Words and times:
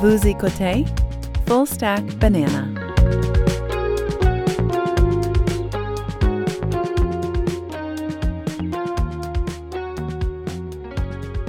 Vous 0.00 0.28
écoutez 0.28 0.84
Full 1.48 1.66
Stack 1.66 2.04
Banana. 2.18 2.68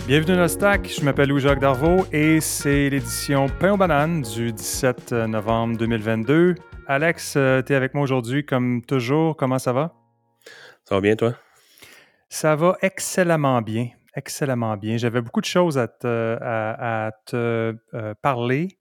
Bienvenue 0.07 0.35
dans 0.35 0.41
le 0.41 0.47
Stack, 0.47 0.89
je 0.89 1.05
m'appelle 1.05 1.29
Louis-Jacques 1.29 1.59
Darvaux 1.59 2.07
et 2.11 2.41
c'est 2.41 2.89
l'édition 2.89 3.45
Pain 3.59 3.73
aux 3.73 3.77
bananes 3.77 4.23
du 4.23 4.51
17 4.51 5.11
novembre 5.11 5.77
2022. 5.77 6.55
Alex, 6.87 7.35
euh, 7.37 7.61
tu 7.61 7.73
es 7.73 7.75
avec 7.75 7.93
moi 7.93 8.01
aujourd'hui 8.01 8.43
comme 8.43 8.81
toujours, 8.81 9.37
comment 9.37 9.59
ça 9.59 9.73
va? 9.73 9.93
Ça 10.85 10.95
va 10.95 11.01
bien 11.01 11.15
toi? 11.15 11.35
Ça 12.29 12.55
va 12.55 12.77
excellemment 12.81 13.61
bien, 13.61 13.89
excellemment 14.15 14.77
bien. 14.77 14.97
J'avais 14.97 15.21
beaucoup 15.21 15.41
de 15.41 15.45
choses 15.45 15.77
à 15.77 15.87
te, 15.87 16.37
à, 16.41 17.11
te 17.25 17.75
euh, 17.93 18.13
parler. 18.21 18.79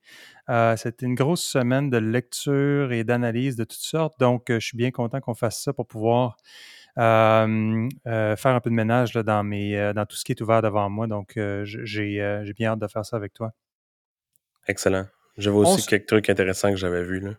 Euh, 0.49 0.77
C'était 0.77 1.07
une 1.07 1.15
grosse 1.15 1.45
semaine 1.45 1.91
de 1.91 1.99
lecture 1.99 2.93
et 2.93 3.05
d'analyse 3.05 3.57
de 3.57 3.65
toutes 3.65 3.81
sortes, 3.81 4.19
donc 4.19 4.51
euh, 4.51 4.59
je 4.61 4.67
suis 4.67 4.77
bien 4.77 4.91
content 4.91 5.21
qu'on 5.21 5.35
fasse 5.35 5.63
ça 5.63 5.73
pour 5.73 5.87
pouvoir 5.87 6.37
faire 6.97 7.47
un 7.47 8.61
peu 8.61 8.71
de 8.71 8.75
ménage 8.75 9.15
là, 9.15 9.23
dans, 9.23 9.45
mes, 9.45 9.93
dans 9.95 10.05
tout 10.05 10.17
ce 10.17 10.25
qui 10.25 10.33
est 10.33 10.41
ouvert 10.41 10.63
devant 10.63 10.91
moi. 10.91 11.07
Donc, 11.07 11.39
j'ai 11.63 12.53
bien 12.57 12.73
hâte 12.73 12.81
de 12.81 12.89
faire 12.89 13.07
ça 13.07 13.17
avec 13.17 13.35
toi. 13.35 13.53
Excellent. 14.67 15.07
J'avais 15.37 15.57
aussi 15.57 15.87
quelques 15.87 16.07
trucs 16.07 16.29
intéressants 16.29 16.71
que 16.71 16.77
j'avais 16.77 17.05
vus. 17.05 17.21
Là. 17.21 17.31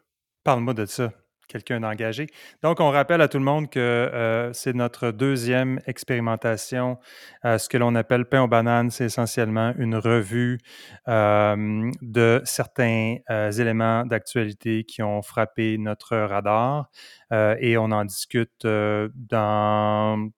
Parle-moi 0.45 0.73
de 0.73 0.85
ça, 0.85 1.11
quelqu'un 1.49 1.81
d'engagé. 1.81 2.27
Donc, 2.63 2.79
on 2.79 2.89
rappelle 2.89 3.19
à 3.19 3.27
tout 3.27 3.39
le 3.39 3.43
monde 3.43 3.69
que 3.69 3.79
euh, 3.79 4.53
c'est 4.53 4.73
notre 4.73 5.11
deuxième 5.11 5.81
expérimentation. 5.85 6.97
Euh, 7.43 7.57
ce 7.57 7.67
que 7.67 7.77
l'on 7.77 7.95
appelle 7.95 8.25
Pain 8.25 8.43
aux 8.43 8.47
bananes, 8.47 8.91
c'est 8.91 9.05
essentiellement 9.05 9.73
une 9.77 9.95
revue 9.95 10.59
euh, 11.09 11.91
de 12.01 12.41
certains 12.45 13.17
éléments 13.29 14.05
d'actualité 14.05 14.83
qui 14.85 15.01
ont 15.01 15.21
frappé 15.21 15.77
notre 15.77 16.15
radar 16.15 16.89
et 17.31 17.77
on 17.77 17.91
en 17.91 18.05
discute 18.05 18.63
dans 18.63 20.29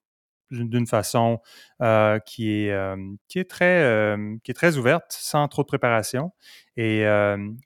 d'une 0.52 0.86
façon 0.86 1.40
euh, 1.82 2.20
qui, 2.20 2.52
est, 2.52 2.72
euh, 2.72 2.98
qui, 3.28 3.40
est 3.40 3.50
très, 3.50 3.84
euh, 3.84 4.36
qui 4.44 4.52
est 4.52 4.54
très 4.54 4.78
ouverte, 4.78 5.06
sans 5.10 5.48
trop 5.48 5.64
de 5.64 5.68
préparation. 5.68 6.32
Et, 6.78 7.06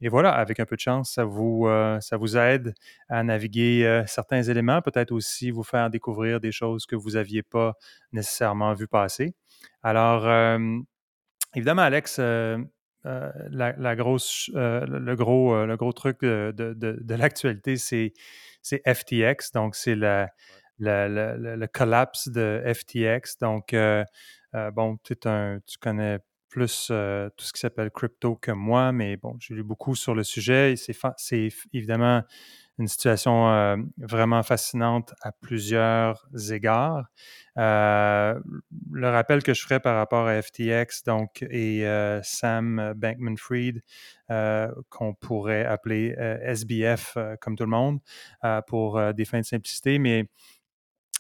voilà, 0.10 0.32
avec 0.32 0.60
un 0.60 0.66
peu 0.66 0.76
de 0.76 0.82
chance, 0.82 1.14
ça 1.14 1.26
vous, 1.26 1.68
ça 2.02 2.18
vous 2.18 2.38
aide 2.38 2.74
à 3.10 3.24
naviguer 3.24 4.04
certains 4.08 4.44
éléments, 4.44 4.82
peut-être 4.82 5.12
aussi 5.12 5.52
vous 5.52 5.64
faire 5.64 5.90
découvrir 5.90 6.40
des 6.40 6.52
choses 6.52 6.86
que 6.86 6.96
vous 6.96 7.12
n'aviez 7.12 7.44
pas 7.44 7.74
nécessairement 8.12 8.74
vues 8.74 8.88
passer. 8.88 9.34
Alors, 9.84 10.28
évidemment, 11.56 11.84
Alex, 11.84 12.20
la, 12.20 13.96
grosse, 13.96 14.50
le, 14.54 15.16
gros, 15.16 15.66
le 15.66 15.78
gros 15.78 15.94
truc 15.94 16.22
de, 16.22 16.52
de 16.52 17.16
l'actualité, 17.16 17.78
c'est 17.78 18.14
c'est 18.66 18.82
FTX. 18.92 19.52
Donc, 19.54 19.76
c'est 19.76 19.96
la, 19.96 20.32
la- 20.80 21.08
la- 21.10 21.36
le 21.56 21.68
collapse 21.68 22.28
de 22.30 22.62
FTX. 22.66 23.38
Donc, 23.40 23.74
euh, 23.74 24.04
euh, 24.56 24.72
bon, 24.72 24.98
un- 25.26 25.60
tu 25.66 25.78
connais 25.80 26.20
plus 26.50 26.88
euh, 26.92 27.30
tout 27.36 27.46
ce 27.46 27.52
qui 27.52 27.60
s'appelle 27.60 27.92
crypto 27.92 28.36
que 28.36 28.52
moi, 28.52 28.92
mais 28.92 29.18
bon, 29.18 29.36
j'ai 29.40 29.54
lu 29.56 29.64
beaucoup 29.64 29.96
sur 29.96 30.16
le 30.16 30.24
sujet 30.24 30.74
et 30.74 30.76
c'est 30.78 31.50
évidemment 31.74 32.22
une 32.78 32.88
situation 32.90 33.86
vraiment 33.98 34.44
fascinante 34.44 35.14
à 35.22 35.32
plusieurs 35.32 36.28
égards. 36.52 37.06
Le 37.56 39.10
rappel 39.10 39.44
que 39.44 39.54
je 39.54 39.62
ferai 39.62 39.80
par 39.80 39.96
rapport 39.96 40.28
à 40.28 40.42
FTX 40.42 41.04
donc, 41.06 41.42
et 41.50 41.86
Sam 42.24 42.94
Bankman-Fried, 42.98 43.82
qu'on 44.90 45.14
pourrait 45.14 45.66
appeler 45.66 46.16
SBF 46.42 47.18
comme 47.42 47.56
tout 47.56 47.64
le 47.64 47.70
monde, 47.70 48.00
pour 48.68 49.02
des 49.14 49.26
fins 49.26 49.40
de 49.40 49.46
simplicité, 49.46 49.98
mais 50.00 50.26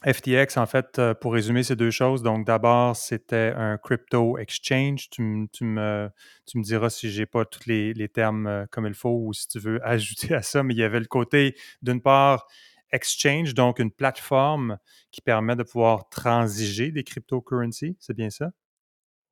FTX, 0.05 0.57
en 0.57 0.65
fait, 0.67 0.99
euh, 0.99 1.13
pour 1.15 1.33
résumer 1.33 1.63
ces 1.63 1.75
deux 1.75 1.89
choses, 1.91 2.21
donc 2.21 2.45
d'abord, 2.45 2.95
c'était 2.95 3.53
un 3.55 3.77
crypto 3.77 4.37
exchange. 4.37 5.09
Tu, 5.09 5.21
m- 5.23 5.47
tu 5.51 5.63
me, 5.65 6.09
tu 6.45 6.57
me 6.59 6.63
diras 6.63 6.89
si 6.91 7.09
j'ai 7.09 7.25
pas 7.25 7.43
tous 7.45 7.65
les, 7.65 7.93
les 7.93 8.07
termes 8.09 8.45
euh, 8.47 8.65
comme 8.71 8.85
il 8.85 8.93
faut 8.93 9.19
ou 9.25 9.33
si 9.33 9.47
tu 9.47 9.59
veux 9.59 9.79
ajouter 9.87 10.35
à 10.35 10.41
ça, 10.43 10.63
mais 10.63 10.73
il 10.75 10.77
y 10.79 10.83
avait 10.83 10.99
le 10.99 11.05
côté, 11.07 11.55
d'une 11.81 12.01
part, 12.01 12.47
exchange, 12.91 13.53
donc 13.55 13.79
une 13.79 13.91
plateforme 13.91 14.77
qui 15.11 15.21
permet 15.21 15.55
de 15.55 15.63
pouvoir 15.63 16.07
transiger 16.09 16.91
des 16.91 17.03
cryptocurrencies, 17.03 17.97
c'est 17.99 18.15
bien 18.15 18.29
ça? 18.29 18.51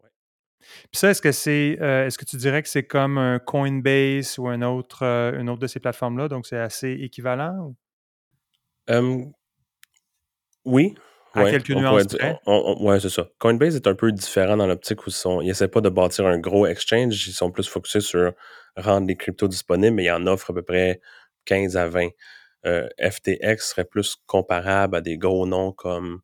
Ouais. 0.04 0.10
Puis 0.92 1.00
ça, 1.00 1.12
est-ce 1.12 1.22
que 1.22 1.32
c'est, 1.32 1.78
euh, 1.82 2.08
est-ce 2.08 2.18
que 2.18 2.26
tu 2.26 2.38
dirais 2.38 2.64
que 2.64 2.70
c'est 2.70 2.86
comme 2.86 3.18
un 3.18 3.40
Coinbase 3.40 4.38
ou 4.40 4.48
un 4.50 4.62
autre, 4.64 5.04
euh, 5.04 5.40
une 5.40 5.50
autre 5.50 5.62
de 5.62 5.68
ces 5.68 5.80
plateformes-là, 5.80 6.28
donc 6.30 6.48
c'est 6.48 6.58
assez 6.60 6.92
équivalent 6.94 7.58
ou- 7.70 7.76
oui, 10.66 10.96
à 11.34 11.44
ouais, 11.44 11.52
quelques 11.52 11.72
nuances 11.72 12.08
près? 12.08 12.40
ouais, 12.46 13.00
c'est 13.00 13.10
ça. 13.10 13.28
Coinbase 13.40 13.76
est 13.76 13.88
un 13.88 13.96
peu 13.96 14.12
différent 14.12 14.58
dans 14.58 14.68
l'optique 14.68 15.06
où 15.06 15.10
ils 15.10 15.14
sont, 15.14 15.42
ils 15.42 15.50
essaient 15.50 15.68
pas 15.68 15.82
de 15.82 15.90
bâtir 15.90 16.26
un 16.26 16.38
gros 16.38 16.66
exchange, 16.66 17.28
ils 17.28 17.34
sont 17.34 17.52
plus 17.52 17.68
focusés 17.68 18.02
sur 18.02 18.34
rendre 18.76 19.08
les 19.08 19.16
cryptos 19.16 19.48
disponibles, 19.48 19.96
mais 19.96 20.06
ils 20.06 20.12
en 20.12 20.28
offrent 20.28 20.52
à 20.52 20.54
peu 20.54 20.64
près 20.64 21.02
15 21.46 21.78
à 21.78 21.88
20. 21.88 22.10
Euh, 22.66 22.88
FTX 23.00 23.58
serait 23.60 23.86
plus 23.86 24.16
comparable 24.26 24.96
à 24.96 25.02
des 25.02 25.18
gros 25.18 25.46
noms 25.46 25.74
comme 25.74 26.22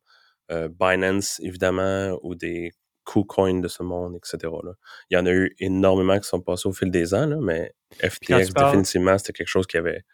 euh, 0.50 0.68
Binance, 0.68 1.38
évidemment, 1.40 2.18
ou 2.22 2.34
des 2.34 2.72
KuCoin 3.04 3.60
de 3.60 3.68
ce 3.68 3.82
monde, 3.82 4.16
etc. 4.16 4.52
là. 4.62 4.72
Il 5.10 5.16
y 5.16 5.20
en 5.20 5.26
a 5.26 5.30
eu 5.30 5.54
énormément 5.58 6.18
qui 6.18 6.28
sont 6.28 6.40
passés 6.40 6.68
au 6.68 6.72
fil 6.72 6.90
des 6.90 7.14
ans, 7.14 7.26
là, 7.26 7.36
mais 7.40 7.74
FTX, 8.02 8.52
parles, 8.52 8.70
définitivement, 8.70 9.18
c'était 9.18 9.32
quelque 9.32 9.48
chose 9.48 9.66
qui 9.66 9.76
avait 9.76 10.04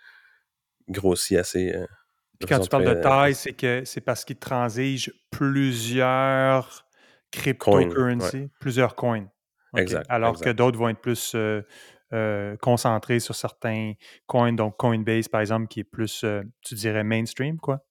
grossi 0.89 1.37
assez 1.37 1.73
euh, 1.75 1.87
Puis 2.39 2.49
quand 2.49 2.61
tu 2.61 2.69
parles 2.69 2.85
de 2.85 2.95
taille, 2.95 3.35
c'est 3.35 3.53
que 3.53 3.85
c'est 3.85 4.01
parce 4.01 4.25
qu'ils 4.25 4.39
transigent 4.39 5.11
plusieurs 5.31 6.87
Coin, 7.59 7.81
ouais, 7.81 7.89
cryptocurrencies, 7.89 8.51
plusieurs 8.61 8.95
coins. 8.95 9.27
Exact, 9.77 10.07
Alors 10.09 10.41
que 10.41 10.51
d'autres 10.51 10.79
vont 10.79 10.89
être 10.89 11.01
plus 11.01 11.35
euh, 11.35 11.63
euh, 12.13 12.57
concentrés 12.59 13.21
sur 13.21 13.35
certains 13.35 13.93
coins, 14.27 14.53
donc 14.53 14.77
Coinbase, 14.77 15.29
par 15.29 15.41
exemple, 15.41 15.67
qui 15.67 15.81
est 15.81 15.85
plus, 15.85 16.25
euh, 16.25 16.43
tu 16.63 16.75
dirais, 16.75 17.05
mainstream, 17.05 17.59
quoi? 17.59 17.85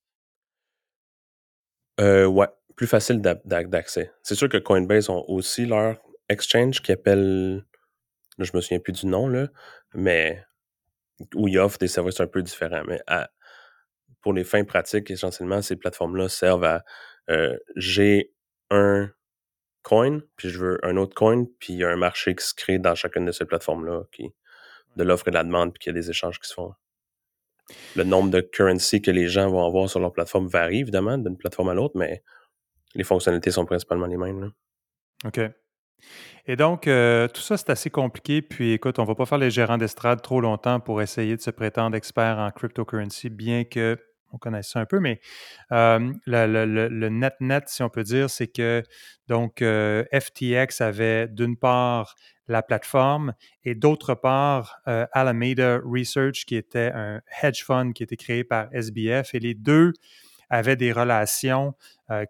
Euh, 1.99 2.25
ouais, 2.25 2.47
plus 2.75 2.87
facile 2.87 3.21
d'a- 3.21 3.39
d'a- 3.45 3.63
d'accès. 3.63 4.11
C'est 4.23 4.35
sûr 4.35 4.49
que 4.49 4.57
Coinbase 4.57 5.09
ont 5.09 5.23
aussi 5.27 5.65
leur 5.65 5.97
exchange 6.27 6.81
qui 6.81 6.91
appelle, 6.91 7.63
je 8.39 8.51
me 8.53 8.61
souviens 8.61 8.79
plus 8.79 8.93
du 8.93 9.05
nom, 9.05 9.27
là, 9.27 9.47
mais 9.93 10.43
où 11.35 11.47
ils 11.47 11.59
offrent 11.59 11.77
des 11.77 11.87
services 11.87 12.19
un 12.19 12.27
peu 12.27 12.41
différents. 12.41 12.83
Mais 12.87 12.99
à- 13.07 13.29
pour 14.25 14.33
les 14.33 14.43
fins 14.43 14.63
pratiques, 14.63 15.11
essentiellement, 15.11 15.61
ces 15.61 15.75
plateformes-là 15.75 16.29
servent 16.29 16.63
à 16.63 16.83
euh, 17.29 17.55
j'ai 17.75 18.33
un 18.71 19.11
coin, 19.83 20.19
puis 20.35 20.49
je 20.49 20.57
veux 20.57 20.79
un 20.83 20.97
autre 20.97 21.13
coin, 21.13 21.45
puis 21.59 21.73
il 21.73 21.79
y 21.81 21.83
a 21.83 21.91
un 21.91 21.95
marché 21.95 22.33
qui 22.33 22.43
se 22.43 22.55
crée 22.55 22.79
dans 22.79 22.95
chacune 22.95 23.25
de 23.25 23.31
ces 23.31 23.45
plateformes-là, 23.45 24.05
qui 24.11 24.33
de 24.95 25.03
l'offre 25.03 25.27
et 25.27 25.31
de 25.31 25.35
la 25.35 25.43
demande, 25.43 25.73
puis 25.73 25.79
qu'il 25.79 25.93
y 25.93 25.95
a 25.95 26.01
des 26.01 26.09
échanges 26.09 26.39
qui 26.39 26.49
se 26.49 26.55
font. 26.55 26.73
Le 27.95 28.03
nombre 28.03 28.31
de 28.31 28.41
currency 28.41 28.99
que 28.99 29.11
les 29.11 29.27
gens 29.27 29.47
vont 29.47 29.63
avoir 29.63 29.87
sur 29.91 29.99
leur 29.99 30.11
plateforme 30.11 30.47
varie, 30.47 30.79
évidemment, 30.79 31.19
d'une 31.19 31.37
plateforme 31.37 31.69
à 31.69 31.75
l'autre, 31.75 31.95
mais 31.95 32.23
les 32.95 33.03
fonctionnalités 33.03 33.51
sont 33.51 33.67
principalement 33.67 34.07
les 34.07 34.17
mêmes. 34.17 34.41
là. 34.41 34.47
OK. 35.25 35.39
Et 36.47 36.55
donc, 36.55 36.87
euh, 36.87 37.27
tout 37.27 37.41
ça, 37.41 37.57
c'est 37.57 37.69
assez 37.69 37.91
compliqué. 37.91 38.41
Puis, 38.41 38.71
écoute, 38.73 38.97
on 38.97 39.03
va 39.03 39.13
pas 39.13 39.27
faire 39.27 39.37
les 39.37 39.51
gérants 39.51 39.77
d'estrade 39.77 40.23
trop 40.23 40.41
longtemps 40.41 40.79
pour 40.79 41.03
essayer 41.03 41.35
de 41.35 41.41
se 41.41 41.51
prétendre 41.51 41.95
expert 41.95 42.39
en 42.39 42.49
cryptocurrency, 42.49 43.29
bien 43.29 43.65
que 43.65 43.99
on 44.31 44.37
connaisse 44.37 44.69
ça 44.69 44.79
un 44.79 44.85
peu. 44.85 44.99
Mais 44.99 45.19
le, 45.71 47.09
net-net, 47.09 47.67
si 47.67 47.83
on 47.83 47.89
peut 47.89 48.03
dire, 48.03 48.29
c'est 48.29 48.47
que 48.47 48.83
donc 49.27 49.63
FTX 49.63 50.81
avait 50.81 51.27
d'une 51.27 51.57
part 51.57 52.15
la 52.47 52.61
plateforme 52.61 53.33
et 53.63 53.73
d'autre 53.73 54.13
part 54.13 54.81
Alameda 54.85 55.79
Research, 55.83 56.45
qui 56.45 56.55
était 56.55 56.91
un 56.93 57.21
hedge 57.41 57.63
fund 57.63 57.93
qui 57.93 58.03
était 58.03 58.17
créé 58.17 58.43
par 58.43 58.67
SBF. 58.71 59.33
Et 59.33 59.39
les 59.39 59.53
deux 59.55 59.93
avaient 60.49 60.75
des 60.75 60.91
relations 60.91 61.73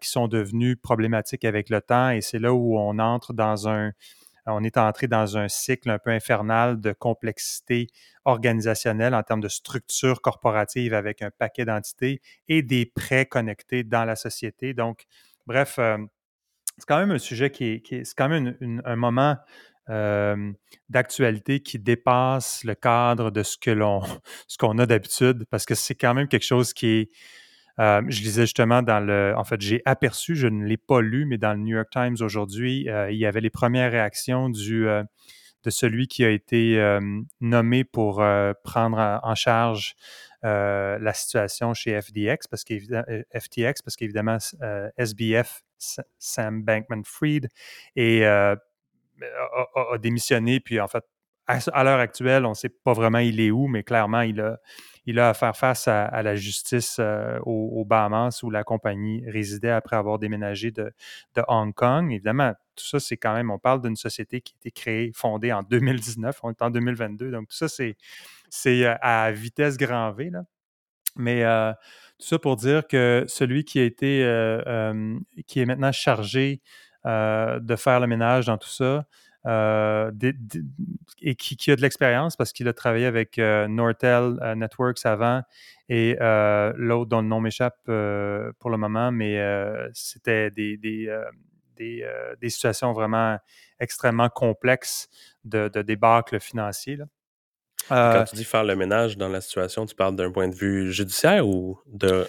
qui 0.00 0.08
sont 0.08 0.28
devenues 0.28 0.76
problématiques 0.76 1.44
avec 1.44 1.68
le 1.68 1.80
temps. 1.80 2.10
Et 2.10 2.20
c'est 2.20 2.38
là 2.38 2.54
où 2.54 2.78
on 2.78 2.98
entre 2.98 3.34
dans 3.34 3.68
un, 3.68 3.92
on 4.46 4.62
est 4.64 4.76
entré 4.76 5.08
dans 5.08 5.36
un 5.36 5.48
cycle 5.48 5.90
un 5.90 5.98
peu 5.98 6.10
infernal 6.10 6.80
de 6.80 6.92
complexité 6.92 7.88
organisationnelle 8.24 9.14
en 9.14 9.22
termes 9.22 9.40
de 9.40 9.48
structure 9.48 10.20
corporative 10.22 10.94
avec 10.94 11.22
un 11.22 11.30
paquet 11.30 11.64
d'entités 11.64 12.20
et 12.48 12.62
des 12.62 12.86
prêts 12.86 13.26
connectés 13.26 13.84
dans 13.84 14.04
la 14.04 14.16
société. 14.16 14.74
Donc, 14.74 15.04
bref, 15.46 15.76
euh, 15.78 15.98
c'est 16.78 16.86
quand 16.86 16.98
même 16.98 17.10
un 17.10 17.18
sujet 17.18 17.50
qui 17.50 17.64
est, 17.66 17.80
qui 17.82 17.96
est- 17.96 18.04
c'est 18.04 18.14
quand 18.16 18.28
même 18.28 18.56
un 18.84 18.96
moment 18.96 19.36
euh, 19.88 20.52
d'actualité 20.88 21.60
qui 21.60 21.78
dépasse 21.78 22.64
le 22.64 22.74
cadre 22.74 23.30
de 23.30 23.42
ce 23.44 23.56
que 23.56 23.70
l'on, 23.70 24.00
ce 24.48 24.58
qu'on 24.58 24.78
a 24.78 24.86
d'habitude, 24.86 25.44
parce 25.50 25.64
que 25.64 25.76
c'est 25.76 25.94
quand 25.94 26.12
même 26.14 26.26
quelque 26.28 26.42
chose 26.44 26.72
qui 26.74 26.86
est, 26.88 27.10
euh, 27.78 28.02
je 28.08 28.22
lisais 28.22 28.42
justement 28.42 28.82
dans 28.82 29.00
le, 29.00 29.34
en 29.36 29.44
fait, 29.44 29.60
j'ai 29.60 29.82
aperçu, 29.84 30.34
je 30.34 30.46
ne 30.46 30.64
l'ai 30.64 30.76
pas 30.76 31.00
lu, 31.00 31.26
mais 31.26 31.38
dans 31.38 31.52
le 31.52 31.58
New 31.58 31.76
York 31.76 31.90
Times 31.90 32.16
aujourd'hui, 32.20 32.88
euh, 32.88 33.10
il 33.10 33.18
y 33.18 33.26
avait 33.26 33.40
les 33.40 33.50
premières 33.50 33.90
réactions 33.90 34.48
du, 34.48 34.88
euh, 34.88 35.02
de 35.64 35.70
celui 35.70 36.06
qui 36.08 36.24
a 36.24 36.30
été 36.30 36.78
nommé 37.40 37.82
pour 37.82 38.24
prendre 38.62 39.20
en 39.22 39.34
charge 39.34 39.96
la 40.42 41.12
situation 41.12 41.74
chez 41.74 42.00
FDX, 42.00 42.46
parce 42.48 42.62
FTX, 42.62 43.82
parce 43.82 43.96
qu'évidemment, 43.96 44.38
SBF, 44.96 45.64
Sam 46.20 46.62
Bankman-Fried, 46.62 47.48
et 47.96 48.24
a, 48.26 48.56
démissionné, 50.00 50.60
puis 50.60 50.78
en 50.78 50.86
fait, 50.86 51.04
à, 51.46 51.84
l'heure 51.84 52.00
actuelle, 52.00 52.44
on 52.44 52.50
ne 52.50 52.54
sait 52.54 52.68
pas 52.68 52.92
vraiment 52.92 53.18
il 53.18 53.40
est 53.40 53.50
où, 53.50 53.68
mais 53.68 53.82
clairement, 53.82 54.22
il 54.22 54.40
a, 54.40 54.58
il 55.06 55.20
a 55.20 55.30
à 55.30 55.34
faire 55.34 55.56
face 55.56 55.86
à, 55.86 56.22
la 56.22 56.34
justice 56.34 56.96
euh, 56.98 57.38
aux, 57.44 57.84
Bahamas 57.84 58.42
où 58.42 58.50
la 58.50 58.64
compagnie 58.64 59.22
résidait 59.28 59.70
après 59.70 59.96
avoir 59.96 60.18
déménagé 60.18 60.72
de, 60.72 60.92
Hong 61.46 61.72
Kong. 61.72 62.12
Évidemment, 62.12 62.52
tout 62.74 62.84
ça, 62.84 62.98
c'est 62.98 63.16
quand 63.16 63.32
même, 63.32 63.50
on 63.50 63.58
parle 63.58 63.82
d'une 63.82 63.96
société 63.96 64.40
qui 64.40 64.54
a 64.54 64.56
été 64.56 64.70
créée, 64.72 65.12
fondée 65.14 65.52
en 65.52 65.62
2019, 65.62 66.40
on 66.42 66.50
est 66.50 66.62
en 66.62 66.70
2022, 66.70 67.30
donc 67.30 67.48
tout 67.48 67.56
ça, 67.56 67.68
c'est, 67.68 67.96
c'est 68.50 68.84
euh, 68.84 68.96
à 69.00 69.30
vitesse 69.30 69.76
grand 69.76 70.10
V. 70.12 70.30
Là. 70.30 70.42
Mais 71.14 71.44
euh, 71.44 71.72
tout 72.18 72.26
ça 72.26 72.38
pour 72.40 72.56
dire 72.56 72.86
que 72.86 73.24
celui 73.28 73.64
qui 73.64 73.78
a 73.78 73.84
été, 73.84 74.18
qui 75.46 75.60
est 75.60 75.66
maintenant 75.66 75.92
chargé 75.92 76.60
de 77.04 77.76
faire 77.76 78.00
le 78.00 78.06
ménage 78.06 78.46
dans 78.46 78.58
tout 78.58 78.68
ça, 78.68 79.06
euh, 79.46 80.10
et 81.22 81.36
qui, 81.36 81.70
a 81.70 81.76
de 81.76 81.80
l'expérience 81.80 82.36
parce 82.36 82.52
qu'il 82.52 82.66
a 82.66 82.72
travaillé 82.72 83.06
avec 83.06 83.38
euh, 83.38 83.68
Nortel 83.68 84.38
euh, 84.42 84.56
Networks 84.56 85.04
avant 85.06 85.42
et 85.88 86.16
l'autre 86.18 87.06
dont 87.06 87.20
le 87.20 87.28
nom 87.28 87.40
m'échappe 87.40 87.78
pour 87.84 88.70
le 88.70 88.76
moment, 88.76 89.12
mais 89.12 89.40
c'était 89.92 90.50
des, 90.50 90.76
des, 90.76 92.48
situations 92.48 92.92
vraiment 92.92 93.38
extrêmement 93.78 94.28
complexes 94.28 95.08
de, 95.44 95.68
de 95.68 95.82
débâcle 95.82 96.40
financier. 96.40 96.98
Quand 97.88 98.24
tu 98.28 98.34
dis 98.34 98.44
faire 98.44 98.64
le 98.64 98.74
ménage 98.74 99.16
dans 99.16 99.28
la 99.28 99.40
situation, 99.40 99.86
tu 99.86 99.94
parles 99.94 100.16
d'un 100.16 100.32
point 100.32 100.48
de 100.48 100.56
vue 100.56 100.92
judiciaire 100.92 101.46
ou 101.46 101.78
de, 101.86 102.26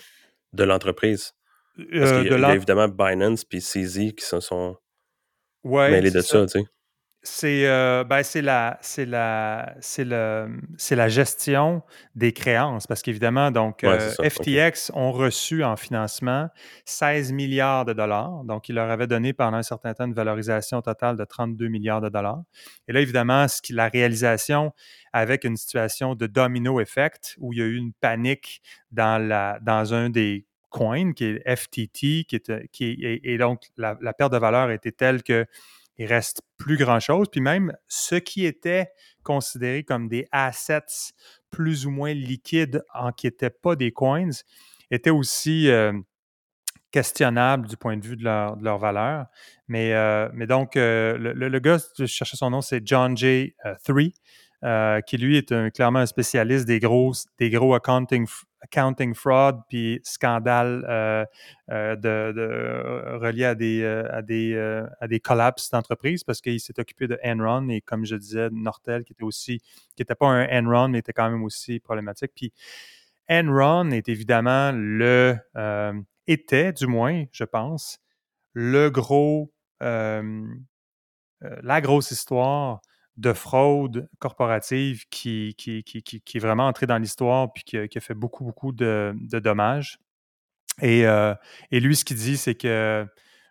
de 0.53 0.63
l'entreprise? 0.63 1.33
Parce 1.77 2.11
qu'il 2.11 2.27
y, 2.27 2.45
a 2.45 2.55
évidemment 2.55 2.87
Binance 2.87 3.43
puis 3.43 3.59
CZ 3.59 4.13
qui 4.13 4.23
se 4.23 4.39
sont 4.39 4.77
mêlés 5.63 6.11
de 6.11 6.21
ça, 6.21 6.45
tu 6.45 6.59
sais. 6.59 6.65
C'est 7.29 7.67
euh, 7.67 8.05
ben, 8.05 8.23
c'est 8.23 8.41
la 8.41 8.79
c'est 8.81 9.05
la 9.05 9.75
c'est 9.81 10.05
le 10.05 10.47
c'est 10.77 10.95
la 10.95 11.09
gestion 11.09 11.83
des 12.15 12.31
créances. 12.31 12.87
Parce 12.87 13.01
qu'évidemment 13.01 13.51
donc 13.51 13.83
euh, 13.83 14.11
FTX 14.23 14.91
ont 14.93 15.11
reçu 15.11 15.63
en 15.63 15.75
financement 15.75 16.47
16 16.85 17.33
milliards 17.33 17.83
de 17.83 17.91
dollars. 17.91 18.45
Donc 18.45 18.69
ils 18.69 18.75
leur 18.75 18.89
avaient 18.89 19.07
donné 19.07 19.33
pendant 19.33 19.57
un 19.57 19.63
certain 19.63 19.93
temps 19.93 20.05
une 20.05 20.13
valorisation 20.13 20.81
totale 20.81 21.17
de 21.17 21.25
32 21.25 21.67
milliards 21.67 21.99
de 21.99 22.07
dollars. 22.07 22.41
Et 22.87 22.93
là 22.93 23.01
évidemment 23.01 23.47
ce 23.49 23.61
qui 23.61 23.73
la 23.73 23.89
réalisation 23.89 24.71
avec 25.11 25.43
une 25.43 25.57
situation 25.57 26.15
de 26.15 26.27
domino 26.27 26.79
effect 26.79 27.35
où 27.39 27.51
il 27.51 27.59
y 27.59 27.61
a 27.61 27.65
eu 27.65 27.75
une 27.75 27.91
panique 27.91 28.61
dans 28.91 29.21
la 29.21 29.59
dans 29.61 29.93
un 29.93 30.09
des 30.09 30.45
coins 30.69 31.11
qui 31.11 31.25
est 31.25 31.55
FTT 31.55 32.23
qui 32.23 32.35
est 32.35 32.67
qui 32.71 32.97
et, 33.01 33.37
donc 33.37 33.63
la, 33.75 33.97
la 34.01 34.13
perte 34.13 34.31
de 34.31 34.37
valeur 34.37 34.71
était 34.71 34.93
telle 34.93 35.23
que 35.23 35.45
il 35.97 36.05
reste 36.05 36.41
plus 36.57 36.77
grand-chose. 36.77 37.27
Puis 37.31 37.41
même 37.41 37.73
ce 37.87 38.15
qui 38.15 38.45
était 38.45 38.89
considéré 39.23 39.83
comme 39.83 40.07
des 40.07 40.27
assets 40.31 41.13
plus 41.49 41.85
ou 41.85 41.91
moins 41.91 42.13
liquides, 42.13 42.83
en 42.93 43.11
qui 43.11 43.27
n'étaient 43.27 43.49
pas 43.49 43.75
des 43.75 43.91
coins, 43.91 44.29
était 44.91 45.09
aussi 45.09 45.69
euh, 45.69 45.93
questionnable 46.91 47.67
du 47.67 47.77
point 47.77 47.97
de 47.97 48.05
vue 48.05 48.15
de 48.15 48.23
leur, 48.23 48.77
valeur. 48.77 49.25
Mais, 49.67 49.93
euh, 49.93 50.29
donc, 50.45 50.77
euh, 50.77 51.17
le, 51.17 51.59
gars, 51.59 51.77
je 51.97 52.05
cherchais 52.05 52.37
son 52.37 52.49
nom, 52.49 52.61
c'est 52.61 52.85
John 52.85 53.17
J. 53.17 53.53
3, 53.83 54.03
qui 54.61 55.17
lui 55.17 55.37
est 55.37 55.71
clairement 55.71 55.99
un 55.99 56.05
spécialiste 56.05 56.65
des 56.65 56.79
gros, 56.79 57.13
des 57.37 57.49
gros 57.49 57.75
accounting, 57.75 58.25
accounting 58.61 59.13
fraud 59.13 59.61
puis 59.69 59.99
scandale 60.03 60.85
euh, 60.87 61.25
euh, 61.71 61.95
de, 61.95 63.17
relié 63.17 63.45
à 63.45 63.55
des, 63.55 63.81
euh, 63.81 64.07
à 64.11 64.21
des, 64.21 64.85
à 64.99 65.07
des 65.07 65.19
collapses 65.19 65.69
d'entreprises 65.69 66.23
parce 66.23 66.41
qu'il 66.41 66.59
s'est 66.59 66.79
occupé 66.79 67.07
de 67.07 67.19
Enron 67.23 67.69
et 67.69 67.81
comme 67.81 68.05
je 68.05 68.15
disais, 68.15 68.49
Nortel 68.51 69.03
qui 69.03 69.13
était 69.13 69.23
aussi, 69.23 69.59
qui 69.95 70.01
n'était 70.01 70.15
pas 70.15 70.27
un 70.27 70.65
Enron, 70.65 70.89
mais 70.89 70.99
était 70.99 71.13
quand 71.13 71.29
même 71.29 71.43
aussi 71.43 71.79
problématique. 71.79 72.31
Puis 72.35 72.51
Enron 73.29 73.91
est 73.91 74.09
évidemment 74.09 74.71
le, 74.73 75.37
était 76.27 76.73
du 76.73 76.87
moins, 76.87 77.25
je 77.31 77.43
pense, 77.43 77.99
le 78.53 78.89
gros, 78.89 79.51
la 79.79 80.31
grosse 81.81 82.11
histoire 82.11 82.81
de 83.17 83.33
fraude 83.33 84.07
corporative 84.19 85.05
qui, 85.09 85.55
est 85.65 86.39
vraiment 86.39 86.67
entré 86.67 86.85
dans 86.85 86.97
l'histoire 86.97 87.51
puis 87.51 87.63
qui, 87.63 87.77
a 87.77 88.01
fait 88.01 88.13
beaucoup, 88.13 88.43
beaucoup 88.43 88.71
de, 88.71 89.13
dommages. 89.39 89.99
Et, 90.81 91.07
euh, 91.07 91.33
et, 91.71 91.79
lui, 91.79 91.95
ce 91.95 92.05
qu'il 92.05 92.17
dit, 92.17 92.37
c'est 92.37 92.53
que, 92.53 93.07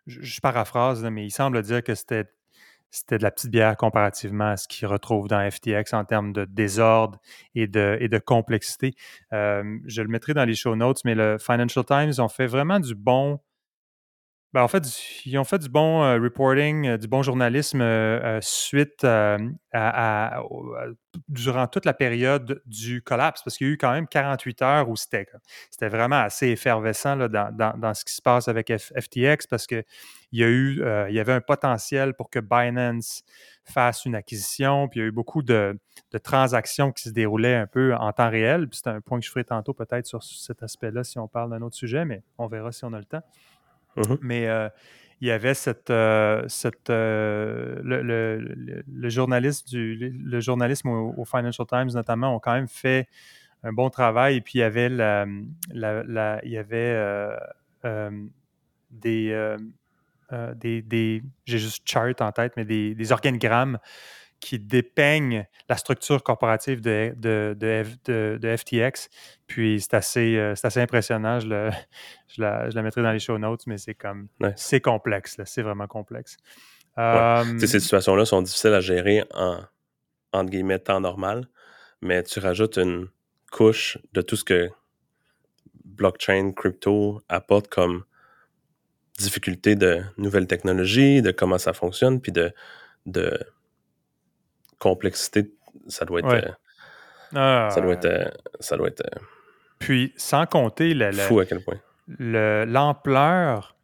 je, 0.07 0.41
paraphrase, 0.41 1.03
mais 1.05 1.25
il 1.25 1.31
semble 1.31 1.61
dire 1.63 1.83
que 1.83 1.97
c'était 1.97 2.27
de 3.11 3.23
la 3.23 3.33
petite 3.33 3.51
bière 3.51 3.77
comparativement 3.77 4.51
à 4.51 4.57
ce 4.57 4.69
qu'il 4.69 4.87
retrouve 4.87 5.27
dans 5.27 5.51
FTX 5.51 5.93
en 5.93 6.05
termes 6.05 6.33
de 6.33 6.45
désordre 6.45 7.19
et 7.57 7.67
de, 7.67 7.99
et 8.01 8.09
de 8.09 8.19
complexité. 8.19 8.95
Euh, 9.33 9.79
je 9.87 10.03
le 10.03 10.09
mettrai 10.09 10.35
dans 10.35 10.45
les 10.45 10.55
show 10.55 10.77
notes, 10.77 11.05
mais 11.05 11.17
le 11.17 11.39
Financial 11.39 11.85
Times 11.85 12.12
ont 12.19 12.29
fait 12.29 12.47
vraiment 12.47 12.79
du 12.79 12.95
bon 12.95 13.41
ben, 14.56 14.62
en 14.62 14.69
fait, 14.69 14.85
ils 15.26 15.37
ont 15.37 15.44
fait 15.44 15.58
du 15.58 15.69
bon 15.69 16.03
euh, 16.03 16.19
reporting, 16.19 16.87
euh, 16.87 16.97
du 16.97 17.08
bon 17.08 17.23
journalisme 17.23 17.82
euh, 17.82 18.38
suite 18.41 19.05
à, 19.05 20.41
durant 21.29 21.67
toute 21.67 21.85
la 21.85 21.93
période 21.93 22.62
du 22.64 23.03
collapse, 23.03 23.43
parce 23.43 23.58
qu'il 23.58 23.67
y 23.67 23.70
a 23.70 23.73
eu 23.75 23.76
quand 23.76 23.93
même 23.93 24.06
48 24.06 24.62
heures 24.62 24.88
où 24.88 24.97
c'était, 24.97 25.26
c'était 25.70 25.91
vraiment 25.91 26.17
assez 26.17 26.47
effervescent 26.47 27.19
dans, 27.29 27.93
ce 27.93 28.03
qui 28.06 28.14
se 28.14 28.23
passe 28.23 28.49
avec 28.49 28.73
FTX, 28.75 29.47
parce 29.47 29.67
qu'il 29.67 29.85
y 30.32 30.43
a 30.43 30.49
eu, 30.49 30.82
il 31.11 31.14
y 31.14 31.20
avait 31.20 31.35
un 31.35 31.43
potentiel 31.43 32.14
pour 32.14 32.31
que 32.31 32.38
Binance 32.38 33.25
fasse 33.62 34.06
une 34.06 34.14
acquisition, 34.14 34.88
puis 34.88 35.00
il 35.00 35.02
y 35.02 35.05
a 35.05 35.09
eu 35.09 35.12
beaucoup 35.12 35.43
de, 35.43 35.79
de 36.12 36.19
transactions 36.19 36.93
qui 36.93 37.02
se 37.02 37.11
déroulaient 37.11 37.56
un 37.56 37.67
peu 37.67 37.94
en 37.94 38.11
temps 38.14 38.31
réel. 38.31 38.69
C'est 38.73 38.87
un 38.87 39.02
point 39.02 39.20
que 39.20 39.26
je 39.26 39.31
ferai 39.31 39.44
tantôt 39.44 39.75
peut-être 39.75 40.06
sur 40.06 40.23
cet 40.23 40.62
aspect-là 40.62 41.05
si 41.05 41.19
on 41.19 41.29
parle 41.29 41.50
d'un 41.50 41.61
autre 41.61 41.76
sujet, 41.76 42.06
mais 42.06 42.23
on 42.38 42.47
verra 42.47 42.73
si 42.73 42.87
on 42.87 42.94
a 42.94 42.99
le 42.99 43.05
temps. 43.05 43.23
Mmh 43.97 44.17
Mais 44.21 44.49
euh, 44.49 44.69
il 45.21 45.29
y 45.29 45.31
avait 45.31 45.55
cette, 45.55 45.91
euh, 45.91 46.45
cette 46.49 46.91
euh, 46.91 47.81
le, 47.83 48.03
le, 48.03 49.09
journaliste 49.09 49.69
du 49.69 49.97
le 49.97 50.41
journalisme 50.41 50.88
au, 50.88 51.25
Financial 51.25 51.67
Times 51.67 51.91
notamment 51.95 52.35
ont 52.37 52.38
quand 52.38 52.53
même 52.53 52.69
fait 52.69 53.09
un 53.62 53.73
bon 53.73 53.91
travail. 53.91 54.37
Et 54.37 54.41
puis 54.41 54.55
il 54.57 54.61
y 54.61 54.65
avait 54.65 54.88
la, 54.88 55.26
la, 55.73 56.41
il 56.45 56.50
y 56.50 56.59
avait 56.59 57.31
des, 58.91 59.57
des, 60.57 60.83
des 60.83 61.23
j'ai 61.47 61.59
juste 61.59 61.88
chart 61.88 62.21
en 62.21 62.33
tête 62.33 62.53
mais 62.57 62.65
des, 62.65 62.95
des 62.95 63.12
organigrammes 63.12 63.79
qui 64.40 64.59
dépeignent 64.59 65.47
la 65.69 65.76
structure 65.76 66.23
corporative 66.23 66.81
de, 66.81 67.14
de, 67.16 67.57
de, 67.59 68.57
FTX. 68.57 69.09
Puis 69.47 69.81
c'est 69.81 69.95
assez, 69.95 70.37
euh, 70.37 70.55
assez 70.62 70.81
impressionnant. 70.81 71.40
Je, 71.40 71.49
le, 71.49 71.71
je, 72.28 72.43
la, 72.43 72.71
je, 72.71 72.76
la, 72.76 72.83
mettrai 72.83 73.02
dans 73.02 73.12
les 73.12 73.19
show 73.19 73.38
notes, 73.38 73.66
mais 73.66 73.78
c'est 73.78 73.95
comme. 73.95 74.28
C'est 74.57 74.81
complexe, 74.81 75.40
c'est 75.45 75.62
vraiment 75.62 75.87
complexe. 75.87 76.37
Ces 76.97 77.66
situations-là 77.66 78.25
sont 78.25 78.40
difficiles 78.40 78.73
à 78.73 78.81
gérer 78.81 79.25
en, 79.35 79.61
entre 80.33 80.50
guillemets, 80.50 80.78
temps 80.78 81.00
normal, 81.00 81.47
mais 82.00 82.23
tu 82.23 82.40
rajoutes 82.40 82.78
une 82.78 83.09
couche 83.50 83.99
de 84.12 84.23
tout 84.23 84.37
ce 84.37 84.45
que 84.45 84.71
blockchain, 85.85 86.52
crypto 86.52 87.23
apporte 87.28 87.69
comme 87.69 88.05
difficulté 89.19 89.76
de 89.76 90.02
nouvelles 90.19 90.47
technologies, 90.47 91.23
de 91.23 91.31
comment 91.31 91.59
ça 91.59 91.73
fonctionne, 91.73 92.21
puis 92.21 92.33
de, 92.33 92.52
de 93.07 93.38
complexité, 94.78 95.52
ça 95.88 96.04
doit 96.04 96.21
être. 96.21 96.28
Euh, 96.28 96.50
ah, 97.35 97.68
ça 97.71 97.80
doit 97.80 97.95
être. 97.95 98.04
Euh, 98.04 98.28
ça 98.61 98.76
doit 98.76 98.88
être. 98.88 99.02
Euh, 99.02 99.21
puis, 99.78 100.12
sans 100.16 100.47
compter 100.47 100.95
le, 100.95 101.12
fou 101.12 101.40
à 101.40 101.47
quel 101.47 101.62
point. 101.62 101.78
l'ampleur 102.09 103.76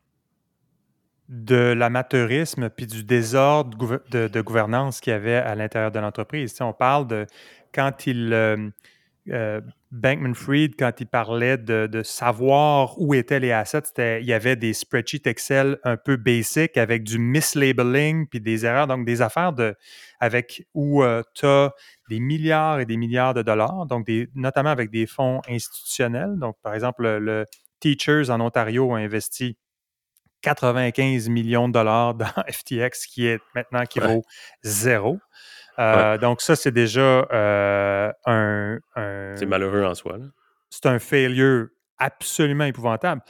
de 1.29 1.73
l'amateurisme 1.73 2.69
puis 2.69 2.87
du 2.87 3.05
désordre 3.05 4.01
de, 4.11 4.41
gouvernance 4.41 5.01
qu'il 5.01 5.13
y 5.13 5.17
avait 5.17 5.37
à 5.37 5.55
l'intérieur 5.55 5.91
de 5.91 5.99
l'entreprise. 5.99 6.55
on 6.61 6.73
parle 6.73 7.07
de 7.07 7.27
quand 7.73 8.07
il 8.07 8.33
euh, 9.31 9.61
Bankman-Fried, 9.93 10.75
quand 10.79 10.93
il 11.01 11.07
parlait 11.07 11.59
de, 11.59 12.03
savoir 12.03 12.99
où 12.99 13.15
étaient 13.15 13.41
les 13.41 13.53
assets, 13.53 14.21
il 14.21 14.27
y 14.27 14.33
avait 14.33 14.57
des 14.57 14.73
spreadsheets 14.73 15.27
Excel 15.27 15.79
un 15.85 15.97
peu 15.97 16.17
basic 16.17 16.77
avec 16.77 17.05
du 17.05 17.19
mislabeling 17.19 18.27
puis 18.27 18.41
des 18.41 18.65
erreurs, 18.65 18.87
donc 18.87 19.05
des 19.05 19.21
affaires 19.21 19.53
de, 19.53 19.77
avec, 20.19 20.67
où 20.75 21.03
euh, 21.03 21.23
tu 21.35 21.47
as 21.47 21.73
des 22.09 22.21
milliards 22.21 22.81
et 22.81 22.87
des 22.87 22.97
milliards 22.97 23.35
de 23.35 23.43
dollars, 23.43 23.87
donc 23.87 24.07
des, 24.07 24.29
notamment 24.35 24.71
avec 24.71 24.91
des 24.91 25.07
fonds 25.07 25.41
institutionnels. 25.49 26.39
Donc, 26.39 26.57
par 26.63 26.75
exemple, 26.75 27.07
le, 27.19 27.45
Teachers 27.83 28.31
en 28.31 28.41
Ontario 28.41 28.95
a 28.95 28.99
investi 28.99 29.59
95 30.43 31.29
millions 31.29 31.69
de 31.69 31.73
dollars 31.73 32.15
dans 32.15 32.27
FTX, 32.49 33.07
qui 33.09 33.27
est 33.27 33.41
maintenant 33.55 33.85
qui 33.87 33.99
vaut 33.99 34.23
zéro. 34.63 35.19
Euh, 35.79 36.19
donc, 36.19 36.41
ça, 36.43 36.55
c'est 36.57 36.73
déjà 36.73 37.27
euh, 37.33 38.13
un. 38.27 38.79
un- 38.97 39.37
C'est 39.37 39.47
malheureux 39.47 39.85
en 39.85 39.95
soi. 39.95 40.19
c'est 40.71 40.87
un 40.87 40.99
failure 40.99 41.69
absolument 41.99 42.65
épouvantable. 42.65 43.21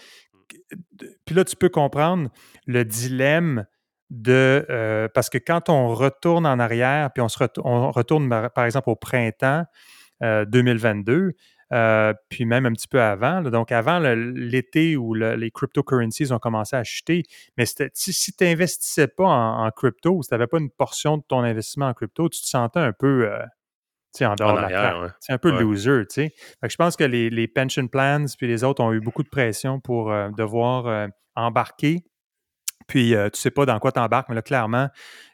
Puis 1.24 1.34
là, 1.34 1.44
tu 1.44 1.56
peux 1.56 1.68
comprendre 1.68 2.28
le 2.66 2.84
dilemme 2.84 3.66
de. 4.10 4.66
euh, 4.70 5.08
parce 5.14 5.30
que 5.30 5.38
quand 5.38 5.68
on 5.68 5.88
retourne 5.94 6.46
en 6.46 6.58
arrière, 6.58 7.10
puis 7.12 7.22
on, 7.22 7.28
se 7.28 7.38
ret- 7.38 7.58
on 7.64 7.90
retourne 7.90 8.28
par 8.54 8.64
exemple 8.64 8.90
au 8.90 8.96
printemps 8.96 9.64
euh, 10.22 10.44
2022, 10.44 11.32
euh, 11.72 12.12
puis 12.28 12.44
même 12.44 12.66
un 12.66 12.72
petit 12.72 12.88
peu 12.88 13.00
avant, 13.00 13.40
là, 13.40 13.50
donc 13.50 13.72
avant 13.72 13.98
l'été 13.98 14.96
où 14.96 15.14
le- 15.14 15.36
les 15.36 15.50
cryptocurrencies 15.50 16.30
ont 16.32 16.38
commencé 16.38 16.76
à 16.76 16.84
chuter, 16.84 17.22
mais 17.56 17.64
si, 17.66 18.32
tu 18.36 18.44
n'investissais 18.44 19.08
pas 19.08 19.24
en, 19.24 19.66
en 19.66 19.70
crypto, 19.70 20.22
si 20.22 20.28
tu 20.28 20.34
n'avais 20.34 20.46
pas 20.46 20.58
une 20.58 20.70
portion 20.70 21.16
de 21.16 21.22
ton 21.26 21.40
investissement 21.40 21.86
en 21.88 21.94
crypto, 21.94 22.28
tu 22.28 22.40
te 22.42 22.46
sentais 22.46 22.80
un 22.80 22.92
peu. 22.92 23.30
euh, 23.30 23.42
en 24.20 24.34
dehors 24.34 24.50
En 24.50 24.56
de 24.56 24.60
la 24.60 25.00
ouais. 25.00 25.08
C'est 25.20 25.32
un 25.32 25.38
peu 25.38 25.50
Ouais. 25.52 25.60
loser, 25.62 26.02
tu 26.10 26.14
sais. 26.14 26.34
Fait 26.60 26.66
que 26.66 26.70
je 26.72 26.76
pense 26.76 26.96
que 26.96 27.04
les, 27.04 27.30
les 27.30 27.48
pension 27.48 27.88
plans 27.88 28.26
puis 28.36 28.46
les 28.46 28.62
autres 28.62 28.82
ont 28.84 28.92
eu 28.92 29.00
beaucoup 29.00 29.22
de 29.22 29.30
pression 29.30 29.80
pour 29.80 30.12
euh, 30.12 30.28
devoir 30.36 31.08
embarquer. 31.34 32.04
Puis, 32.88 33.14
euh, 33.14 33.30
tu 33.30 33.40
sais 33.40 33.50
pas 33.50 33.64
dans 33.64 33.78
quoi 33.78 33.92
tu 33.92 34.00
embarques, 34.00 34.28
mais 34.28 34.34
là, 34.34 34.42
clairement, 34.42 34.88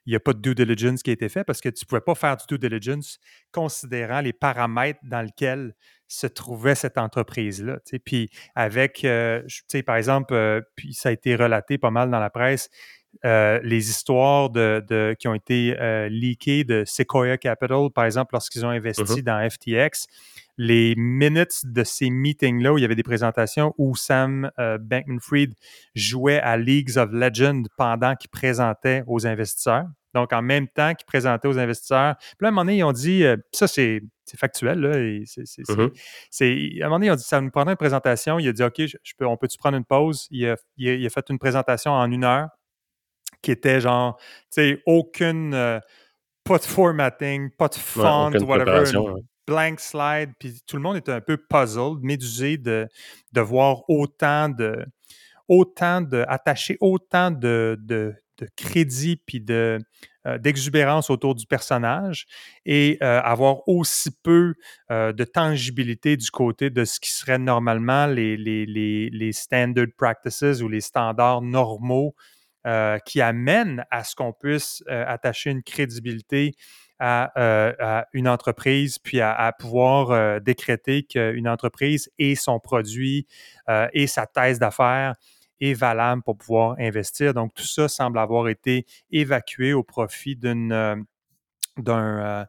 il 0.07 0.11
n'y 0.11 0.17
a 0.17 0.21
pas 0.21 0.33
de 0.33 0.39
due 0.39 0.55
diligence 0.55 1.03
qui 1.03 1.11
a 1.11 1.13
été 1.15 1.29
fait 1.29 1.43
parce 1.45 1.61
que 1.61 1.69
tu 1.71 1.85
ne 1.85 1.89
pouvais 1.89 2.01
pas 2.01 2.15
faire 2.15 2.37
du 2.37 2.45
due 2.49 2.59
diligence 2.59 3.19
considérant 3.53 4.21
les 4.21 4.33
paramètres 4.33 5.01
dans 5.03 5.23
lesquels 5.23 5.75
se 6.09 6.27
trouvait 6.27 6.75
cette 6.75 6.99
entreprise-là. 6.99 7.79
Puis, 8.05 8.31
avec, 8.55 9.05
euh, 9.05 9.43
par 9.87 9.97
exemple, 9.97 10.35
euh, 10.35 10.61
puis 10.75 10.95
ça 10.95 11.11
a 11.11 11.13
été 11.13 11.37
relaté 11.37 11.79
pas 11.79 11.91
mal 11.91 12.11
dans 12.11 12.19
la 12.19 12.31
presse, 12.31 12.71
euh, 13.25 13.61
les 13.63 13.91
histoires 13.91 14.51
de, 14.51 14.83
de- 14.89 15.15
qui 15.19 15.29
ont 15.29 15.35
été 15.35 15.77
leakées 16.11 16.65
de 16.65 16.85
Sequoia 16.87 17.37
Capital, 17.37 17.91
par 17.95 18.05
exemple, 18.05 18.31
lorsqu'ils 18.35 18.65
ont 18.65 18.71
investi 18.71 19.23
dans 19.23 19.49
FTX, 19.49 20.07
les 20.57 20.95
minutes 20.97 21.61
de 21.65 21.85
ces 21.85 22.11
meetings-là 22.11 22.73
où 22.73 22.79
il 22.79 22.83
y 22.83 22.85
avait 22.85 22.97
des 22.97 23.03
présentations 23.03 23.75
où 23.79 23.95
Sam 23.95 24.51
Bankman-Fried 24.59 25.55
jouait 25.95 26.41
à 26.41 26.57
Leagues 26.57 26.97
of 26.99 27.11
Legends 27.13 27.63
pendant 27.77 28.15
qu'il 28.17 28.31
présentait 28.31 29.05
aux 29.07 29.27
investisseurs. 29.27 29.87
Donc, 30.15 30.33
en 30.33 30.43
même 30.43 30.69
temps 30.69 30.95
qu'il 30.95 31.07
présentait 31.07 31.49
aux 31.49 31.59
investisseurs. 31.59 32.17
Puis 32.19 32.37
là, 32.41 32.49
à 32.49 32.49
un 32.49 32.51
moment 32.53 32.65
donné, 32.65 32.79
ils 32.79 32.85
ont 32.85 32.93
dit, 32.93 33.25
euh, 33.25 33.37
ça, 33.53 33.67
c'est 33.69 34.01
factuel, 34.37 34.81
là. 34.81 34.99
et 34.99 35.25
Mhm. 35.69 35.91
c'est- 36.31 36.81
à 36.83 36.85
un 36.85 36.89
moment 36.89 36.97
donné, 36.97 37.07
ils 37.07 37.11
ont 37.13 37.17
dit, 37.17 37.23
ça 37.25 37.41
nous 37.41 37.51
prendrait 37.51 37.73
une 37.73 37.79
présentation. 37.79 38.39
Il 38.39 38.49
a 38.49 38.53
dit, 38.53 38.63
OK, 38.63 38.75
je, 38.79 38.97
je 39.03 39.13
peux, 39.17 39.27
on 39.27 39.37
peut-tu 39.37 39.57
prendre 39.59 39.77
une 39.77 39.85
pause? 39.85 40.27
Il 40.31 40.47
a, 40.49 40.57
il 40.77 40.89
a- 40.89 40.95
il 40.95 41.07
a 41.07 41.11
fait 41.11 41.29
une 41.31 41.39
présentation 41.39 41.93
en 41.93 42.11
une 42.11 42.25
heure 42.25 42.49
qui 43.43 43.51
était 43.53 43.81
genre, 43.81 44.17
tu 44.19 44.25
sais, 44.51 44.83
aucune, 44.87 45.55
euh, 45.55 45.79
pas 46.45 46.59
de 46.59 46.65
formatting, 46.65 47.51
pas 47.51 47.69
de 47.69 47.75
font, 47.75 48.03
whatever, 48.47 48.71
ouais. 49.15 49.23
blank 49.47 49.81
slide, 49.81 50.33
puis 50.39 50.61
tout 50.67 50.77
le 50.77 50.83
monde 50.83 50.97
était 50.97 51.13
un 51.13 51.21
peu 51.21 51.37
puzzled, 51.37 52.01
médusé 52.03 52.57
de, 52.59 52.87
de 53.33 53.41
voir 53.41 53.89
autant 53.89 54.49
de, 54.49 54.85
autant 55.47 56.01
de, 56.03 56.25
attacher 56.29 56.77
autant 56.81 57.31
de, 57.31 57.77
de, 57.81 58.15
de 58.39 58.49
crédit 58.57 59.17
puis 59.17 59.41
de, 59.41 59.79
euh, 60.29 60.39
d'exubérance 60.39 61.11
autour 61.11 61.35
du 61.35 61.47
personnage 61.47 62.27
et 62.67 62.99
euh, 63.03 63.21
avoir 63.23 63.69
aussi 63.69 64.11
peu 64.23 64.55
euh, 64.91 65.13
de 65.13 65.25
tangibilité 65.25 66.17
du 66.17 66.31
côté 66.31 66.71
de 66.71 66.85
ce 66.85 67.01
qui 67.01 67.11
serait 67.11 67.39
normalement 67.39 68.07
les, 68.07 68.37
les, 68.37 69.33
standard 69.33 69.87
practices 69.97 70.61
ou 70.61 70.69
les 70.69 70.81
standards 70.81 71.43
normaux 71.43 72.15
qui 73.07 73.23
amènent 73.23 73.87
à 73.91 74.05
ce 74.05 74.15
qu'on 74.15 74.35
puisse 74.35 74.83
attacher 74.89 75.51
une 75.51 75.63
crédibilité 75.63 76.53
à, 76.99 78.05
une 78.13 78.29
entreprise, 78.29 78.99
puis 78.99 79.23
à, 79.23 79.55
pouvoir 79.59 80.41
décréter 80.43 81.05
qu'une 81.05 81.49
entreprise 81.49 82.11
et 82.19 82.35
son 82.35 82.61
produit 82.61 83.27
et 83.95 84.07
sa 84.07 84.27
thèse 84.27 84.59
d'affaires 84.59 85.15
est 85.61 85.75
valable 85.75 86.23
pour 86.23 86.37
pouvoir 86.37 86.77
investir. 86.79 87.35
Donc, 87.35 87.55
tout 87.55 87.67
ça 87.67 87.89
semble 87.89 88.19
avoir 88.19 88.49
été 88.49 88.87
évacué 89.11 89.73
au 89.73 89.83
profit 89.83 90.37
d'une, 90.37 90.73
euh, 90.73 90.97
d'un, 91.77 92.19
euh, 92.19 92.45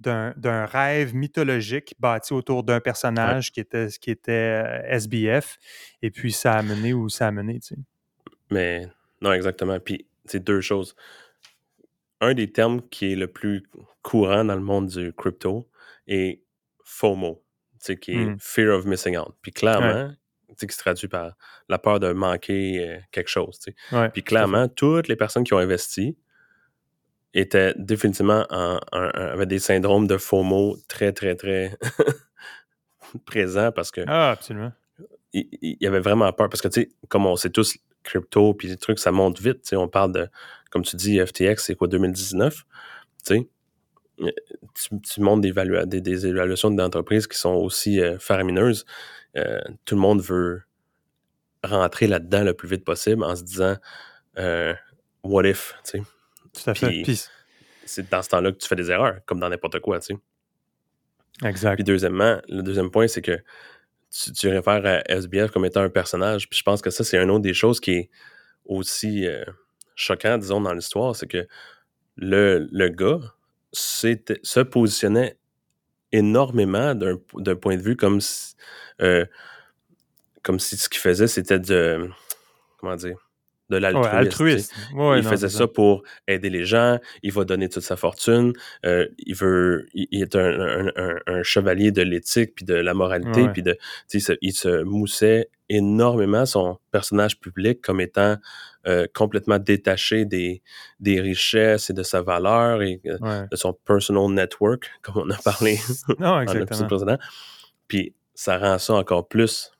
d'un, 0.00 0.34
d'un 0.36 0.66
rêve 0.66 1.14
mythologique 1.14 1.94
bâti 1.98 2.32
autour 2.32 2.62
d'un 2.64 2.80
personnage 2.80 3.52
qui 3.52 3.60
était, 3.60 3.88
qui 4.00 4.10
était 4.10 4.32
euh, 4.32 4.82
SBF. 4.88 5.58
Et 6.02 6.10
puis, 6.10 6.32
ça 6.32 6.54
a 6.54 6.62
mené 6.62 6.92
où 6.92 7.08
ça 7.08 7.28
a 7.28 7.30
mené, 7.30 7.60
tu 7.60 7.74
sais. 7.74 7.80
Mais 8.50 8.86
non, 9.20 9.32
exactement. 9.32 9.78
Puis, 9.80 10.06
c'est 10.24 10.42
deux 10.42 10.60
choses. 10.60 10.94
Un 12.20 12.34
des 12.34 12.50
termes 12.50 12.82
qui 12.88 13.12
est 13.12 13.16
le 13.16 13.26
plus 13.26 13.64
courant 14.02 14.44
dans 14.44 14.54
le 14.54 14.62
monde 14.62 14.86
du 14.88 15.12
crypto 15.12 15.68
est 16.06 16.42
FOMO, 16.84 17.42
tu 17.72 17.78
sais, 17.80 17.96
qui 17.96 18.12
est 18.12 18.24
Mm. 18.26 18.36
Fear 18.38 18.74
of 18.76 18.84
Missing 18.86 19.16
Out. 19.18 19.34
Puis 19.42 19.52
clairement, 19.52 20.12
qui 20.60 20.72
se 20.74 20.78
traduit 20.78 21.08
par 21.08 21.32
la 21.68 21.78
peur 21.78 22.00
de 22.00 22.12
manquer 22.12 22.88
euh, 22.88 22.98
quelque 23.10 23.28
chose. 23.28 23.58
Ouais, 23.92 24.08
Puis 24.10 24.22
clairement, 24.22 24.68
toutes 24.68 25.08
les 25.08 25.16
personnes 25.16 25.44
qui 25.44 25.52
ont 25.54 25.58
investi 25.58 26.16
étaient 27.32 27.74
définitivement 27.76 28.46
en, 28.50 28.78
en- 28.92 28.98
en- 28.98 29.08
avaient 29.32 29.46
des 29.46 29.58
syndromes 29.58 30.06
de 30.06 30.16
FOMO 30.18 30.76
très, 30.88 31.12
très, 31.12 31.34
très 31.34 31.76
présents 33.26 33.72
parce 33.72 33.90
que 33.90 34.02
Ah, 34.06 34.30
absolument. 34.30 34.72
il, 35.32 35.48
il 35.62 35.76
y 35.80 35.86
avait 35.86 36.00
vraiment 36.00 36.32
peur 36.32 36.48
parce 36.48 36.62
que, 36.62 36.68
tu 36.68 36.82
sais, 36.82 36.90
comme 37.08 37.26
on 37.26 37.36
sait 37.36 37.50
tous, 37.50 37.76
crypto 38.02 38.54
puis 38.54 38.68
les 38.68 38.76
trucs, 38.76 38.98
ça 38.98 39.10
monte 39.12 39.40
vite. 39.40 39.72
On 39.74 39.88
parle 39.88 40.12
de, 40.12 40.28
comme 40.70 40.82
tu 40.82 40.96
dis, 40.96 41.18
FTX, 41.24 41.56
c'est 41.64 41.74
quoi, 41.74 41.88
2019? 41.88 42.54
Tu 42.56 42.62
sais, 43.22 43.38
euh, 43.38 43.44
tu, 44.18 45.00
tu 45.00 45.20
montes 45.20 45.40
des, 45.40 45.52
évalua- 45.52 45.86
des, 45.86 46.00
des 46.00 46.26
évaluations 46.26 46.70
d'entreprises 46.70 47.26
qui 47.26 47.38
sont 47.38 47.54
aussi 47.54 48.00
euh, 48.00 48.18
faramineuses. 48.18 48.84
Euh, 49.36 49.60
tout 49.84 49.94
le 49.94 50.00
monde 50.00 50.20
veut 50.22 50.62
rentrer 51.62 52.06
là-dedans 52.06 52.44
le 52.44 52.54
plus 52.54 52.68
vite 52.68 52.84
possible 52.84 53.24
en 53.24 53.34
se 53.34 53.42
disant, 53.42 53.76
euh, 54.38 54.74
what 55.22 55.44
if, 55.44 55.74
tu 55.84 55.98
sais. 55.98 56.02
Tout 56.52 56.70
à 56.70 56.74
fait. 56.74 57.02
C'est 57.86 58.08
dans 58.10 58.22
ce 58.22 58.28
temps-là 58.30 58.52
que 58.52 58.58
tu 58.58 58.68
fais 58.68 58.76
des 58.76 58.90
erreurs, 58.90 59.16
comme 59.26 59.40
dans 59.40 59.48
n'importe 59.48 59.80
quoi, 59.80 59.98
tu 60.00 60.14
sais. 60.14 61.48
exact. 61.48 61.74
Puis 61.76 61.84
deuxièmement, 61.84 62.40
le 62.48 62.62
deuxième 62.62 62.90
point, 62.90 63.08
c'est 63.08 63.22
que 63.22 63.38
tu, 64.10 64.32
tu 64.32 64.48
réfères 64.48 64.84
à 64.86 65.02
SBF 65.10 65.50
comme 65.50 65.64
étant 65.64 65.80
un 65.82 65.90
personnage. 65.90 66.48
Puis 66.48 66.58
je 66.58 66.62
pense 66.62 66.80
que 66.80 66.90
ça, 66.90 67.02
c'est 67.02 67.18
une 67.18 67.30
autre 67.30 67.42
des 67.42 67.54
choses 67.54 67.80
qui 67.80 67.92
est 67.92 68.10
aussi 68.64 69.26
euh, 69.26 69.44
choquant, 69.96 70.38
disons, 70.38 70.60
dans 70.60 70.72
l'histoire, 70.72 71.16
c'est 71.16 71.26
que 71.26 71.46
le, 72.16 72.68
le 72.70 72.88
gars 72.88 73.18
se 73.74 74.60
positionnait 74.60 75.36
énormément 76.12 76.94
d'un 76.94 77.56
point 77.56 77.76
de 77.76 77.82
vue 77.82 77.96
euh, 79.00 79.26
comme 80.42 80.60
si 80.60 80.76
ce 80.76 80.88
qu'il 80.88 81.00
faisait, 81.00 81.26
c'était 81.26 81.58
de... 81.58 82.08
Comment 82.78 82.96
dire? 82.96 83.16
De 83.70 83.78
l'altruisme. 83.78 84.14
altruiste. 84.16 84.72
Ouais, 84.94 85.20
il 85.20 85.24
non, 85.24 85.30
faisait 85.30 85.48
ça 85.48 85.66
pour 85.66 86.02
aider 86.28 86.50
les 86.50 86.64
gens, 86.66 86.98
il 87.22 87.32
va 87.32 87.44
donner 87.44 87.70
toute 87.70 87.82
sa 87.82 87.96
fortune, 87.96 88.52
euh, 88.84 89.08
il 89.18 89.34
veut, 89.34 89.86
il, 89.94 90.06
il 90.10 90.20
est 90.22 90.36
un, 90.36 90.60
un- 90.60 90.92
un- 90.96 91.18
un 91.26 91.42
chevalier 91.42 91.90
de 91.90 92.02
l'éthique 92.02 92.54
puis 92.56 92.66
de 92.66 92.74
la 92.74 92.92
moralité, 92.92 93.48
puis 93.48 93.62
de, 93.62 93.78
il 94.42 94.52
se- 94.52 94.82
moussait 94.82 95.48
énormément 95.70 96.44
son 96.44 96.78
personnage 96.90 97.40
public 97.40 97.80
comme 97.80 98.02
étant 98.02 98.36
euh, 98.86 99.06
complètement 99.14 99.58
détaché 99.58 100.26
des, 100.26 100.60
des 101.00 101.22
richesses 101.22 101.88
et 101.88 101.94
de 101.94 102.02
sa 102.02 102.20
valeur 102.20 102.82
et 102.82 103.00
euh, 103.06 103.16
Ouais. 103.22 103.46
de 103.50 103.56
son 103.56 103.72
personal 103.72 104.28
network, 104.30 104.90
comme 105.02 105.22
on 105.26 105.30
a 105.30 105.38
parlé 105.42 105.78
Non, 106.18 106.28
en 106.34 106.40
exactement. 106.42 106.86
précédent. 106.86 107.18
Puis 107.88 108.14
ça 108.34 108.58
rend 108.58 108.78
ça 108.78 108.92
encore 108.92 109.26
plus 109.26 109.72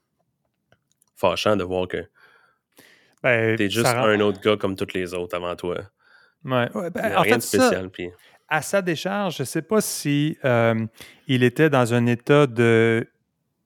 fâchant 1.16 1.56
de 1.56 1.64
voir 1.64 1.86
que 1.88 1.98
Ben, 3.24 3.56
t'es 3.56 3.68
juste 3.70 3.86
rend- 3.86 4.04
un 4.04 4.20
autre 4.20 4.40
gars 4.40 4.56
comme 4.56 4.76
tous 4.76 4.94
les 4.94 5.14
autres 5.14 5.34
avant 5.36 5.56
toi. 5.56 5.78
Ouais, 6.44 6.68
ouais, 6.74 6.90
ben, 6.90 7.02
Il 7.08 7.12
a 7.12 7.18
en 7.18 7.22
rien 7.22 7.32
fait, 7.32 7.36
de 7.38 7.42
ça, 7.42 7.58
spécial. 7.58 7.90
Puis... 7.90 8.10
à 8.48 8.62
sa 8.62 8.82
décharge, 8.82 9.36
je 9.38 9.42
ne 9.42 9.46
sais 9.46 9.62
pas 9.62 9.80
si 9.80 10.38
euh, 10.44 10.86
il 11.26 11.42
était 11.42 11.70
dans 11.70 11.94
un 11.94 12.06
état 12.06 12.46
de 12.46 13.08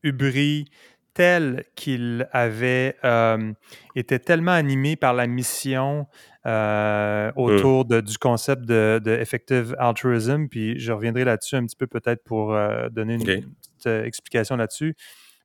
hubris 0.04 0.70
tel 1.12 1.64
qu'il 1.74 2.28
avait 2.32 2.96
euh, 3.02 3.52
été 3.96 4.20
tellement 4.20 4.52
animé 4.52 4.94
par 4.94 5.12
la 5.14 5.26
mission 5.26 6.06
euh, 6.46 7.32
autour 7.34 7.84
de- 7.84 8.00
du 8.00 8.16
concept 8.16 8.62
de, 8.62 9.00
de 9.04 9.10
effective 9.10 9.74
altruism, 9.80 10.46
puis 10.48 10.78
je 10.78 10.92
reviendrai 10.92 11.24
là-dessus 11.24 11.56
un 11.56 11.66
petit 11.66 11.74
peu 11.74 11.88
peut-être 11.88 12.22
pour 12.22 12.54
euh, 12.54 12.88
donner 12.90 13.14
une 13.14 13.24
petite 13.24 13.86
euh, 13.86 14.04
explication 14.04 14.54
là-dessus. 14.56 14.94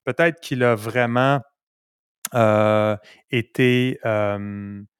Peut-être 0.05 0.39
qu'il 0.39 0.63
a 0.63 0.75
vraiment 0.75 1.41
euh, 2.33 2.95
été 3.31 3.99
euh, 4.05 4.91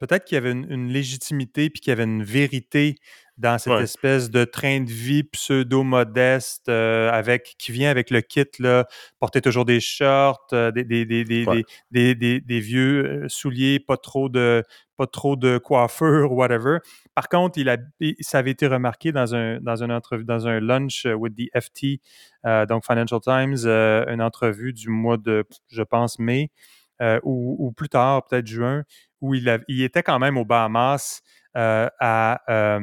peut-être 0.00 0.24
qu'il 0.24 0.36
y 0.36 0.38
avait 0.38 0.52
une, 0.52 0.88
légitimité 0.88 1.68
puis 1.68 1.80
qu'il 1.80 1.90
y 1.90 1.92
avait 1.92 2.04
une 2.04 2.24
vérité 2.24 2.96
dans 3.36 3.58
cette 3.58 3.80
espèce 3.80 4.30
de 4.30 4.44
train 4.44 4.80
de 4.80 4.90
vie 4.90 5.24
pseudo-modeste 5.24 6.68
avec 6.68 7.54
qui 7.58 7.72
vient 7.72 7.90
avec 7.90 8.10
le 8.10 8.20
kit, 8.20 8.44
là, 8.58 8.86
porter 9.20 9.40
toujours 9.40 9.64
des 9.64 9.80
shorts, 9.80 10.46
des, 10.50 10.84
des, 10.84 11.04
des, 11.04 12.40
des, 12.40 12.60
vieux 12.60 13.24
souliers, 13.28 13.80
pas 13.80 13.96
trop 13.96 14.28
de 14.28 14.62
pas 15.02 15.06
trop 15.06 15.36
de 15.36 15.58
coiffure, 15.58 16.32
whatever. 16.32 16.78
Par 17.14 17.28
contre, 17.28 17.58
il 17.58 17.68
a, 17.68 17.76
ça 18.20 18.38
avait 18.38 18.50
été 18.52 18.66
remarqué 18.66 19.12
dans 19.12 19.34
un, 19.34 19.58
dans 19.60 19.74
dans 20.22 20.48
un 20.48 20.60
lunch 20.60 21.06
with 21.06 21.34
the 21.36 21.48
FT, 21.58 22.00
donc 22.68 22.84
Financial 22.86 23.20
Times, 23.20 23.66
une 23.66 24.22
entrevue 24.22 24.72
du 24.72 24.88
mois 24.88 25.16
de, 25.16 25.44
je 25.68 25.82
pense, 25.82 26.18
mai, 26.18 26.50
ou, 27.22 27.72
plus 27.76 27.88
tard, 27.88 28.24
peut-être 28.24 28.46
juin, 28.46 28.84
où 29.20 29.34
il, 29.34 29.62
il 29.68 29.82
était 29.82 30.02
quand 30.02 30.18
même 30.18 30.36
aux 30.38 30.44
Bahamas 30.44 31.22
à 31.54 32.78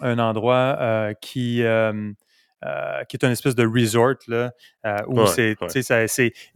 un 0.00 0.18
endroit 0.18 0.76
euh, 0.80 1.12
qui, 1.20 1.62
euh, 1.62 2.12
euh, 2.64 3.04
qui 3.08 3.16
est 3.16 3.24
une 3.24 3.32
espèce 3.32 3.54
de 3.54 3.66
resort, 3.66 4.16
là, 4.26 4.52
où 5.06 5.26
c'est, 5.26 5.56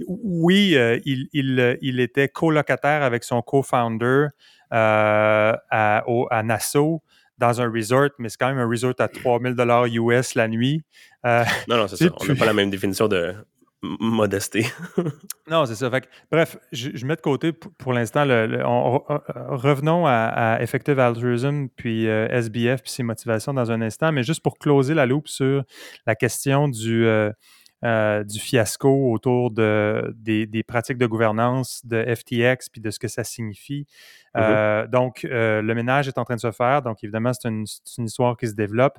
oui, 0.06 0.76
il, 1.04 1.28
il, 1.32 1.78
il, 1.80 2.00
était 2.00 2.28
colocataire 2.28 3.02
avec 3.02 3.24
son 3.24 3.42
co-founder 3.42 4.28
à, 4.72 6.02
à, 6.30 6.42
Nassau 6.42 7.02
dans 7.38 7.60
un 7.60 7.70
resort, 7.70 8.10
mais 8.18 8.28
c'est 8.28 8.38
quand 8.38 8.48
même 8.48 8.58
un 8.58 8.68
resort 8.68 8.94
à 8.98 9.08
3000 9.08 9.54
dollars 9.54 9.86
US 9.86 10.34
la 10.34 10.48
nuit. 10.48 10.82
non, 11.24 11.44
non, 11.68 11.88
c'est 11.88 11.96
ça. 11.96 12.06
On 12.20 12.24
n'a 12.24 12.34
pas 12.34 12.46
la 12.46 12.54
même 12.54 12.70
définition 12.70 13.08
de 13.08 13.34
modesté. 13.82 14.66
non, 15.50 15.66
c'est 15.66 15.74
ça. 15.74 15.90
bref, 16.30 16.56
je, 16.70 17.04
mets 17.04 17.16
de 17.16 17.20
côté 17.20 17.52
pour, 17.52 17.92
l'instant, 17.92 18.24
revenons 18.24 20.06
à, 20.06 20.58
Effective 20.60 20.98
Altruism, 20.98 21.66
puis 21.74 22.06
euh, 22.08 22.28
SBF, 22.28 22.82
puis 22.82 22.90
ses 22.90 23.02
motivations 23.02 23.52
dans 23.52 23.70
un 23.70 23.82
instant, 23.82 24.12
mais 24.12 24.22
juste 24.22 24.42
pour 24.42 24.58
closer 24.58 24.94
la 24.94 25.06
loupe 25.06 25.28
sur 25.28 25.64
la 26.06 26.14
question 26.14 26.68
du, 26.68 27.06
euh, 27.06 27.32
euh, 27.84 28.24
du 28.24 28.38
fiasco 28.38 29.12
autour 29.12 29.50
de, 29.50 30.14
des, 30.16 30.62
pratiques 30.62 30.98
de 30.98 31.06
gouvernance 31.06 31.84
de 31.84 32.02
FTX, 32.02 32.68
puis 32.70 32.80
de 32.80 32.90
ce 32.90 32.98
que 32.98 33.08
ça 33.08 33.24
signifie. 33.24 33.86
Mm-hmm. 34.34 34.88
donc, 34.88 35.22
le 35.24 35.72
ménage 35.74 36.08
est 36.08 36.18
en 36.18 36.24
train 36.24 36.36
de 36.36 36.40
se 36.40 36.52
faire, 36.52 36.82
donc 36.82 37.02
évidemment, 37.04 37.32
c'est 37.32 37.48
une, 37.48 37.64
une 37.98 38.04
histoire 38.04 38.36
qui 38.36 38.48
se 38.48 38.54
développe. 38.54 38.98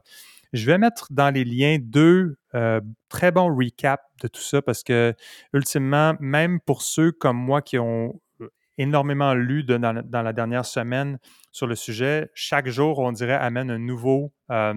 Je 0.53 0.67
vais 0.67 0.77
mettre 0.77 1.07
dans 1.09 1.33
les 1.33 1.43
liens 1.43 1.77
deux 1.81 2.37
euh, 2.53 2.79
très 3.09 3.31
bons 3.31 3.53
recaps 3.53 4.03
de 4.21 4.27
tout 4.27 4.41
ça 4.41 4.61
parce 4.61 4.83
que, 4.83 5.15
ultimement, 5.51 6.13
même 6.19 6.59
pour 6.59 6.83
ceux 6.83 7.11
comme 7.11 7.37
moi 7.37 7.63
qui 7.63 7.79
ont 7.79 8.21
euh, 8.39 8.49
énormément 8.77 9.33
lu 9.33 9.63
dans, 9.63 10.03
la 10.11 10.33
dernière 10.33 10.65
semaine 10.65 11.17
sur 11.51 11.65
le 11.65 11.75
sujet, 11.75 12.29
chaque 12.35 12.67
jour, 12.67 12.99
on 12.99 13.11
dirait, 13.11 13.33
amène 13.33 13.71
un 13.71 13.79
nouveau. 13.79 14.31
Euh, 14.51 14.75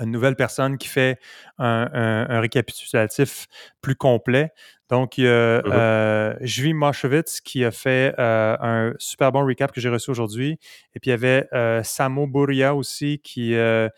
une 0.00 0.10
nouvelle 0.10 0.36
personne 0.36 0.78
qui 0.78 0.88
fait 0.88 1.18
un 1.58 2.40
récapitulatif 2.40 3.46
plus 3.80 3.96
complet. 3.96 4.52
Donc, 4.88 5.18
il 5.18 5.24
y 5.24 5.28
a 5.28 6.36
uh 6.40 6.74
Moshevitz 6.74 7.40
qui 7.42 7.64
a 7.64 7.70
fait 7.70 8.14
euh, 8.18 8.56
un 8.60 8.94
super 8.98 9.32
bon 9.32 9.44
recap 9.44 9.70
que 9.70 9.80
j'ai 9.80 9.90
reçu 9.90 10.10
aujourd'hui. 10.10 10.58
Et 10.94 11.00
puis, 11.00 11.08
il 11.08 11.10
y 11.10 11.12
avait 11.12 11.46
euh, 11.52 11.82
Samo 11.82 12.26
Buria 12.26 12.74
aussi 12.74 13.20
qui, 13.22 13.54
euh, 13.54 13.88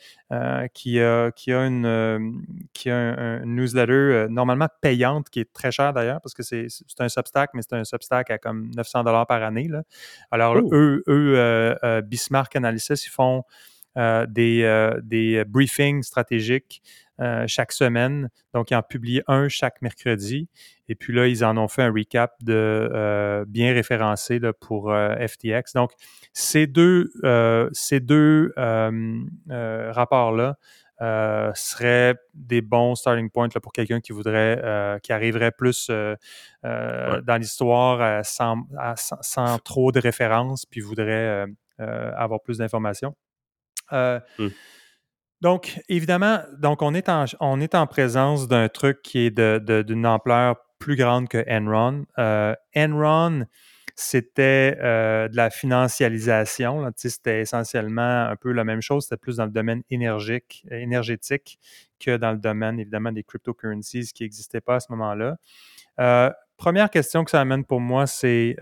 qui, 0.75 1.01
a, 1.01 1.31
qui 1.31 1.53
a 1.53 1.65
une, 1.65 2.43
qui 2.73 2.91
a 2.91 2.97
un, 2.97 3.47
newsletter 3.47 4.27
normalement 4.31 4.69
payante, 4.81 5.31
qui 5.31 5.41
est 5.41 5.53
très 5.53 5.71
cher 5.71 5.93
d'ailleurs, 5.93 6.21
parce 6.23 6.35
que 6.35 6.43
c'est 6.43 6.67
un 6.99 7.09
Substack, 7.09 7.51
mais 7.55 7.63
c'est 7.63 7.77
un 7.77 7.85
Substack 7.85 8.31
à 8.31 8.39
comme 8.39 8.71
900 8.75 9.05
par 9.05 9.43
année. 9.43 9.69
Là. 9.69 9.85
Alors, 10.33 10.57
eux, 10.73 11.05
eux 11.07 12.03
Bismarck 12.03 12.57
Analysis, 12.57 13.07
ils 13.07 13.11
font 13.11 13.45
des, 13.97 14.91
des 15.03 15.45
briefings 15.45 16.03
stratégiques 16.03 16.83
chaque 17.47 17.73
semaine. 17.73 18.31
Donc, 18.55 18.71
ils 18.71 18.75
en 18.77 18.83
publient 18.83 19.23
un 19.27 19.49
chaque 19.49 19.83
mercredi. 19.83 20.49
Et 20.91 20.97
puis 20.97 21.15
là, 21.15 21.29
ils 21.29 21.45
en 21.45 21.57
ont 21.57 21.69
fait 21.69 21.83
un 21.83 21.93
recap 21.93 22.35
de 22.43 22.53
euh, 22.93 23.45
bien 23.47 23.73
référencé 23.73 24.41
pour 24.59 24.91
euh, 24.91 25.15
FTX. 25.25 25.73
Donc, 25.77 25.93
ces 26.33 26.67
deux, 26.67 27.13
euh, 27.23 27.71
ces 27.73 28.01
deux 28.01 28.53
rapports-là 29.47 30.57
seraient 31.55 32.17
des 32.35 32.61
bons 32.61 32.97
starting 32.97 33.31
points 33.31 33.49
là, 33.55 33.61
pour 33.61 33.73
quelqu'un 33.73 34.01
qui 34.01 34.11
voudrait, 34.11 34.99
qui 35.05 35.13
arriverait 35.13 35.53
plus 35.53 35.89
dans 36.65 37.39
l'histoire 37.39 38.25
sans, 38.25 38.65
sans, 39.21 39.59
trop 39.61 39.93
de 39.93 40.01
références, 40.01 40.67
puis 40.67 40.81
voudrait 40.81 41.47
avoir 41.79 42.43
plus 42.43 42.59
d'informations. 42.59 43.15
Mmh. 43.93 44.49
Donc, 45.41 45.81
évidemment, 45.89 46.41
donc 46.59 46.83
on 46.83 46.93
est 46.95 47.09
en, 47.09 47.25
on 47.41 47.61
est 47.61 47.75
en 47.75 47.87
présence 47.87 48.47
d'un 48.47 48.69
truc 48.69 49.01
qui 49.03 49.21
est 49.21 49.31
d'une 49.31 49.63
de, 49.63 50.07
ampleur 50.07 50.57
plus 50.79 50.97
grande 50.97 51.29
que 51.29 51.43
Enron. 51.49 52.05
Euh, 52.19 52.55
Enron, 52.77 53.47
c'était 53.97 54.77
euh, 54.81 55.29
de 55.29 55.37
la 55.37 55.49
financialisation. 55.49 56.91
C'était 56.95 57.41
essentiellement 57.41 58.27
un 58.29 58.37
peu 58.37 58.53
la 58.53 58.65
même 58.65 58.83
chose. 58.83 59.05
C'était 59.05 59.17
plus 59.17 59.37
dans 59.37 59.47
le 59.47 59.51
domaine 59.51 59.83
énergique, 59.89 60.65
énergétique 60.71 61.59
que 61.99 62.17
dans 62.19 62.33
le 62.33 62.39
domaine, 62.39 62.79
évidemment, 62.79 63.13
des 63.13 63.25
cryptocurrencies 63.25 64.13
qui 64.13 64.25
n'existaient 64.25 64.61
pas 64.61 64.77
à 64.77 64.81
ce 64.81 64.93
moment-là. 64.93 65.37
Euh, 66.01 66.31
première 66.59 66.91
question 66.91 67.25
que 67.25 67.31
ça 67.31 67.41
amène 67.41 67.65
pour 67.65 67.81
moi, 67.81 68.07
c'est 68.07 68.57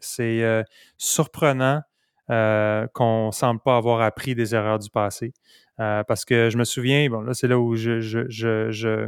c'est 0.00 0.64
surprenant 0.98 1.82
qu'on 2.28 3.26
ne 3.26 3.32
semble 3.32 3.60
pas 3.60 3.76
avoir 3.76 4.00
appris 4.00 4.34
des 4.34 4.54
erreurs 4.54 4.78
du 4.78 4.90
passé. 4.90 5.32
parce 5.76 6.24
que 6.24 6.50
je 6.50 6.56
me 6.56 6.64
souviens, 6.64 7.08
bon, 7.08 7.20
là, 7.20 7.34
c'est 7.34 7.48
là 7.48 7.58
où 7.58 7.76
je, 7.76 8.00
je 8.00 9.06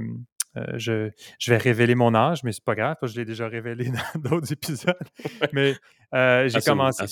euh, 0.56 0.64
je, 0.76 1.10
je, 1.38 1.50
vais 1.50 1.58
révéler 1.58 1.94
mon 1.94 2.14
âge, 2.14 2.42
mais 2.42 2.52
c'est 2.52 2.64
pas 2.64 2.74
grave, 2.74 2.96
je 3.02 3.14
l'ai 3.16 3.24
déjà 3.24 3.46
révélé 3.46 3.90
dans 4.14 4.30
d'autres 4.30 4.52
épisodes. 4.52 4.96
mais 5.52 5.74
euh, 6.14 6.48
j'ai 6.48 6.60
commencé 6.60 7.04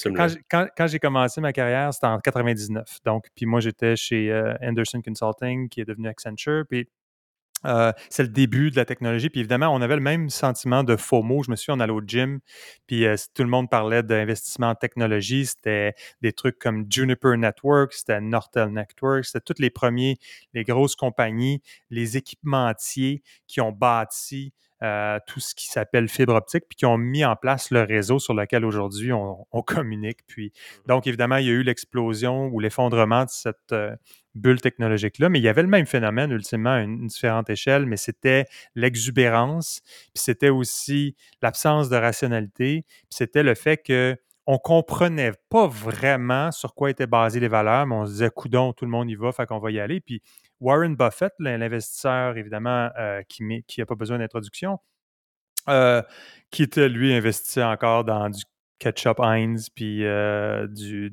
quand, 0.51 0.67
quand, 0.77 0.87
j'ai 0.87 0.99
commencé 0.99 1.41
ma 1.41 1.53
carrière, 1.53 1.93
c'était 1.93 2.07
en 2.07 2.21
99. 2.21 3.01
Donc, 3.05 3.27
puis 3.35 3.47
moi 3.47 3.61
j'étais 3.61 3.97
chez 3.97 4.31
euh, 4.31 4.55
Anderson 4.63 5.03
Consulting, 5.03 5.69
qui 5.69 5.81
est 5.81 5.85
devenu 5.85 6.09
Accenture. 6.09 6.65
Puis 6.69 6.89
euh, 7.65 7.93
c'est 8.11 8.23
le 8.23 8.29
début 8.29 8.71
de 8.71 8.77
la 8.77 8.85
technologie. 8.85 9.31
Puis 9.31 9.41
évidemment, 9.41 9.69
on 9.69 9.81
avait 9.81 9.97
le 9.97 10.03
même 10.03 10.31
sentiment 10.31 10.85
de 10.85 10.97
FOMO. 10.97 11.43
Je 11.43 11.51
me 11.51 11.57
suis 11.57 11.73
on 11.73 11.81
allait 11.81 11.93
au 11.93 12.03
gym, 12.05 12.41
puis 12.87 13.07
euh, 13.07 13.17
tout 13.35 13.43
le 13.43 13.49
monde 13.49 13.71
parlait 13.71 14.03
d'investissement 14.03 14.71
en 14.71 14.75
technologie. 14.75 15.47
C'était 15.47 15.95
des 16.23 16.33
trucs 16.33 16.59
comme 16.59 16.87
Juniper 16.91 17.37
Network, 17.37 17.93
c'était 17.93 18.21
Nortel 18.21 18.69
Network, 18.69 19.25
c'était 19.25 19.41
tous 19.41 19.61
les 19.61 19.71
premiers, 19.71 20.19
les 20.53 20.65
grosses 20.65 20.97
compagnies, 20.97 21.63
les 21.91 22.17
équipementiers 22.17 23.23
qui 23.47 23.61
ont 23.61 23.73
bâti 23.73 24.53
euh, 24.83 25.19
tout 25.27 25.41
ce 25.41 25.55
qui 25.55 25.69
s'appelle 25.69 26.09
fibre 26.09 26.35
optique, 26.35 26.65
puis 26.69 26.77
qui 26.77 26.87
ont 26.87 26.99
mis 26.99 27.25
en 27.25 27.37
place 27.37 27.71
le 27.71 27.83
réseau 27.83 28.19
sur 28.19 28.35
lequel 28.35 28.65
aujourd'hui 28.65 29.13
on, 29.13 29.47
communique. 29.63 30.19
Puis, 30.27 30.47
mmh 30.47 30.89
donc, 30.89 31.07
évidemment, 31.07 31.37
il 31.37 31.47
y 31.47 31.49
a 31.49 31.53
eu 31.53 31.63
l'explosion 31.63 32.49
ou 32.49 32.61
l'effondrement 32.61 33.25
de 33.25 33.31
cette 33.31 33.73
euh, 33.73 33.95
bulle 34.35 34.61
technologique-là, 34.61 35.29
mais 35.29 35.39
il 35.39 35.43
y 35.43 35.49
avait 35.49 35.63
le 35.63 35.69
même 35.69 35.87
phénomène, 35.87 36.33
ultimement, 36.33 36.75
à 36.75 36.81
une, 36.81 37.07
différente 37.07 37.49
échelle, 37.51 37.87
mais 37.87 37.97
c'était 37.97 38.47
l'exubérance, 38.75 39.81
puis 39.85 40.23
c'était 40.23 40.51
aussi 40.51 41.17
l'absence 41.41 41.89
de 41.89 41.97
rationalité, 41.97 42.85
puis 42.89 43.07
c'était 43.11 43.43
le 43.43 43.55
fait 43.55 43.79
que 43.79 44.17
on 44.47 44.59
comprenait 44.59 45.33
pas 45.49 45.67
vraiment 45.67 46.53
sur 46.53 46.75
quoi 46.75 46.91
étaient 46.91 47.07
basées 47.07 47.41
les 47.41 47.49
valeurs, 47.49 47.87
mais 47.87 47.95
on 47.95 48.07
se 48.07 48.13
disait, 48.13 48.31
coudon, 48.31 48.73
tout 48.75 48.85
le 48.85 48.91
monde 48.91 49.09
y 49.09 49.15
va, 49.15 49.33
fait 49.33 49.47
qu'on 49.47 49.59
va 49.59 49.71
y 49.71 49.81
aller. 49.81 50.01
Puis 50.01 50.21
Warren 50.65 50.97
Buffett, 50.97 51.33
l'investisseur, 51.39 52.39
évidemment, 52.39 52.91
euh, 52.99 53.23
qui 53.29 53.45
n'a 53.79 53.87
pas 53.87 53.95
besoin 53.95 54.19
d'introduction, 54.19 54.79
euh, 55.69 56.03
qui 56.51 56.63
était, 56.63 56.89
lui, 56.89 57.13
investi 57.13 57.63
encore 57.63 58.05
dans 58.05 58.31
du 58.31 58.43
ketchup 58.85 59.19
Heinz, 59.19 59.71
puis 59.71 60.05
euh, 60.05 60.67
du, 60.69 61.11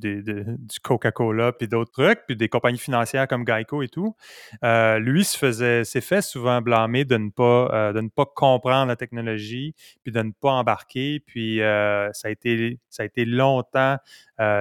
Coca-Cola, 0.83 1.53
puis 1.53 1.69
d'autres 1.69 1.91
trucs, 1.91 2.19
puis 2.27 2.35
des 2.35 2.49
compagnies 2.49 2.77
financières 2.77 3.27
comme 3.29 3.45
Geico 3.45 3.81
et 3.81 3.87
tout. 3.87 4.15
lui 4.61 5.23
se 5.23 5.37
faisait, 5.37 5.85
s'est 5.85 6.01
fait 6.01 6.21
souvent 6.21 6.61
blâmer 6.61 7.05
de 7.05 7.15
ne 7.15 7.29
pas, 7.29 7.93
de 7.93 8.01
ne 8.01 8.09
pas 8.09 8.25
comprendre 8.25 8.87
la 8.87 8.97
technologie, 8.97 9.73
puis 10.03 10.11
de 10.11 10.21
ne 10.21 10.31
pas 10.31 10.51
embarquer. 10.51 11.21
Puis 11.25 11.59
ça 11.59 12.27
a 12.27 12.29
été, 12.29 12.79
ça 12.89 13.03
a 13.03 13.05
été 13.05 13.23
longtemps 13.23 13.97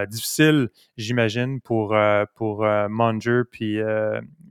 difficile, 0.08 0.68
j'imagine, 0.96 1.60
pour 1.60 1.96
pour 2.34 2.64
Munger 2.64 3.42
puis 3.50 3.80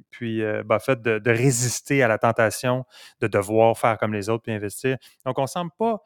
puis 0.10 0.41
Buffett 0.65 1.02
de, 1.02 1.19
de, 1.19 1.32
résister 1.32 2.04
à 2.04 2.10
la 2.10 2.17
tentation 2.17 2.84
de 3.22 3.28
devoir 3.28 3.78
faire 3.78 3.98
comme 3.98 4.13
les 4.13 4.28
autres 4.28 4.43
puis 4.43 4.52
investir. 4.52 4.98
Donc 5.26 5.39
on 5.39 5.48
semble 5.48 5.72
pas 5.78 6.02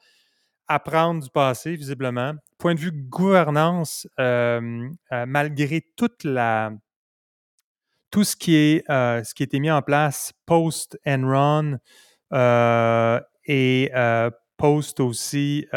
apprendre 0.74 1.22
du 1.24 1.30
passé, 1.30 1.76
visiblement. 1.76 2.34
Point 2.58 2.76
de 2.76 2.80
vue 2.80 2.92
gouvernance, 2.92 4.08
euh, 4.20 4.90
euh, 5.12 5.26
malgré 5.28 5.82
toute 5.96 6.24
la, 6.24 6.72
tout 8.10 8.24
ce 8.24 8.36
qui, 8.36 8.56
est, 8.56 8.90
euh, 8.90 9.24
ce 9.24 9.34
qui 9.34 9.44
a 9.44 9.46
été 9.46 9.60
mis 9.60 9.72
en 9.72 9.82
place 9.82 10.34
post-Enron 10.46 11.78
et 13.46 13.92
post 14.58 15.00
aussi 15.00 15.68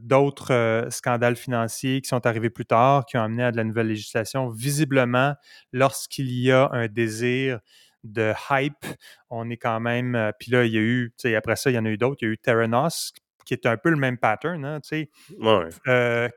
d'autres 0.00 0.86
scandales 0.90 1.36
financiers 1.36 2.00
qui 2.00 2.08
sont 2.08 2.26
arrivés 2.26 2.50
plus 2.50 2.66
tard, 2.66 3.04
qui 3.06 3.16
ont 3.16 3.22
amené 3.22 3.42
à 3.44 3.52
de 3.52 3.56
la 3.56 3.64
nouvelle 3.64 3.88
législation. 3.88 4.48
Visiblement, 4.48 5.34
lorsqu'il 5.72 6.30
y 6.30 6.52
a 6.52 6.68
un 6.72 6.86
désir 6.86 7.60
de 8.04 8.32
hype, 8.50 8.86
on 9.30 9.50
est 9.50 9.56
quand 9.56 9.80
même. 9.80 10.32
Puis 10.38 10.52
là, 10.52 10.64
il 10.64 10.72
y 10.72 10.78
a 10.78 10.80
eu, 10.80 11.12
après 11.36 11.56
ça, 11.56 11.70
il 11.70 11.74
y 11.74 11.78
en 11.78 11.84
a 11.84 11.90
eu 11.90 11.98
d'autres. 11.98 12.18
Il 12.22 12.26
y 12.26 12.28
a 12.28 12.32
eu 12.32 12.38
Terranos, 12.38 13.12
qui 13.46 13.54
est 13.54 13.64
un 13.64 13.78
peu 13.78 13.88
le 13.88 13.96
même 13.96 14.18
pattern, 14.18 14.62
hein, 14.64 14.80
tu 14.80 14.88
sais. 14.88 15.10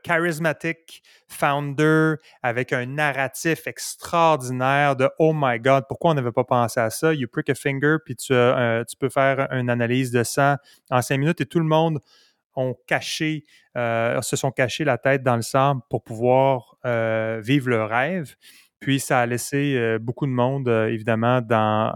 charismatic 0.02 1.02
founder 1.28 2.14
avec 2.42 2.72
un 2.72 2.86
narratif 2.86 3.66
extraordinaire 3.66 4.96
de 4.96 5.10
Oh 5.18 5.32
my 5.34 5.58
God, 5.58 5.84
pourquoi 5.88 6.12
on 6.12 6.14
n'avait 6.14 6.32
pas 6.32 6.44
pensé 6.44 6.80
à 6.80 6.88
ça? 6.88 7.12
You 7.12 7.28
prick 7.28 7.50
a 7.50 7.54
finger, 7.54 7.96
puis 8.04 8.16
tu, 8.16 8.32
tu 8.32 8.96
peux 8.98 9.10
faire 9.10 9.48
une 9.52 9.68
analyse 9.68 10.10
de 10.10 10.22
ça 10.22 10.58
en 10.90 11.02
cinq 11.02 11.18
minutes 11.18 11.42
et 11.42 11.46
tout 11.46 11.60
le 11.60 11.66
monde 11.66 12.00
ont 12.56 12.74
caché, 12.86 13.44
se 13.74 14.36
sont 14.36 14.50
cachés 14.50 14.84
la 14.84 14.98
tête 14.98 15.22
dans 15.22 15.36
le 15.36 15.42
sable 15.42 15.80
pour 15.90 16.02
pouvoir 16.02 16.76
vivre 17.42 17.68
leur 17.68 17.90
rêve. 17.90 18.34
Puis 18.80 18.98
ça 18.98 19.20
a 19.20 19.26
laissé 19.26 19.98
beaucoup 20.00 20.26
de 20.26 20.32
monde, 20.32 20.68
évidemment, 20.68 21.40
dans. 21.42 21.92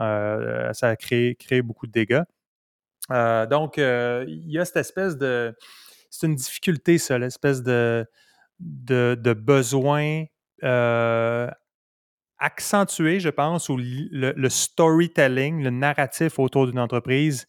ça 0.75 0.89
a 0.89 0.97
créé, 0.97 1.35
créé 1.35 1.63
beaucoup 1.63 1.87
de 1.87 1.93
dégâts. 1.93 2.23
Euh, 3.11 3.47
donc, 3.47 3.79
euh, 3.79 4.25
il 4.29 4.51
y 4.51 4.59
a 4.59 4.65
cette 4.65 4.77
espèce 4.77 5.17
de. 5.17 5.55
C'est 6.11 6.27
une 6.27 6.37
difficulté, 6.37 6.99
ça, 6.99 7.19
l'espèce 7.19 7.63
de, 7.63 8.07
de, 8.61 9.33
besoin 9.33 10.25
euh, 10.63 11.51
accentué, 12.39 13.19
je 13.19 13.31
pense, 13.31 13.69
ou 13.69 13.77
le, 13.81 14.49
storytelling, 14.49 15.65
le 15.65 15.71
narratif 15.71 16.39
autour 16.39 16.69
d'une 16.69 16.79
entreprise 16.79 17.47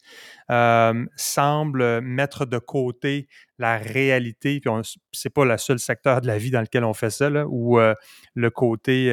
semble 0.48 2.00
mettre 2.00 2.44
de 2.44 2.58
côté 2.58 3.28
la 3.58 3.78
réalité. 3.78 4.60
Puis 4.60 4.98
c'est 5.12 5.30
pas 5.30 5.44
le 5.44 5.56
seul 5.58 5.78
secteur 5.78 6.20
de 6.20 6.26
la 6.26 6.38
vie 6.38 6.50
dans 6.50 6.60
lequel 6.60 6.82
on 6.82 6.94
fait 6.94 7.10
ça, 7.10 7.30
où 7.46 7.78
le 7.78 8.50
côté, 8.50 9.10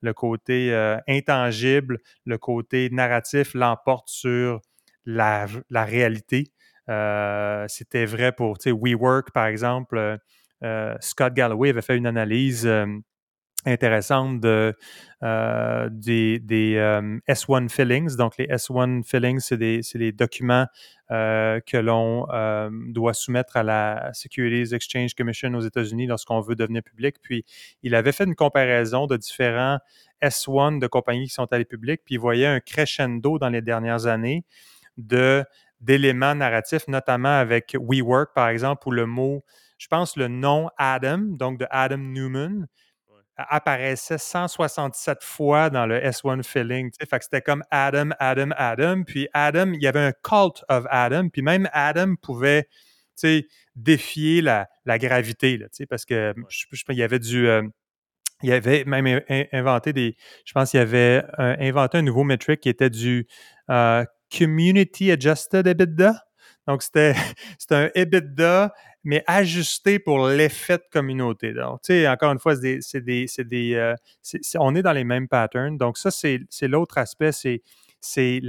le 0.00 0.12
côté 0.14 0.96
intangible, 1.06 1.98
le 2.24 2.38
côté 2.38 2.88
narratif 2.90 3.52
l'emporte 3.52 4.08
sur 4.08 4.62
la, 5.06 5.46
réalité. 5.72 6.52
C'était 6.88 8.04
vrai 8.04 8.32
pour 8.32 8.58
WeWork, 8.64 9.30
par 9.32 9.46
exemple. 9.46 10.18
Scott 11.00 11.34
Galloway 11.34 11.70
avait 11.70 11.82
fait 11.82 11.96
une 11.96 12.06
analyse 12.06 12.68
intéressante 13.66 14.40
de, 14.40 14.74
des, 15.90 17.20
S1 17.28 17.68
fillings. 17.68 18.16
Donc, 18.16 18.36
les 18.38 18.46
S1 18.46 19.02
fillings, 19.04 19.40
c'est 19.40 19.56
des, 19.56 19.80
des, 19.94 20.12
documents 20.12 20.66
que 21.08 21.76
l'on 21.76 22.26
doit 22.92 23.14
soumettre 23.14 23.56
à 23.56 23.62
la 23.62 24.10
Securities 24.12 24.74
Exchange 24.74 25.14
Commission 25.14 25.52
aux 25.54 25.60
États-Unis 25.60 26.06
lorsqu'on 26.06 26.40
veut 26.40 26.54
devenir 26.54 26.82
public. 26.82 27.16
Puis, 27.22 27.44
il 27.82 27.94
avait 27.94 28.12
fait 28.12 28.24
une 28.24 28.36
comparaison 28.36 29.06
de 29.06 29.16
différents 29.16 29.78
S1 30.22 30.78
de 30.78 30.86
compagnies 30.86 31.26
qui 31.26 31.34
sont 31.34 31.52
allées 31.52 31.66
publiques, 31.66 32.02
puis 32.04 32.14
il 32.14 32.18
voyait 32.18 32.46
un 32.46 32.60
crescendo 32.60 33.38
dans 33.38 33.50
les 33.50 33.60
dernières 33.60 34.06
années 34.06 34.44
de 34.96 35.44
d'éléments 35.80 36.34
narratifs, 36.34 36.88
notamment 36.88 37.38
avec 37.38 37.76
WeWork, 37.78 38.32
par 38.34 38.48
exemple, 38.48 38.88
où 38.88 38.90
le 38.90 39.04
mot, 39.04 39.44
je 39.76 39.88
pense 39.88 40.16
le 40.16 40.26
nom 40.28 40.70
Adam, 40.78 41.18
donc 41.18 41.58
de 41.58 41.66
Adam 41.70 41.98
Newman, 41.98 42.66
apparaissait 43.36 44.16
167 44.18 45.22
fois 45.22 45.68
dans 45.68 45.86
le 45.86 45.98
S1 45.98 46.42
filling. 46.42 46.90
Fait 46.98 47.18
que 47.18 47.24
c'était 47.24 47.42
comme 47.42 47.62
Adam, 47.70 48.10
Adam, 48.18 48.50
Adam. 48.56 49.02
Puis 49.04 49.28
Adam, 49.34 49.72
il 49.74 49.82
y 49.82 49.86
avait 49.86 50.00
un 50.00 50.12
cult 50.12 50.64
of 50.68 50.86
Adam. 50.88 51.28
Puis 51.28 51.42
même 51.42 51.68
Adam 51.72 52.14
pouvait 52.20 52.66
défier 53.74 54.42
la, 54.42 54.68
la 54.84 54.98
gravité, 54.98 55.56
là, 55.56 55.66
parce 55.88 56.04
que 56.04 56.34
je, 56.48 56.66
je, 56.72 56.84
il 56.88 56.96
y 56.96 57.02
avait 57.02 57.18
du. 57.18 57.48
Euh, 57.48 57.62
il 58.42 58.52
avait 58.52 58.84
même 58.84 59.22
inventé 59.52 59.94
des. 59.94 60.14
Je 60.44 60.52
pense 60.52 60.70
qu'il 60.70 60.80
avait 60.80 61.24
euh, 61.38 61.56
inventé 61.58 61.98
un 61.98 62.02
nouveau 62.02 62.22
metric 62.22 62.60
qui 62.60 62.68
était 62.68 62.90
du 62.90 63.26
euh, 63.70 64.04
Community 64.30 65.10
Adjusted 65.10 65.66
EBITDA. 65.66 66.14
Donc, 66.66 66.82
c'était 66.82 67.14
un 67.70 67.90
EBITDA, 67.94 68.72
mais 69.04 69.22
ajusté 69.26 69.98
pour 70.00 70.26
l'effet 70.26 70.78
de 70.78 70.84
communauté. 70.90 71.52
Donc, 71.52 71.80
tu 71.82 71.92
sais, 71.92 72.08
encore 72.08 72.32
une 72.32 72.40
fois, 72.40 72.56
c'est 72.56 73.00
des. 73.00 73.26
des, 73.38 73.74
euh, 73.74 73.94
on 74.58 74.74
est 74.74 74.82
dans 74.82 74.92
les 74.92 75.04
mêmes 75.04 75.28
patterns. 75.28 75.78
Donc, 75.78 75.96
ça, 75.96 76.10
c'est 76.10 76.40
l'autre 76.62 76.98
aspect, 76.98 77.30
c'est 77.30 78.40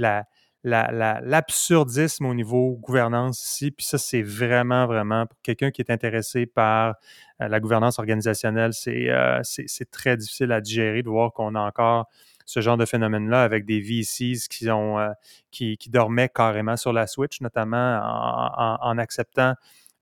l'absurdisme 0.64 2.24
la, 2.24 2.30
au 2.30 2.34
niveau 2.34 2.76
gouvernance 2.82 3.44
ici. 3.44 3.70
Puis 3.70 3.86
ça, 3.86 3.98
c'est 3.98 4.22
vraiment, 4.22 4.86
vraiment, 4.86 5.26
pour 5.26 5.38
quelqu'un 5.42 5.70
qui 5.70 5.80
est 5.80 5.92
intéressé 5.92 6.46
par 6.46 6.96
euh, 7.40 7.46
la 7.46 7.60
gouvernance 7.60 8.00
organisationnelle, 8.00 8.72
euh, 8.88 9.40
c'est 9.44 9.90
très 9.92 10.16
difficile 10.16 10.50
à 10.50 10.60
digérer 10.60 11.04
de 11.04 11.08
voir 11.08 11.32
qu'on 11.32 11.54
a 11.54 11.60
encore 11.60 12.08
ce 12.48 12.60
genre 12.62 12.78
de 12.78 12.86
phénomène-là 12.86 13.42
avec 13.42 13.66
des 13.66 13.78
VCs 13.78 14.48
qui, 14.48 14.70
ont, 14.70 14.98
euh, 14.98 15.10
qui, 15.50 15.76
dormaient 15.88 16.30
carrément 16.30 16.78
sur 16.78 16.94
la 16.94 17.06
Switch, 17.06 17.42
notamment 17.42 18.00
en, 18.80 18.96
acceptant, 18.96 19.52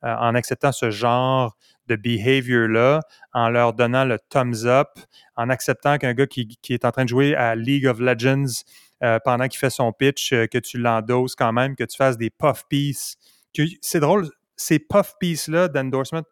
euh, 0.05 0.15
en 0.15 0.33
acceptant 0.37 0.71
ce 0.71 0.93
genre 0.93 1.57
de 1.89 1.97
behavior-là, 1.97 3.01
en 3.33 3.51
leur 3.51 3.73
donnant 3.73 4.05
le 4.05 4.21
thumbs 4.31 4.65
up, 4.65 4.91
en 5.35 5.51
acceptant 5.51 5.99
qu'un 5.99 6.15
gars 6.15 6.29
qui, 6.29 6.57
est 6.71 6.85
en 6.85 6.93
train 6.93 7.03
de 7.03 7.09
jouer 7.09 7.35
à 7.35 7.57
League 7.57 7.89
of 7.89 7.99
Legends 7.99 8.63
euh, 9.03 9.19
pendant 9.25 9.49
qu'il 9.49 9.59
fait 9.59 9.71
son 9.71 9.93
pitch, 9.93 10.31
que 10.31 10.59
tu 10.59 10.79
l'endoses 10.79 11.35
quand 11.35 11.53
même, 11.53 11.75
que 11.75 11.85
tu 11.85 11.97
fasses 11.97 12.17
des 12.17 12.31
puff 12.31 12.63
pieces. 12.69 13.17
C'est 13.81 14.01
drôle, 14.01 14.31
ces 14.55 14.79
puff 14.79 15.15
pieces-là 15.19 15.67
d'endorsement 15.67 16.23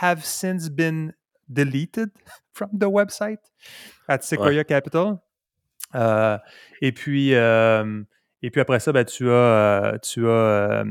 have 0.00 0.24
since 0.24 0.68
been 0.68 1.14
deleted 1.52 2.10
from 2.52 2.70
the 2.78 2.86
website 2.86 3.40
at 4.08 4.22
Sequoia 4.22 4.64
Capital. 4.64 5.18
Euh, 5.94 6.38
et 6.80 6.92
puis, 6.92 7.34
euh, 7.34 8.02
et 8.42 8.50
puis 8.50 8.60
après 8.60 8.80
ça, 8.80 8.92
ben, 8.92 9.04
tu 9.04 9.28
as, 9.28 9.32
euh, 9.32 9.98
tu 9.98 10.28
as 10.28 10.84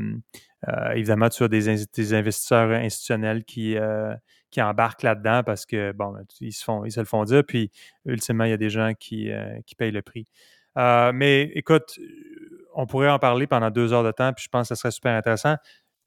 évidemment, 0.94 1.28
tu 1.28 1.42
as 1.42 1.48
des, 1.48 2.14
investisseurs 2.14 2.70
institutionnels 2.70 3.44
qui, 3.44 3.76
qui 4.50 4.62
embarquent 4.62 5.02
là-dedans 5.02 5.42
parce 5.44 5.66
que, 5.66 5.92
bon, 5.92 6.12
ben, 6.12 6.24
ils 6.40 6.52
se, 6.52 6.64
font, 6.64 6.84
ils 6.84 6.92
se 6.92 7.00
le 7.00 7.06
font 7.06 7.24
dire. 7.24 7.42
Puis, 7.44 7.70
ultimement, 8.04 8.44
il 8.44 8.50
y 8.50 8.54
a 8.54 8.58
des 8.58 8.70
gens 8.70 8.92
qui, 8.98 9.30
qui 9.66 9.74
payent 9.74 9.90
le 9.90 10.02
prix. 10.02 10.26
mais 10.76 11.50
écoute, 11.54 11.98
on 12.74 12.86
pourrait 12.86 13.10
en 13.10 13.18
parler 13.18 13.46
pendant 13.46 13.70
deux 13.70 13.92
heures 13.92 14.04
de 14.04 14.12
temps, 14.12 14.32
puis 14.32 14.44
je 14.44 14.48
pense 14.48 14.68
que 14.68 14.74
ce 14.74 14.80
serait 14.80 14.90
super 14.90 15.14
intéressant. 15.14 15.56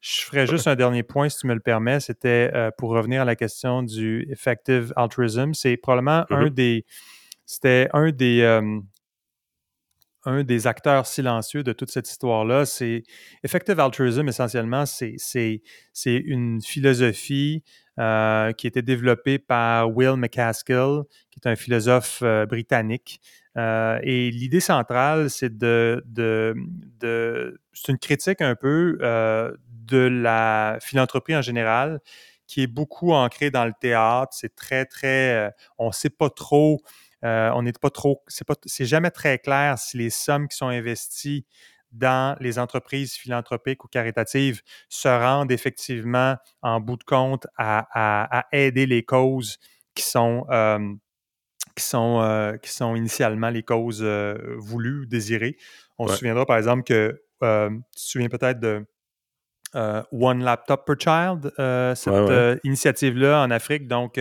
Je 0.08 0.22
ferais 0.22 0.46
juste 0.46 0.68
un 0.68 0.76
dernier 0.76 1.02
point, 1.02 1.30
si 1.30 1.40
tu 1.40 1.48
me 1.48 1.56
le 1.56 1.60
permets. 1.60 2.00
C'était 2.00 2.52
pour 2.78 2.92
revenir 2.92 3.24
à 3.24 3.26
la 3.26 3.36
question 3.36 3.82
du 3.82 4.28
effective 4.30 4.94
altruism. 4.96 5.56
C'est 5.56 5.78
probablement 5.78 6.26
un 6.30 6.46
mm-hmm. 6.46 6.54
des 6.54 6.86
c'était 7.48 7.90
un 7.92 8.12
des, 8.12 8.44
un 10.26 10.44
des 10.44 10.68
acteurs 10.68 11.06
silencieux 11.06 11.64
de 11.64 11.74
toute 11.74 11.90
cette 11.90 12.10
histoire-là. 12.10 12.66
C'est 12.66 13.04
Effective 13.44 13.80
Altruism, 13.80 14.28
essentiellement, 14.28 14.86
c'est 14.86 15.18
une 16.06 16.62
philosophie 16.62 17.64
euh, 18.00 18.52
qui 18.52 18.68
a 18.68 18.70
été 18.70 18.82
développée 18.82 19.40
par 19.40 19.96
Will 19.96 20.18
McCaskill, 20.18 21.04
qui 21.32 21.40
est 21.44 21.48
un 21.48 21.56
philosophe 21.56 22.20
euh, 22.24 22.46
britannique. 22.46 23.22
Euh, 23.58 24.00
et 24.04 24.32
l'idée 24.32 24.60
centrale, 24.60 25.30
c'est 25.30 25.58
de, 25.58 26.04
de, 26.06 26.56
de 27.00 27.58
c'est 27.72 27.94
une 27.94 27.98
critique 27.98 28.42
un 28.42 28.56
peu 28.56 28.98
de 29.86 29.98
la 29.98 30.78
philanthropie 30.82 31.36
en 31.36 31.42
général, 31.42 32.00
qui 32.48 32.64
est 32.64 32.68
beaucoup 32.68 33.14
ancrée 33.14 33.52
dans 33.52 33.66
le 33.66 33.74
théâtre. 33.80 34.34
C'est 34.34 34.56
très, 34.56 34.86
très, 34.86 35.52
on 35.78 35.88
ne 35.88 35.94
sait 35.94 36.10
pas 36.10 36.30
trop 36.30 36.82
euh, 37.26 37.50
on 37.56 37.64
n'est 37.64 37.74
pas 37.74 37.90
trop, 37.90 38.24
c'est 38.28 38.46
pas, 38.46 38.56
c'est 38.66 38.86
jamais 38.86 39.10
très 39.10 39.40
clair 39.40 39.80
si 39.80 39.98
les 39.98 40.12
sommes 40.12 40.48
qui 40.48 40.56
sont 40.56 40.68
investies 40.68 41.46
dans 41.92 42.38
les 42.40 42.60
entreprises 42.60 43.14
philanthropiques 43.14 43.84
ou 43.84 43.88
caritatives 43.88 44.62
se 44.90 45.08
rendent 45.08 45.52
effectivement 45.52 46.36
en 46.62 46.80
bout 46.80 46.98
de 46.98 47.04
compte 47.04 47.48
à, 47.58 48.46
aider 48.52 48.86
les 48.86 49.04
causes 49.04 49.58
qui 49.96 50.04
sont, 50.04 50.46
euh, 50.52 50.94
qui, 51.76 51.84
sont, 51.84 52.22
euh, 52.22 52.58
qui 52.58 52.70
sont 52.70 52.96
initialement 52.96 53.50
les 53.50 53.64
causes 53.64 54.04
voulues 54.04 55.02
ou 55.02 55.06
désirées. 55.06 55.58
On 55.98 56.08
se 56.08 56.18
souviendra 56.18 56.46
par 56.46 56.58
exemple 56.58 56.84
que 56.84 57.24
tu 57.42 57.48
te 57.48 58.00
souviens 58.00 58.30
peut-être 58.30 58.60
de 58.60 58.86
euh, 59.76 60.02
One 60.12 60.44
Laptop 60.44 60.86
per 60.86 60.96
Child, 60.98 61.52
euh, 61.60 61.94
cette 61.96 62.14
euh, 62.14 62.58
initiative-là 62.64 63.42
en 63.44 63.52
Afrique, 63.52 63.88
donc, 63.88 64.20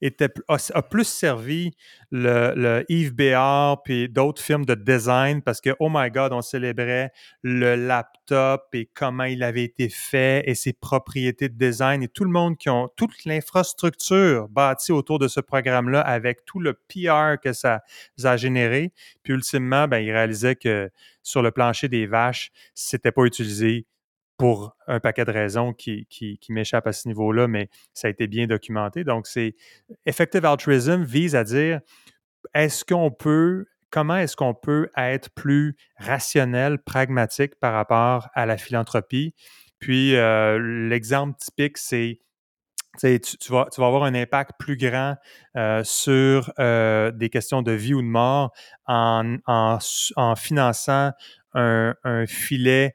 était, 0.00 0.30
a, 0.48 0.82
plus 0.82 1.06
servi 1.06 1.72
le, 2.10 2.84
Yves 2.88 3.14
Béard 3.14 3.82
puis 3.82 4.08
d'autres 4.08 4.42
firmes 4.42 4.64
de 4.64 4.74
design 4.74 5.42
parce 5.42 5.60
que, 5.60 5.70
oh 5.80 5.88
my 5.92 6.10
God, 6.10 6.32
on 6.32 6.40
célébrait 6.40 7.12
le 7.42 7.74
laptop 7.74 8.68
et 8.72 8.88
comment 8.94 9.24
il 9.24 9.42
avait 9.42 9.64
été 9.64 9.88
fait 9.88 10.42
et 10.48 10.54
ses 10.54 10.72
propriétés 10.72 11.48
de 11.48 11.54
design 11.56 12.02
et 12.02 12.08
tout 12.08 12.24
le 12.24 12.30
monde 12.30 12.56
qui 12.56 12.70
ont, 12.70 12.88
toute 12.96 13.24
l'infrastructure 13.24 14.48
bâtie 14.48 14.92
autour 14.92 15.18
de 15.18 15.28
ce 15.28 15.40
programme-là 15.40 16.00
avec 16.00 16.44
tout 16.44 16.60
le 16.60 16.74
PR 16.74 17.40
que 17.42 17.52
ça, 17.52 17.82
a 18.24 18.36
généré. 18.36 18.92
Puis 19.22 19.32
ultimement, 19.34 19.88
ben, 19.88 19.98
il 19.98 20.10
réalisait 20.10 20.56
que 20.56 20.90
sur 21.22 21.42
le 21.42 21.50
plancher 21.50 21.88
des 21.88 22.06
vaches, 22.06 22.50
c'était 22.74 23.12
pas 23.12 23.24
utilisé 23.24 23.86
pour 24.36 24.76
un 24.86 25.00
paquet 25.00 25.24
de 25.24 25.30
raisons 25.30 25.72
qui, 25.72 26.06
qui, 26.06 26.38
m'échappent 26.50 26.86
à 26.86 26.92
ce 26.92 27.08
niveau-là, 27.08 27.48
mais 27.48 27.70
ça 27.94 28.08
a 28.08 28.10
été 28.10 28.26
bien 28.26 28.46
documenté. 28.46 29.04
Donc, 29.04 29.26
c'est 29.26 29.54
Effective 30.04 30.44
Altruism 30.44 31.04
vise 31.04 31.34
à 31.34 31.44
dire 31.44 31.80
est-ce 32.54 32.84
qu'on 32.84 33.10
peut, 33.10 33.66
comment 33.90 34.16
est-ce 34.16 34.36
qu'on 34.36 34.54
peut 34.54 34.90
être 34.96 35.30
plus 35.30 35.76
rationnel, 35.98 36.78
pragmatique 36.78 37.54
par 37.56 37.72
rapport 37.72 38.28
à 38.34 38.46
la 38.46 38.56
philanthropie? 38.56 39.34
Puis, 39.78 40.16
euh, 40.16 40.58
l'exemple 40.88 41.36
typique, 41.38 41.78
c'est 41.78 42.20
tu, 42.98 43.52
vas, 43.52 43.68
tu, 43.72 43.80
vas, 43.80 43.86
avoir 43.86 44.04
un 44.04 44.14
impact 44.14 44.52
plus 44.58 44.76
grand 44.76 45.16
euh, 45.56 45.82
sur 45.84 46.50
euh, 46.58 47.10
des 47.10 47.28
questions 47.28 47.62
de 47.62 47.72
vie 47.72 47.94
ou 47.94 48.02
de 48.02 48.06
mort 48.06 48.52
en, 48.86 49.36
en, 49.46 49.78
finançant 50.36 51.12
un, 51.54 52.26
filet 52.26 52.94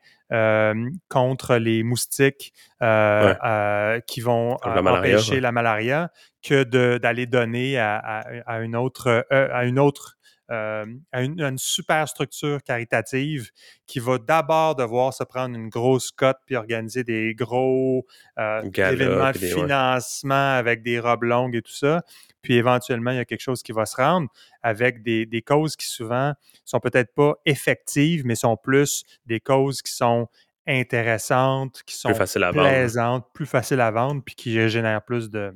contre 1.09 1.55
les 1.57 1.83
moustiques 1.83 2.53
euh, 2.81 3.33
euh, 3.43 3.99
qui 4.07 4.21
vont 4.21 4.57
empêcher 4.63 5.39
la 5.39 5.51
malaria 5.51 6.09
que 6.41 6.63
d'aller 6.97 7.25
donner 7.25 7.77
à, 7.77 7.97
à, 8.45 8.59
une 8.61 8.75
autre, 8.75 9.25
à 9.29 9.65
une 9.65 9.77
autre 9.77 10.17
à 10.51 11.21
une, 11.21 11.57
super 11.57 12.07
structure 12.07 12.61
caritative 12.63 13.51
qui 13.87 13.99
va 13.99 14.17
d'abord 14.17 14.75
devoir 14.75 15.13
se 15.13 15.23
prendre 15.23 15.55
une 15.55 15.69
grosse 15.69 16.11
cote 16.11 16.37
puis 16.45 16.55
organiser 16.55 17.03
des 17.03 17.33
gros 17.33 18.05
événements 18.37 19.31
de 19.31 19.37
financement 19.37 20.55
avec 20.55 20.83
des 20.83 20.99
robes 20.99 21.23
longues 21.23 21.55
et 21.55 21.61
tout 21.61 21.71
ça. 21.71 22.01
Puis 22.41 22.55
éventuellement, 22.55 23.11
il 23.11 23.17
y 23.17 23.19
a 23.19 23.25
quelque 23.25 23.41
chose 23.41 23.61
qui 23.61 23.71
va 23.71 23.85
se 23.85 23.95
rendre 23.95 24.27
avec 24.61 25.03
des, 25.03 25.25
des 25.25 25.41
causes 25.41 25.75
qui 25.75 25.85
souvent 25.85 26.33
sont 26.65 26.79
peut-être 26.79 27.13
pas 27.13 27.35
effectives, 27.45 28.25
mais 28.25 28.35
sont 28.35 28.57
plus 28.57 29.03
des 29.25 29.39
causes 29.39 29.81
qui 29.81 29.93
sont 29.93 30.27
intéressantes, 30.67 31.81
qui 31.85 31.95
sont 31.95 32.13
plaisantes, 32.51 33.25
plus 33.33 33.45
faciles 33.45 33.81
à 33.81 33.91
vendre, 33.91 34.21
puis 34.23 34.35
qui 34.35 34.69
génèrent 34.69 35.03
plus 35.03 35.29
de. 35.29 35.53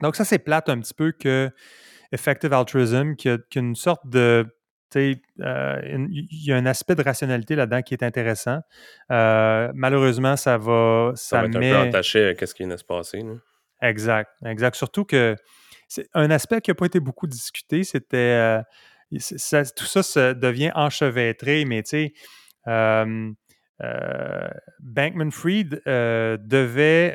Donc, 0.00 0.16
ça, 0.16 0.24
c'est 0.24 0.38
plate 0.38 0.68
un 0.68 0.80
petit 0.80 0.94
peu 0.94 1.12
que 1.12 1.50
Effective 2.14 2.52
Altruism, 2.52 3.16
qui 3.16 3.28
a, 3.28 3.38
une 3.56 3.74
sorte 3.74 4.06
de. 4.08 4.46
Euh, 4.96 5.80
il 6.08 6.28
y 6.30 6.52
a 6.52 6.56
un 6.56 6.66
aspect 6.66 6.94
de 6.94 7.02
rationalité 7.02 7.56
là-dedans 7.56 7.82
qui 7.82 7.94
est 7.94 8.04
intéressant. 8.04 8.60
Euh, 9.10 9.72
malheureusement, 9.74 10.36
ça 10.36 10.56
va. 10.56 11.12
Ça, 11.16 11.40
va 11.40 11.46
être 11.48 11.56
un 11.56 11.60
peu 11.60 11.76
attaché 11.76 12.36
à 12.40 12.46
ce 12.46 12.54
qui 12.54 12.62
vient 12.62 12.72
de 12.72 12.78
se 12.78 12.84
passer. 12.84 13.24
Exact, 13.82 14.30
exact. 14.46 14.76
Surtout 14.76 15.04
que 15.04 15.34
c'est 15.88 16.08
un 16.14 16.30
aspect 16.30 16.60
qui 16.60 16.70
n'a 16.70 16.76
pas 16.76 16.86
été 16.86 17.00
beaucoup 17.00 17.26
discuté, 17.26 17.82
c'était 17.82 18.16
euh, 18.16 18.62
tout 19.10 19.84
ça, 19.84 20.02
ça 20.04 20.32
devient 20.32 20.70
enchevêtré, 20.76 21.64
mais 21.64 21.82
tu 21.82 21.90
sais, 21.90 22.14
euh, 23.82 23.86
euh, 23.86 24.48
Bankman 24.80 25.30
Fried 25.32 25.82
devait, 25.84 27.12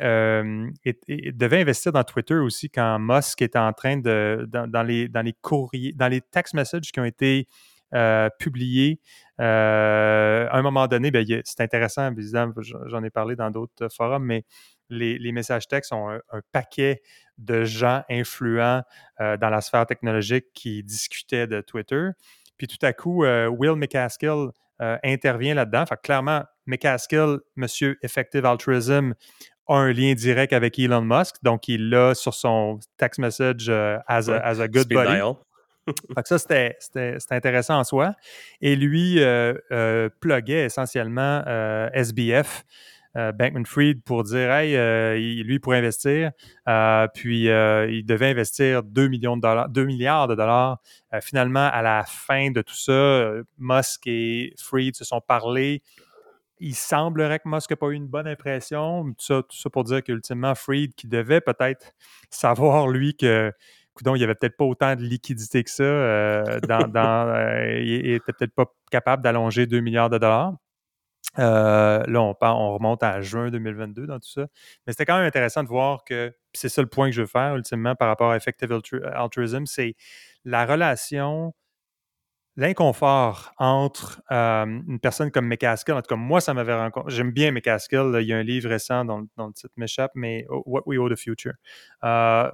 devait 1.32 1.60
investir 1.60 1.92
dans 1.92 2.04
Twitter 2.04 2.34
aussi 2.34 2.68
quand 2.68 2.98
Musk 2.98 3.40
était 3.42 3.58
en 3.58 3.72
train 3.72 3.96
de 3.96 4.46
dans, 4.48 4.82
les 4.82 5.08
dans 5.08 5.22
les 5.22 5.32
courriers, 5.32 5.92
dans 5.92 6.08
les 6.08 6.20
text 6.20 6.54
messages 6.54 6.92
qui 6.92 7.00
ont 7.00 7.04
été 7.04 7.48
publiés. 8.38 9.00
à 9.38 10.56
un 10.56 10.62
moment 10.62 10.86
donné, 10.86 11.10
ben, 11.10 11.24
c'est 11.44 11.60
intéressant, 11.60 12.10
j'en 12.86 13.02
ai 13.02 13.10
parlé 13.10 13.36
dans 13.36 13.50
d'autres 13.50 13.88
forums, 13.88 14.24
mais 14.24 14.44
les, 14.90 15.32
messages 15.32 15.68
textes 15.68 15.92
ont 15.92 16.10
un, 16.10 16.40
paquet 16.52 17.00
de 17.38 17.64
gens 17.64 18.02
influents 18.10 18.82
euh, 19.20 19.36
dans 19.36 19.50
la 19.50 19.60
sphère 19.60 19.86
technologique 19.86 20.46
qui 20.52 20.82
discutaient 20.82 21.46
de 21.46 21.60
Twitter. 21.60 22.10
Puis 22.56 22.66
tout 22.66 22.84
à 22.84 22.92
coup, 22.92 23.24
euh, 23.24 23.48
Will 23.48 23.76
McCaskill 23.76 24.48
euh, 24.80 24.96
intervient 25.04 25.54
là-dedans. 25.54 25.84
Fait 25.86 26.00
clairement, 26.02 26.44
McCaskill, 26.66 27.38
Monsieur 27.56 27.98
Effective 28.02 28.44
Altruism, 28.44 29.14
a 29.68 29.74
un 29.74 29.92
lien 29.92 30.14
direct 30.14 30.52
avec 30.52 30.78
Elon 30.78 31.02
Musk. 31.02 31.36
Donc, 31.42 31.68
il 31.68 31.90
l'a 31.90 32.14
sur 32.14 32.34
son 32.34 32.80
text 32.96 33.20
message 33.20 33.68
as, 33.68 34.28
a, 34.28 34.68
good 34.68 34.88
buddy. 34.88 35.20
fait 36.14 36.22
que 36.22 36.28
ça, 36.28 36.38
c'était 36.38 37.18
intéressant 37.30 37.78
en 37.78 37.84
soi. 37.84 38.14
Et 38.60 38.74
lui 38.74 39.20
pluguait 40.20 40.64
essentiellement 40.64 41.44
SBF. 41.92 42.64
Euh, 43.16 43.32
Bankman 43.32 43.66
Fried 43.66 44.02
pour 44.04 44.22
dire 44.22 44.52
hey, 44.52 44.76
euh, 44.76 45.16
lui 45.16 45.58
pour 45.58 45.72
investir, 45.72 46.30
euh, 46.68 47.08
puis 47.12 47.46
il 47.46 48.04
devait 48.06 48.30
investir 48.30 48.82
2 48.82 49.08
millions 49.08 49.36
de 49.36 49.42
dollars, 49.42 49.68
2 49.68 49.84
milliards 49.84 50.28
de 50.28 50.34
dollars. 50.34 50.78
finalement, 51.20 51.68
à 51.72 51.82
la 51.82 52.04
fin 52.04 52.50
de 52.50 52.62
tout 52.62 52.74
ça, 52.74 53.32
Musk 53.58 54.06
et 54.06 54.54
Fried 54.58 54.94
se 54.94 55.04
sont 55.04 55.20
parlé. 55.20 55.82
Il 56.60 56.74
semblerait 56.74 57.38
que 57.38 57.48
Musk 57.48 57.70
n'a 57.70 57.76
pas 57.76 57.88
eu 57.88 57.94
une 57.94 58.06
bonne 58.06 58.28
impression. 58.28 59.12
Tout 59.14 59.44
ça, 59.50 59.70
pour 59.70 59.84
dire 59.84 60.04
qu'ultimement, 60.04 60.54
Fried, 60.54 60.94
qui 60.94 61.08
devait 61.08 61.40
peut-être 61.40 61.92
savoir, 62.30 62.88
lui, 62.88 63.16
que 63.16 63.52
il 64.06 64.12
n'y 64.12 64.24
avait 64.24 64.34
peut-être 64.34 64.56
pas 64.56 64.64
autant 64.64 64.96
de 64.96 65.02
liquidité 65.02 65.62
que 65.62 65.70
ça. 65.70 65.84
il 65.84 66.42
n'était 68.12 68.32
peut-être 68.32 68.54
pas 68.54 68.66
capable 68.90 69.22
d'allonger 69.22 69.66
2 69.66 69.80
milliards 69.80 70.10
de 70.10 70.18
dollars. 70.18 70.54
Euh, 71.38 72.02
là, 72.06 72.22
on, 72.22 72.36
on 72.40 72.74
remonte 72.74 73.02
à 73.02 73.20
juin 73.20 73.50
2022 73.50 74.06
dans 74.06 74.18
tout 74.18 74.28
ça. 74.28 74.46
Mais 74.86 74.92
c'était 74.92 75.06
quand 75.06 75.16
même 75.16 75.26
intéressant 75.26 75.62
de 75.62 75.68
voir 75.68 76.04
que, 76.04 76.34
c'est 76.52 76.68
ça 76.68 76.82
le 76.82 76.88
point 76.88 77.08
que 77.08 77.14
je 77.14 77.22
veux 77.22 77.26
faire 77.28 77.54
ultimement 77.56 77.94
par 77.94 78.08
rapport 78.08 78.30
à 78.30 78.36
Effective 78.36 78.72
Altruism, 79.14 79.66
c'est 79.66 79.94
la 80.44 80.66
relation, 80.66 81.54
l'inconfort 82.56 83.52
entre 83.58 84.22
euh, 84.32 84.64
une 84.66 84.98
personne 85.00 85.30
comme 85.30 85.46
McCaskill. 85.46 85.94
En 85.94 86.02
tout 86.02 86.08
cas, 86.08 86.16
moi, 86.16 86.40
ça 86.40 86.52
m'avait 86.54 86.74
rencontré. 86.74 87.12
J'aime 87.14 87.30
bien 87.30 87.52
McCaskill. 87.52 88.18
il 88.20 88.26
y 88.26 88.32
a 88.32 88.36
un 88.36 88.42
livre 88.42 88.68
récent 88.68 89.04
dont, 89.04 89.28
le 89.36 89.52
titre 89.52 89.72
m'échappe, 89.76 90.12
mais 90.14 90.46
What 90.48 90.82
We 90.86 90.98
Owe 90.98 91.08
the 91.08 91.16
Future. 91.16 91.54
Euh, 92.04 92.50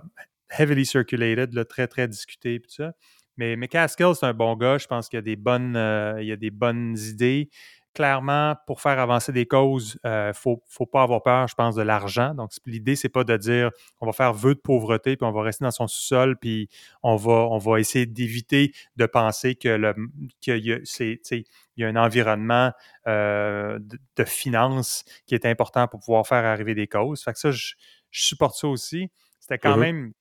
heavily 0.50 0.84
circulated, 0.84 1.66
très, 1.68 1.88
très 1.88 2.08
discuté, 2.08 2.60
tout 2.60 2.70
ça. 2.70 2.92
Mais 3.38 3.56
McCaskill, 3.56 4.14
c'est 4.14 4.26
un 4.26 4.34
bon 4.34 4.56
gars. 4.56 4.78
Je 4.78 4.86
pense 4.86 5.08
qu'il 5.08 5.18
a 5.18 5.22
des 5.22 5.36
bonnes, 5.36 5.76
il 6.20 6.26
y 6.26 6.32
a 6.32 6.36
des 6.36 6.50
bonnes 6.50 6.96
idées 6.98 7.50
clairement, 7.96 8.56
pour 8.66 8.82
faire 8.82 8.98
avancer 8.98 9.32
des 9.32 9.46
causes, 9.46 9.98
il 10.04 10.08
euh, 10.08 10.28
ne 10.28 10.32
faut, 10.34 10.86
pas 10.86 11.02
avoir 11.02 11.22
peur, 11.22 11.48
je 11.48 11.54
pense, 11.54 11.74
de 11.74 11.80
l'argent. 11.80 12.34
Donc, 12.34 12.50
l'idée, 12.66 12.94
c'est 12.94 13.08
pas 13.08 13.24
de 13.24 13.34
dire 13.38 13.70
on 14.02 14.06
va 14.06 14.12
faire 14.12 14.34
vœu 14.34 14.54
de 14.54 14.60
pauvreté, 14.60 15.16
puis 15.16 15.26
on 15.26 15.32
va 15.32 15.40
rester 15.40 15.64
dans 15.64 15.70
son 15.70 15.86
sous-sol, 15.86 16.36
puis 16.36 16.68
on 17.02 17.16
va, 17.16 17.32
on 17.32 17.56
va 17.56 17.80
essayer 17.80 18.04
d'éviter 18.04 18.74
de 18.96 19.06
penser 19.06 19.54
que 19.54 19.70
le 19.70 19.94
qu'il 20.42 20.58
y, 20.58 21.40
y, 21.78 21.84
a 21.84 21.88
un 21.88 21.96
environnement 21.96 22.70
euh, 23.06 23.78
de, 23.80 24.24
finances 24.24 25.04
qui 25.26 25.34
est 25.34 25.46
important 25.46 25.88
pour 25.88 26.00
pouvoir 26.00 26.26
faire 26.26 26.44
arriver 26.44 26.74
des 26.74 26.86
causes. 26.86 27.24
Fait 27.24 27.32
que 27.32 27.38
ça, 27.38 27.50
je, 27.50 27.76
supporte 28.10 28.56
ça 28.56 28.68
aussi. 28.68 29.10
C'était 29.40 29.58
quand 29.58 29.78
même 29.78 30.12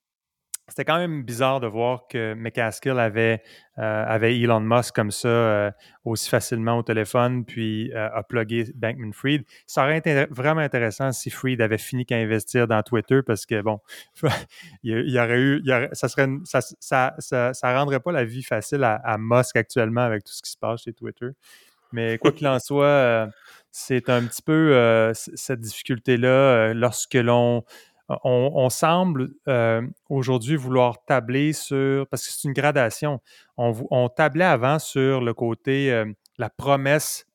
c'était 0.67 0.83
quand 0.83 0.97
même 0.97 1.23
bizarre 1.23 1.59
de 1.59 1.67
voir 1.67 2.07
que 2.07 2.33
McCaskill 2.33 2.97
avait, 2.97 3.43
euh, 3.77 4.05
avait 4.07 4.39
Elon 4.39 4.61
Musk 4.61 4.95
comme 4.95 5.11
ça 5.11 5.27
euh, 5.27 5.71
aussi 6.05 6.27
facilement 6.27 6.79
au 6.79 6.83
téléphone, 6.83 7.45
puis 7.45 7.93
euh, 7.93 8.09
a 8.11 8.23
plugué 8.23 8.65
Bankman 8.73 9.13
Fried. 9.13 9.43
Ça 9.67 9.83
aurait 9.83 9.99
été 9.99 10.25
vraiment 10.31 10.61
intéressant 10.61 11.11
si 11.11 11.29
Fried 11.29 11.61
avait 11.61 11.77
fini 11.77 12.05
qu'à 12.05 12.15
investir 12.15 12.67
dans 12.67 12.81
Twitter 12.81 13.21
parce 13.21 13.45
que, 13.45 13.61
bon, 13.61 13.79
il 14.83 15.11
y 15.11 15.19
aurait 15.19 15.39
eu, 15.39 15.63
ça 15.93 16.09
serait, 16.09 16.27
ça, 16.45 16.61
ça, 16.61 17.13
ça, 17.19 17.77
rendrait 17.77 17.99
pas 17.99 18.11
la 18.11 18.25
vie 18.25 18.43
facile 18.43 18.83
à, 18.83 19.17
Musk 19.19 19.55
actuellement 19.55 20.01
avec 20.01 20.23
tout 20.23 20.33
ce 20.33 20.41
qui 20.41 20.51
se 20.51 20.57
passe 20.57 20.83
chez 20.83 20.93
Twitter. 20.93 21.29
Mais 21.91 22.17
quoi 22.17 22.31
qu'il 22.31 22.47
en 22.47 22.59
soit, 22.59 23.29
c'est 23.71 24.09
un 24.09 24.23
petit 24.23 24.41
peu 24.41 25.11
cette 25.13 25.59
difficulté-là 25.59 26.73
lorsque 26.73 27.13
l'on 27.13 27.63
on, 28.09 28.69
semble 28.69 29.29
euh, 29.47 29.81
aujourd'hui 30.09 30.55
vouloir 30.55 31.03
tabler 31.05 31.53
sur, 31.53 32.07
parce 32.07 32.25
que 32.25 32.31
c'est 32.31 32.47
une 32.47 32.53
gradation, 32.53 33.19
on, 33.57 34.09
tablait 34.09 34.45
avant 34.45 34.79
sur 34.79 35.21
le 35.21 35.33
côté, 35.33 35.91
euh, 35.91 36.05
la 36.37 36.49
promesse 36.49 37.25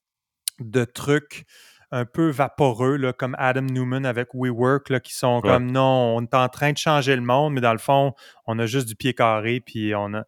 de 0.61 0.85
trucs 0.85 1.45
un 1.93 2.05
peu 2.05 2.31
vaporeux, 2.31 2.97
là, 2.97 3.13
comme 3.13 3.35
Adam 3.39 3.63
Newman 3.63 4.07
avec 4.07 4.29
WeWork, 4.33 4.91
là, 4.91 5.01
qui 5.01 5.13
sont 5.13 5.41
comme 5.41 5.73
non, 5.73 6.17
on 6.17 6.23
est 6.23 6.35
en 6.35 6.49
train 6.49 6.73
de 6.73 6.79
changer 6.79 7.17
le 7.17 7.23
monde, 7.23 7.55
mais 7.55 7.61
dans 7.61 7.73
le 7.73 7.79
fond, 7.79 8.15
on 8.47 8.59
a 8.61 8.67
juste 8.67 8.87
du 8.87 8.95
pied 8.95 9.13
carré, 9.13 9.61
puis 9.61 9.93
on 9.97 10.15
a. 10.15 10.23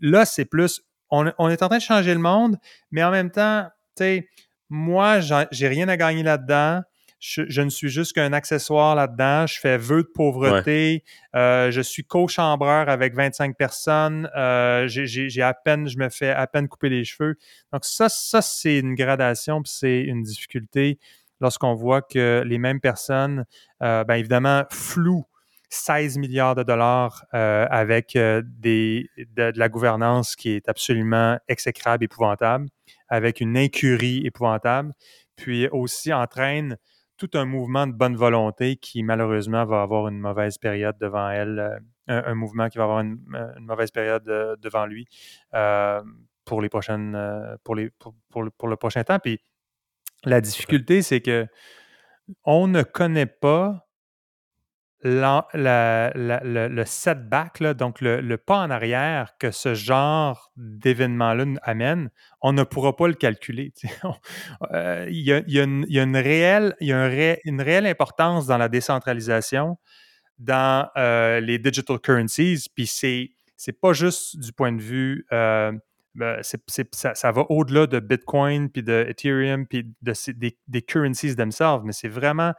là, 0.00 0.24
c'est 0.24 0.46
plus, 0.46 0.82
on, 1.10 1.30
on, 1.38 1.50
est 1.50 1.62
en 1.62 1.68
train 1.68 1.76
de 1.76 1.82
changer 1.82 2.14
le 2.14 2.20
monde, 2.20 2.56
mais 2.90 3.04
en 3.04 3.10
même 3.10 3.30
temps, 3.30 3.68
tu 3.96 4.04
sais, 4.04 4.28
moi, 4.70 5.20
j'ai 5.20 5.68
rien 5.68 5.88
à 5.88 5.98
gagner 5.98 6.22
là-dedans 6.22 6.82
je, 7.24 7.62
ne 7.62 7.70
suis 7.70 7.88
juste 7.88 8.12
qu'un 8.12 8.34
accessoire 8.34 8.94
là-dedans. 8.94 9.46
Je 9.46 9.58
fais 9.58 9.78
vœu 9.78 10.02
de 10.02 10.08
pauvreté. 10.08 11.04
Euh, 11.34 11.70
je 11.70 11.80
suis 11.80 12.04
co-chambreur 12.04 12.90
avec 12.90 13.14
25 13.14 13.56
personnes. 13.56 14.28
Euh, 14.36 14.86
j'ai 14.88 15.42
à 15.42 15.54
peine, 15.54 15.88
je 15.88 15.96
me 15.96 16.10
fais 16.10 16.30
à 16.30 16.46
peine 16.46 16.68
couper 16.68 16.90
les 16.90 17.04
cheveux. 17.04 17.36
Donc 17.72 17.86
ça, 17.86 18.10
ça 18.10 18.42
c'est 18.42 18.78
une 18.78 18.94
gradation, 18.94 19.62
puis 19.62 19.72
c'est 19.74 20.00
une 20.02 20.22
difficulté 20.22 20.98
lorsqu'on 21.40 21.74
voit 21.74 22.02
que 22.02 22.42
les 22.44 22.58
mêmes 22.58 22.80
personnes, 22.80 23.46
euh, 23.82 24.04
bien 24.04 24.16
évidemment, 24.16 24.64
flouent 24.70 25.26
16 25.70 26.18
milliards 26.18 26.54
de 26.54 26.62
dollars 26.62 27.24
avec 27.32 28.16
des, 28.16 29.08
de, 29.16 29.52
la 29.56 29.68
gouvernance 29.68 30.36
qui 30.36 30.50
est 30.50 30.68
absolument 30.68 31.38
exécrable, 31.48 32.04
épouvantable, 32.04 32.68
avec 33.08 33.40
une 33.40 33.56
incurie 33.56 34.24
épouvantable. 34.26 34.92
puis 35.36 35.66
aussi 35.72 36.12
entraîne 36.12 36.76
tout 37.16 37.30
un 37.34 37.44
mouvement 37.44 37.86
de 37.86 37.92
bonne 37.92 38.16
volonté 38.16 38.76
qui 38.76 39.02
malheureusement 39.02 39.64
va 39.64 39.82
avoir 39.82 40.08
une 40.08 40.18
mauvaise 40.18 40.58
période 40.58 40.96
devant 41.00 41.30
elle, 41.30 41.58
euh, 42.10 42.22
un, 42.26 42.34
mouvement 42.34 42.68
qui 42.68 42.78
va 42.78 42.84
avoir 42.84 43.00
une, 43.00 43.18
mauvaise 43.60 43.90
période 43.90 44.24
devant 44.60 44.86
lui 44.86 45.06
pour 46.44 46.60
les 46.60 46.68
prochaines, 46.68 47.18
pour, 47.64 47.74
les, 47.74 47.90
pour, 48.28 48.42
le, 48.42 48.76
prochain 48.76 49.04
temps. 49.04 49.18
Puis 49.18 49.40
la 50.24 50.40
difficulté, 50.40 51.02
c'est 51.02 51.20
que 51.20 51.46
on 52.44 52.66
ne 52.66 52.82
connaît 52.82 53.26
pas 53.26 53.83
le, 55.04 56.84
setback, 56.84 57.62
donc 57.62 58.00
le, 58.00 58.36
pas 58.36 58.58
en 58.58 58.70
arrière 58.70 59.36
que 59.38 59.50
ce 59.50 59.74
genre 59.74 60.50
d'événement-là 60.56 61.44
amène, 61.62 62.10
on 62.40 62.52
ne 62.52 62.62
pourra 62.64 62.96
pas 62.96 63.06
le 63.08 63.14
calculer. 63.14 63.72
Il, 65.08 65.20
y 65.20 65.32
a, 65.32 65.62
une, 65.62 66.16
réelle, 66.16 66.74
y 66.80 66.92
a 66.92 67.36
une 67.44 67.60
réelle 67.60 67.86
importance 67.86 68.46
dans 68.46 68.58
la 68.58 68.68
décentralisation, 68.68 69.78
dans 70.38 70.88
euh, 70.96 71.40
les 71.40 71.58
digital 71.58 71.98
currencies, 71.98 72.66
puis 72.74 72.86
c'est, 72.86 73.30
c'est 73.56 73.78
pas 73.78 73.92
juste 73.92 74.38
du 74.38 74.52
point 74.52 74.72
de 74.72 74.80
vue 74.80 75.26
euh, 75.32 75.72
ben, 76.14 76.40
ça, 76.42 77.32
va 77.32 77.44
au-delà 77.50 77.86
de 77.88 77.98
Bitcoin, 77.98 78.70
puis 78.70 78.84
de 78.84 79.06
Ethereum, 79.08 79.66
puis 79.66 79.84
de, 80.02 80.12
des, 80.32 80.56
des, 80.68 80.82
currencies 80.82 81.34
themselves, 81.34 81.82
mais 81.84 81.92
c'est 81.92 82.08
vraiment 82.08 82.52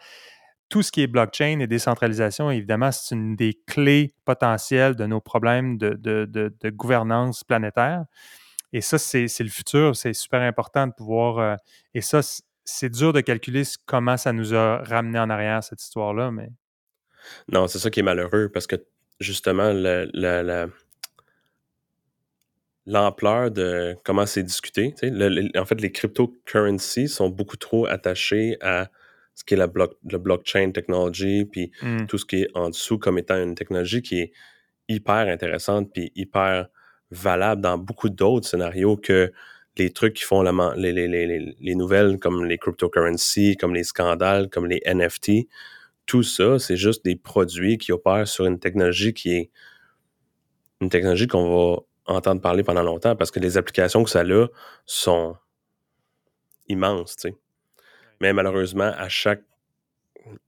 tout 0.76 0.82
ce 0.82 0.92
qui 0.92 1.02
est 1.02 1.08
blockchain 1.08 1.60
et 1.62 1.68
décentralisation, 1.68 2.52
évidemment, 2.52 2.92
c'est 2.92 3.16
une 3.16 3.38
des 3.38 3.58
clés 3.66 4.14
potentielles 4.26 4.98
de 4.98 5.06
nos 5.06 5.22
problèmes 5.22 5.78
de, 5.78 6.70
gouvernance 6.72 7.46
planétaire. 7.46 8.04
Et 8.74 8.82
ça, 8.82 8.98
c'est 8.98 9.40
le 9.40 9.48
futur. 9.48 9.96
C'est 9.96 10.12
super 10.12 10.42
important 10.42 10.86
de 10.86 10.92
pouvoir. 10.92 11.40
Euh, 11.40 11.56
et 11.94 12.02
ça, 12.02 12.20
c'est 12.66 12.90
dur 12.90 13.14
de 13.14 13.22
calculer 13.22 13.64
comment 13.86 14.18
ça 14.18 14.34
nous 14.34 14.54
a 14.54 14.80
ramené 14.80 15.18
en 15.18 15.30
arrière, 15.30 15.64
cette 15.64 15.82
histoire-là. 15.82 16.30
Mais... 16.32 16.50
Non, 17.50 17.70
c'est 17.70 17.80
ça 17.80 17.90
qui 17.90 18.02
est 18.02 18.04
malheureux 18.04 18.50
parce 18.50 18.68
que 18.68 18.76
justement, 19.22 19.72
l'ampleur 22.86 23.50
de 23.50 23.96
comment 24.04 24.26
c'est 24.26 24.44
discuté, 24.44 24.94
en 25.56 25.66
fait, 25.66 25.80
les 25.80 25.94
cryptocurrencies 25.94 27.08
sont 27.08 27.30
beaucoup 27.30 27.56
trop 27.56 27.86
attachés 27.86 28.58
à 28.60 28.90
ce 29.36 29.44
qui 29.44 29.54
est 29.54 29.58
la 29.58 29.68
le 30.10 30.18
blockchain 30.18 30.72
technology, 30.72 31.46
puis 31.46 31.72
mmh. 31.82 32.06
tout 32.08 32.18
ce 32.18 32.26
qui 32.26 32.44
est 32.44 32.48
en 32.56 32.70
dessous 32.70 32.98
comme 32.98 33.18
étant 33.18 33.42
une 33.42 33.56
technologie 33.56 34.02
qui 34.02 34.20
est 34.20 34.32
hyper 34.88 35.28
intéressante, 35.28 35.92
puis 35.94 36.12
hyper 36.16 36.68
valable 37.12 37.62
dans 37.62 37.78
beaucoup 37.78 38.10
d'autres 38.10 38.48
scénarios 38.48 38.98
que 38.98 39.32
les 39.78 39.92
trucs 39.92 40.14
qui 40.16 40.24
font 40.24 40.42
la, 40.42 40.74
les, 40.78 40.94
les, 40.94 41.08
les, 41.08 41.56
les, 41.60 41.76
nouvelles 41.76 42.18
comme 42.18 42.46
les 42.46 42.58
cryptocurrencies, 42.58 43.58
comme 43.58 43.74
les 43.74 43.84
scandales, 43.84 44.50
comme 44.50 44.68
les 44.68 44.82
NFT. 44.86 45.48
Tout 46.06 46.24
ça, 46.24 46.60
c'est 46.60 46.78
juste 46.78 47.04
des 47.04 47.16
produits 47.16 47.78
qui 47.78 47.92
opèrent 47.92 48.28
sur 48.28 48.46
une 48.46 48.60
technologie 48.60 49.14
qui 49.14 49.34
est 49.34 49.52
une 50.82 50.90
technologie 50.90 51.28
qu'on 51.28 51.50
va 51.50 51.82
entendre 52.06 52.42
parler 52.42 52.64
pendant 52.64 52.84
longtemps 52.84 53.16
parce 53.16 53.32
que 53.32 53.40
les 53.40 53.58
applications 53.58 54.04
que 54.04 54.10
ça 54.10 54.22
a 54.22 54.48
sont 54.86 55.36
immenses, 56.68 57.16
tu 57.18 57.30
sais. 57.30 57.36
Malheureusement, 58.34 58.92
à 58.98 59.10
chaque. 59.10 59.42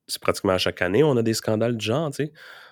C'est 0.08 0.22
pratiquement 0.22 0.54
à 0.54 0.58
chaque 0.58 0.82
année, 0.82 1.04
on 1.04 1.18
a 1.18 1.24
des 1.24 1.34
scandales 1.34 1.78
du 1.78 1.86
genre, 1.86 2.10
tu 2.10 2.26
sais. 2.26 2.32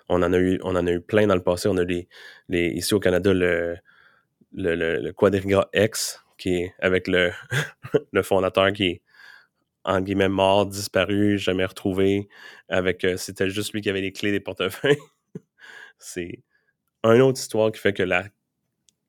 On 0.10 0.22
en 0.24 0.34
a 0.34 0.38
eu, 0.38 0.60
on 0.64 0.76
en 0.76 0.88
a 0.88 0.92
eu 0.92 1.02
plein 1.02 1.28
dans 1.28 1.36
le 1.36 1.44
passé. 1.44 1.68
On 1.68 1.78
a 1.78 1.84
les, 1.84 2.08
les 2.50 2.68
ici 2.70 2.94
au 2.94 3.00
Canada 3.00 3.34
le, 3.34 3.78
le, 4.54 4.76
le, 4.76 5.14
Quadriga 5.14 5.68
X, 5.74 6.24
qui 6.38 6.56
est 6.56 6.74
avec 6.80 7.08
le, 7.08 7.32
le 8.12 8.24
fondateur 8.24 8.72
qui 8.74 8.86
est 8.86 9.02
en 9.84 10.02
guillemets 10.02 10.30
mort, 10.30 10.66
disparu, 10.66 11.38
jamais 11.38 11.66
retrouvé, 11.66 12.28
avec 12.70 13.04
euh, 13.04 13.18
c'était 13.18 13.50
juste 13.50 13.74
lui 13.74 13.82
qui 13.82 13.90
avait 13.90 14.02
les 14.02 14.12
clés 14.12 14.32
des 14.32 14.40
portefeuilles. 14.40 14.98
c'est 16.00 16.44
une 17.04 17.22
autre 17.22 17.40
histoire 17.40 17.72
qui 17.72 17.80
fait 17.80 17.94
que 17.94 18.02
la, 18.02 18.26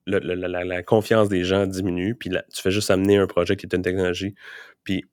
la, 0.06 0.64
la, 0.64 0.82
confiance 0.82 1.28
des 1.28 1.44
gens 1.44 1.66
diminue, 1.66 2.14
puis 2.14 2.30
tu 2.30 2.62
fais 2.62 2.70
juste 2.70 2.90
amener 2.90 3.16
un 3.16 3.26
projet 3.26 3.56
qui 3.56 3.66
est 3.66 3.74
une 3.74 3.82
technologie, 3.82 4.34
puis 4.84 5.06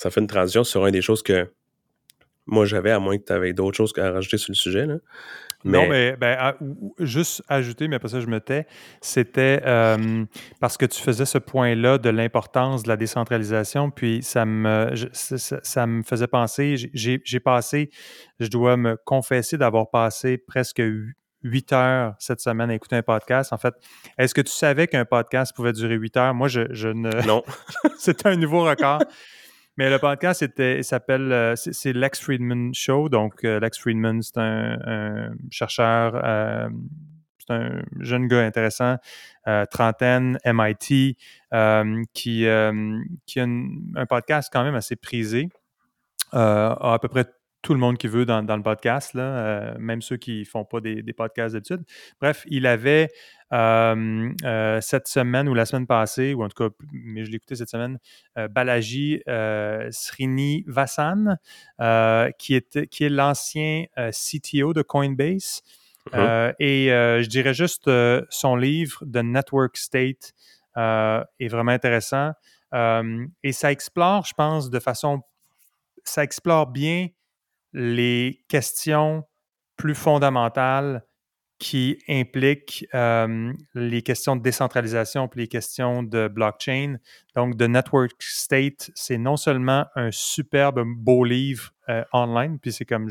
ça 0.00 0.10
fait 0.10 0.20
une 0.20 0.26
transition 0.26 0.64
sur 0.64 0.86
une 0.86 0.92
des 0.92 1.02
choses 1.02 1.22
que 1.22 1.52
moi 2.46 2.64
j'avais, 2.64 2.90
à 2.90 2.98
moins 2.98 3.18
que 3.18 3.24
tu 3.24 3.34
avais 3.34 3.52
d'autres 3.52 3.76
choses 3.76 3.92
à 3.98 4.10
rajouter 4.10 4.38
sur 4.38 4.50
le 4.50 4.56
sujet. 4.56 4.86
Là. 4.86 4.96
Non, 5.62 5.86
mais 5.86 6.16
ben, 6.16 6.54
juste 7.00 7.42
ajouter, 7.48 7.86
mais 7.86 7.98
pas 7.98 8.08
ça 8.08 8.18
je 8.18 8.26
me 8.26 8.40
tais, 8.40 8.66
c'était 9.02 9.60
euh, 9.66 10.24
parce 10.58 10.78
que 10.78 10.86
tu 10.86 11.02
faisais 11.02 11.26
ce 11.26 11.36
point-là 11.36 11.98
de 11.98 12.08
l'importance 12.08 12.82
de 12.82 12.88
la 12.88 12.96
décentralisation, 12.96 13.90
puis 13.90 14.22
ça 14.22 14.46
me, 14.46 14.90
ça, 15.12 15.86
me 15.86 16.02
faisait 16.02 16.28
penser, 16.28 16.76
j'ai 16.94 17.40
passé, 17.40 17.90
je 18.38 18.48
dois 18.48 18.78
me 18.78 18.96
confesser 19.04 19.58
d'avoir 19.58 19.90
passé 19.90 20.38
presque 20.38 20.82
huit 21.42 21.74
heures 21.74 22.14
cette 22.18 22.40
semaine 22.40 22.70
à 22.70 22.74
écouter 22.74 22.96
un 22.96 23.02
podcast. 23.02 23.52
En 23.52 23.58
fait, 23.58 23.74
est-ce 24.16 24.32
que 24.32 24.40
tu 24.40 24.52
savais 24.52 24.86
qu'un 24.86 25.04
podcast 25.04 25.54
pouvait 25.54 25.74
durer 25.74 25.96
huit 25.96 26.16
heures? 26.16 26.32
Moi, 26.32 26.48
je, 26.48 26.62
je 26.70 26.88
ne... 26.88 27.10
Non. 27.26 27.42
C'était 27.98 28.28
un 28.28 28.36
nouveau 28.36 28.64
record. 28.64 29.02
Mais 29.80 29.88
le 29.88 29.98
podcast, 29.98 30.44
il 30.58 30.84
s'appelle, 30.84 31.32
euh, 31.32 31.56
c'est 31.56 31.94
Lex 31.94 32.20
Friedman 32.20 32.74
Show. 32.74 33.08
Donc, 33.08 33.44
euh, 33.44 33.58
Lex 33.60 33.78
Friedman, 33.78 34.20
c'est 34.20 34.36
un, 34.36 35.30
chercheur, 35.50 36.20
euh, 36.22 36.68
c'est 37.38 37.54
un 37.54 37.82
jeune 37.98 38.28
gars 38.28 38.44
intéressant, 38.44 38.98
trentaine, 39.70 40.38
MIT, 40.44 41.16
qui, 42.12 42.12
qui 42.12 42.46
a 42.46 42.68
un 42.68 44.06
podcast 44.06 44.50
quand 44.52 44.64
même 44.64 44.74
assez 44.74 44.96
prisé. 44.96 45.48
à 46.32 46.98
peu 47.00 47.08
près 47.08 47.24
tout 47.62 47.74
le 47.74 47.80
monde 47.80 47.98
qui 47.98 48.08
veut 48.08 48.24
dans, 48.24 48.40
le 48.40 48.62
podcast, 48.62 49.14
là, 49.14 49.22
euh, 49.22 49.74
même 49.78 50.02
ceux 50.02 50.16
qui 50.16 50.40
ne 50.40 50.44
font 50.44 50.64
pas 50.64 50.80
des, 50.80 51.02
podcasts 51.12 51.54
d'études. 51.54 51.84
Bref, 52.20 52.44
il 52.48 52.66
avait 52.66 53.08
euh, 53.52 54.80
cette 54.80 55.08
semaine 55.08 55.48
ou 55.48 55.54
la 55.54 55.66
semaine 55.66 55.86
passée, 55.86 56.32
ou 56.32 56.42
en 56.42 56.48
tout 56.48 56.68
cas, 56.68 56.74
mais 56.92 57.24
je 57.24 57.30
l'ai 57.30 57.36
écouté 57.36 57.56
cette 57.56 57.68
semaine, 57.68 57.98
euh, 58.38 58.48
Balaji 58.48 59.22
Srini 59.90 60.64
Vasan, 60.66 61.36
qui, 62.38 62.54
était, 62.54 62.86
qui 62.86 63.04
est 63.04 63.10
l'ancien 63.10 63.84
CTO 63.96 64.72
de 64.72 64.82
Coinbase. 64.82 65.62
Uh-huh. 66.12 66.54
et 66.58 66.86
je 66.88 67.28
dirais 67.28 67.52
juste 67.52 67.90
son 68.30 68.56
livre 68.56 69.04
The 69.04 69.18
Network 69.18 69.76
State 69.76 70.32
est 70.74 71.48
vraiment 71.48 71.72
intéressant. 71.72 72.32
et 72.72 73.52
ça 73.52 73.70
explore, 73.70 74.24
je 74.24 74.32
pense, 74.32 74.70
de 74.70 74.78
façon 74.78 75.22
ça 76.04 76.24
explore 76.24 76.66
bien 76.66 77.08
les 77.72 78.44
questions 78.48 79.24
plus 79.76 79.94
fondamentales 79.94 81.04
qui 81.60 81.98
impliquent 82.08 82.86
les 83.74 84.02
questions 84.02 84.34
de 84.34 84.42
décentralisation 84.42 85.28
puis 85.28 85.42
les 85.42 85.46
questions 85.46 86.02
de 86.02 86.26
blockchain. 86.26 86.96
Donc, 87.36 87.58
The 87.58 87.68
Network 87.68 88.12
State, 88.18 88.90
c'est 88.94 89.18
non 89.18 89.36
seulement 89.36 89.84
un 89.94 90.10
superbe 90.10 90.82
beau 90.86 91.22
livre 91.22 91.72
euh, 91.90 92.02
online, 92.12 92.58
puis 92.58 92.72
c'est 92.72 92.86
comme 92.86 93.10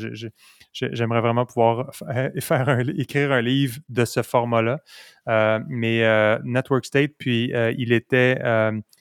j'aimerais 0.72 1.22
vraiment 1.22 1.46
pouvoir 1.46 1.92
écrire 2.98 3.32
un 3.32 3.42
livre 3.42 3.78
de 3.88 4.04
ce 4.04 4.24
format-là. 4.24 4.80
Euh, 5.28 5.60
mais 5.68 6.04
euh, 6.04 6.40
Network 6.44 6.86
State, 6.86 7.12
puis 7.20 7.52
il 7.78 7.94
était, 7.94 8.40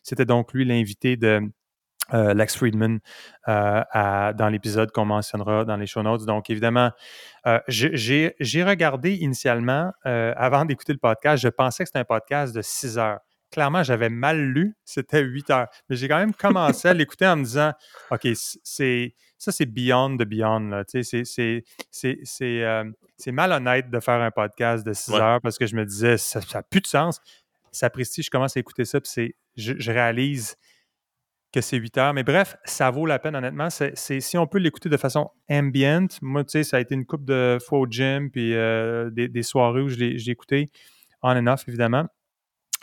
c'était 0.03 0.27
donc 0.27 0.53
lui 0.53 0.67
l'invité 0.67 1.17
de 1.17 1.41
euh, 2.15 2.33
Lex 2.33 2.57
Friedman 2.57 3.01
euh, 3.49 4.33
dans 4.33 4.49
l'épisode 4.51 4.91
qu'on 4.93 5.05
mentionnera 5.05 5.65
dans 5.65 5.77
les 5.77 5.87
show 5.87 6.03
notes. 6.03 6.25
Donc, 6.25 6.49
évidemment, 6.51 6.91
euh, 7.47 7.61
j'ai 7.69 8.65
regardé 8.65 9.15
initialement, 9.15 9.93
avant 10.05 10.65
d'écouter 10.65 10.93
le 10.93 10.99
podcast, 10.99 11.43
je 11.43 11.49
pensais 11.49 11.85
que 11.85 11.89
c'était 11.89 11.99
un 11.99 12.05
podcast 12.05 12.55
de 12.55 12.63
6 12.63 12.99
heures. 12.99 13.21
Clairement, 13.51 13.83
j'avais 13.83 14.11
mal 14.11 14.39
lu, 14.39 14.77
c'était 14.85 15.23
8 15.23 15.51
heures. 15.51 15.69
Mais 15.89 15.97
j'ai 15.97 16.07
quand 16.07 16.19
même 16.19 16.35
commencé 16.35 16.89
à 16.89 16.95
l'écouter 16.95 17.27
en 17.27 17.37
me 17.37 17.45
disant, 17.45 17.73
OK, 18.11 18.29
c'est 18.63 19.15
ça, 19.39 19.53
c'est 19.53 19.67
beyond 19.67 20.17
the 20.17 20.25
beyond. 20.25 20.83
C'est 20.91 21.65
malhonnête 23.29 23.91
de 23.91 24.01
faire 24.01 24.21
un 24.21 24.31
podcast 24.31 24.85
de 24.85 24.93
6 24.93 25.13
heures 25.15 25.41
parce 25.41 25.59
que 25.59 25.67
je 25.67 25.77
me 25.77 25.85
disais, 25.85 26.19
ça 26.19 26.41
n'a 26.55 26.63
plus 26.63 26.81
de 26.81 26.87
sens. 26.87 27.21
Ça 27.71 27.91
prestige, 27.91 28.27
je 28.27 28.31
commence 28.31 28.57
à 28.57 28.61
écouter 28.61 28.85
ça, 28.85 29.01
puis 29.01 29.35
je, 29.57 29.75
je 29.79 29.93
réalise 29.93 30.57
que 31.53 31.61
c'est 31.61 31.77
8 31.77 31.99
heures. 31.99 32.15
Mais 32.15 32.25
bref, 32.25 32.57
ça 32.65 32.91
vaut 32.91 33.07
la 33.07 33.19
peine, 33.19 33.35
honnêtement. 33.37 33.69
Si 33.71 34.39
on 34.39 34.47
peut 34.47 34.59
l'écouter 34.59 34.89
de 34.89 34.97
façon 34.97 35.31
ambient, 35.51 36.09
moi, 36.21 36.45
tu 36.45 36.51
sais, 36.51 36.65
ça 36.65 36.77
a 36.77 36.81
été 36.81 36.95
une 36.95 37.07
coupe 37.07 37.25
de 37.25 37.59
fois 37.67 37.79
au 37.79 37.87
gym, 37.87 38.31
puis 38.31 38.55
euh, 38.55 39.11
des, 39.11 39.43
soirées 39.43 39.81
où 39.81 39.89
je 39.89 39.97
l'ai, 39.97 40.31
écouté, 40.31 40.71
on 41.23 41.31
and 41.31 41.47
off, 41.47 41.65
évidemment. 41.69 42.07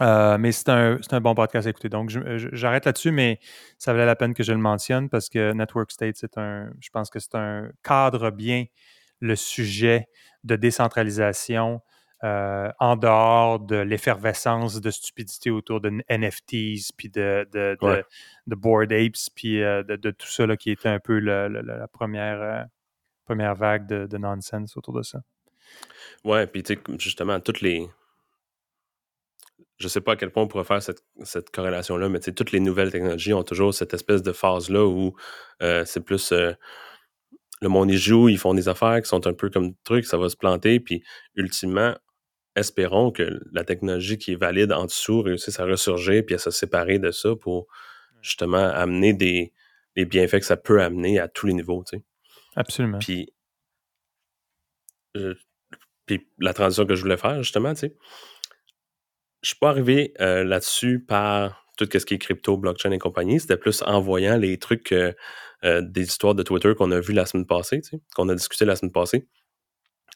Euh, 0.02 0.38
mais 0.38 0.52
c'est 0.52 0.70
un, 0.70 0.98
bon 1.22 1.36
podcast 1.36 1.68
à 1.68 1.70
écouter. 1.70 1.90
Donc, 1.90 2.10
j'arrête 2.36 2.86
là-dessus, 2.86 3.12
mais 3.12 3.40
ça 3.78 3.94
valait 3.94 4.06
la 4.06 4.16
peine 4.16 4.34
que 4.34 4.44
je 4.44 4.52
le 4.52 4.58
mentionne 4.58 5.10
parce 5.10 5.30
que 5.30 5.54
Network 5.54 5.92
State, 5.92 6.16
c'est 6.18 6.38
un, 6.38 6.70
je 6.82 6.90
pense 6.90 7.10
que 7.10 7.20
c'est 7.20 7.36
un 7.36 7.70
cadre 7.84 8.32
bien 8.32 8.66
le 9.22 9.36
sujet 9.36 10.08
de 10.44 10.56
décentralisation 10.56 11.82
euh, 12.26 12.72
en 12.80 12.96
dehors 12.96 13.60
de 13.60 13.76
l'effervescence 13.76 14.82
de 14.82 14.90
stupidité 14.90 15.52
autour 15.52 15.80
de 15.80 15.92
NFTs, 16.10 16.92
puis 16.98 17.10
de, 17.10 17.48
de, 17.54 17.78
de, 17.80 17.86
Ouais. 17.86 18.04
de 18.48 18.56
Bored 18.56 18.92
Apes, 18.92 19.30
puis 19.36 19.62
euh, 19.62 19.84
de, 19.84 20.12
tout 20.12 20.28
ça 20.28 20.46
là, 20.48 20.58
qui 20.58 20.72
était 20.72 20.90
un 20.90 21.00
peu 21.00 21.20
le- 21.20 21.48
le- 21.48 21.62
la 21.62 21.88
première, 21.88 22.42
euh, 22.42 22.64
première 23.26 23.54
vague 23.56 23.86
de, 23.88 24.18
nonsense 24.18 24.76
autour 24.76 24.94
de 24.96 25.04
ça. 25.04 25.20
Ouais, 26.24 26.48
puis 26.48 26.64
tu 26.64 26.74
sais, 26.74 26.80
justement, 26.98 27.40
toutes 27.40 27.62
les. 27.62 27.88
Je 29.78 29.88
sais 29.88 30.02
pas 30.02 30.14
à 30.14 30.16
quel 30.16 30.32
point 30.32 30.44
on 30.44 30.48
pourrait 30.48 30.64
faire 30.64 30.82
cette, 30.82 31.04
cette 31.24 31.50
corrélation-là, 31.52 32.08
mais 32.10 32.20
tu 32.20 32.26
sais, 32.26 32.34
toutes 32.34 32.52
les 32.54 32.60
nouvelles 32.60 32.92
technologies 32.92 33.34
ont 33.34 33.44
toujours 33.44 33.74
cette 33.74 33.94
espèce 33.94 34.24
de 34.24 34.32
phase-là 34.32 34.86
où 34.86 35.16
c'est 35.60 36.04
plus. 36.04 36.32
le 36.32 37.70
monde 37.70 37.92
y 37.92 37.98
joue, 37.98 38.30
ils 38.30 38.38
font 38.38 38.54
des 38.54 38.68
affaires 38.70 39.02
qui 39.02 39.08
sont 39.10 39.28
un 39.28 39.34
peu 39.34 39.50
comme 39.50 39.74
trucs, 39.84 40.06
ça 40.06 40.18
va 40.18 40.30
se 40.30 40.38
planter, 40.38 40.80
puis 40.80 41.04
ultimement, 41.36 41.94
espérons 42.56 43.12
que 43.12 43.42
la 43.52 43.64
technologie 43.64 44.18
qui 44.18 44.34
est 44.34 44.36
valide 44.36 44.72
en 44.72 44.86
dessous 44.86 45.22
réussisse 45.22 45.60
à 45.60 45.66
ressurgir 45.66 46.24
puis 46.26 46.36
à 46.36 46.38
se 46.40 46.52
séparer 46.52 47.00
de 47.00 47.12
ça 47.12 47.36
pour 47.36 47.68
justement 48.22 48.58
amener 48.70 49.14
des, 49.14 49.54
des 49.96 50.06
bienfaits 50.06 50.40
que 50.40 50.46
ça 50.46 50.58
peut 50.58 50.82
amener 50.82 51.20
à 51.20 51.28
tous 51.28 51.48
les 51.48 51.54
niveaux, 51.54 51.84
tu 51.90 51.98
sais. 51.98 52.04
Absolument. 52.56 53.00
Puis, 53.00 53.34
je- 55.14 55.34
puis 56.06 56.28
la 56.40 56.54
transition 56.54 56.86
que 56.86 56.96
je 56.96 57.02
voulais 57.02 57.18
faire, 57.18 57.42
justement, 57.44 57.74
tu 57.74 57.82
sais, 57.82 57.96
je 59.42 59.50
suis 59.50 59.58
pas 59.60 59.70
arrivé 59.70 60.14
euh, 60.22 60.44
là-dessus 60.44 61.00
par 61.00 61.66
tout 61.78 61.88
ce 61.92 62.06
qui 62.06 62.14
est 62.16 62.18
crypto, 62.20 62.58
blockchain 62.58 62.92
et 62.92 63.00
compagnie. 63.00 63.40
C'était 63.40 63.58
plus 63.58 63.82
en 63.84 64.00
voyant 64.00 64.38
les 64.38 64.58
trucs, 64.58 64.92
euh, 64.92 65.14
euh, 65.64 65.82
des 65.82 66.04
histoires 66.04 66.36
de 66.36 66.42
Twitter 66.44 66.74
qu'on 66.76 66.92
a 66.92 67.00
vu 67.00 67.14
la 67.14 67.26
semaine 67.26 67.46
passée, 67.46 67.82
tu 67.82 67.90
sais, 67.92 68.02
qu'on 68.16 68.30
a 68.30 68.36
discuté 68.36 68.66
la 68.66 68.76
semaine 68.76 68.92
passée. 68.92 69.28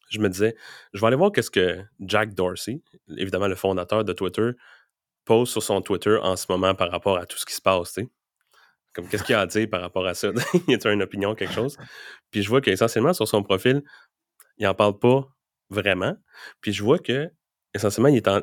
Je 0.10 0.20
me 0.20 0.30
disais, 0.30 0.56
je 0.94 1.02
vais 1.02 1.08
aller 1.08 1.16
voir 1.16 1.32
qu'est-ce 1.32 1.52
que 1.52 1.84
Jack 2.00 2.34
Dorsey, 2.34 2.82
évidemment 3.18 3.48
le 3.48 3.56
fondateur 3.56 4.04
de 4.04 4.14
Twitter, 4.14 4.52
pose 5.26 5.50
sur 5.50 5.62
son 5.62 5.82
Twitter 5.82 6.18
en 6.22 6.36
ce 6.36 6.46
moment 6.50 6.74
par 6.74 6.90
rapport 6.92 7.18
à 7.18 7.26
tout 7.26 7.38
ce 7.38 7.46
qui 7.46 7.54
se 7.54 7.62
passe. 7.62 8.00
Comme 8.94 9.08
qu'est-ce 9.08 9.24
qu'il 9.24 9.36
a 9.36 9.42
à 9.42 9.46
dire 9.46 9.70
par 9.70 9.82
rapport 9.82 10.06
à 10.08 10.14
ça? 10.16 10.30
y 10.68 10.76
a 10.76 10.92
une 10.92 11.04
opinion, 11.04 11.36
quelque 11.36 11.54
chose? 11.54 11.78
Puis 12.32 12.42
je 12.42 12.50
vois 12.50 12.62
qu'essentiellement 12.62 13.14
sur 13.14 13.28
son 13.28 13.44
profil, 13.44 13.84
il 14.58 14.68
en 14.68 14.74
parle 14.74 14.98
pas 14.98 15.28
vraiment. 15.70 16.16
Puis 16.62 16.74
je 16.74 16.84
vois 16.84 17.00
que 17.00 17.30
essentiellement, 17.74 18.10
il 18.10 18.18
est 18.18 18.28
en. 18.28 18.42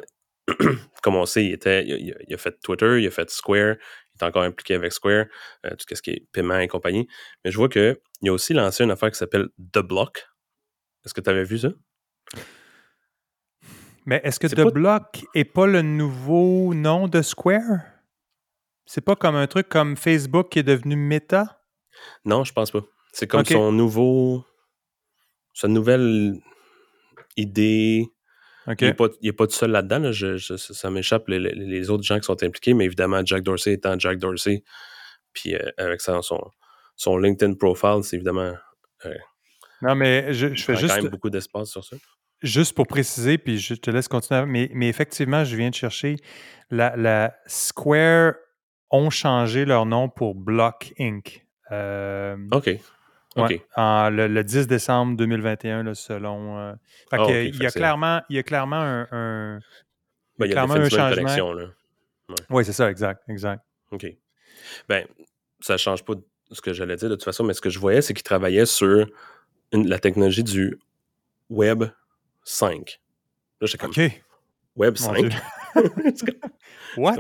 Comme 1.03 1.17
on 1.17 1.27
sait, 1.27 1.45
il, 1.45 1.53
était, 1.53 1.85
il, 1.85 2.09
il 2.09 2.17
il 2.29 2.35
a 2.35 2.39
fait 2.39 2.57
Twitter, 2.63 3.01
il 3.01 3.07
a 3.07 3.11
fait 3.11 3.29
Square, 3.31 3.75
il 4.15 4.23
est 4.23 4.25
encore 4.25 4.43
impliqué 4.43 4.75
avec 4.75 4.93
Square, 4.93 5.27
euh, 5.65 5.71
tout 5.71 5.95
ce 5.95 6.01
qui 6.01 6.11
est 6.11 6.27
paiement 6.33 6.59
et 6.59 6.69
compagnie. 6.69 7.09
Mais 7.45 7.51
je 7.51 7.57
vois 7.57 7.69
qu'il 7.69 7.97
a 8.27 8.33
aussi 8.33 8.55
lancé 8.55 8.85
une 8.85 8.93
affaire 8.93 9.11
qui 9.11 9.19
s'appelle 9.19 9.49
The 9.73 9.81
Block. 9.81 10.27
Est-ce 11.07 11.15
que 11.15 11.21
tu 11.23 11.31
avais 11.31 11.45
vu 11.45 11.59
ça? 11.59 11.69
Mais 14.05 14.21
est-ce 14.25 14.39
que 14.39 14.49
C'est 14.49 14.57
The 14.57 14.65
pas- 14.65 14.71
Block 14.71 15.25
est 15.35 15.45
pas 15.45 15.67
le 15.67 15.83
nouveau 15.83 16.75
nom 16.75 17.09
de 17.09 17.23
Square? 17.23 17.81
C'est 18.85 19.01
pas 19.01 19.17
comme 19.17 19.35
un 19.35 19.47
truc 19.49 19.69
comme 19.69 19.97
Facebook 19.97 20.49
qui 20.51 20.61
est 20.61 20.65
devenu 20.65 20.95
Meta? 20.97 21.61
Non, 22.25 22.45
je 22.45 22.53
pense 22.53 22.71
pas. 22.71 22.83
C'est 23.13 23.27
comme 23.27 23.41
son 23.55 23.73
nouveau. 23.73 24.45
Sa 25.55 25.67
nouvelle 25.69 26.35
idée. 27.37 28.07
Il 28.69 28.75
n'est 28.89 28.95
pas, 28.95 29.07
est 29.23 29.33
pas 29.33 29.47
tout 29.47 29.55
seul 29.55 29.71
là-dedans. 29.71 29.99
là. 30.01 30.13
Je- 30.13 30.37
je- 30.37 30.57
ça 30.57 30.91
m'échappe 30.91 31.29
les, 31.29 31.39
les- 31.39 31.91
autres 31.91 32.03
gens 32.03 32.19
qui 32.19 32.25
sont 32.27 32.43
impliqués, 32.43 32.75
mais 32.75 32.85
évidemment, 32.85 33.25
Jack 33.25 33.43
Dorsey 33.43 33.73
étant 33.75 33.99
Jack 33.99 34.19
Dorsey, 34.19 34.63
puis 35.33 35.55
euh, 35.55 35.71
avec 35.79 36.01
ça, 36.01 36.21
son, 36.23 36.41
son 36.97 37.17
LinkedIn 37.17 37.55
profile, 37.55 38.01
c'est 38.03 38.17
évidemment. 38.17 38.55
Non, 39.83 39.95
mais 39.95 40.33
je, 40.33 40.55
je 40.55 40.65
fais 40.65 40.73
il 40.73 40.75
prend 40.75 40.75
quand 40.75 40.81
juste, 40.81 41.03
même 41.03 41.11
beaucoup 41.11 41.31
d'espace 41.31 41.69
sur 41.71 41.85
ça. 41.85 41.97
juste 42.43 42.75
pour 42.75 42.87
préciser, 42.87 43.39
puis 43.39 43.59
je 43.59 43.75
te 43.75 43.91
laisse 43.91 44.09
continuer. 44.09 44.47
Mais, 44.47 44.71
mais 44.75 44.89
effectivement, 44.89 45.45
je 45.45 45.57
viens 45.57 45.71
de 45.71 45.75
chercher. 45.75 46.17
La, 46.71 46.97
la 46.97 47.35
Square 47.47 48.35
ont 48.91 49.11
changé 49.11 49.65
leur 49.65 49.87
nom 49.87 50.09
pour 50.09 50.35
Block 50.35 50.93
Inc. 50.99 51.47
Euh, 51.73 52.37
OK. 52.53 52.71
Ouais, 53.37 53.67
en- 53.77 54.09
le, 54.09 54.29
le 54.29 54.43
10 54.45 54.67
décembre 54.67 55.15
2021, 55.19 55.83
là, 55.83 55.95
selon. 55.95 56.59
euh, 56.59 56.73
fait 57.11 57.17
Ah, 57.19 57.27
il, 57.29 57.55
fait 57.55 57.65
y 57.65 57.67
a 57.67 57.71
clairement, 57.71 58.23
il 58.31 58.37
y 58.37 58.39
a 58.39 58.43
clairement 58.43 58.77
un. 58.81 59.07
un- 59.11 59.59
Ben, 60.39 60.47
il 60.47 60.49
y 60.49 60.53
a 60.53 60.55
clairement 60.55 60.75
un 60.75 60.79
définitivement 60.79 61.09
une 61.11 61.15
changement. 61.39 61.55
Là. 62.29 62.35
Oui, 62.49 62.65
c'est 62.65 62.73
ça, 62.73 62.91
exact, 62.91 63.23
exact. 63.29 63.63
OK. 63.91 64.07
Ben, 64.89 65.07
ça 65.61 65.77
change 65.77 66.03
pas 66.03 66.15
ce 66.51 66.61
que 66.63 66.73
j'allais 66.73 66.97
dire 66.97 67.11
de 67.11 67.15
toute 67.15 67.25
façon, 67.25 67.45
mais 67.45 67.53
ce 67.53 67.61
que 67.61 67.69
je 67.71 67.79
voyais, 67.79 68.01
c'est 68.01 68.15
qu'il 68.15 68.23
travaillait 68.23 68.65
sur 68.67 69.07
une- 69.73 69.89
la 69.89 69.99
technologie 69.99 70.43
du 70.45 70.79
Web 71.51 71.85
5. 72.45 73.01
Là, 73.61 73.67
j'étais 73.67 73.79
comme 73.79 73.91
OK. 73.91 74.23
Web 74.77 74.97
Mon 75.01 75.15
5. 75.15 75.29
Dieu. 75.29 75.39
C'est 76.17 76.27
comme- 76.41 76.51
What? 76.97 77.17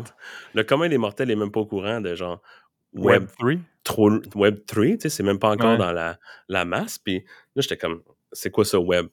le 0.54 0.64
commun 0.64 0.88
des 0.88 0.98
mortels 0.98 1.30
est 1.30 1.36
même 1.36 1.50
pas 1.52 1.60
au 1.60 1.66
courant 1.66 2.00
de 2.00 2.14
genre 2.14 2.40
Web, 2.94 3.22
Web 3.22 3.28
3? 3.38 3.52
trop, 3.84 4.10
Web 4.34 4.58
3, 4.66 4.84
tu 4.86 4.96
sais, 5.00 5.08
c'est 5.10 5.22
même 5.22 5.38
pas 5.38 5.50
encore 5.50 5.72
Ouais. 5.72 5.78
dans 5.78 5.92
la, 5.92 6.18
la 6.48 6.64
masse. 6.64 6.98
Puis 6.98 7.18
là, 7.54 7.62
j'étais 7.62 7.76
comme, 7.76 8.02
c'est 8.32 8.50
quoi 8.50 8.64
ça, 8.64 8.78
Web 8.78 9.06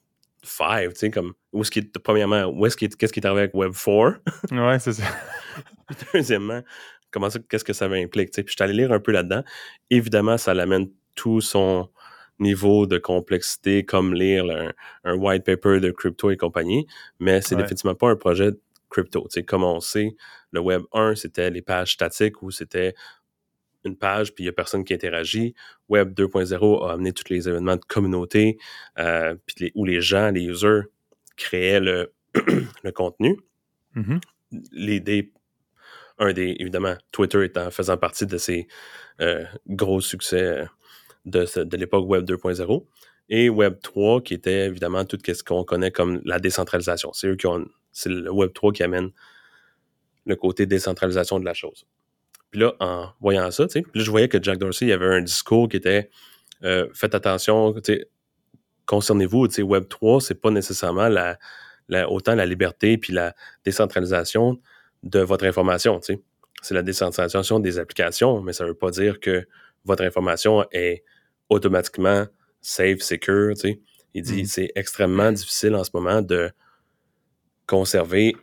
5, 0.44 0.90
tu 0.94 0.96
sais, 0.96 1.12
comme, 1.12 1.34
où 1.52 1.62
est-ce 1.62 1.78
est, 1.80 2.00
premièrement, 2.00 2.46
où 2.46 2.66
est-ce 2.66 2.78
qu'est-ce 2.78 3.12
qui 3.12 3.20
est 3.20 3.26
arrivé 3.26 3.42
avec 3.42 3.54
Web 3.54 3.74
4? 3.74 4.22
Ouais, 4.52 4.80
c'est 4.80 4.94
ça. 4.94 5.04
Deuxièmement, 6.14 6.62
comment 7.12 7.30
ça, 7.30 7.40
qu'est-ce 7.40 7.66
que 7.66 7.74
ça 7.74 7.86
implique? 7.86 8.32
tu 8.32 8.36
sais. 8.36 8.44
Puis 8.44 8.54
je 8.54 8.56
suis 8.56 8.64
allé 8.64 8.74
lire 8.74 8.92
un 8.94 9.00
peu 9.00 9.12
là-dedans. 9.12 9.44
Évidemment, 9.90 10.38
ça 10.38 10.54
l'amène 10.54 10.90
tout 11.16 11.42
son 11.42 11.90
niveau 12.40 12.86
de 12.88 12.98
complexité, 12.98 13.84
comme 13.86 14.14
lire 14.14 14.46
un, 14.46 14.72
un 15.04 15.16
white 15.16 15.44
paper 15.46 15.80
de 15.80 15.92
crypto 15.92 16.32
et 16.32 16.38
compagnie, 16.38 16.86
mais 17.20 17.42
c'est 17.42 17.56
Ouais. 17.56 17.62
définitivement 17.62 17.96
pas 17.96 18.10
un 18.10 18.16
projet 18.16 18.52
de 18.52 18.60
crypto. 18.90 19.22
tu 19.24 19.40
sais. 19.40 19.44
Comme 19.44 19.64
on 19.64 19.80
sait, 19.80 20.16
le 20.52 20.60
Web 20.60 20.84
1, 20.94 21.16
c'était 21.16 21.50
les 21.50 21.62
pages 21.62 21.94
statiques 21.94 22.42
où 22.42 22.52
c'était 22.52 22.94
une 23.86 23.98
page, 23.98 24.34
puis 24.34 24.44
il 24.44 24.46
n'y 24.46 24.50
a 24.50 24.54
personne 24.54 24.84
qui 24.86 24.94
interagit. 24.94 25.54
Web 25.90 26.14
2.0 26.14 26.86
a 26.86 26.94
amené 26.94 27.12
tous 27.12 27.30
les 27.30 27.50
événements 27.50 27.76
de 27.76 27.84
communauté, 27.86 28.58
euh, 28.98 29.36
puis 29.46 29.56
les- 29.60 29.72
où 29.76 29.84
les 29.86 30.00
gens, 30.02 30.32
les 30.32 30.44
users, 30.46 30.82
créaient 31.36 31.80
le, 31.82 32.14
le 32.84 32.92
contenu 32.92 33.38
Mhm. 33.96 34.20
l'idée, 34.72 35.32
un 36.20 36.32
des, 36.32 36.56
évidemment, 36.60 36.96
Twitter 37.12 37.44
étant 37.44 37.70
faisant 37.72 37.98
partie 37.98 38.26
de 38.26 38.38
ces 38.38 38.68
euh, 39.20 39.44
gros 39.68 40.00
succès 40.02 40.42
euh, 40.42 40.66
de, 41.26 41.78
l'époque 41.78 42.08
Web 42.08 42.26
2.0, 42.26 42.86
et 43.30 43.50
Web 43.50 43.78
3 43.82 44.22
qui 44.22 44.34
était 44.34 44.66
évidemment 44.66 45.06
tout 45.06 45.18
ce 45.26 45.44
qu'on 45.44 45.64
connaît 45.64 45.92
comme 45.92 46.22
la 46.26 46.40
décentralisation. 46.40 47.14
C'est 47.14 47.28
eux 47.28 47.36
qui 47.36 47.48
ont, 47.48 47.66
c'est 47.92 48.10
le 48.10 48.32
Web 48.32 48.52
3 48.54 48.74
qui 48.74 48.84
amène 48.84 49.12
le 50.26 50.36
côté 50.36 50.66
décentralisation 50.66 51.40
de 51.40 51.46
la 51.46 51.54
chose. 51.54 51.86
Puis 52.52 52.62
là, 52.62 52.74
en 52.80 53.10
voyant 53.20 53.50
ça, 53.52 53.66
tu 53.68 53.80
sais, 53.80 53.86
je 53.96 54.12
voyais 54.12 54.28
que 54.30 54.42
Jack 54.42 54.58
Dorsey, 54.60 54.92
avait 54.92 55.08
un 55.08 55.22
discours 55.22 55.68
qui 55.70 55.78
était 55.78 56.10
euh, 56.64 56.88
faites 56.94 57.16
attention, 57.16 57.74
concernez-vous, 58.86 59.48
tu 59.48 59.56
sais, 59.56 59.62
Web 59.64 59.88
3, 59.90 60.22
c'est 60.22 60.40
pas 60.40 60.52
nécessairement 60.52 61.08
la, 61.08 61.38
la- 61.90 62.10
autant 62.10 62.36
la 62.36 62.46
liberté 62.46 62.98
puis 62.98 63.14
la 63.14 63.34
décentralisation 63.66 64.60
de 65.04 65.20
votre 65.20 65.46
information, 65.46 66.00
tu 66.00 66.14
sais. 66.14 66.22
C'est 66.62 66.74
la 66.74 66.84
décentralisation 66.84 67.60
des 67.60 67.78
applications, 67.80 68.42
mais 68.42 68.54
ça 68.54 68.66
veut 68.66 68.74
pas 68.74 68.90
dire 68.92 69.20
que 69.20 69.46
votre 69.84 70.04
information 70.04 70.66
est 70.72 71.04
automatiquement 71.54 72.26
safe, 72.62 73.02
secure, 73.02 73.54
tu 73.56 73.62
sais. 73.62 73.82
Il 74.14 74.22
dit 74.24 74.42
Mhm. 74.42 74.46
c'est 74.46 74.72
extrêmement 74.76 75.32
difficile 75.32 75.76
en 75.76 75.84
ce 75.84 75.90
moment 75.94 76.22
de 76.22 76.52
conserver 77.66 78.36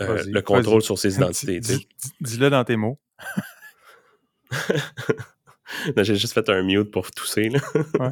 euh, 0.00 0.22
le 0.26 0.40
contrôle 0.42 0.82
sur 0.82 0.98
ses 0.98 1.14
identités, 1.16 1.60
Dis-le 2.20 2.50
dans 2.50 2.64
tes 2.64 2.76
mots. 2.76 2.98
J'ai 5.96 6.16
juste 6.16 6.34
fait 6.34 6.48
un 6.48 6.62
mute 6.62 6.90
pour 6.90 7.10
tousser. 7.10 7.48
Là. 7.48 7.60
Ouais. 7.98 8.10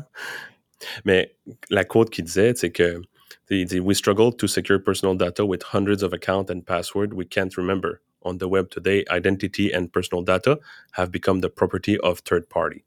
Mais 1.04 1.36
la 1.68 1.84
quote 1.84 2.10
qu'il 2.10 2.24
disait, 2.24 2.54
c'est 2.54 2.70
que 2.70 3.02
il 3.50 3.66
dit 3.66 3.80
We 3.80 3.96
struggle 3.98 4.34
to 4.36 4.46
secure 4.46 4.82
personal 4.82 5.16
data 5.16 5.44
with 5.44 5.62
hundreds 5.74 6.02
of 6.02 6.12
accounts 6.12 6.50
and 6.50 6.60
passwords 6.62 7.12
we 7.12 7.26
can't 7.28 7.54
remember. 7.56 8.00
On 8.22 8.36
the 8.36 8.46
web 8.46 8.68
today, 8.70 9.04
identity 9.10 9.72
and 9.72 9.86
personal 9.88 10.22
data 10.22 10.58
have 10.92 11.10
become 11.10 11.40
the 11.40 11.48
property 11.48 11.98
of 11.98 12.22
third 12.22 12.48
party. 12.48 12.84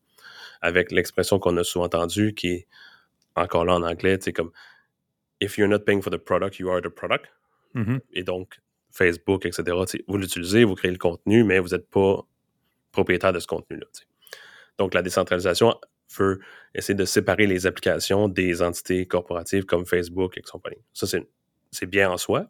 Avec 0.62 0.92
l'expression 0.92 1.40
qu'on 1.40 1.58
a 1.58 1.64
souvent 1.64 1.86
entendue, 1.86 2.34
qui 2.34 2.48
est 2.48 2.68
encore 3.36 3.66
là 3.66 3.76
en 3.76 3.84
anglais, 3.84 4.18
c'est 4.22 4.34
comme 4.34 4.52
If 5.42 5.58
you're 5.58 5.68
not 5.68 5.80
paying 5.86 6.02
for 6.02 6.10
the 6.10 6.18
product, 6.18 6.60
you 6.60 6.70
are 6.70 6.82
the 6.82 6.90
product. 6.90 7.28
Mhm. 7.74 8.00
Et 8.14 8.24
donc, 8.24 8.60
Facebook, 8.92 9.46
etc., 9.46 9.76
vous 10.08 10.18
l'utilisez, 10.18 10.64
vous 10.64 10.76
créez 10.76 10.92
le 10.92 10.98
contenu, 10.98 11.44
mais 11.44 11.60
vous 11.60 11.70
n'êtes 11.70 11.90
pas 11.90 12.26
propriétaire 12.92 13.34
de 13.34 13.40
ce 13.40 13.48
contenu-là. 13.48 13.88
Donc, 14.78 14.94
la 14.94 15.02
décentralisation 15.02 15.76
veut 16.18 16.40
essayer 16.76 16.96
de 16.96 17.06
séparer 17.06 17.48
les 17.48 17.66
applications 17.66 18.28
des 18.28 18.62
entités 18.62 19.06
corporatives 19.08 19.66
comme 19.66 19.86
Facebook 19.86 20.38
et 20.38 20.42
compagnie. 20.42 20.82
Ça, 20.94 21.08
c'est, 21.08 21.28
c'est 21.72 21.88
bien 21.88 22.12
en 22.12 22.18
soi. 22.18 22.50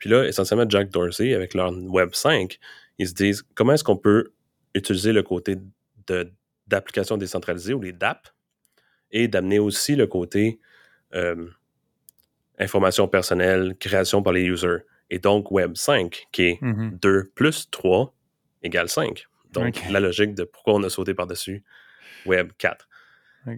Puis 0.00 0.10
là, 0.10 0.24
essentiellement, 0.24 0.68
Jack 0.68 0.88
Dorsey, 0.90 1.34
avec 1.34 1.54
leur 1.54 1.72
Web 1.72 2.14
5, 2.14 2.58
ils 2.98 3.08
se 3.08 3.14
disent 3.14 3.44
comment 3.54 3.74
est-ce 3.74 3.84
qu'on 3.84 3.96
peut 3.96 4.32
utiliser 4.74 5.12
le 5.12 5.22
côté 5.22 5.56
de, 6.08 6.32
d'applications 6.66 7.16
décentralisées 7.16 7.74
ou 7.74 7.80
les 7.80 7.92
DApp 7.92 8.28
et 9.12 9.28
d'amener 9.28 9.58
aussi 9.58 9.94
le 9.94 10.06
côté 10.06 10.58
euh, 11.14 11.46
information 12.58 13.06
personnelle, 13.06 13.76
création 13.78 14.22
par 14.22 14.32
les 14.32 14.42
users? 14.42 14.78
Et 15.10 15.18
donc, 15.18 15.50
Web 15.50 15.76
5, 15.76 16.28
qui 16.32 16.42
est 16.42 16.58
2 16.62 16.68
mm-hmm. 16.68 17.24
plus 17.34 17.70
3 17.70 18.14
égale 18.62 18.88
5. 18.88 19.26
Donc, 19.52 19.82
la 19.90 20.00
logique 20.00 20.34
de 20.34 20.44
pourquoi 20.44 20.74
on 20.74 20.82
a 20.82 20.90
sauté 20.90 21.12
par-dessus 21.14 21.62
Web 22.24 22.52
4. 22.58 22.88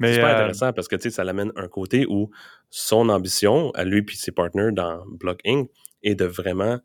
c'est 0.00 0.14
super 0.14 0.28
euh, 0.28 0.34
intéressant 0.34 0.72
parce 0.72 0.88
que 0.88 1.10
ça 1.10 1.24
l'amène 1.24 1.52
un 1.56 1.68
côté 1.68 2.06
où 2.06 2.30
son 2.70 3.08
ambition, 3.08 3.70
à 3.72 3.84
lui 3.84 3.98
et 4.00 4.14
ses 4.14 4.32
partenaires 4.32 4.72
dans 4.72 5.04
Block 5.06 5.40
Inc., 5.44 5.68
est 6.02 6.14
de 6.14 6.24
vraiment, 6.24 6.78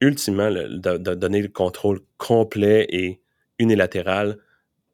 ultimement, 0.00 0.50
de, 0.50 1.14
donner 1.14 1.42
le 1.42 1.48
contrôle 1.48 2.00
complet 2.16 2.86
et 2.90 3.20
unilatéral 3.58 4.38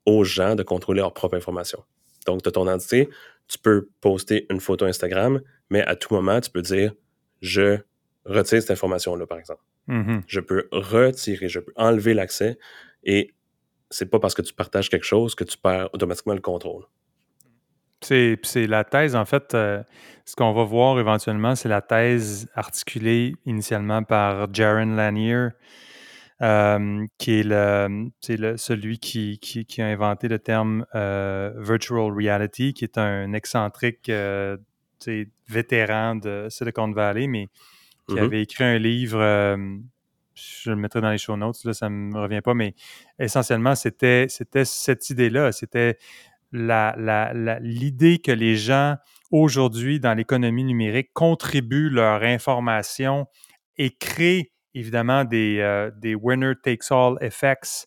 aux 0.07 0.25
gens 0.25 0.55
de 0.55 0.63
contrôler 0.63 1.01
leur 1.01 1.15
propre 1.15 1.37
information. 1.37 1.83
Donc, 2.27 2.43
de 2.43 2.51
ton 2.51 2.67
entité, 2.67 3.09
tu 3.49 3.59
peux 3.59 3.89
poster 4.01 4.47
une 4.51 4.61
photo 4.61 4.85
Instagram, 4.85 5.41
mais 5.71 5.83
à 5.83 5.97
tout 5.97 6.13
moment, 6.15 6.41
tu 6.41 6.51
peux 6.51 6.63
dire 6.63 6.93
je 7.41 7.79
retire 8.25 8.61
cette 8.61 8.71
information-là, 8.71 9.27
par 9.27 9.39
exemple. 9.39 9.63
Mm-hmm. 9.89 10.23
Je 10.27 10.41
peux 10.41 10.69
retirer, 10.73 11.49
je 11.49 11.59
peux 11.59 11.73
enlever 11.77 12.15
l'accès 12.15 12.59
et 13.03 13.35
c'est 13.91 14.09
pas 14.09 14.21
parce 14.21 14.35
que 14.35 14.43
tu 14.43 14.55
partages 14.55 14.89
quelque 14.89 15.05
chose 15.05 15.35
que 15.35 15.45
tu 15.45 15.59
perds 15.59 15.91
automatiquement 15.93 16.35
le 16.35 16.41
contrôle. 16.41 16.85
C'est 18.03 18.67
la 18.67 18.85
thèse, 18.85 19.15
en 19.15 19.27
fait, 19.27 19.55
euh, 19.55 19.83
ce 20.25 20.35
qu'on 20.35 20.53
va 20.53 20.65
voir 20.65 20.99
éventuellement, 20.99 21.55
c'est 21.55 21.69
la 21.69 21.83
thèse 21.83 22.49
articulée 22.55 23.35
initialement 23.45 24.03
par 24.03 24.53
Jaron 24.55 24.97
Lanier, 24.97 25.49
euh, 26.41 27.07
qui 27.19 27.41
est, 27.41 27.43
le, 27.45 28.57
celui 28.57 28.99
qui, 28.99 29.39
qui, 29.39 29.83
a 29.83 29.87
inventé 29.87 30.29
le 30.29 30.39
terme 30.39 30.87
euh, 30.95 31.53
virtual 31.59 32.11
reality, 32.11 32.73
qui 32.73 32.85
est 32.85 32.97
un 32.97 33.35
excentrique 33.35 34.11
vétéran 35.47 36.15
de 36.15 36.47
Silicon 36.49 36.93
Valley, 36.93 37.27
mais 37.27 37.49
qui 38.09 38.15
mm-hmm. 38.15 38.25
avait 38.25 38.43
écrit 38.43 38.65
un 38.65 38.79
livre 38.79 39.59
je 40.35 40.71
le 40.71 40.77
mettrai 40.77 41.01
dans 41.01 41.11
les 41.11 41.19
show 41.19 41.37
notes, 41.37 41.65
là, 41.65 41.75
ça 41.75 41.89
ne 41.89 41.95
me 41.95 42.19
revient 42.21 42.41
pas, 42.43 42.55
mais 42.55 42.75
essentiellement, 43.19 43.75
c'était 43.75 44.27
cette 44.29 45.11
idée-là. 45.11 45.53
C'était 45.53 45.99
l'idée 46.53 48.19
que 48.19 48.33
les 48.33 48.57
gens, 48.57 48.97
aujourd'hui, 49.31 50.01
dans 50.01 50.15
l'économie 50.15 50.65
numérique, 50.65 51.13
contribuent 51.13 51.91
leur 51.91 52.23
information 52.23 53.27
et 53.77 53.91
créent 53.97 54.53
évidemment 54.75 55.25
des, 55.25 55.59
euh, 55.61 55.91
des 55.97 56.15
winner 56.15 56.55
takes 56.63 56.91
all 56.91 57.17
effects 57.21 57.87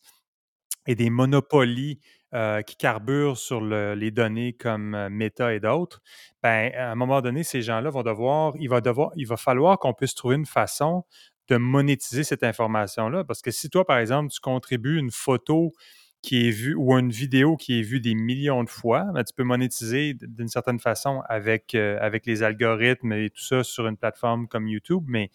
et 0.88 0.96
des 0.96 1.10
monopolies 1.10 2.00
euh, 2.34 2.62
qui 2.64 2.76
carburent 2.76 3.38
sur 3.38 3.62
les 3.62 4.10
données 4.10 4.54
comme 4.54 4.96
euh, 4.96 5.08
Meta 5.08 5.54
et 5.54 5.60
d'autres, 5.60 6.02
ben, 6.42 6.74
à 6.74 6.92
un 6.92 6.96
moment 6.96 7.22
donné, 7.22 7.44
ces 7.44 7.62
gens-là 7.62 7.92
vont 7.92 8.02
devoir, 8.02 8.54
il 8.60 8.70
va 8.70 8.82
devoir, 8.82 9.12
il 9.16 9.28
va 9.28 9.38
falloir 9.38 9.78
qu'on 9.78 9.94
puisse 9.94 10.16
trouver 10.16 10.36
une 10.38 10.48
façon 10.48 11.06
de 11.50 11.58
monétiser 11.58 12.24
cette 12.24 12.44
information-là? 12.44 13.24
Parce 13.24 13.42
que 13.42 13.52
si 13.52 13.70
toi, 13.70 13.86
par 13.86 13.98
exemple, 13.98 14.32
tu 14.32 14.40
contribues 14.40 14.98
une 14.98 15.12
photo 15.12 15.74
qui 16.22 16.48
est 16.48 16.52
vue 16.52 16.74
ou 16.76 16.98
une 16.98 17.12
vidéo 17.12 17.58
qui 17.58 17.80
est 17.80 17.82
vue 17.82 18.00
des 18.00 18.16
millions 18.16 18.64
de 18.64 18.70
fois, 18.70 19.06
ben, 19.14 19.24
tu 19.24 19.34
peux 19.34 19.44
monétiser 19.44 20.14
d'une 20.14 20.48
certaine 20.48 20.80
façon 20.80 21.22
avec, 21.28 21.76
euh, 21.76 21.98
avec 22.02 22.26
les 22.26 22.44
algorithmes 22.44 23.12
et 23.12 23.30
tout 23.30 23.44
ça 23.44 23.64
sur 23.64 23.88
une 23.88 23.98
plateforme 23.98 24.48
comme 24.48 24.68
YouTube. 24.68 25.04
Mais 25.08 25.32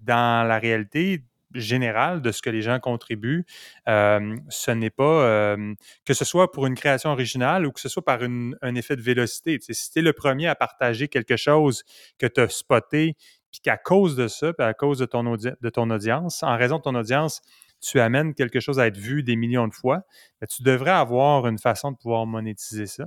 dans 0.00 0.46
la 0.46 0.58
réalité, 0.58 1.24
générale 1.54 2.22
de 2.22 2.32
ce 2.32 2.42
que 2.42 2.50
les 2.50 2.62
gens 2.62 2.78
contribuent. 2.80 3.44
Euh, 3.88 4.36
ce 4.48 4.70
n'est 4.70 4.90
pas 4.90 5.24
euh, 5.24 5.74
que 6.04 6.14
ce 6.14 6.24
soit 6.24 6.50
pour 6.52 6.66
une 6.66 6.74
création 6.74 7.10
originale 7.10 7.66
ou 7.66 7.72
que 7.72 7.80
ce 7.80 7.88
soit 7.88 8.04
par 8.04 8.20
un 8.22 8.74
effet 8.74 8.96
de 8.96 9.02
vélocité. 9.02 9.58
si 9.60 9.92
tu 9.92 9.98
es 9.98 10.02
le 10.02 10.12
premier 10.12 10.48
à 10.48 10.54
partager 10.54 11.08
quelque 11.08 11.36
chose 11.36 11.84
que 12.18 12.26
tu 12.26 12.40
as 12.40 12.48
spoté 12.48 13.16
puis 13.52 13.60
qu'à 13.60 13.76
cause 13.76 14.16
de 14.16 14.26
ça, 14.26 14.52
puis 14.52 14.66
à 14.66 14.74
cause 14.74 14.98
de 14.98 15.06
ton, 15.06 15.22
de 15.36 15.70
ton 15.70 15.90
audience, 15.90 16.42
en 16.42 16.56
raison 16.56 16.78
de 16.78 16.82
ton 16.82 16.94
audience, 16.94 17.42
tu 17.80 18.00
amènes 18.00 18.34
quelque 18.34 18.60
chose 18.60 18.80
à 18.80 18.86
être 18.86 18.96
vu 18.96 19.22
des 19.22 19.36
millions 19.36 19.68
de 19.68 19.74
fois, 19.74 20.02
tu 20.48 20.62
devrais 20.62 20.92
avoir 20.92 21.46
une 21.46 21.58
façon 21.58 21.92
de 21.92 21.96
pouvoir 21.96 22.26
monétiser 22.26 22.86
ça. 22.86 23.04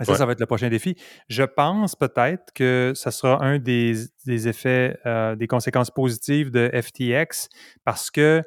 ça, 0.00 0.14
ça 0.14 0.26
va 0.26 0.32
être 0.32 0.40
le 0.40 0.46
prochain 0.46 0.68
défi. 0.68 0.94
Je 1.28 1.42
pense 1.42 1.96
peut-être 1.96 2.52
que 2.54 2.92
ça 2.94 3.10
sera 3.10 3.42
un 3.42 3.58
des, 3.58 4.08
effets, 4.26 4.98
euh, 5.06 5.34
des 5.34 5.46
conséquences 5.46 5.90
positives 5.90 6.50
de 6.50 6.70
FTX 6.72 7.48
parce 7.84 8.10
que 8.10 8.42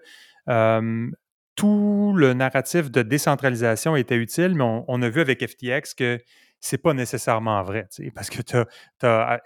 euh, 0.47 1.12
tout 1.55 2.14
le 2.16 2.34
narratif 2.34 2.89
de 2.89 3.01
décentralisation 3.01 3.95
était 3.95 4.16
utile, 4.16 4.55
mais 4.55 4.64
on, 4.88 5.01
a 5.01 5.09
vu 5.09 5.22
avec 5.22 5.45
FTX 5.45 5.93
que 5.95 6.20
c'est 6.62 6.78
pas 6.78 6.93
nécessairement 6.93 7.64
vrai, 7.64 7.88
parce 8.16 8.30
que 8.30 8.41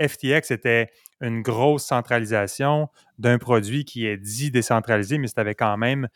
FTX 0.06 0.52
était 0.52 0.90
une 1.22 1.42
grosse 1.42 1.86
centralisation 1.86 2.90
d'un 3.18 3.38
produit 3.38 3.86
qui 3.86 4.06
est 4.06 4.18
dit 4.18 4.52
décentralisé, 4.52 5.18
mais 5.18 5.28
quand 5.56 5.78
même, 5.78 6.10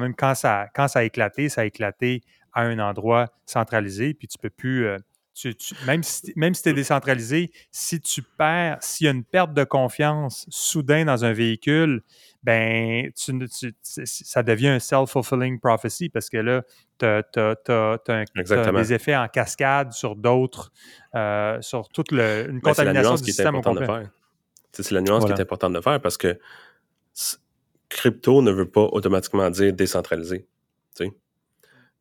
même 0.00 0.14
quand 0.14 0.34
ça, 0.34 0.66
quand 0.74 0.88
ça 0.88 0.98
a 0.98 1.02
éclaté, 1.04 1.48
ça 1.48 1.62
a 1.62 1.64
éclaté 1.64 2.22
à 2.52 2.62
un 2.62 2.78
endroit 2.80 3.28
centralisé, 3.46 4.14
puis 4.14 4.28
tu 4.28 4.36
peux 4.38 4.50
plus. 4.50 4.86
Euh, 4.86 4.98
même 5.86 6.02
si, 6.02 6.32
même 6.36 6.54
si 6.54 6.62
tu 6.62 6.68
es 6.68 6.72
décentralisé, 6.72 7.50
si 7.70 8.00
tu 8.00 8.22
perds, 8.22 8.78
s'il 8.80 9.06
y 9.06 9.08
a 9.08 9.12
une 9.12 9.24
perte 9.24 9.54
de 9.54 9.64
confiance 9.64 10.46
soudain 10.50 11.04
dans 11.04 11.24
un 11.24 11.32
véhicule, 11.32 12.02
ben 12.42 13.10
ça 13.14 14.42
devient 14.42 14.68
un 14.68 14.78
self-fulfilling 14.78 15.60
prophecy 15.60 16.08
parce 16.08 16.28
que 16.28 16.38
là, 16.38 16.62
tu 16.98 17.06
as, 17.06 18.72
des 18.72 18.92
effets 18.92 19.16
en 19.16 19.28
cascade 19.28 19.92
sur 19.92 20.16
d'autres, 20.16 20.72
euh, 21.14 21.60
sur 21.60 21.88
toute 21.88 22.12
le, 22.12 22.50
une 22.50 22.60
contamination 22.60 23.14
du 23.14 23.24
système 23.24 23.54
au 23.54 23.62
complet. 23.62 23.86
C'est 24.72 24.90
la 24.90 25.00
nuance 25.00 25.24
qui 25.24 25.32
est 25.32 25.40
importante 25.40 25.72
de 25.74 25.80
faire 25.80 26.00
parce 26.00 26.16
que 26.16 26.38
crypto 27.88 28.42
ne 28.42 28.50
veut 28.50 28.68
pas 28.68 28.88
automatiquement 28.92 29.50
dire 29.50 29.72
décentralisé. 29.72 30.46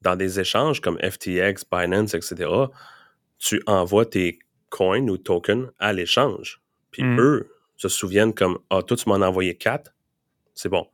Dans 0.01 0.15
des 0.15 0.39
échanges 0.39 0.81
comme 0.81 0.97
FTX, 0.97 1.63
Binance, 1.71 2.15
etc., 2.15 2.49
tu 3.41 3.61
envoies 3.65 4.05
tes 4.05 4.39
coins 4.69 5.07
ou 5.07 5.17
tokens 5.17 5.71
à 5.79 5.91
l'échange. 5.91 6.61
Puis 6.91 7.03
mmh. 7.03 7.19
eux 7.19 7.51
se 7.75 7.89
souviennent 7.89 8.33
comme 8.33 8.59
Ah, 8.69 8.81
toi, 8.83 8.95
tu 8.95 9.09
m'en 9.09 9.15
as 9.15 9.27
envoyé 9.27 9.55
quatre, 9.55 9.93
c'est 10.53 10.69
bon. 10.69 10.87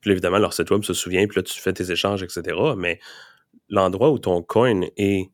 Puis 0.00 0.10
évidemment, 0.10 0.38
leur 0.38 0.52
site 0.52 0.70
web 0.70 0.82
se 0.82 0.94
souvient, 0.94 1.26
puis 1.28 1.36
là, 1.36 1.42
tu 1.42 1.60
fais 1.60 1.72
tes 1.72 1.92
échanges, 1.92 2.22
etc. 2.22 2.56
Mais 2.76 2.98
l'endroit 3.68 4.10
où 4.10 4.18
ton 4.18 4.42
coin 4.42 4.80
est 4.96 5.30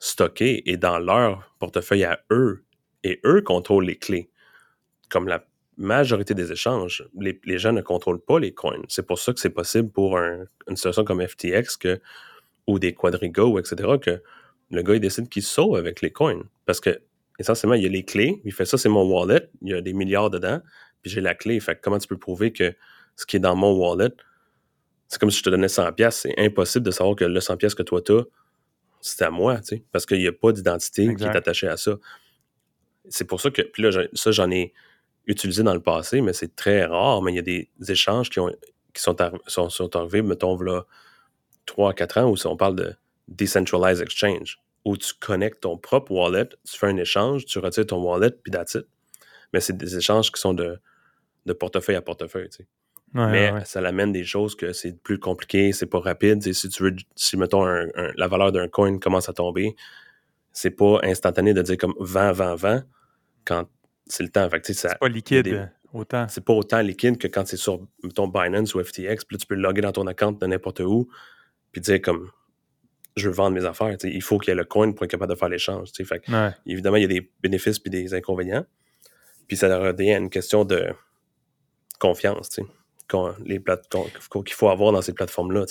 stocké 0.00 0.68
est 0.68 0.76
dans 0.76 0.98
leur 0.98 1.54
portefeuille 1.60 2.04
à 2.04 2.20
eux, 2.32 2.64
et 3.04 3.20
eux 3.24 3.42
contrôlent 3.42 3.84
les 3.84 3.96
clés 3.96 4.30
comme 5.08 5.28
la 5.28 5.44
majorité 5.76 6.34
des 6.34 6.52
échanges, 6.52 7.06
les, 7.14 7.58
gens 7.58 7.72
ne 7.72 7.82
contrôlent 7.82 8.24
pas 8.24 8.38
les 8.38 8.52
coins. 8.52 8.82
C'est 8.88 9.06
pour 9.06 9.18
ça 9.18 9.32
que 9.32 9.40
c'est 9.40 9.50
possible 9.50 9.90
pour 9.90 10.18
une 10.18 10.76
situation 10.76 11.04
comme 11.04 11.24
FTX 11.26 11.76
que, 11.78 12.00
ou 12.66 12.78
des 12.78 12.94
Quadrigo, 12.94 13.58
etc., 13.58 13.76
que 14.02 14.22
le 14.70 14.82
gars 14.82 14.94
il 14.94 15.00
décide 15.00 15.28
qu'il 15.28 15.42
sauve 15.42 15.76
avec 15.76 16.00
les 16.00 16.10
coins. 16.10 16.42
Parce 16.64 16.80
que 16.80 17.00
essentiellement, 17.38 17.74
il 17.74 17.82
y 17.82 17.86
a 17.86 17.88
les 17.88 18.04
clés, 18.04 18.40
il 18.44 18.52
fait 18.52 18.64
ça, 18.64 18.78
c'est 18.78 18.88
mon 18.88 19.04
wallet, 19.04 19.48
il 19.62 19.70
y 19.70 19.74
a 19.74 19.80
des 19.80 19.92
milliards 19.92 20.30
dedans, 20.30 20.60
puis 21.02 21.10
j'ai 21.10 21.20
la 21.20 21.34
clé. 21.34 21.60
Fait 21.60 21.78
comment 21.80 21.98
tu 21.98 22.08
peux 22.08 22.18
prouver 22.18 22.52
que 22.52 22.74
ce 23.14 23.26
qui 23.26 23.36
est 23.36 23.40
dans 23.40 23.56
mon 23.56 23.72
wallet, 23.72 24.12
c'est 25.08 25.20
comme 25.20 25.30
si 25.30 25.38
je 25.38 25.44
te 25.44 25.50
donnais 25.50 25.68
100 25.68 25.92
pièces, 25.92 26.20
c'est 26.22 26.38
impossible 26.38 26.84
de 26.84 26.90
savoir 26.90 27.16
que 27.16 27.24
le 27.24 27.40
100 27.40 27.56
pièces 27.56 27.74
que 27.74 27.82
toi 27.82 28.02
tu 28.02 28.12
as, 28.12 28.24
c'est 29.00 29.22
à 29.22 29.30
moi, 29.30 29.58
tu 29.58 29.76
sais, 29.76 29.84
parce 29.92 30.06
qu'il 30.06 30.18
n'y 30.18 30.26
a 30.26 30.32
pas 30.32 30.52
d'identité 30.52 31.14
qui 31.14 31.24
est 31.24 31.36
attachée 31.36 31.68
à 31.68 31.76
ça. 31.76 31.96
C'est 33.08 33.24
pour 33.24 33.40
ça 33.40 33.50
que, 33.50 33.62
puis 33.62 33.82
là, 33.84 33.90
ça, 34.14 34.30
j'en 34.32 34.50
ai 34.50 34.72
utilisé 35.26 35.62
dans 35.62 35.74
le 35.74 35.80
passé, 35.80 36.20
mais 36.20 36.32
c'est 36.32 36.56
très 36.56 36.84
rare. 36.84 37.22
Mais 37.22 37.32
il 37.32 37.36
y 37.36 37.38
a 37.38 37.42
des 37.42 37.68
échanges 37.88 38.30
qui, 38.30 38.40
ont, 38.40 38.50
qui 38.92 39.02
sont, 39.02 39.16
sont, 39.46 39.70
sont, 39.70 39.96
arrivés, 39.96 40.22
mettons, 40.22 40.60
là, 40.60 40.82
3 41.66 41.90
à 41.90 41.94
4 41.94 42.18
ans, 42.18 42.30
où 42.30 42.36
on 42.46 42.56
parle 42.56 42.76
de 42.76 42.96
Decentralized 43.28 44.02
Exchange, 44.02 44.58
où 44.84 44.96
tu 44.96 45.12
connectes 45.18 45.62
ton 45.62 45.76
propre 45.76 46.12
wallet, 46.12 46.48
tu 46.64 46.78
fais 46.78 46.86
un 46.86 46.96
échange, 46.96 47.44
tu 47.46 47.58
retires 47.58 47.86
ton 47.86 48.02
wallet, 48.02 48.30
puis 48.30 48.50
that's 48.50 48.74
it. 48.74 48.86
Mais 49.52 49.60
c'est 49.60 49.76
des 49.76 49.96
échanges 49.96 50.30
qui 50.30 50.40
sont 50.40 50.54
de, 50.54 50.78
de 51.46 51.52
portefeuille 51.52 51.96
à 51.96 52.02
portefeuille, 52.02 52.48
tu 52.50 52.58
sais. 52.58 52.68
mais 53.14 53.64
ça 53.64 53.80
l'amène 53.80 54.12
des 54.12 54.24
choses 54.24 54.54
que 54.54 54.72
c'est 54.72 55.00
plus 55.02 55.18
compliqué, 55.18 55.72
c'est 55.72 55.86
pas 55.86 56.00
rapide. 56.00 56.42
si 56.52 56.68
tu 56.68 56.82
veux, 56.82 56.96
si 57.14 57.36
mettons 57.36 57.64
la 57.64 58.28
valeur 58.28 58.52
d'un 58.52 58.68
coin 58.68 58.98
commence 58.98 59.28
à 59.28 59.32
tomber, 59.32 59.74
c'est 60.52 60.70
pas 60.70 61.00
instantané 61.02 61.52
de 61.52 61.62
dire 61.62 61.76
comme 61.76 61.94
20, 62.00 62.32
20, 62.32 62.54
20 62.56 62.84
quand 63.44 63.68
c'est 64.06 64.22
le 64.22 64.30
temps. 64.30 64.48
C'est 64.62 64.98
pas 64.98 65.08
liquide 65.08 65.70
autant. 65.92 66.26
C'est 66.28 66.44
pas 66.44 66.52
autant 66.52 66.80
liquide 66.80 67.18
que 67.18 67.28
quand 67.28 67.46
c'est 67.46 67.56
sur, 67.56 67.80
ton 68.14 68.28
Binance 68.28 68.74
ou 68.74 68.82
FTX. 68.82 69.24
Puis 69.24 69.36
là, 69.36 69.38
tu 69.38 69.46
peux 69.46 69.54
loguer 69.54 69.80
dans 69.80 69.92
ton 69.92 70.04
compte 70.14 70.40
de 70.40 70.46
n'importe 70.46 70.80
où. 70.80 71.08
Puis 71.72 71.80
dire 71.80 72.00
comme, 72.00 72.30
je 73.16 73.28
veux 73.28 73.34
vendre 73.34 73.56
mes 73.56 73.64
affaires. 73.64 73.96
Il 74.04 74.22
faut 74.22 74.38
qu'il 74.38 74.50
y 74.50 74.52
ait 74.52 74.56
le 74.56 74.64
coin 74.64 74.92
pour 74.92 75.04
être 75.04 75.10
capable 75.10 75.32
de 75.32 75.38
faire 75.38 75.48
l'échange. 75.48 75.90
Évidemment, 76.66 76.96
il 76.96 77.02
y 77.02 77.06
a 77.06 77.08
des 77.08 77.30
bénéfices 77.40 77.78
puis 77.78 77.90
des 77.90 78.14
inconvénients. 78.14 78.66
Puis 79.48 79.56
ça 79.56 79.78
revient 79.78 80.12
à 80.12 80.18
une 80.18 80.30
question 80.30 80.64
de 80.64 80.92
confiance, 81.98 82.60
qu'il 83.08 84.54
faut 84.54 84.68
avoir 84.68 84.92
dans 84.92 85.02
ces 85.02 85.14
plateformes-là. 85.14 85.64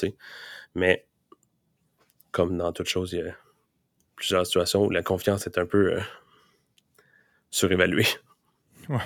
Mais 0.74 1.06
comme 2.32 2.58
dans 2.58 2.72
toute 2.74 2.88
chose, 2.88 3.14
il 3.14 3.20
y 3.20 3.22
a 3.22 3.36
plusieurs 4.16 4.46
situations 4.46 4.86
où 4.86 4.90
la 4.90 5.04
confiance 5.04 5.46
est 5.46 5.58
un 5.58 5.66
peu 5.66 5.94
euh, 5.94 6.02
surévalué. 7.52 8.06
Ouais. 8.90 8.98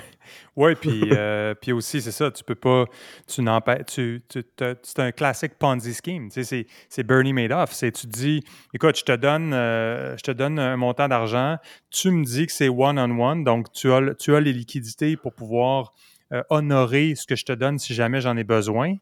Ouais, 0.56 0.74
puis, 0.74 1.10
euh, 1.12 1.54
puis 1.60 1.72
aussi, 1.72 2.02
c'est 2.02 2.10
ça, 2.10 2.30
tu 2.30 2.44
peux 2.44 2.54
pas, 2.54 2.84
tu 3.26 3.42
tu, 3.86 4.22
tu, 4.28 4.42
c'est 4.82 4.98
un 4.98 5.12
classique 5.12 5.54
Ponzi 5.58 5.94
scheme, 5.94 6.28
tu 6.30 6.44
sais, 6.44 6.66
c'est, 6.88 7.02
Bernie 7.02 7.32
Madoff, 7.32 7.72
c'est, 7.72 7.92
tu 7.92 8.06
dis, 8.06 8.42
écoute, 8.74 8.98
je 8.98 9.04
te 9.04 9.16
donne, 9.16 9.52
euh, 9.54 10.16
je 10.16 10.22
te 10.22 10.30
donne 10.30 10.58
un 10.58 10.76
montant 10.76 11.08
d'argent, 11.08 11.56
tu 11.90 12.10
me 12.10 12.24
dis 12.24 12.46
que 12.46 12.52
c'est 12.52 12.68
one-on-one, 12.68 13.44
donc 13.44 13.72
tu 13.72 13.90
as, 13.92 14.14
tu 14.14 14.34
as 14.34 14.40
les 14.40 14.52
liquidités 14.52 15.16
pour 15.16 15.32
pouvoir 15.34 15.92
euh, 16.32 16.42
honorer 16.50 17.14
ce 17.14 17.26
que 17.26 17.34
je 17.36 17.44
te 17.44 17.52
donne 17.52 17.78
si 17.78 17.94
jamais 17.94 18.20
j'en 18.20 18.36
ai 18.36 18.44
besoin, 18.44 18.94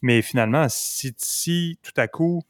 mais 0.00 0.22
finalement, 0.22 0.66
si, 0.68 1.12
si 1.18 1.78
tout 1.82 1.92
à 2.00 2.08
coup, 2.08 2.42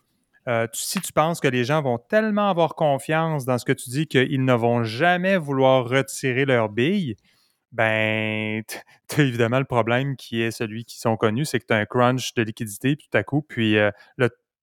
euh, 0.48 0.66
tu- 0.72 0.80
si 0.82 1.00
tu 1.00 1.12
penses 1.12 1.38
que 1.40 1.48
les 1.48 1.64
gens 1.64 1.82
vont 1.82 1.98
tellement 1.98 2.48
avoir 2.48 2.74
confiance 2.74 3.44
dans 3.44 3.58
ce 3.58 3.64
que 3.64 3.72
tu 3.72 3.90
dis 3.90 4.06
qu'ils 4.06 4.44
ne 4.44 4.54
vont 4.54 4.82
jamais 4.84 5.36
vouloir 5.36 5.84
retirer 5.88 6.44
leur 6.44 6.68
bille, 6.68 7.16
ben, 7.72 8.62
tu 9.08 9.20
as 9.20 9.24
évidemment 9.24 9.58
le 9.58 9.64
problème 9.64 10.16
qui 10.16 10.42
est 10.42 10.50
celui 10.50 10.84
qui 10.84 10.98
sont 11.00 11.16
connus, 11.16 11.46
c'est 11.46 11.60
que 11.60 11.66
tu 11.66 11.74
as 11.74 11.78
un 11.78 11.86
crunch 11.86 12.34
de 12.34 12.42
liquidité 12.42 12.96
puis 12.96 13.08
tout 13.10 13.18
à 13.18 13.24
coup, 13.24 13.42
puis 13.42 13.78
euh, 13.78 13.90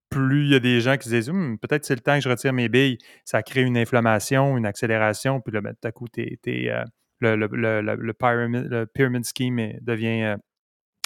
plus 0.10 0.45
il 0.45 0.51
y 0.51 0.55
a 0.55 0.60
des 0.60 0.82
gens 0.82 0.97
qui 0.97 1.07
se 1.10 1.14
disent 1.16 1.30
Hum, 1.30 1.57
peut-être 1.60 1.86
c'est 1.86 1.95
le 1.95 2.01
temps 2.01 2.16
que 2.16 2.22
je 2.24 2.30
retire 2.30 2.53
mes 2.53 2.70
billes, 2.70 2.97
ça 3.26 3.43
crée 3.43 3.62
une 3.62 3.78
inflammation, 3.78 4.57
une 4.57 4.66
accélération, 4.66 5.39
puis 5.41 5.53
là, 5.53 5.62
ben, 5.62 5.74
tout 5.80 5.88
à 5.88 5.91
coup, 5.91 6.07
t'es- 6.07 6.39
euh, 6.47 6.84
le, 7.20 7.36
le, 7.36 7.47
le, 7.82 7.82
le- 7.95 8.14
pyramid, 8.14 8.68
le 8.70 9.22
scheme 9.24 9.74
devient, 9.82 10.24
euh, 10.24 10.38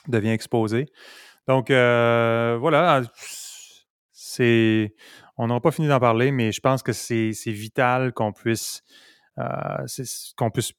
devient 0.08 0.30
exposé. 0.32 0.88
Donc, 1.48 1.72
euh, 1.72 2.58
voilà, 2.60 3.04
c'est. 4.12 4.94
On 5.38 5.48
n'aura 5.48 5.62
pas 5.62 5.72
fini 5.72 5.88
d'en 5.88 6.00
parler, 6.00 6.32
mais 6.32 6.52
je 6.52 6.62
pense 6.62 6.84
que 6.84 6.94
c'est 6.94 7.34
c'est 7.34 7.52
vital 7.52 8.14
qu'on 8.14 8.32
puisse, 8.34 8.84
qu'on 10.38 10.50
puisse 10.52 10.74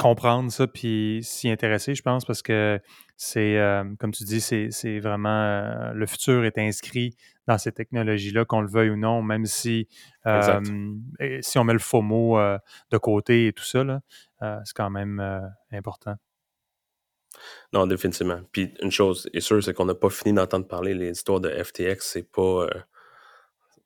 comprendre 0.00 0.50
ça 0.50 0.66
puis 0.66 1.20
s'y 1.22 1.50
intéresser, 1.50 1.94
je 1.94 2.00
pense, 2.02 2.24
parce 2.24 2.40
que 2.40 2.80
c'est, 3.18 3.58
euh, 3.58 3.84
comme 3.98 4.12
tu 4.12 4.24
dis, 4.24 4.40
c'est 4.40 4.98
vraiment. 4.98 5.28
euh, 5.28 5.92
le 5.92 6.06
futur 6.06 6.46
est 6.46 6.56
inscrit 6.56 7.14
dans 7.46 7.58
ces 7.58 7.70
technologies-là, 7.70 8.46
qu'on 8.46 8.62
le 8.62 8.70
veuille 8.70 8.88
ou 8.88 8.96
non, 8.96 9.22
même 9.22 9.44
si, 9.44 9.88
euh, 10.26 10.60
si 11.42 11.58
on 11.58 11.64
met 11.64 11.74
le 11.74 11.78
faux 11.78 12.00
mot 12.00 12.38
de 12.38 12.96
côté 12.96 13.48
et 13.48 13.52
tout 13.52 13.64
ça, 13.64 13.84
là, 13.84 14.00
c'est 14.64 14.74
quand 14.74 14.88
même 14.88 15.20
important. 15.70 16.14
Non, 17.74 17.86
définitivement. 17.86 18.40
Puis 18.52 18.72
une 18.80 18.90
chose 18.90 19.28
est 19.34 19.40
sûre, 19.40 19.62
c'est 19.62 19.74
qu'on 19.74 19.84
n'a 19.84 19.94
pas 19.94 20.10
fini 20.10 20.32
d'entendre 20.32 20.66
parler 20.66 20.94
les 20.94 21.10
histoires 21.10 21.40
de 21.40 21.50
FTX, 21.50 21.98
c'est 22.00 22.30
pas. 22.30 22.68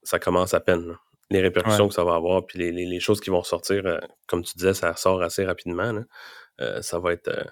ça 0.04 0.20
commence 0.20 0.54
à 0.54 0.60
peine. 0.60 0.86
là. 0.86 0.94
Les 1.30 1.40
répercussions 1.40 1.84
Ouais. 1.84 1.88
que 1.88 1.94
ça 1.94 2.04
va 2.04 2.14
avoir, 2.14 2.44
puis 2.46 2.58
les, 2.58 2.70
les- 2.72 2.86
les 2.86 3.00
choses 3.00 3.20
qui 3.20 3.30
vont 3.30 3.42
sortir, 3.42 3.82
euh, 3.86 3.98
comme 4.28 4.42
tu 4.42 4.54
disais, 4.56 4.74
ça 4.74 4.94
sort 4.96 5.22
assez 5.22 5.44
rapidement. 5.44 5.92
là. 5.92 6.02
Euh, 6.60 6.82
ça 6.82 6.98
va 6.98 7.12
être. 7.12 7.28
euh, 7.28 7.44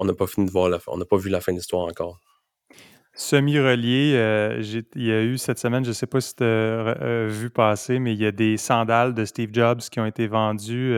on 0.00 0.04
n'a 0.04 0.14
pas 0.14 0.26
fini 0.28 0.46
de 0.46 0.50
voir 0.52 0.68
la 0.68 0.78
fin. 0.78 0.92
On 0.92 0.96
n'a 0.98 1.04
pas 1.04 1.16
vu 1.16 1.28
la 1.28 1.40
fin 1.40 1.52
de 1.52 1.56
l'histoire 1.58 1.86
encore. 1.86 2.20
Semi-relié, 3.14 4.12
il 4.94 5.04
y 5.06 5.10
a 5.12 5.22
eu 5.22 5.38
cette 5.38 5.58
semaine, 5.58 5.82
je 5.82 5.88
ne 5.88 5.94
sais 5.94 6.06
pas 6.06 6.20
si 6.20 6.36
tu 6.36 6.44
as 6.44 7.26
vu 7.26 7.50
passer, 7.50 7.98
mais 7.98 8.12
il 8.12 8.20
y 8.20 8.26
a 8.26 8.30
des 8.30 8.56
sandales 8.56 9.12
de 9.12 9.24
Steve 9.24 9.50
Jobs 9.52 9.80
qui 9.80 9.98
ont 9.98 10.06
été 10.06 10.28
vendues 10.28 10.94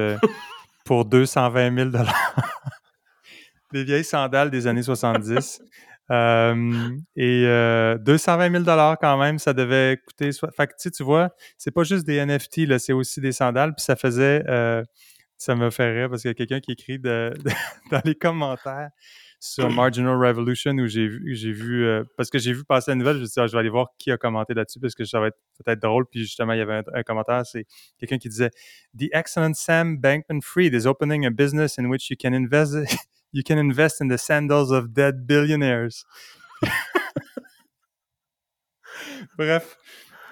pour 0.85 1.07
220 1.07 1.91
000 1.93 2.05
Des 3.73 3.85
vieilles 3.85 4.05
sandales 4.05 4.51
des 4.51 4.67
années 4.67 4.83
70. 4.83 5.63
Euh, 6.11 6.91
et 7.17 7.45
euh, 7.47 7.97
220 7.99 8.65
000 8.65 8.97
quand 9.01 9.19
même, 9.19 9.39
ça 9.39 9.53
devait 9.53 9.99
coûter. 10.07 10.33
so- 10.33 10.49
Fait 10.57 10.67
que 10.67 10.73
tu 10.73 10.77
sais, 10.79 10.91
tu 10.91 11.03
vois, 11.05 11.31
c'est 11.57 11.71
pas 11.71 11.85
juste 11.85 12.05
des 12.07 12.17
NFT, 12.25 12.67
là, 12.67 12.79
c'est 12.79 12.93
aussi 12.93 13.21
des 13.21 13.33
sandales. 13.33 13.75
Puis 13.75 13.85
ça 13.85 13.97
faisait. 13.97 14.43
euh, 14.49 14.83
ça 15.39 15.55
me 15.55 15.71
fait 15.71 15.91
rire 15.91 16.11
parce 16.11 16.21
qu'il 16.23 16.29
y 16.29 16.33
a 16.33 16.35
quelqu'un 16.35 16.61
qui 16.61 16.73
écrit 16.73 16.99
de- 16.99 17.33
de- 17.43 17.51
dans 17.91 18.03
les 18.05 18.15
commentaires 18.15 18.91
sur 19.39 19.71
Marginal 19.71 20.17
Revolution 20.17 20.73
où 20.73 20.87
j'ai 20.87 21.07
vu, 21.09 21.35
j'ai 21.35 21.51
vu 21.53 21.87
euh, 21.87 22.05
parce 22.19 22.29
que 22.29 22.39
j'ai 22.39 22.53
vu 22.53 22.63
passer 22.65 22.91
la 22.91 22.97
nouvelle, 22.97 23.17
je 23.17 23.21
me 23.23 23.25
suis 23.27 23.35
dit, 23.35 23.41
Ah, 23.41 23.47
je 23.47 23.53
vais 23.53 23.59
aller 23.61 23.71
voir 23.71 23.87
qui 23.99 24.11
a 24.13 24.19
commenté 24.19 24.53
là-dessus 24.53 24.81
parce 24.81 24.95
que 24.95 25.05
ça 25.07 25.19
va 25.19 25.29
être 25.29 25.39
peut-être 25.65 25.81
drôle. 25.81 26.05
Puis 26.11 26.21
justement, 26.21 26.53
il 26.53 26.59
y 26.59 26.63
avait 26.63 26.75
un, 26.75 26.83
un 26.93 27.03
commentaire, 27.05 27.47
c'est 27.47 27.65
quelqu'un 27.99 28.19
qui 28.19 28.29
disait 28.29 28.51
The 28.99 29.05
excellent 29.13 29.55
Sam 29.55 29.97
Bankman-Fried 29.99 30.75
is 30.75 30.87
opening 30.87 31.25
a 31.25 31.31
business 31.31 31.79
in 31.79 31.87
which 31.87 32.11
you 32.11 32.17
can 32.21 32.35
invest 32.35 32.75
you 33.33 33.43
can 33.47 33.57
invest 33.59 34.01
in 34.01 34.09
the 34.09 34.19
sandals 34.19 34.71
of 34.73 34.89
dead 34.93 35.27
billionaires. 35.27 36.05
Bref, 39.39 39.77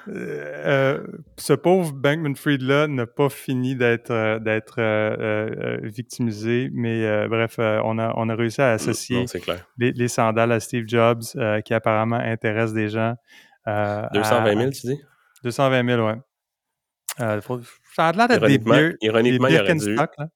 euh, 0.09 0.12
euh, 0.14 1.07
ce 1.36 1.53
pauvre 1.53 1.92
Bankman-Fried-là 1.92 2.88
n'a 2.88 3.07
pas 3.07 3.28
fini 3.28 3.76
d'être 3.76 4.11
euh, 4.11 4.38
d'être 4.38 4.76
euh, 4.78 5.16
euh, 5.18 5.78
victimisé, 5.82 6.70
mais 6.72 7.05
euh, 7.05 7.28
bref, 7.28 7.57
euh, 7.59 7.80
on, 7.84 7.99
a, 7.99 8.12
on 8.16 8.28
a 8.28 8.34
réussi 8.34 8.61
à 8.61 8.72
associer 8.72 9.16
Non, 9.16 9.26
les, 9.78 9.92
les 9.92 10.09
sandales 10.09 10.53
à 10.53 10.61
Steve 10.61 10.84
Jobs, 10.86 11.22
euh, 11.36 11.61
qui 11.61 11.74
apparemment 11.74 12.16
intéressent 12.16 12.74
des 12.74 12.88
gens. 12.88 13.14
euh, 13.66 14.03
à- 14.03 14.09
220 14.12 14.51
000, 14.57 14.61
à- 14.61 14.70
tu 14.70 14.86
dis? 14.86 15.01
220 15.44 15.86
000, 15.86 16.07
ouais. 16.07 16.14
Euh, 17.20 17.40
faut- 17.40 17.61
ça 17.94 18.09
a 18.09 18.12
l'air 18.12 18.28
d'être 18.28 18.40
des 18.46 18.55
Ironiquement, 18.55 18.74
des 19.49 19.55
il 19.55 19.61
aurait 19.61 19.74
dû. 19.74 19.94
Là. 19.94 20.28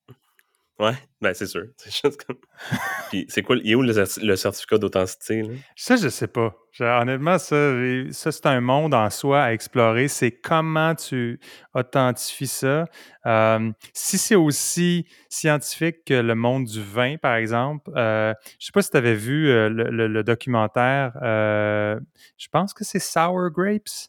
Ouais, 0.83 0.95
ben 1.21 1.33
c'est 1.35 1.47
sûr. 1.47 1.67
C'est 1.77 2.27
comme. 2.27 2.37
Puis 3.11 3.27
c'est 3.29 3.43
quoi, 3.43 3.57
il 3.63 3.71
est 3.71 3.75
où 3.75 3.83
le, 3.83 3.93
cer- 3.93 4.25
le 4.25 4.35
certificat 4.37 4.79
d'authenticité? 4.79 5.43
Ça, 5.77 5.97
je 5.97 6.09
sais 6.09 6.27
pas. 6.27 6.55
Je- 6.73 6.83
honnêtement, 6.85 7.39
ça, 7.39 7.73
ça 8.11 8.33
c'est 8.33 8.47
un 8.47 8.61
monde 8.61 8.95
en 8.95 9.09
soi 9.11 9.43
à 9.45 9.53
explorer. 9.53 10.09
C'est 10.09 10.33
comment 10.33 10.95
tu 10.95 11.39
authentifies 11.75 12.47
ça. 12.49 12.87
Euh, 13.27 13.71
si 13.93 14.19
c'est 14.19 14.35
aussi 14.35 15.07
scientifique 15.29 16.05
que 16.07 16.15
le 16.15 16.35
monde 16.35 16.65
du 16.65 16.83
vin, 16.83 17.17
par 17.17 17.37
exemple, 17.37 17.91
euh, 17.97 18.33
je 18.59 18.67
sais 18.67 18.73
pas 18.73 18.83
si 18.83 18.91
tu 18.91 18.97
avais 18.97 19.15
vu 19.15 19.49
euh, 19.51 19.69
le, 19.69 19.85
le- 19.91 20.09
le 20.09 20.25
documentaire, 20.25 21.13
euh, 21.23 22.01
je 22.39 22.49
pense 22.51 22.75
que 22.75 22.85
c'est 22.85 22.99
Sour 22.99 23.51
Grapes. 23.51 24.09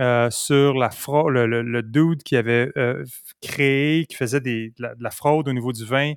Euh, 0.00 0.30
sur 0.30 0.74
la 0.74 0.90
fraude, 0.90 1.32
le, 1.34 1.46
le- 1.46 1.62
le 1.62 1.82
dude 1.82 2.22
qui 2.22 2.36
avait 2.36 2.70
euh, 2.76 3.04
créé, 3.42 4.06
qui 4.06 4.16
faisait 4.16 4.40
des, 4.40 4.70
de, 4.70 4.82
la, 4.82 4.94
de 4.94 5.02
la 5.02 5.10
fraude 5.10 5.48
au 5.48 5.52
niveau 5.52 5.72
du 5.72 5.84
vin, 5.84 6.14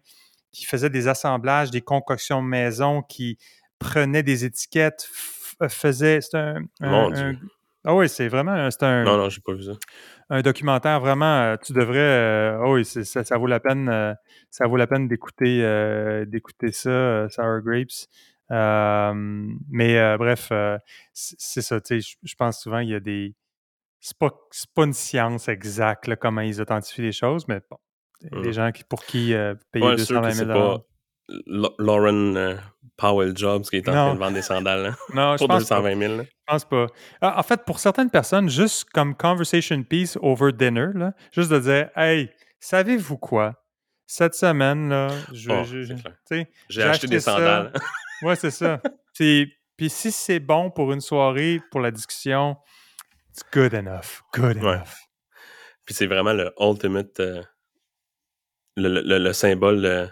qui 0.51 0.65
faisait 0.65 0.89
des 0.89 1.07
assemblages, 1.07 1.71
des 1.71 1.81
concoctions 1.81 2.41
maison, 2.41 3.01
qui 3.01 3.37
prenait 3.79 4.23
des 4.23 4.45
étiquettes, 4.45 5.05
f- 5.13 5.69
faisait. 5.69 6.21
C'est 6.21 6.37
un. 6.37 6.57
un- 6.79 6.89
Mon 6.89 7.11
un- 7.11 7.33
Dieu. 7.33 7.39
ah 7.83 7.93
oui, 7.95 8.07
c'est 8.07 8.29
vraiment. 8.29 8.51
un- 8.53 8.71
C'est 8.71 8.83
un, 8.83 9.03
Non, 9.03 9.17
non, 9.17 9.29
j'ai 9.29 9.41
pas 9.41 9.53
vu 9.53 9.63
ça. 9.63 9.73
un 10.29 10.41
documentaire 10.41 11.01
vraiment. 11.01 11.25
euh, 11.41 11.57
tu 11.61 11.73
devrais. 11.73 11.97
euh, 11.99 12.59
ah 12.63 12.69
oui, 12.71 12.85
ça, 12.85 13.23
ça 13.25 13.37
vaut 13.37 13.47
la 13.47 13.59
peine. 13.59 13.89
euh, 13.89 14.13
ça 14.49 14.65
vaut 14.67 14.77
la 14.77 14.87
peine 14.87 15.09
d'écouter 15.09 15.61
euh, 15.63 16.23
d'écouter 16.25 16.71
ça, 16.71 16.89
euh, 16.89 17.27
Sour 17.29 17.59
Grapes. 17.61 18.07
Euh, 18.51 19.13
mais 19.69 19.97
euh, 19.99 20.17
bref, 20.17 20.47
euh, 20.51 20.77
c'est 21.13 21.61
ça. 21.61 21.81
tu 21.81 21.99
sais, 22.01 22.07
Je 22.23 22.29
je 22.29 22.35
pense 22.35 22.61
souvent 22.61 22.79
qu'il 22.79 22.89
y 22.91 22.95
a 22.95 22.99
des. 23.01 23.33
C'est 23.99 24.17
pas, 24.17 24.29
pas 24.75 24.83
une 24.83 24.93
science 24.93 25.47
exacte 25.47 26.07
là, 26.07 26.15
comment 26.15 26.41
ils 26.41 26.61
authentifient 26.61 27.01
les 27.01 27.11
choses, 27.11 27.47
mais 27.47 27.59
bon. 27.69 27.77
Il 28.21 28.35
y 28.35 28.39
a 28.39 28.41
des 28.41 28.49
Mm. 28.49 28.53
gens 28.53 28.71
qui, 28.71 28.83
pour 28.83 29.03
qui 29.05 29.33
euh, 29.33 29.55
payer 29.71 29.85
Ouais, 29.85 29.97
sûr 29.97 30.21
220 30.21 30.29
que 30.29 30.35
000 30.35 30.47
c'est 30.47 30.53
pas 30.53 30.85
Lauren 31.79 32.35
euh, 32.35 32.55
Powell 32.97 33.35
Jobs 33.35 33.63
qui 33.63 33.77
est 33.77 33.89
en 33.89 33.93
Non. 33.93 34.05
train 34.05 34.13
de 34.15 34.19
vendre 34.19 34.33
des 34.33 34.41
sandales 34.41 34.85
hein, 34.85 34.95
Non, 35.13 35.33
je 35.33 35.37
pour 35.39 35.47
pense 35.47 35.67
pas. 35.67 35.77
220 35.81 35.99
000. 36.07 36.17
là. 36.17 36.23
Je 36.23 36.29
pense 36.45 36.65
pas. 36.65 36.85
Ah, 37.21 37.39
En 37.39 37.43
fait, 37.43 37.65
pour 37.65 37.79
certaines 37.79 38.09
personnes, 38.09 38.49
juste 38.49 38.85
comme 38.91 39.15
conversation 39.15 39.81
piece 39.83 40.17
over 40.21 40.51
dinner, 40.53 40.87
là, 40.93 41.13
juste 41.31 41.51
de 41.51 41.59
dire 41.59 41.89
Hey, 41.95 42.29
savez-vous 42.59 43.17
quoi? 43.17 43.53
Cette 44.07 44.35
semaine, 44.35 44.89
là, 44.89 45.07
je, 45.33 45.49
Oh, 45.51 45.63
je- 45.63 45.81
je- 45.81 45.95
J'ai 46.69 46.83
acheté 46.83 47.07
des 47.07 47.19
ça. 47.19 47.31
sandales. 47.33 47.73
Ouais, 48.21 48.35
c'est 48.35 48.51
ça. 48.51 48.79
Puis, 49.15 49.51
puis 49.77 49.89
si 49.89 50.11
c'est 50.11 50.39
bon 50.39 50.69
pour 50.69 50.93
une 50.93 51.01
soirée, 51.01 51.59
pour 51.71 51.81
la 51.81 51.89
discussion, 51.89 52.55
it's 53.35 53.43
good 53.51 53.73
enough. 53.73 54.21
Good 54.33 54.57
Ouais. 54.63 54.75
enough. 54.75 54.95
Puis 55.85 55.93
c'est 55.93 56.07
vraiment 56.07 56.33
le 56.33 56.51
ultimate, 56.59 57.19
euh, 57.19 57.43
le, 58.77 58.89
le- 58.89 59.01
le- 59.01 59.19
le 59.19 59.33
symbole 59.33 59.85
euh, 59.85 60.07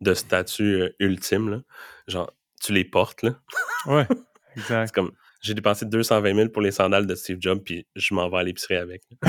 de 0.00 0.14
statut 0.14 0.82
euh, 0.82 0.90
ultime. 1.00 1.50
Là. 1.50 1.60
Genre, 2.06 2.32
tu 2.62 2.72
les 2.72 2.84
portes. 2.84 3.22
là. 3.22 3.40
Ouais, 3.86 4.06
exact. 4.56 4.86
C'est 4.88 4.94
comme, 4.94 5.12
j'ai 5.40 5.54
dépensé 5.54 5.86
220 5.86 6.34
000 6.34 6.48
pour 6.50 6.62
les 6.62 6.70
sandales 6.70 7.06
de 7.06 7.14
Steve 7.14 7.38
Jobs, 7.40 7.62
puis 7.64 7.86
je 7.96 8.14
m'en 8.14 8.28
vais 8.28 8.38
à 8.38 8.42
l'épicerie 8.42 8.76
avec. 8.76 9.02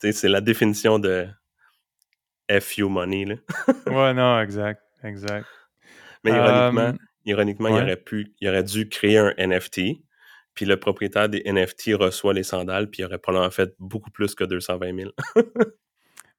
c'est 0.00 0.28
la 0.28 0.40
définition 0.40 0.98
de 0.98 1.26
FU 2.60 2.84
money. 2.84 3.24
Là. 3.24 3.34
Ouais, 3.86 4.14
non, 4.14 4.40
exact. 4.40 4.82
Exact. 5.02 5.46
Mais 6.24 6.30
ironiquement, 6.32 6.80
Euh, 6.88 6.92
ironiquement 7.26 7.68
il, 7.68 7.82
aurait 7.82 7.96
pu, 7.96 8.34
il 8.40 8.48
aurait 8.48 8.64
dû 8.64 8.88
créer 8.88 9.18
un 9.18 9.32
NFT, 9.38 9.80
puis 10.54 10.64
le 10.64 10.78
propriétaire 10.78 11.28
des 11.28 11.42
NFT 11.44 11.94
reçoit 11.94 12.32
les 12.32 12.42
sandales, 12.42 12.88
puis 12.90 13.02
il 13.02 13.04
aurait 13.04 13.18
probablement 13.18 13.50
fait 13.50 13.74
beaucoup 13.78 14.10
plus 14.10 14.34
que 14.34 14.44
220 14.44 14.96
000. 14.96 15.10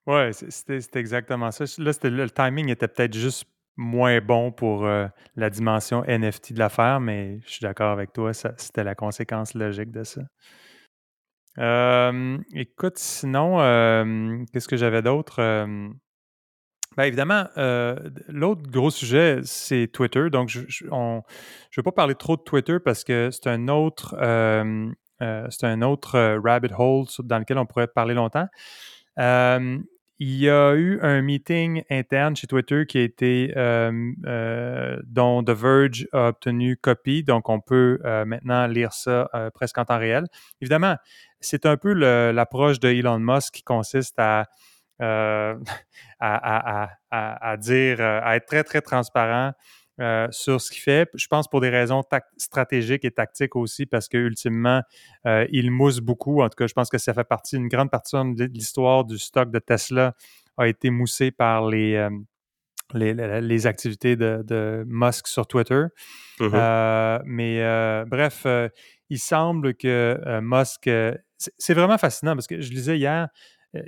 Ouais, 0.07 0.33
c'était 0.33 0.99
exactement 0.99 1.49
ça. 1.49 1.65
Là, 1.79 1.91
le 2.03 2.29
timing 2.29 2.69
était 2.69 2.87
peut-être 2.87 3.15
juste 3.15 3.45
moins 3.75 4.21
bon 4.21 4.51
pour 4.51 4.85
euh, 4.85 5.07
la 5.35 5.49
dimension 5.49 6.03
NFT 6.03 6.53
de 6.53 6.59
l'affaire, 6.59 6.99
mais 6.99 7.39
je 7.45 7.53
suis 7.53 7.63
d'accord 7.63 7.91
avec 7.91 8.13
toi, 8.13 8.31
c'était 8.31 8.83
la 8.83 8.93
conséquence 8.93 9.55
logique 9.55 9.89
de 9.89 10.03
ça. 10.03 10.21
Écoute, 12.53 12.99
sinon, 12.99 13.57
qu'est-ce 14.53 14.67
que 14.67 14.77
j'avais 14.77 15.01
d'autre? 15.01 15.41
Ben 16.97 17.03
évidemment, 17.03 17.45
euh, 17.57 17.97
l'autre 18.29 18.61
gros 18.69 18.89
sujet, 18.89 19.39
c'est 19.43 19.87
Twitter. 19.91 20.29
Donc, 20.29 20.49
je 20.49 20.59
ne 20.85 21.21
veux 21.75 21.83
pas 21.83 21.91
parler 21.91 22.15
trop 22.15 22.37
de 22.37 22.41
Twitter 22.41 22.77
parce 22.83 23.03
que 23.03 23.29
c'est 23.31 23.47
un 23.47 23.67
autre, 23.67 24.15
euh, 24.19 24.89
euh, 25.21 25.47
c'est 25.49 25.65
un 25.65 25.81
autre 25.81 26.39
rabbit 26.41 26.73
hole 26.77 27.05
dans 27.19 27.39
lequel 27.39 27.57
on 27.57 27.65
pourrait 27.65 27.87
parler 27.87 28.13
longtemps. 28.13 28.47
Il 30.17 30.37
y 30.37 30.49
a 30.49 30.73
eu 30.75 30.97
un 31.01 31.21
meeting 31.21 31.83
interne 31.89 32.37
chez 32.37 32.47
Twitter 32.47 32.85
qui 32.85 32.99
a 32.99 33.01
été, 33.01 33.47
dont 35.03 35.43
The 35.43 35.49
Verge 35.49 36.07
a 36.13 36.29
obtenu 36.29 36.77
copie. 36.77 37.23
Donc, 37.23 37.49
on 37.49 37.59
peut 37.59 37.99
maintenant 38.25 38.67
lire 38.67 38.93
ça 38.93 39.29
presque 39.53 39.77
en 39.77 39.83
temps 39.83 39.99
réel. 39.99 40.23
Évidemment, 40.61 40.95
c'est 41.41 41.65
un 41.65 41.75
peu 41.75 41.91
l'approche 41.91 42.79
de 42.79 42.87
Elon 42.87 43.19
Musk 43.19 43.55
qui 43.55 43.63
consiste 43.63 44.17
à, 44.17 44.45
euh, 45.01 45.55
à, 46.19 46.83
à- 46.83 46.89
à- 47.11 47.51
à 47.51 47.57
dire, 47.57 47.99
euh, 47.99 48.19
à 48.23 48.35
être 48.35 48.45
très, 48.45 48.63
très 48.63 48.81
transparent 48.81 49.51
euh, 50.01 50.27
sur 50.31 50.59
ce 50.59 50.71
qu'il 50.71 50.81
fait. 50.81 51.09
Je 51.13 51.27
pense 51.27 51.47
pour 51.47 51.61
des 51.61 51.69
raisons 51.69 52.03
stratégiques 52.37 53.05
et 53.05 53.11
tactiques 53.11 53.55
aussi, 53.55 53.85
parce 53.85 54.09
que 54.09 54.17
ultimement, 54.17 54.81
euh, 55.25 55.47
il 55.51 55.71
mousse 55.71 55.99
beaucoup. 55.99 56.41
En 56.41 56.49
tout 56.49 56.57
cas, 56.57 56.67
je 56.67 56.73
pense 56.73 56.89
que 56.89 56.97
ça 56.97 57.13
fait 57.13 57.23
partie, 57.23 57.55
une 57.55 57.69
grande 57.69 57.89
partie 57.89 58.15
de 58.15 58.45
l'histoire 58.45 59.05
du 59.05 59.17
stock 59.17 59.51
de 59.51 59.59
Tesla 59.59 60.13
a 60.57 60.67
été 60.67 60.89
moussé 60.89 61.31
par 61.31 61.67
les, 61.67 61.95
euh, 61.95 62.09
les, 62.93 63.67
activités 63.67 64.17
de, 64.17 64.43
de 64.45 64.83
Musk 64.85 65.27
sur 65.27 65.47
Twitter. 65.47 65.83
Mhm. 66.41 66.51
Euh, 66.53 67.19
mais 67.25 68.05
bref, 68.05 68.45
il 69.09 69.19
semble 69.19 69.75
que 69.75 70.19
Musk. 70.41 70.89
c'est 71.57 71.73
vraiment 71.73 71.97
fascinant 71.97 72.35
parce 72.35 72.47
que 72.47 72.59
je 72.59 72.69
lisais 72.69 72.97
hier, 72.97 73.29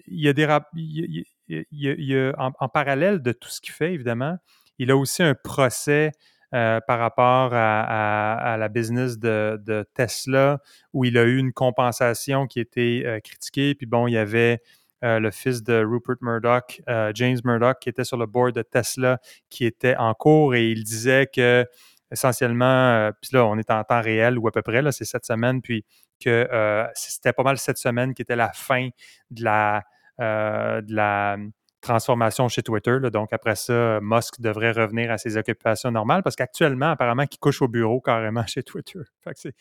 il 0.07 0.21
y 0.21 0.27
a 0.27 0.33
des 0.33 0.45
rap- 0.45 0.69
il 0.75 2.33
en, 2.38 2.69
parallèle 2.69 3.21
de 3.21 3.31
tout 3.31 3.49
ce 3.49 3.61
qu'il 3.61 3.73
fait, 3.73 3.93
évidemment, 3.93 4.38
il 4.79 4.91
a 4.91 4.97
aussi 4.97 5.23
un 5.23 5.35
procès 5.35 6.11
euh, 6.53 6.79
par 6.88 6.99
rapport 6.99 7.49
à, 7.53 8.55
la 8.57 8.69
business 8.69 9.19
de, 9.19 9.59
de 9.65 9.85
Tesla 9.93 10.59
où 10.93 11.03
il 11.03 11.17
a 11.17 11.23
eu 11.23 11.38
une 11.38 11.51
compensation 11.51 12.47
qui 12.47 12.61
était 12.61 13.03
euh, 13.05 13.19
critiquée. 13.19 13.75
Puis 13.75 13.85
bon, 13.85 14.07
il 14.07 14.13
y 14.13 14.17
avait 14.17 14.61
euh, 15.03 15.19
le 15.19 15.29
fils 15.31 15.61
de 15.61 15.83
Rupert 15.83 16.15
Murdoch, 16.21 16.81
euh, 16.88 17.11
James 17.15 17.38
Murdoch, 17.43 17.79
qui 17.79 17.89
était 17.89 18.05
sur 18.05 18.15
le 18.15 18.27
board 18.27 18.55
de 18.55 18.61
Tesla, 18.61 19.19
qui 19.49 19.65
était 19.65 19.97
en 19.97 20.13
cours 20.13 20.55
et 20.55 20.71
il 20.71 20.83
disait 20.85 21.27
que 21.27 21.65
essentiellement, 22.12 22.66
euh, 22.66 23.12
puis 23.22 23.32
là, 23.34 23.45
on 23.45 23.58
est 23.58 23.70
en 23.70 23.84
temps 23.84 24.01
réel 24.01 24.38
ou 24.38 24.47
à 24.47 24.51
peu 24.51 24.62
près, 24.62 24.82
là, 24.82 24.91
c'est 24.91 25.05
cette 25.05 25.26
semaine, 25.26 25.62
puis 25.62 25.86
que 26.24 26.47
euh, 26.51 26.86
c'était 26.93 27.34
pas 27.34 27.43
mal 27.43 27.58
cette 27.58 27.78
semaine 27.78 28.14
qui 28.14 28.22
était 28.22 28.36
la 28.36 28.51
fin 28.53 28.89
de 29.32 29.43
la, 29.43 29.84
euh, 30.20 30.82
de 30.82 30.93
la 30.95 31.38
transformation 31.82 32.47
chez 32.49 32.64
Twitter. 32.64 32.97
là. 32.99 33.10
Donc, 33.12 33.32
après 33.34 33.55
ça, 33.55 33.99
Musk 34.01 34.41
devrait 34.41 34.72
revenir 34.72 35.12
à 35.12 35.18
ses 35.20 35.38
occupations 35.38 35.91
normales 35.91 36.24
parce 36.24 36.36
qu'actuellement, 36.36 36.89
apparemment, 36.91 37.24
il 37.32 37.38
couche 37.38 37.62
au 37.62 37.68
bureau 37.68 38.01
carrément 38.01 38.45
chez 38.47 38.64
Twitter. 38.64 38.99
Fait 39.24 39.34
que 39.34 39.39
c'est 39.39 39.55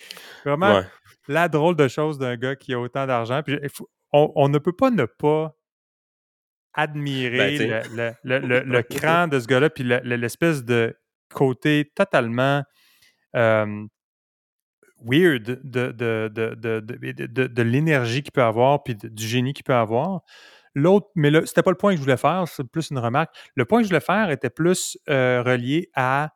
vraiment 0.45 0.77
Ouais. 0.77 0.85
la 1.29 1.49
drôle 1.49 1.77
de 1.77 1.89
chose 1.89 2.19
d'un 2.19 2.37
gars 2.37 2.57
qui 2.57 2.73
a 2.73 2.81
autant 2.81 3.07
d'argent. 3.07 3.43
Puis 3.43 3.59
on, 4.13 4.33
on 4.35 4.49
ne 4.49 4.59
peut 4.59 4.73
pas 4.73 4.91
ne 4.91 5.05
pas 5.05 5.55
admirer 6.75 7.39
Ben, 7.39 7.59
sais. 7.59 7.67
le, 7.95 8.13
le- 8.25 8.47
le- 8.47 8.61
le- 8.65 8.83
cran 8.83 9.29
de 9.29 9.39
ce 9.39 9.47
gars-là, 9.47 9.71
puis 9.71 9.85
le- 9.85 10.01
le- 10.05 10.17
l'espèce 10.17 10.65
de 10.65 10.97
côté 11.29 11.91
totalement 11.95 12.63
euh, 13.35 13.87
weird 15.05 15.43
de, 15.63 15.93
de, 15.93 16.29
de, 16.29 17.47
de, 17.47 17.63
l'énergie 17.63 18.23
qu'il 18.23 18.33
peut 18.33 18.43
avoir, 18.43 18.83
puis 18.83 18.95
du 18.95 19.27
génie 19.27 19.53
qu'il 19.53 19.65
peut 19.65 19.75
avoir. 19.75 20.23
L'autre, 20.75 21.09
mais 21.15 21.31
là, 21.31 21.45
c'était 21.47 21.63
pas 21.63 21.71
le 21.71 21.77
point 21.77 21.93
que 21.93 21.97
je 21.99 22.03
voulais 22.03 22.17
faire, 22.17 22.45
c'est 22.49 22.65
plus 22.65 22.91
une 22.91 22.99
remarque. 22.99 23.35
Le 23.55 23.65
point 23.65 23.81
que 23.81 23.85
je 23.85 23.89
voulais 23.89 24.01
faire 24.01 24.31
était 24.31 24.51
plus 24.51 24.99
euh, 25.09 25.43
relié 25.43 25.91
à 25.95 26.31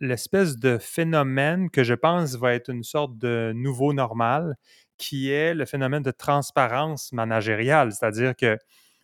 l'espèce 0.00 0.56
de 0.56 0.78
phénomène 0.78 1.68
que 1.68 1.82
je 1.82 1.94
pense 1.94 2.36
va 2.36 2.54
être 2.54 2.68
une 2.70 2.84
sorte 2.84 3.18
de 3.18 3.52
nouveau 3.54 3.92
normal, 3.92 4.54
qui 4.98 5.30
est 5.30 5.52
le 5.52 5.66
phénomène 5.66 6.02
de 6.02 6.12
transparence 6.12 7.12
managériale. 7.12 7.90
C'est-à-dire 7.92 8.36
que 8.36 8.56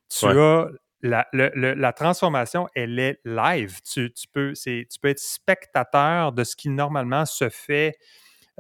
tu 0.09 0.27
Ouais. 0.27 0.39
as 0.39 0.69
la, 1.03 1.27
le- 1.33 1.51
le- 1.55 1.75
la 1.75 1.93
transformation, 1.93 2.69
elle 2.75 2.99
est 2.99 3.21
live. 3.25 3.81
Tu, 3.83 4.13
tu 4.13 4.27
peux, 4.29 4.55
c'est- 4.55 4.87
tu 4.91 4.99
peux 5.01 5.09
être 5.09 5.19
spectateur 5.21 6.33
de 6.33 6.45
ce 6.45 6.55
qui 6.57 6.69
normalement 6.69 7.25
se 7.27 7.49
fait 7.49 7.97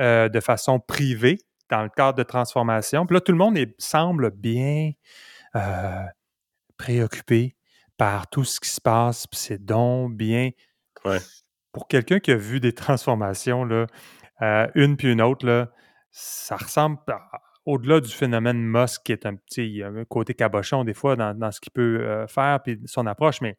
euh, 0.00 0.28
de 0.30 0.40
façon 0.40 0.80
privée 0.80 1.38
dans 1.68 1.82
le 1.82 1.90
cadre 1.90 2.16
de 2.16 2.22
transformation. 2.22 3.04
Puis 3.06 3.14
là, 3.14 3.20
tout 3.20 3.32
le 3.32 3.38
monde 3.38 3.58
est- 3.58 3.74
semble 3.78 4.30
bien 4.30 4.92
euh, 5.56 6.02
préoccupé 6.78 7.56
par 7.96 8.28
tout 8.28 8.44
ce 8.44 8.60
qui 8.60 8.68
se 8.70 8.80
passe. 8.80 9.26
Puis 9.26 9.38
c'est 9.38 9.62
donc 9.64 10.14
bien. 10.14 10.50
Ouais. 11.04 11.18
Pour 11.72 11.86
quelqu'un 11.88 12.18
qui 12.18 12.30
a 12.32 12.36
vu 12.36 12.60
des 12.60 12.72
transformations, 12.74 13.64
là, 13.64 13.86
euh, 14.42 14.66
une 14.74 14.96
puis 14.96 15.12
une 15.12 15.20
autre, 15.20 15.46
là, 15.46 15.68
ça 16.10 16.56
ressemble 16.56 16.98
à- 17.08 17.28
au-delà 17.66 18.00
du 18.00 18.10
phénomène 18.10 18.58
Musk 18.58 19.02
qui 19.04 19.12
est 19.12 19.26
un 19.26 19.36
petit 19.36 19.82
côté 20.08 20.34
cabochon 20.34 20.84
des 20.84 20.94
fois 20.94 21.16
dans, 21.16 21.52
ce 21.52 21.60
qu'il 21.60 21.72
peut 21.72 22.00
euh, 22.00 22.26
faire 22.26 22.60
puis 22.62 22.80
son 22.86 23.06
approche, 23.06 23.40
mais 23.40 23.56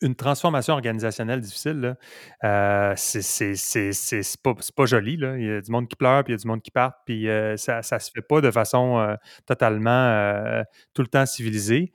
une 0.00 0.16
transformation 0.16 0.74
organisationnelle 0.74 1.40
difficile, 1.40 1.96
euh, 2.42 2.92
c'est 2.96 4.42
pas, 4.42 4.54
pas 4.74 4.84
joli. 4.84 5.12
Il 5.12 5.44
y 5.46 5.50
a 5.50 5.60
du 5.60 5.70
monde 5.70 5.86
qui 5.86 5.94
pleure, 5.94 6.24
puis 6.24 6.32
il 6.32 6.36
y 6.36 6.40
a 6.40 6.42
du 6.42 6.48
monde 6.48 6.60
qui 6.60 6.72
part, 6.72 6.94
puis 7.06 7.28
euh, 7.28 7.56
ça, 7.56 7.82
ça 7.82 8.00
se 8.00 8.10
fait 8.10 8.22
pas 8.22 8.40
de 8.40 8.50
façon 8.50 9.16
totalement 9.46 10.64
tout 10.92 11.02
le 11.02 11.08
temps 11.08 11.24
civilisée. 11.24 11.92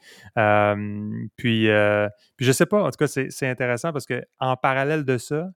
Puis, 1.35 1.67
puis 1.67 2.45
je 2.45 2.51
sais 2.53 2.65
pas, 2.65 2.83
en 2.83 2.91
tout 2.91 2.97
cas, 2.97 3.07
c'est 3.07 3.47
intéressant 3.49 3.91
parce 3.91 4.05
que 4.05 4.23
en 4.39 4.55
parallèle 4.55 5.03
de 5.03 5.17
ça, 5.17 5.49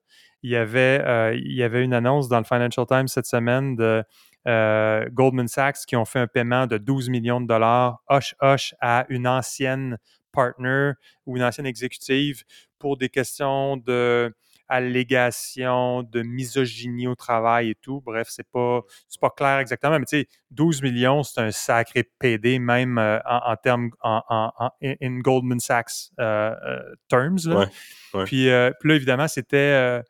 il 0.43 0.51
y 0.51 0.57
avait, 0.57 1.33
il 1.37 1.53
y 1.53 1.63
avait 1.63 1.85
une 1.85 1.93
annonce 1.93 2.27
dans 2.27 2.39
le 2.39 2.43
Financial 2.43 2.85
Times 2.85 3.07
cette 3.07 3.27
semaine 3.27 3.77
de 3.77 4.03
euh, 4.47 5.07
Goldman 5.11 5.47
Sachs 5.47 5.85
qui 5.85 5.95
ont 5.95 6.05
fait 6.05 6.19
un 6.19 6.27
paiement 6.27 6.67
de 6.67 6.77
12 6.77 7.09
millions 7.09 7.41
de 7.41 7.47
dollars, 7.47 8.01
hush-hush, 8.09 8.73
à 8.81 9.05
une 9.09 9.27
ancienne 9.27 9.97
partner 10.31 10.93
ou 11.25 11.37
une 11.37 11.43
ancienne 11.43 11.65
exécutive 11.65 12.43
pour 12.79 12.97
des 12.97 13.09
questions 13.09 13.77
de 13.77 14.33
allégations 14.71 16.01
de 16.01 16.21
misogynie 16.21 17.05
au 17.05 17.13
travail 17.13 17.71
et 17.71 17.75
tout. 17.75 18.01
Bref, 18.05 18.27
c'est 18.31 18.47
pas, 18.49 18.81
pas 19.19 19.29
clair 19.29 19.59
exactement, 19.59 19.99
mais 19.99 20.05
tu 20.05 20.21
sais, 20.21 20.27
12 20.51 20.81
millions, 20.81 21.23
c'est 21.23 21.41
un 21.41 21.51
sacré 21.51 22.09
PD, 22.19 22.57
même 22.57 22.97
euh, 22.97 23.19
en, 23.25 23.51
en 23.51 23.55
termes, 23.57 23.89
en, 24.01 24.51
in 24.81 25.19
Goldman 25.19 25.59
Sachs 25.59 26.11
euh, 26.19 26.55
euh, 26.65 26.95
terms. 27.09 27.39
là. 27.47 27.55
Ouais, 27.59 27.65
ouais. 28.13 28.23
Puis, 28.23 28.49
euh, 28.49 28.71
puis 28.79 28.89
là, 28.89 28.95
évidemment, 28.95 29.27
c'était... 29.27 30.01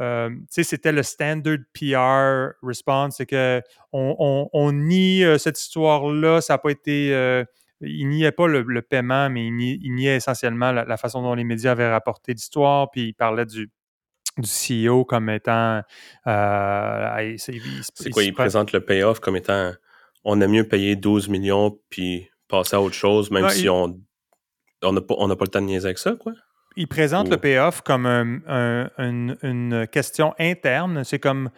euh, 0.00 0.30
tu 0.30 0.44
sais, 0.50 0.64
c'était 0.64 0.92
le 0.92 1.02
standard 1.02 1.58
PR 1.74 2.54
response, 2.66 3.16
c'est 3.18 3.26
que 3.26 3.60
on, 3.92 4.16
on- 4.18 4.48
on 4.52 4.72
nie 4.72 5.22
euh, 5.24 5.38
cette 5.38 5.60
histoire-là, 5.60 6.40
ça 6.40 6.54
n'a 6.54 6.58
pas 6.58 6.70
été, 6.70 7.14
euh, 7.14 7.44
il 7.80 8.08
niait 8.08 8.32
pas 8.32 8.46
le, 8.46 8.62
le 8.62 8.82
paiement, 8.82 9.28
mais 9.28 9.46
il, 9.46 9.52
nie- 9.56 9.78
il 9.82 9.94
niait 9.94 10.16
essentiellement 10.16 10.72
la, 10.72 10.84
la 10.84 10.96
façon 10.96 11.22
dont 11.22 11.34
les 11.34 11.44
médias 11.44 11.72
avaient 11.72 11.90
rapporté 11.90 12.32
l'histoire, 12.32 12.90
puis 12.90 13.08
il 13.08 13.12
parlait 13.14 13.44
du, 13.46 13.70
du 14.38 14.48
CEO 14.48 15.04
comme 15.04 15.28
étant, 15.30 15.82
euh, 16.26 17.16
il- 17.22 17.38
c'est 17.38 17.52
il- 17.54 17.60
quoi, 18.12 18.22
prend- 18.32 18.36
présentent 18.42 18.72
le 18.72 18.80
payoff 18.84 19.20
comme 19.20 19.36
étant 19.36 19.72
on 20.24 20.40
aime 20.40 20.52
mieux 20.52 20.68
payer 20.68 20.94
12 20.96 21.28
millions 21.28 21.78
puis 21.90 22.28
passer 22.48 22.76
à 22.76 22.80
autre 22.80 22.94
chose, 22.94 23.30
même 23.30 23.42
si 23.50 23.62
il- 23.64 23.70
on 23.70 24.00
on 24.84 24.92
n'a 24.92 25.00
pas, 25.00 25.14
pas 25.14 25.44
le 25.44 25.48
temps 25.48 25.60
de 25.60 25.66
niaiser 25.66 25.86
avec 25.86 25.98
ça, 25.98 26.16
quoi? 26.18 26.32
Il 26.76 26.88
présente 26.88 27.28
le 27.30 27.36
payoff 27.36 27.80
comme 27.82 28.06
un- 28.06 28.40
un- 28.46 28.90
une, 28.98 29.36
une 29.42 29.86
question 29.86 30.34
interne. 30.38 31.04
C'est 31.04 31.18
comme 31.18 31.50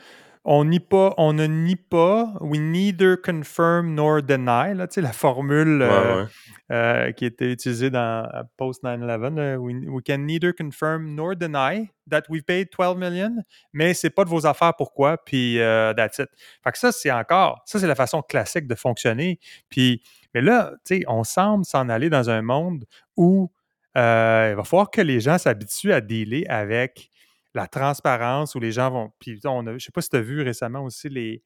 on 0.46 0.66
nie 0.66 0.78
pas, 0.80 1.14
on 1.16 1.32
ne 1.32 1.46
nie 1.46 1.74
pas, 1.76 2.34
we 2.42 2.60
neither 2.60 3.16
confirm 3.16 3.94
nor 3.94 4.20
deny. 4.22 4.74
Là, 4.74 4.86
tu 4.86 4.94
sais, 4.96 5.00
la 5.00 5.14
formule 5.14 5.80
Ouais, 5.80 5.88
euh, 5.88 6.22
ouais. 6.24 6.28
euh, 6.70 7.12
qui 7.12 7.24
était 7.24 7.50
utilisée 7.50 7.88
dans 7.88 8.28
euh, 8.34 8.42
post 8.58 8.82
9/11. 8.84 9.36
là, 9.36 9.56
we, 9.58 9.74
we 9.88 10.02
can 10.06 10.18
neither 10.18 10.52
confirm 10.54 11.14
nor 11.14 11.34
deny 11.34 11.88
that 12.10 12.24
we've 12.28 12.42
paid 12.44 12.68
12 12.78 12.98
million, 12.98 13.30
mais 13.72 13.94
c'est 13.94 14.10
pas 14.10 14.24
de 14.24 14.28
vos 14.28 14.44
affaires 14.46 14.74
pourquoi. 14.76 15.16
Puis 15.16 15.58
euh, 15.60 15.94
that's 15.94 16.18
it. 16.18 16.28
Fait 16.62 16.72
que 16.72 16.78
ça, 16.78 16.92
c'est 16.92 17.10
encore, 17.10 17.62
ça 17.64 17.78
c'est 17.78 17.86
la 17.86 17.94
façon 17.94 18.20
classique 18.20 18.66
de 18.66 18.74
fonctionner. 18.74 19.38
Puis, 19.70 20.02
mais 20.34 20.42
là, 20.42 20.72
tu 20.84 20.96
sais, 20.98 21.04
on 21.08 21.24
semble 21.24 21.64
s'en 21.64 21.88
aller 21.88 22.10
dans 22.10 22.28
un 22.28 22.42
monde 22.42 22.84
où 23.16 23.50
euh, 23.96 24.48
il 24.50 24.56
va 24.56 24.64
falloir 24.64 24.90
que 24.90 25.00
les 25.00 25.20
gens 25.20 25.38
s'habituent 25.38 25.92
à 25.92 26.00
dealer 26.00 26.44
avec 26.48 27.10
la 27.54 27.66
transparence 27.66 28.54
où 28.54 28.60
les 28.60 28.72
gens 28.72 28.90
vont. 28.90 29.12
Puis, 29.20 29.40
on 29.44 29.66
a, 29.66 29.70
je 29.70 29.74
ne 29.74 29.78
sais 29.78 29.92
pas 29.92 30.00
si 30.00 30.10
tu 30.10 30.16
as 30.16 30.20
vu 30.20 30.42
récemment 30.42 30.82
aussi 30.82 31.08
les 31.08 31.42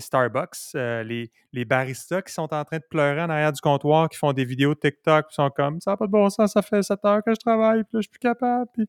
Starbucks, 0.00 0.74
euh, 0.74 1.02
les, 1.02 1.30
les 1.52 1.64
baristas 1.64 2.22
qui 2.22 2.32
sont 2.32 2.52
en 2.54 2.64
train 2.64 2.78
de 2.78 2.84
pleurer 2.88 3.20
en 3.20 3.28
arrière 3.28 3.52
du 3.52 3.60
comptoir, 3.60 4.08
qui 4.08 4.16
font 4.16 4.32
des 4.32 4.44
vidéos 4.44 4.74
TikTok, 4.74 5.28
qui 5.28 5.34
sont 5.34 5.50
comme 5.50 5.80
ça 5.80 5.92
n'a 5.92 5.96
pas 5.96 6.06
de 6.06 6.12
bon 6.12 6.30
sens, 6.30 6.52
ça 6.52 6.62
fait 6.62 6.82
7 6.82 7.04
heures 7.04 7.22
que 7.24 7.34
je 7.34 7.40
travaille, 7.40 7.82
puis 7.84 7.94
là, 7.94 8.00
je 8.00 8.02
suis 8.02 8.10
plus 8.10 8.18
capable. 8.18 8.70
Puis, 8.72 8.86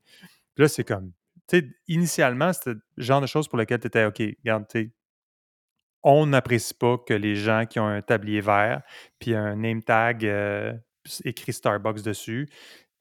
là, 0.57 0.67
c'est 0.67 0.83
comme. 0.83 1.11
Initialement, 1.87 2.53
c'était 2.53 2.79
le 2.95 3.03
genre 3.03 3.21
de 3.21 3.27
choses 3.27 3.47
pour 3.47 3.57
lesquelles 3.57 3.81
tu 3.81 3.87
étais 3.87 4.05
OK, 4.05 4.19
regarde, 4.19 4.65
on 6.03 6.25
n'apprécie 6.25 6.73
pas 6.73 6.97
que 6.97 7.13
les 7.13 7.35
gens 7.35 7.65
qui 7.65 7.79
ont 7.79 7.87
un 7.87 8.01
tablier 8.01 8.41
vert 8.41 8.81
puis 9.19 9.35
un 9.35 9.55
name 9.55 9.81
tag 9.81 10.25
euh, 10.25 10.73
écrit 11.23 11.53
Starbucks 11.53 12.01
dessus 12.01 12.49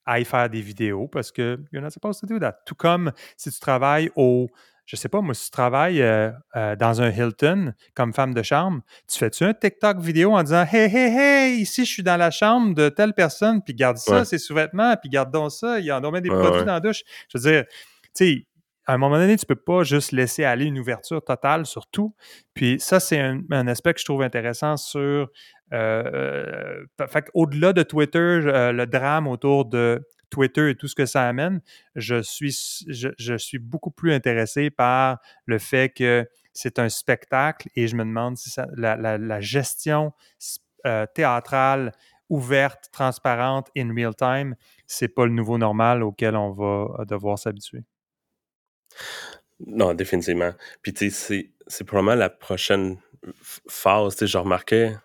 aillent 0.07 0.25
faire 0.25 0.49
des 0.49 0.61
vidéos 0.61 1.09
parce 1.09 1.31
que 1.33 1.59
you're 1.73 1.83
not 1.83 1.91
supposed 1.91 2.21
to 2.21 2.27
do 2.27 2.39
that. 2.39 2.59
Tout 2.67 2.75
comme 2.75 3.13
si 3.37 3.51
tu 3.51 3.61
travailles 3.61 4.11
au, 4.17 4.49
je 4.85 4.97
sais 4.97 5.09
pas, 5.09 5.21
moi, 5.21 5.33
si 5.35 5.45
tu 5.47 5.51
travailles 5.53 6.03
euh, 6.03 6.31
euh, 6.57 6.75
dans 6.77 7.01
un 7.01 7.11
Hilton 7.11 7.73
comme 7.95 8.13
femme 8.13 8.35
de 8.35 8.43
chambre, 8.43 8.81
tu 9.09 9.19
fais-tu 9.19 9.45
un 9.45 9.55
TikTok 9.55 9.99
vidéo 10.01 10.33
en 10.35 10.43
disant 10.43 10.65
Hey, 10.71 10.95
hey, 10.95 11.17
hey, 11.17 11.61
ici, 11.61 11.85
je 11.85 11.91
suis 11.91 12.03
dans 12.03 12.17
la 12.17 12.31
chambre 12.31 12.75
de 12.75 12.89
telle 12.89 13.15
personne, 13.15 13.63
puis 13.63 13.75
garde 13.75 13.97
ça, 13.99 14.19
Ouais. 14.19 14.25
c'est 14.25 14.39
sous-vêtements, 14.39 14.97
puis 14.97 15.09
garde 15.09 15.31
donc 15.33 15.53
ça, 15.53 15.79
il 15.79 15.85
y 15.87 15.93
en 15.93 16.03
a 16.03 16.21
des 16.21 16.29
Ouais, 16.31 16.37
produits 16.39 16.61
ouais. 16.61 16.65
dans 16.67 16.75
la 16.75 16.81
douche. 16.81 17.03
Je 17.29 17.39
veux 17.39 17.51
dire, 17.51 17.65
tu 17.67 18.11
sais, 18.15 18.47
à 18.87 18.95
un 18.95 18.99
moment 18.99 19.16
donné, 19.16 19.37
tu 19.37 19.47
peux 19.47 19.55
pas 19.55 19.85
juste 19.85 20.12
laisser 20.12 20.45
aller 20.45 20.64
une 20.64 20.78
ouverture 20.78 21.22
totale 21.22 21.66
sur 21.66 21.87
tout. 21.87 22.14
Puis 22.55 22.80
ça, 22.80 22.99
c'est 22.99 23.20
un, 23.20 23.66
aspect 23.66 23.95
que 23.95 24.01
je 24.01 24.05
trouve 24.05 24.22
intéressant 24.22 24.76
sur. 24.76 25.30
Euh, 25.72 26.85
euh, 27.03 27.07
fait 27.09 27.30
au-delà 27.33 27.72
de 27.72 27.83
Twitter, 27.83 28.18
euh, 28.18 28.72
le 28.72 28.87
drame 28.87 29.26
autour 29.26 29.64
de 29.64 30.07
Twitter 30.30 30.70
et 30.70 30.74
tout 30.74 30.89
ce 30.89 30.95
que 30.95 31.07
ça 31.07 31.26
amène, 31.28 31.61
je 31.95 32.20
suis, 32.22 32.85
je, 32.89 33.09
je 33.18 33.35
suis 33.39 33.59
beaucoup 33.59 33.91
plus 33.91 34.12
intéressé 34.12 34.70
par 34.70 35.18
le 35.47 35.59
fait 35.59 35.91
que 35.91 36.28
c'est 36.53 36.78
un 36.78 36.89
spectacle 36.89 37.68
et 37.74 37.87
je 37.87 37.97
me 37.97 38.05
demande 38.05 38.37
si 38.37 38.51
ça- 38.51 38.66
la, 38.76 39.41
gestion 39.41 40.12
théâtrale 41.14 41.93
ouverte, 42.28 42.89
transparente, 42.93 43.68
in 43.76 43.95
real 43.95 44.14
time, 44.14 44.57
c'est 44.87 45.09
pas 45.09 45.26
le 45.26 45.33
nouveau 45.33 45.59
normal 45.59 46.03
auquel 46.03 46.35
on 46.37 46.51
va 46.51 47.05
devoir 47.05 47.39
s'habituer. 47.39 47.85
Non, 49.66 49.95
définitivement. 49.95 50.53
Puis, 50.82 50.93
tu 50.93 51.11
sais, 51.11 51.51
c'est- 51.66 51.84
probablement 51.84 52.14
la 52.16 52.30
prochaine 52.30 52.99
phase. 53.68 54.14
Tu 54.14 54.18
sais, 54.20 54.26
je 54.26 54.38
remarquais 54.38 54.97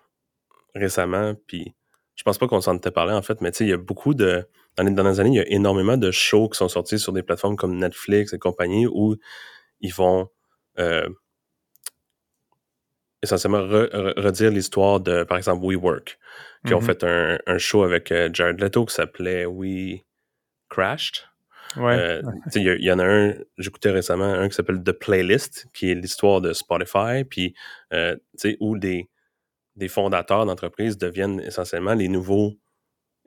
récemment, 0.74 1.34
puis 1.46 1.74
je 2.16 2.22
pense 2.24 2.38
pas 2.38 2.48
qu'on 2.48 2.60
s'en 2.60 2.76
était 2.76 2.90
parlé, 2.90 3.12
en 3.12 3.22
fait, 3.22 3.40
mais 3.40 3.50
tu 3.52 3.58
sais, 3.58 3.64
il 3.64 3.70
y 3.70 3.72
a 3.72 3.76
beaucoup 3.78 4.14
de... 4.14 4.46
Dans 4.76 4.84
les 4.84 4.90
dernières 4.92 5.18
années, 5.20 5.30
il 5.30 5.36
y 5.36 5.40
a 5.40 5.48
énormément 5.48 5.96
de 5.96 6.10
shows 6.10 6.48
qui 6.48 6.58
sont 6.58 6.68
sortis 6.68 6.98
sur 6.98 7.12
des 7.12 7.22
plateformes 7.22 7.56
comme 7.56 7.76
Netflix 7.76 8.32
et 8.32 8.38
compagnie 8.38 8.86
où 8.86 9.16
ils 9.80 9.92
vont 9.94 10.28
euh, 10.78 11.08
essentiellement 13.22 13.58
re- 13.60 13.90
re- 13.90 14.20
redire 14.20 14.50
l'histoire 14.50 15.00
de, 15.00 15.24
par 15.24 15.36
exemple, 15.38 15.64
WeWork, 15.64 16.18
qui 16.66 16.74
ont 16.74 16.80
Mhm. 16.80 16.86
fait 16.86 17.04
un, 17.04 17.38
un 17.46 17.58
show 17.58 17.82
avec 17.82 18.12
euh, 18.12 18.30
Jared 18.32 18.60
Leto 18.60 18.84
qui 18.84 18.94
s'appelait 18.94 19.46
We 19.46 20.00
Crashed. 20.68 21.24
Ouais. 21.76 21.98
Euh, 21.98 22.22
Il 22.54 22.82
y, 22.84 22.90
en 22.90 22.98
a 22.98 23.04
un, 23.04 23.34
j'écoutais 23.58 23.90
récemment 23.90 24.24
un 24.32 24.48
qui 24.48 24.54
s'appelle 24.54 24.82
The 24.82 24.92
Playlist, 24.92 25.66
qui 25.74 25.90
est 25.90 25.94
l'histoire 25.94 26.40
de 26.40 26.52
Spotify, 26.52 27.24
puis 27.28 27.54
euh, 27.92 28.16
où 28.60 28.78
des, 28.78 29.08
des 29.76 29.88
fondateurs 29.88 30.46
d'entreprises 30.46 30.98
deviennent 30.98 31.40
essentiellement 31.40 31.94
les 31.94 32.08
nouveaux 32.08 32.54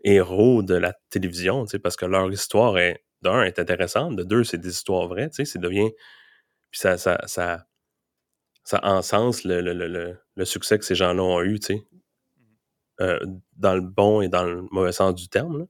héros 0.04 0.64
de 0.64 0.76
la 0.76 0.94
télévision, 1.10 1.66
parce 1.84 1.96
que 1.96 2.06
leur 2.06 2.32
histoire 2.32 2.78
est, 2.80 3.04
d'un, 3.22 3.44
est 3.44 3.60
intéressante, 3.60 4.16
de 4.16 4.24
deux, 4.24 4.44
c'est 4.44 4.58
des 4.58 4.70
histoires 4.70 5.08
vraies, 5.08 5.30
tu 5.30 5.36
sais, 5.38 5.46
c'est 5.46 5.60
devient... 5.60 5.92
Puis 6.72 6.80
ça, 6.80 6.98
ça, 6.98 7.20
ça, 7.26 7.66
ça 8.64 8.80
encense 8.84 9.44
le, 9.44 9.62
le, 9.62 9.74
le, 9.74 9.88
le, 9.88 10.18
le 10.36 10.46
succès 10.46 10.80
que 10.80 10.86
ces 10.86 10.96
gens-là 10.96 11.22
ont 11.22 11.42
eu, 11.42 11.60
tu 11.60 11.76
sais, 11.76 11.84
euh, 13.02 13.20
dans 13.58 13.76
le 13.76 13.82
bon 13.82 14.22
et 14.22 14.30
dans 14.30 14.44
le 14.44 14.64
mauvais 14.72 14.92
sens 14.92 15.14
du 15.14 15.28
terme, 15.28 15.60
là. 15.60 15.66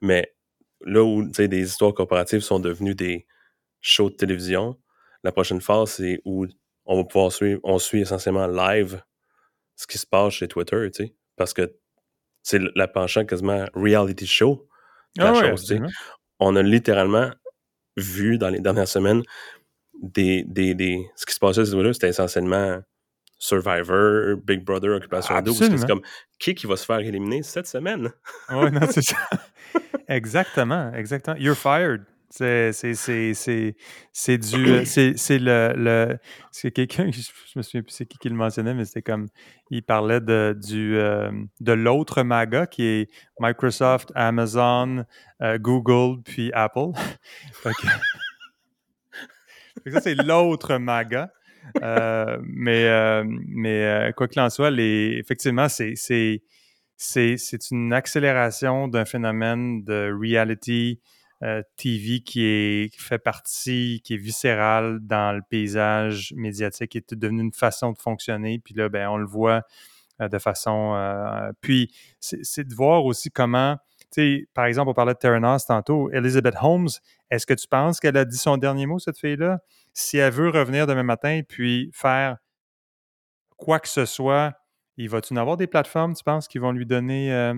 Mais 0.00 0.34
là 0.82 1.02
où, 1.02 1.24
des 1.24 1.62
histoires 1.62 1.94
corporatives 1.94 2.40
sont 2.40 2.60
devenues 2.60 2.94
des 2.94 3.26
shows 3.80 4.10
de 4.10 4.14
télévision, 4.16 4.78
la 5.22 5.32
prochaine 5.32 5.60
phase, 5.60 5.92
c'est 5.92 6.20
où 6.24 6.46
on 6.86 6.96
va 6.96 7.04
pouvoir 7.04 7.32
suivre, 7.32 7.60
on 7.64 7.78
suit 7.78 8.00
essentiellement 8.00 8.46
live 8.46 9.02
ce 9.76 9.86
qui 9.86 9.98
se 9.98 10.06
passe 10.06 10.34
chez 10.34 10.48
Twitter, 10.48 10.90
tu 10.92 11.04
sais, 11.04 11.14
parce 11.36 11.54
que 11.54 11.74
c'est 12.42 12.60
la 12.74 12.88
penchant 12.88 13.24
quasiment 13.24 13.66
reality 13.74 14.26
show 14.26 14.68
la 15.16 15.28
Ah 15.28 15.32
ouais, 15.32 15.50
chose, 15.50 15.60
tu 15.62 15.66
sais. 15.66 15.74
absolument. 15.74 15.88
On 16.38 16.56
a 16.56 16.62
littéralement 16.62 17.30
vu 17.96 18.38
dans 18.38 18.48
les 18.48 18.60
dernières 18.60 18.88
semaines 18.88 19.22
des, 20.00 20.44
des, 20.44 20.74
des 20.74 21.10
ce 21.16 21.26
qui 21.26 21.34
se 21.34 21.38
passait 21.38 21.64
sur 21.64 21.74
Twitter, 21.74 21.92
c'était 21.92 22.08
essentiellement 22.08 22.80
Survivor, 23.40 24.36
Big 24.44 24.62
Brother, 24.64 24.90
Occupation 24.96 25.34
Double, 25.36 25.46
parce 25.46 25.58
que 25.58 25.64
Absolument. 25.64 25.78
c'est 25.80 25.86
comme 25.88 26.02
qui 26.38 26.54
qui 26.54 26.66
va 26.66 26.76
se 26.76 26.84
faire 26.84 26.98
éliminer 27.00 27.42
cette 27.42 27.66
semaine? 27.66 28.10
Oui, 28.50 28.70
non, 28.70 28.82
c'est 28.90 29.02
ça. 29.02 29.16
exactement, 30.08 30.92
exactement. 30.92 31.36
You're 31.38 31.56
fired. 31.56 32.04
C'est, 32.28 32.70
du. 34.38 34.68
euh, 34.68 34.84
C'est, 34.84 35.38
le. 35.38 35.72
le 35.74 36.18
c'est 36.52 36.70
quelqu'un, 36.70 37.10
je 37.10 37.22
je 37.22 37.58
me 37.58 37.62
souviens 37.62 37.82
plus 37.82 37.92
c'est 37.92 38.06
qui 38.06 38.18
qui 38.18 38.28
le 38.28 38.36
mentionnait, 38.36 38.74
mais 38.74 38.84
c'était 38.84 39.02
comme. 39.02 39.28
Il 39.70 39.82
parlait 39.82 40.20
de, 40.20 40.56
du, 40.62 40.96
euh, 40.96 41.32
de 41.60 41.72
l'autre 41.72 42.22
MAGA 42.22 42.66
qui 42.66 42.84
est 42.84 43.10
Microsoft, 43.40 44.12
Amazon, 44.14 45.04
euh, 45.42 45.58
Google, 45.58 46.22
puis 46.22 46.52
Apple. 46.52 46.90
Ça, 49.90 50.00
c'est 50.00 50.14
l'autre 50.14 50.76
MAGA. 50.76 51.32
Euh, 51.82 52.38
mais 52.42 52.84
euh, 52.84 53.24
euh, 53.64 54.12
quoi 54.12 54.28
qu'il 54.28 54.40
en 54.40 54.50
soit, 54.50 54.70
effectivement, 54.70 55.68
c'est, 55.68 55.94
c'est, 55.96 56.42
c'est, 56.96 57.36
c'est 57.36 57.70
une 57.70 57.92
accélération 57.92 58.88
d'un 58.88 59.04
phénomène 59.04 59.84
de 59.84 60.12
reality 60.12 61.00
TV 61.76 62.20
qui, 62.20 62.44
est, 62.44 62.94
fait 63.00 63.18
partie, 63.18 64.02
qui 64.04 64.14
est 64.14 64.18
viscéral 64.18 64.98
dans 65.00 65.34
le 65.34 65.40
paysage 65.48 66.34
médiatique, 66.36 66.90
qui 66.90 66.98
est 66.98 67.14
devenu 67.14 67.40
une 67.40 67.52
façon 67.52 67.92
de 67.92 67.98
fonctionner. 67.98 68.58
Puis 68.62 68.74
là, 68.74 68.90
ben, 68.90 69.08
on 69.08 69.16
le 69.16 69.26
voit 69.26 69.62
de 70.20 70.38
façon. 70.38 71.52
puis 71.62 71.94
c'est 72.20 72.68
de 72.68 72.74
voir 72.74 73.06
aussi 73.06 73.30
comment. 73.30 73.78
Tu 74.12 74.50
par 74.52 74.66
exemple, 74.66 74.90
on 74.90 74.94
parlait 74.94 75.14
de 75.14 75.18
Terranos 75.18 75.64
tantôt. 75.64 76.10
Elizabeth 76.10 76.56
Holmes, 76.60 76.88
est-ce 77.30 77.46
que 77.46 77.54
tu 77.54 77.68
penses 77.68 78.00
qu'elle 78.00 78.16
a 78.16 78.24
dit 78.24 78.36
son 78.36 78.56
dernier 78.56 78.86
mot, 78.86 78.98
cette 78.98 79.18
fille-là? 79.18 79.60
Si 79.92 80.18
elle 80.18 80.32
veut 80.32 80.50
revenir 80.50 80.86
demain 80.86 81.02
matin 81.02 81.42
puis 81.48 81.90
faire 81.92 82.38
quoi 83.56 83.78
que 83.78 83.88
ce 83.88 84.04
soit, 84.04 84.54
il 84.96 85.08
va-tu 85.08 85.32
en 85.34 85.36
avoir 85.36 85.56
des 85.56 85.66
plateformes, 85.66 86.14
tu 86.14 86.24
penses, 86.24 86.48
qui 86.48 86.58
vont 86.58 86.72
lui 86.72 86.86
donner, 86.86 87.32
euh, 87.32 87.54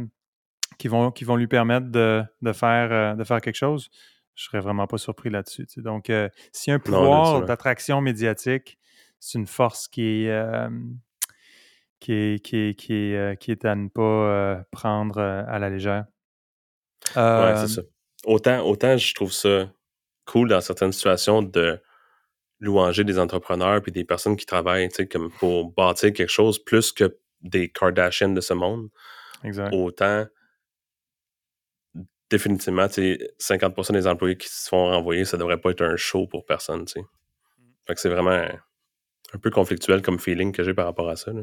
qui, 0.78 0.88
vont, 0.88 1.10
qui 1.10 1.24
vont 1.24 1.36
lui 1.36 1.46
permettre 1.46 1.88
de, 1.88 2.22
de 2.42 2.52
faire, 2.52 2.92
euh, 2.92 3.14
de 3.14 3.24
faire 3.24 3.40
quelque 3.40 3.56
chose? 3.56 3.88
Je 4.34 4.44
serais 4.44 4.60
vraiment 4.60 4.86
pas 4.86 4.98
surpris 4.98 5.30
là-dessus. 5.30 5.66
tu 5.66 5.74
sais. 5.74 5.82
Donc, 5.82 6.10
euh, 6.10 6.28
s'il 6.52 6.70
y 6.70 6.72
a 6.72 6.76
un 6.76 6.78
pouvoir 6.78 7.44
d'attraction 7.44 8.00
médiatique, 8.00 8.78
c'est 9.18 9.38
une 9.38 9.46
force 9.46 9.88
qui 9.88 10.26
est, 10.26 10.68
qui 12.00 12.12
est, 12.12 12.44
qui 12.44 12.56
est, 12.56 12.74
qui 12.74 12.94
est, 12.94 13.40
qui 13.40 13.50
est 13.50 13.64
à 13.64 13.74
ne 13.74 13.88
pas 13.88 14.64
prendre 14.70 15.20
à 15.20 15.58
la 15.58 15.70
légère. 15.70 16.06
Ouais, 17.14 17.54
c'est 17.56 17.68
ça. 17.68 17.82
Autant, 18.24 18.64
autant 18.66 18.96
je 18.96 19.14
trouve 19.14 19.32
ça 19.32 19.70
cool 20.24 20.48
dans 20.48 20.60
certaines 20.60 20.92
situations 20.92 21.42
de 21.42 21.80
louanger 22.60 23.02
des 23.04 23.18
entrepreneurs 23.18 23.82
puis 23.82 23.90
des 23.90 24.04
personnes 24.04 24.36
qui 24.36 24.46
travaillent, 24.46 24.88
comme 25.10 25.30
pour 25.32 25.72
bâtir 25.72 26.12
quelque 26.12 26.30
chose 26.30 26.62
plus 26.62 26.92
que 26.92 27.18
des 27.40 27.68
Kardashians 27.68 28.32
de 28.32 28.40
ce 28.40 28.54
monde. 28.54 28.88
exact. 29.42 29.74
Autant, 29.74 30.26
définitivement, 32.30 32.88
tu 32.88 33.16
sais, 33.16 33.34
50% 33.40 33.92
des 33.92 34.06
employés 34.06 34.36
qui 34.36 34.48
se 34.48 34.68
font 34.68 34.86
renvoyer, 34.86 35.24
ça 35.24 35.36
devrait 35.36 35.60
pas 35.60 35.70
être 35.70 35.82
un 35.82 35.96
show 35.96 36.26
pour 36.26 36.46
personne. 36.46 36.86
Fait 36.88 37.94
que 37.94 38.00
c'est 38.00 38.08
vraiment 38.08 38.30
un, 38.30 38.50
un 39.34 39.38
peu 39.38 39.50
conflictuel 39.50 40.02
comme 40.02 40.18
feeling 40.18 40.52
que 40.52 40.62
j'ai 40.62 40.74
par 40.74 40.86
rapport 40.86 41.08
à 41.08 41.16
ça. 41.16 41.32
là. 41.32 41.42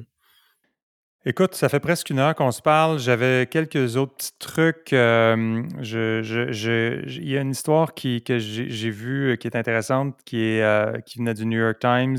Écoute, 1.26 1.54
ça 1.54 1.68
fait 1.68 1.82
presque 1.82 2.10
une 2.12 2.20
heure 2.20 2.34
qu'on 2.34 2.52
se 2.52 2.62
parle. 2.62 2.98
J'avais 2.98 3.46
quelques 3.52 3.98
autres 3.98 4.16
petits 4.16 4.38
trucs. 4.40 4.94
euh, 4.94 5.64
je, 5.82 6.22
je- 6.24 6.52
je- 6.54 7.02
j- 7.06 7.20
il 7.22 7.30
y 7.30 7.38
a 7.38 7.42
une 7.42 7.52
histoire 7.52 7.94
qui, 7.94 8.24
que 8.24 8.40
j'ai 8.40 8.90
vue 8.90 9.32
euh, 9.32 9.36
qui 9.36 9.48
est 9.48 9.56
intéressante, 9.58 10.18
qui, 10.24 10.42
est, 10.42 10.64
euh, 10.64 11.00
qui 11.02 11.20
venait 11.20 11.34
du 11.34 11.46
New 11.46 11.60
York 11.60 11.78
Times. 11.80 12.18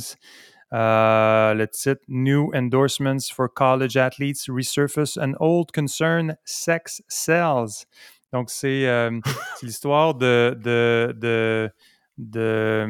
Euh, 0.74 1.54
le 1.54 1.66
titre 1.66 2.02
New 2.08 2.50
Endorsements 2.54 3.16
for 3.34 3.48
College 3.52 3.96
Athletes 3.96 4.44
Resurface 4.48 5.16
an 5.16 5.32
Old 5.40 5.68
Concern 5.74 6.36
Sex 6.44 7.02
Sells. 7.08 7.86
Donc, 8.34 8.50
c'est 8.50 9.10
l'histoire 9.62 10.14
de, 10.14 10.56
de, 10.62 11.14
de, 11.16 11.70
de, 12.18 12.86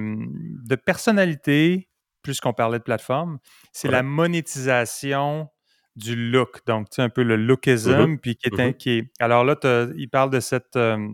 de 0.67 0.75
personnalité, 0.75 1.89
plus 2.23 2.41
qu'on 2.41 2.53
parlait 2.53 2.79
de 2.81 2.85
plateforme. 2.85 3.39
C'est 3.73 3.87
Ouais. 3.89 3.95
la 3.95 4.03
monétisation 4.03 5.49
du 5.97 6.15
look. 6.31 6.61
Donc, 6.67 6.89
tu 6.91 6.97
sais, 6.97 7.03
un 7.03 7.09
peu 7.09 7.23
le 7.23 7.37
lookism, 7.37 8.17
puis 8.19 8.37
qui 8.37 8.49
est, 8.49 8.61
un- 8.61 8.67
Mhm. 8.69 8.75
qui 8.75 8.91
est... 8.91 9.11
Alors 9.19 9.45
là, 9.45 9.57
il 9.97 10.09
parle 10.09 10.31
de 10.31 10.41
cette 10.41 10.77
euh, 10.77 11.09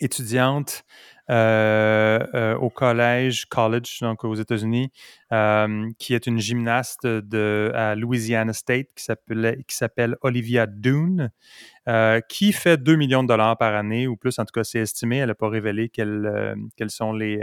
étudiante 0.00 0.84
euh, 1.30 2.20
euh, 2.34 2.54
au 2.56 2.70
collège, 2.70 3.44
college, 3.46 3.98
donc 4.00 4.24
aux 4.24 4.34
États-Unis, 4.34 4.90
qui 5.98 6.14
est 6.14 6.26
une 6.26 6.38
gymnaste 6.38 7.06
de, 7.06 7.70
à 7.74 7.94
Louisiana 7.94 8.52
State 8.54 8.86
qui 8.96 9.04
s'appelait- 9.04 9.62
qui 9.68 9.76
s'appelle 9.76 10.16
Olivia 10.22 10.66
Doone, 10.66 11.30
euh, 11.88 12.20
qui 12.28 12.52
fait 12.52 12.78
2 12.82 12.96
millions 12.96 13.22
de 13.22 13.28
dollars 13.28 13.58
par 13.58 13.74
année, 13.74 14.06
ou 14.06 14.16
plus, 14.16 14.38
en 14.38 14.44
tout 14.46 14.52
cas, 14.52 14.64
c'est 14.64 14.78
estimé. 14.78 15.18
Elle 15.18 15.28
n'a 15.28 15.34
pas 15.34 15.48
révélé 15.50 15.88
quels, 15.90 16.54
quels 16.76 16.90
sont 16.90 17.12
les... 17.12 17.40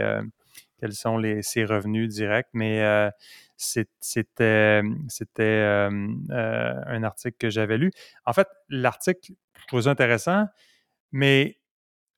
quels 0.80 0.94
sont 0.94 1.18
les, 1.18 1.42
ses 1.42 1.64
revenus 1.66 2.10
directs, 2.10 2.50
mais 2.54 2.82
euh, 2.82 3.10
c'était 3.58 4.74
un 6.30 7.04
article 7.04 7.38
que 7.38 7.50
j'avais 7.50 7.78
lu. 7.78 7.92
En 8.26 8.34
fait, 8.34 8.48
l'article, 8.70 9.34
je 9.60 9.68
trouve 9.68 9.82
ça 9.82 9.92
intéressant, 9.92 10.46
mais 11.12 11.60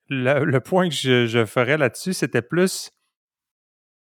le, 0.10 0.60
point 0.60 0.90
que 0.90 0.96
je, 0.96 1.46
ferais 1.46 1.78
là-dessus, 1.78 2.14
c'était 2.14 2.42
plus. 2.42 2.92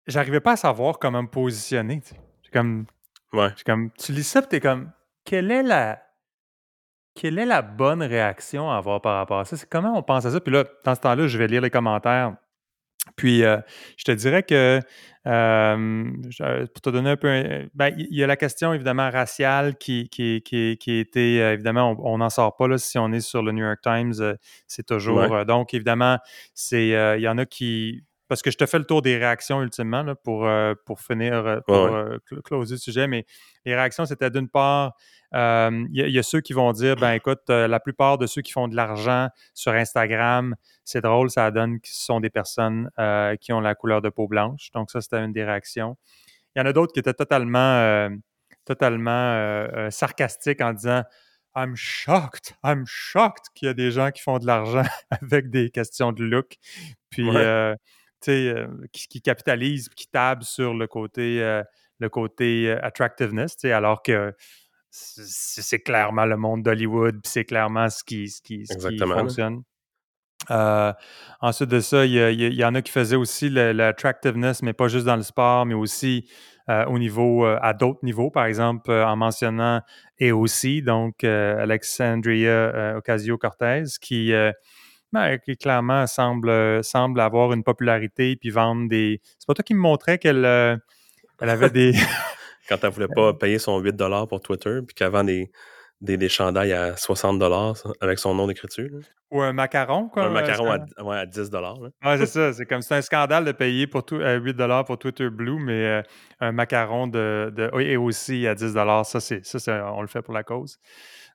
J'arrivais 0.06 0.40
pas 0.40 0.52
à 0.52 0.56
savoir 0.56 0.98
comment 0.98 1.22
me 1.22 1.28
positionner. 1.28 2.02
Comme, 2.52 2.86
ouais. 3.32 3.48
comme, 3.64 3.90
tu 3.92 4.12
lis 4.12 4.24
ça, 4.24 4.42
et 4.50 4.56
es 4.56 4.60
comme, 4.60 4.90
quelle 5.24 5.50
est 5.50 5.62
la. 5.62 6.02
Quelle 7.14 7.38
est 7.38 7.46
la 7.46 7.60
bonne 7.60 8.02
réaction 8.02 8.70
à 8.70 8.76
avoir 8.78 9.02
par 9.02 9.16
rapport 9.16 9.38
à 9.38 9.44
ça? 9.44 9.56
C'est 9.58 9.68
comment 9.68 9.96
on 9.96 10.02
pense 10.02 10.24
à 10.24 10.30
ça? 10.30 10.40
Puis 10.40 10.52
là, 10.52 10.64
dans 10.82 10.94
ce 10.94 11.00
temps-là, 11.00 11.26
je 11.26 11.36
vais 11.36 11.46
lire 11.46 11.60
les 11.60 11.68
commentaires 11.68 12.34
puis, 13.16 13.44
euh, 13.44 13.58
je 13.96 14.04
te 14.04 14.12
dirais 14.12 14.42
que, 14.42 14.80
euh, 15.26 16.10
pour 16.72 16.80
te 16.82 16.90
donner 16.90 17.10
un 17.10 17.16
peu, 17.16 17.68
ben, 17.74 17.94
il 17.96 18.14
y 18.16 18.22
a 18.24 18.26
la 18.26 18.36
question 18.36 18.72
évidemment 18.74 19.10
raciale 19.10 19.76
qui, 19.76 20.08
qui, 20.08 20.42
qui, 20.42 20.76
qui 20.78 20.98
était, 20.98 21.38
euh, 21.40 21.52
évidemment, 21.54 21.96
on 22.00 22.18
n'en 22.18 22.30
sort 22.30 22.56
pas 22.56 22.68
là, 22.68 22.78
si 22.78 22.98
on 22.98 23.12
est 23.12 23.20
sur 23.20 23.42
le 23.42 23.52
New 23.52 23.64
York 23.64 23.80
Times, 23.82 24.36
c'est 24.66 24.86
toujours, 24.86 25.44
donc 25.44 25.74
évidemment, 25.74 26.18
c'est, 26.54 26.88
il 26.88 27.22
y 27.22 27.28
en 27.28 27.38
a 27.38 27.46
qui, 27.46 28.04
parce 28.32 28.40
que 28.40 28.50
je 28.50 28.56
te 28.56 28.64
fais 28.64 28.78
le 28.78 28.86
tour 28.86 29.02
des 29.02 29.18
réactions 29.18 29.60
ultimement 29.60 30.02
là, 30.02 30.14
pour, 30.14 30.48
pour 30.86 31.00
finir, 31.02 31.60
pour 31.66 31.90
closer 32.42 32.76
le 32.76 32.78
sujet, 32.78 33.06
mais 33.06 33.26
les 33.66 33.74
réactions, 33.74 34.06
c'était 34.06 34.30
d'une 34.30 34.48
part, 34.48 34.94
il 35.34 35.90
y, 35.92 36.18
a 36.18 36.22
ceux 36.22 36.40
qui 36.40 36.54
vont 36.54 36.72
dire, 36.72 36.96
ben 36.96 37.12
écoute, 37.12 37.42
la 37.48 37.78
plupart 37.78 38.16
de 38.16 38.26
ceux 38.26 38.40
qui 38.40 38.52
font 38.52 38.68
de 38.68 38.74
l'argent 38.74 39.28
sur 39.52 39.72
Instagram, 39.72 40.56
c'est 40.82 41.02
drôle, 41.02 41.28
ça 41.28 41.50
donne 41.50 41.78
que 41.78 41.88
ce 41.88 42.06
sont 42.06 42.20
des 42.20 42.30
personnes 42.30 42.88
qui 43.42 43.52
ont 43.52 43.60
la 43.60 43.74
couleur 43.74 44.00
de 44.00 44.08
peau 44.08 44.26
blanche. 44.28 44.70
Donc 44.72 44.90
ça, 44.90 45.02
c'était 45.02 45.22
une 45.22 45.34
des 45.34 45.44
réactions. 45.44 45.98
Il 46.56 46.60
y 46.60 46.62
en 46.62 46.66
a 46.66 46.72
d'autres 46.72 46.94
qui 46.94 47.00
étaient 47.00 47.12
totalement, 47.12 48.08
totalement 48.64 49.90
sarcastiques 49.90 50.62
en 50.62 50.72
disant, 50.72 51.02
I'm 51.54 51.76
shocked, 51.76 52.54
I'm 52.64 52.86
shocked 52.86 53.52
qu'il 53.54 53.66
y 53.66 53.70
a 53.70 53.74
des 53.74 53.90
gens 53.90 54.10
qui 54.10 54.22
font 54.22 54.38
de 54.38 54.46
l'argent 54.46 54.84
avec 55.10 55.50
des 55.50 55.68
questions 55.68 56.12
de 56.12 56.24
look. 56.24 56.56
Puis, 57.10 57.28
tu 57.28 57.76
sais, 58.30 58.66
qui, 58.92 59.08
qui, 59.08 59.22
capitalisent, 59.22 59.88
qui 59.88 60.08
tablent 60.08 60.44
sur 60.44 60.74
le 60.74 60.86
côté, 60.86 61.62
le 61.98 62.08
côté 62.08 62.70
attractiveness, 62.70 63.56
tu 63.56 63.62
sais, 63.62 63.72
alors 63.72 64.02
que 64.02 64.34
c'est 64.92 65.80
clairement 65.80 66.26
le 66.26 66.36
monde 66.36 66.62
d'Hollywood, 66.62 67.20
c'est 67.24 67.44
clairement 67.44 67.88
ce 67.88 68.04
qui, 68.04 68.28
ce 68.28 68.42
qui, 68.42 68.66
fonctionne. 68.98 69.62
Euh, 70.50 70.92
ensuite 71.40 71.70
de 71.70 71.80
ça, 71.80 72.04
il 72.04 72.14
y, 72.14 72.64
en 72.64 72.74
a 72.74 72.82
qui 72.82 72.92
faisaient 72.92 73.16
aussi 73.16 73.48
l'attractiveness, 73.48 74.62
mais 74.62 74.72
pas 74.72 74.88
juste 74.88 75.06
dans 75.06 75.16
le 75.16 75.22
sport, 75.22 75.66
mais 75.66 75.74
aussi 75.74 76.28
euh, 76.68 76.84
au 76.86 76.98
niveau, 76.98 77.46
euh, 77.46 77.58
à 77.62 77.74
d'autres 77.74 78.00
niveaux, 78.02 78.30
par 78.30 78.46
exemple 78.46 78.90
en 78.90 79.16
mentionnant 79.16 79.80
et 80.18 80.32
aussi, 80.32 80.82
donc 80.82 81.24
Alexandria 81.24 82.96
Ocasio-Cortez, 82.96 83.84
qui, 84.00 84.32
ben, 85.12 85.38
qui 85.38 85.56
clairement 85.56 86.06
semble, 86.06 86.82
semble 86.82 87.20
avoir 87.20 87.52
une 87.52 87.62
popularité 87.62 88.36
puis 88.36 88.50
vendre 88.50 88.88
des. 88.88 89.20
C'est 89.38 89.46
pas 89.46 89.54
toi 89.54 89.62
qui 89.62 89.74
me 89.74 89.80
montrais 89.80 90.18
qu'elle 90.18 90.44
elle 91.42 91.50
avait 91.50 91.70
des. 91.70 91.92
quand 92.68 92.78
elle 92.82 92.90
voulait 92.90 93.08
pas 93.08 93.34
payer 93.34 93.58
son 93.58 93.78
8 93.78 93.96
pour 94.28 94.40
Twitter, 94.40 94.80
puis 94.86 94.94
qu'elle 94.94 95.10
vend 95.10 95.24
des, 95.24 95.50
des, 96.00 96.28
chandails 96.28 96.72
à 96.72 96.96
60 96.96 97.42
avec 98.00 98.18
son 98.18 98.34
nom 98.34 98.46
d'écriture. 98.46 99.00
Ou 99.30 99.40
un 99.40 99.52
macaron, 99.52 100.08
quoi. 100.08 100.24
Un 100.24 100.30
macaron 100.30 100.70
à, 100.70 101.02
ouais, 101.02 101.16
à 101.16 101.26
10 101.26 101.50
Oui, 101.80 101.90
c'est 102.18 102.26
ça. 102.26 102.52
C'est 102.52 102.66
comme 102.66 102.82
c'est 102.82 102.94
un 102.94 103.02
scandale 103.02 103.44
de 103.44 103.52
payer 103.52 103.86
pour 103.86 104.04
tout, 104.04 104.18
8 104.18 104.56
pour 104.86 104.98
Twitter 104.98 105.30
Blue, 105.30 105.58
mais 105.58 105.86
euh, 105.86 106.02
un 106.40 106.52
macaron 106.52 107.06
de, 107.06 107.52
de, 107.54 107.70
et 107.80 107.96
aussi 107.96 108.46
à 108.46 108.54
10 108.54 108.74
ça, 109.04 109.20
c'est, 109.20 109.44
ça 109.44 109.92
on 109.94 110.02
le 110.02 110.08
fait 110.08 110.22
pour 110.22 110.34
la 110.34 110.42
cause. 110.42 110.78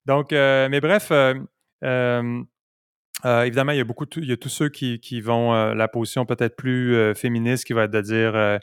Donc, 0.05 0.32
euh, 0.32 0.69
mais 0.69 0.80
bref, 0.80 1.09
euh, 1.11 1.34
évidemment, 3.24 3.72
il 3.72 3.78
y 3.78 3.82
a 3.82 3.84
beaucoup, 3.84 4.05
il 4.18 4.30
y 4.30 4.32
a 4.32 4.38
tous 4.38 4.49
ceux 4.49 4.70
qui, 4.70 4.99
qui 4.99 5.22
vont 5.22 5.74
la 5.74 5.88
position 5.88 6.26
peut-être 6.26 6.55
plus 6.55 7.15
féministe, 7.15 7.65
qui 7.65 7.74
va 7.74 7.84
être 7.84 7.91
de 7.91 8.01
dire 8.01 8.59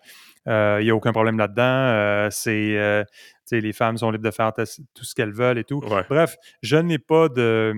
il 0.47 0.85
n'y 0.85 0.91
a 0.91 0.95
aucun 0.95 1.13
problème 1.13 1.39
là-dedans. 1.39 2.29
c'est 2.31 3.05
les 3.51 3.73
femmes 3.73 3.97
sont 3.99 4.11
libres 4.11 4.25
de 4.25 4.31
faire 4.31 4.53
tout 4.53 5.05
ce 5.05 5.15
qu'elles 5.15 5.33
veulent 5.33 5.59
et 5.59 5.65
tout. 5.65 5.81
Bref, 5.81 6.37
je 6.63 6.77
n'ai 6.77 6.99
pas 6.99 7.29
de. 7.29 7.75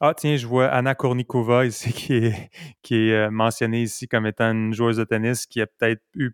Ah, 0.00 0.12
tiens, 0.14 0.36
je 0.36 0.46
vois 0.46 0.66
Anna 0.66 0.94
Kournikova 0.94 1.64
ici 1.64 1.92
qui 1.94 2.14
est, 2.14 2.50
qui 2.82 3.08
est 3.08 3.30
mentionnée 3.30 3.82
ici 3.82 4.08
comme 4.08 4.26
étant 4.26 4.50
une 4.50 4.74
joueuse 4.74 4.96
de 4.96 5.04
tennis 5.04 5.46
qui 5.46 5.60
a 5.60 5.66
peut-être 5.66 6.02
eu 6.14 6.32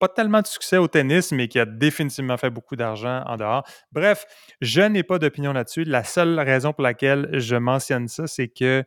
pas 0.00 0.08
tellement 0.08 0.40
de 0.40 0.46
succès 0.46 0.78
au 0.78 0.88
tennis, 0.88 1.30
mais 1.30 1.46
qui 1.46 1.60
a 1.60 1.66
définitivement 1.66 2.36
fait 2.36 2.50
beaucoup 2.50 2.74
d'argent 2.74 3.22
en 3.26 3.36
dehors. 3.36 3.64
Bref, 3.92 4.24
je 4.60 4.80
n'ai 4.80 5.02
pas 5.02 5.18
d'opinion 5.18 5.52
là-dessus. 5.52 5.84
La 5.84 6.02
seule 6.02 6.40
raison 6.40 6.72
pour 6.72 6.82
laquelle 6.82 7.28
je 7.34 7.54
mentionne 7.54 8.08
ça, 8.08 8.26
c'est 8.26 8.48
que 8.48 8.82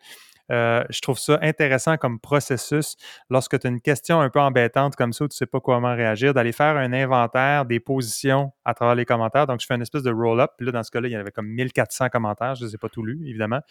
euh, 0.52 0.84
je 0.90 1.00
trouve 1.00 1.18
ça 1.18 1.40
intéressant 1.42 1.96
comme 1.98 2.20
processus 2.20 2.98
lorsque 3.30 3.58
tu 3.60 3.68
as 3.68 3.70
une 3.70 3.80
question 3.80 4.20
un 4.20 4.30
peu 4.30 4.42
embêtante 4.42 4.96
comme 4.96 5.14
ça 5.14 5.24
où 5.24 5.28
tu 5.28 5.36
ne 5.36 5.38
sais 5.38 5.46
pas 5.46 5.62
comment 5.62 5.96
réagir, 5.96 6.34
d'aller 6.34 6.52
faire 6.52 6.76
un 6.76 6.92
inventaire 6.92 7.66
des 7.66 7.80
positions 7.80 8.52
à 8.66 8.74
travers 8.74 8.96
les 8.96 9.06
commentaires. 9.06 9.48
Donc, 9.48 9.62
je 9.62 9.66
fais 9.66 9.76
une 9.76 9.82
espèce 9.82 10.04
de 10.04 10.12
roll-up. 10.12 10.52
Puis 10.58 10.66
là, 10.66 10.74
dans 10.74 10.84
ce 10.84 10.92
cas-là, 10.92 11.08
il 11.08 11.12
y 11.12 11.16
avait 11.16 11.32
comme 11.32 11.48
1400 11.48 12.10
commentaires. 12.10 12.56
Je 12.56 12.64
ne 12.64 12.70
les 12.70 12.76
ai 12.76 12.78
pas 12.78 12.90
tous 12.90 13.04
lus, 13.04 13.22
évidemment. 13.26 13.62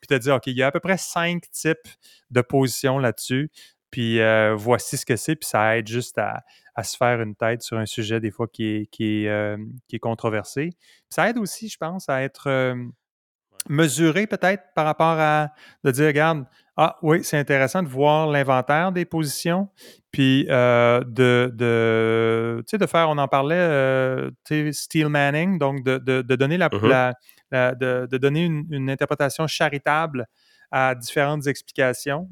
Puis 0.00 0.08
tu 0.08 0.14
as 0.14 0.18
dit, 0.18 0.30
OK, 0.30 0.46
il 0.46 0.56
y 0.56 0.62
a 0.62 0.68
à 0.68 0.70
peu 0.70 0.80
près 0.80 0.98
cinq 0.98 1.50
types 1.50 1.88
de 2.30 2.40
positions 2.42 2.98
là-dessus. 2.98 3.50
Puis 3.90 4.20
euh, 4.20 4.54
voici 4.56 4.96
ce 4.96 5.04
que 5.04 5.16
c'est. 5.16 5.36
Puis 5.36 5.48
ça 5.48 5.76
aide 5.76 5.88
juste 5.88 6.16
à, 6.18 6.44
se 6.82 6.96
faire 6.96 7.20
une 7.20 7.34
tête 7.34 7.62
sur 7.62 7.78
un 7.78 7.86
sujet, 7.86 8.20
des 8.20 8.30
fois, 8.30 8.46
qui 8.48 8.64
est, 8.64 8.86
qui 8.86 9.24
est, 9.24 9.28
euh, 9.28 9.56
qui 9.88 9.96
est 9.96 10.00
controversé. 10.00 10.70
Ça 11.08 11.28
aide 11.28 11.38
aussi, 11.38 11.68
je 11.68 11.76
pense, 11.76 12.08
à 12.08 12.22
être 12.22 12.48
mesurer 13.68 14.26
peut-être 14.26 14.64
par 14.74 14.86
rapport 14.86 15.18
à 15.18 15.50
de 15.84 15.90
dire, 15.90 16.06
regarde, 16.06 16.44
ah 16.76 16.96
oui, 17.02 17.22
c'est 17.22 17.36
intéressant 17.36 17.82
de 17.82 17.88
voir 17.88 18.26
l'inventaire 18.26 18.92
des 18.92 19.04
positions, 19.04 19.68
puis 20.10 20.46
euh, 20.48 21.00
de, 21.04 21.52
de, 21.54 22.64
de 22.72 22.86
faire, 22.86 23.10
on 23.10 23.18
en 23.18 23.28
parlait, 23.28 23.54
euh, 23.54 24.30
steel 24.72 25.08
manning, 25.08 25.58
donc 25.58 25.84
de, 25.84 25.98
de, 25.98 26.36
donner, 26.36 26.56
la, 26.56 26.68
mm-hmm. 26.68 27.76
de, 27.76 28.16
donner 28.16 28.44
une, 28.44 28.88
interprétation 28.88 29.46
charitable 29.46 30.26
à 30.70 30.94
différentes 30.94 31.46
explications. 31.46 32.28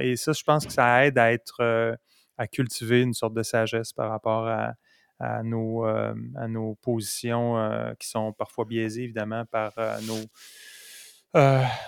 et 0.00 0.16
ça, 0.16 0.32
je 0.32 0.44
pense 0.44 0.66
que 0.66 0.72
ça 0.72 1.06
aide 1.06 1.18
à 1.18 1.32
être, 1.32 1.56
euh, 1.60 1.96
à 2.42 2.48
cultiver 2.48 3.02
une 3.02 3.14
sorte 3.14 3.34
de 3.34 3.42
sagesse 3.44 3.92
par 3.92 4.10
rapport 4.10 4.48
à, 4.48 4.74
à 5.20 5.44
nos, 5.44 5.86
euh, 5.86 6.12
à 6.36 6.48
nos 6.48 6.74
positions 6.76 7.56
euh, 7.56 7.94
qui 8.00 8.08
sont 8.08 8.32
parfois 8.32 8.64
biaisées, 8.64 9.04
évidemment, 9.04 9.44
par 9.46 9.72
euh, 9.78 9.96
nos, 10.02 10.20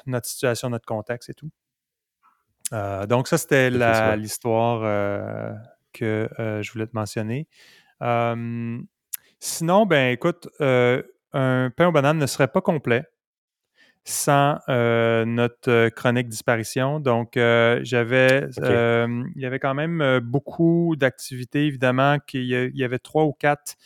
notre 0.06 0.28
situation, 0.28 0.70
notre 0.70 0.86
contexte 0.86 1.30
et 1.30 1.34
tout. 1.34 1.50
donc, 2.70 3.28
ça, 3.28 3.36
c'était 3.36 3.70
l'histoire 4.16 4.80
que 5.92 6.28
je 6.38 6.72
voulais 6.72 6.86
te 6.86 6.94
mentionner. 6.94 7.48
sinon, 9.40 9.86
ben 9.86 10.12
écoute, 10.12 10.48
un 10.60 11.70
pain 11.76 11.88
aux 11.88 11.92
bananes 11.92 12.18
ne 12.18 12.26
serait 12.26 12.48
pas 12.48 12.62
complet 12.62 13.04
sans 14.04 14.58
euh, 14.68 15.24
notre 15.24 15.70
euh, 15.70 15.90
chronique 15.90 16.28
disparition. 16.28 17.00
Donc, 17.00 17.36
euh, 17.36 17.80
j'avais, 17.82 18.46
il 18.58 19.42
y 19.42 19.46
avait 19.46 19.58
quand 19.58 19.74
même 19.74 20.20
beaucoup 20.22 20.94
d'activités, 20.96 21.66
évidemment, 21.66 22.18
qu'il 22.26 22.44
y 22.44 22.84
avait 22.84 22.98
trois 22.98 23.24
ou 23.24 23.32
quatre 23.32 23.76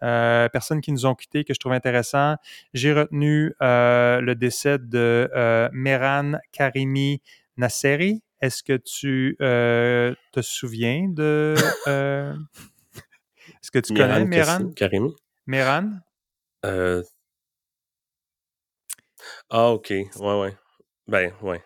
personnes 0.00 0.80
qui 0.80 0.92
nous 0.92 1.06
ont 1.06 1.14
quittés 1.14 1.44
que 1.44 1.54
je 1.54 1.58
trouve 1.58 1.72
intéressant. 1.72 2.36
J'ai 2.72 2.92
retenu 2.92 3.54
le 3.60 4.34
décès 4.34 4.78
de 4.78 5.28
Meran 5.72 6.32
Karimi 6.52 7.20
Nasseri. 7.56 8.22
Est-ce 8.40 8.62
que 8.62 8.76
tu 8.76 9.36
te 9.38 10.40
souviens 10.42 11.08
de... 11.08 11.54
Est-ce 11.86 13.70
que 13.70 13.78
tu 13.78 13.94
connais 13.94 14.26
Meran? 14.26 14.70
Karimi? 14.76 15.14
Meran? 15.46 15.90
Ah, 19.50 19.70
OK. 19.70 19.90
Ouais, 19.90 20.40
ouais. 20.40 20.54
Ben, 21.06 21.32
ouais. 21.42 21.62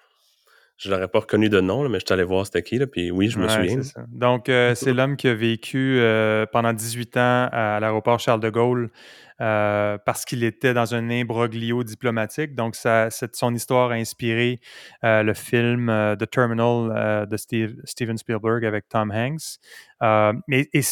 Je 0.78 0.90
l'aurais 0.92 1.08
pas 1.08 1.18
reconnu 1.18 1.48
de 1.48 1.60
nom, 1.60 1.88
mais 1.88 1.98
je 1.98 2.04
suis 2.06 2.12
allé 2.12 2.22
voir 2.22 2.46
c'était 2.46 2.62
qui, 2.62 2.78
là, 2.78 2.86
puis 2.86 3.10
oui, 3.10 3.28
je 3.28 3.38
me 3.40 3.48
souviens. 3.48 3.80
Donc, 4.06 4.48
euh, 4.48 4.76
c'est 4.76 4.92
l'homme 4.92 5.16
qui 5.16 5.26
a 5.26 5.34
vécu 5.34 5.98
euh, 5.98 6.46
pendant 6.52 6.72
18 6.72 7.16
ans 7.16 7.48
à 7.50 7.80
l'aéroport 7.80 8.20
Charles 8.20 8.38
de 8.38 8.48
Gaulle 8.48 8.88
euh, 9.40 9.98
parce 10.06 10.24
qu'il 10.24 10.44
était 10.44 10.74
dans 10.74 10.94
un 10.94 11.10
imbroglio 11.10 11.82
diplomatique. 11.82 12.54
Donc, 12.54 12.76
ça, 12.76 13.08
son 13.10 13.52
histoire 13.56 13.90
a 13.90 13.94
inspiré 13.94 14.60
le 15.02 15.32
film 15.34 15.88
The 16.16 16.30
Terminal 16.30 17.26
de 17.28 17.36
Steven 17.36 18.16
Spielberg 18.16 18.64
avec 18.64 18.88
Tom 18.88 19.10
Hanks. 19.10 19.58
mais 20.46 20.68
et 20.72 20.82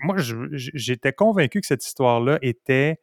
moi, 0.00 0.16
j'étais 0.52 1.12
convaincu 1.12 1.60
que 1.60 1.66
cette 1.66 1.84
histoire-là 1.84 2.38
était 2.40 2.98